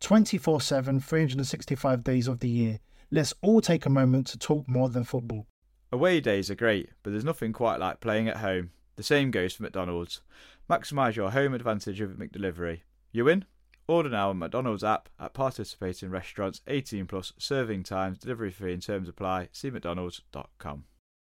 24 0.00 0.60
7, 0.60 1.00
365 1.00 2.04
days 2.04 2.28
of 2.28 2.40
the 2.40 2.48
year. 2.48 2.80
Let's 3.10 3.34
all 3.40 3.60
take 3.60 3.86
a 3.86 3.90
moment 3.90 4.26
to 4.28 4.38
talk 4.38 4.68
more 4.68 4.88
than 4.88 5.04
football. 5.04 5.46
Away 5.90 6.20
days 6.20 6.50
are 6.50 6.54
great, 6.54 6.90
but 7.02 7.10
there's 7.10 7.24
nothing 7.24 7.52
quite 7.52 7.80
like 7.80 8.00
playing 8.00 8.28
at 8.28 8.38
home. 8.38 8.70
The 8.96 9.02
same 9.02 9.30
goes 9.30 9.54
for 9.54 9.62
McDonald's. 9.62 10.20
Maximise 10.68 11.16
your 11.16 11.30
home 11.30 11.54
advantage 11.54 12.00
with 12.00 12.18
McDelivery. 12.18 12.80
You 13.12 13.24
win? 13.24 13.46
Order 13.86 14.10
now 14.10 14.28
on 14.28 14.38
McDonald's 14.38 14.84
app 14.84 15.08
at 15.18 15.32
participating 15.32 16.10
restaurants 16.10 16.60
18 16.66 17.06
plus 17.06 17.32
serving 17.38 17.84
times, 17.84 18.18
delivery 18.18 18.50
fee 18.50 18.72
and 18.72 18.82
terms 18.82 19.08
apply. 19.08 19.48
See 19.52 19.70
McDonald's.com. 19.70 20.84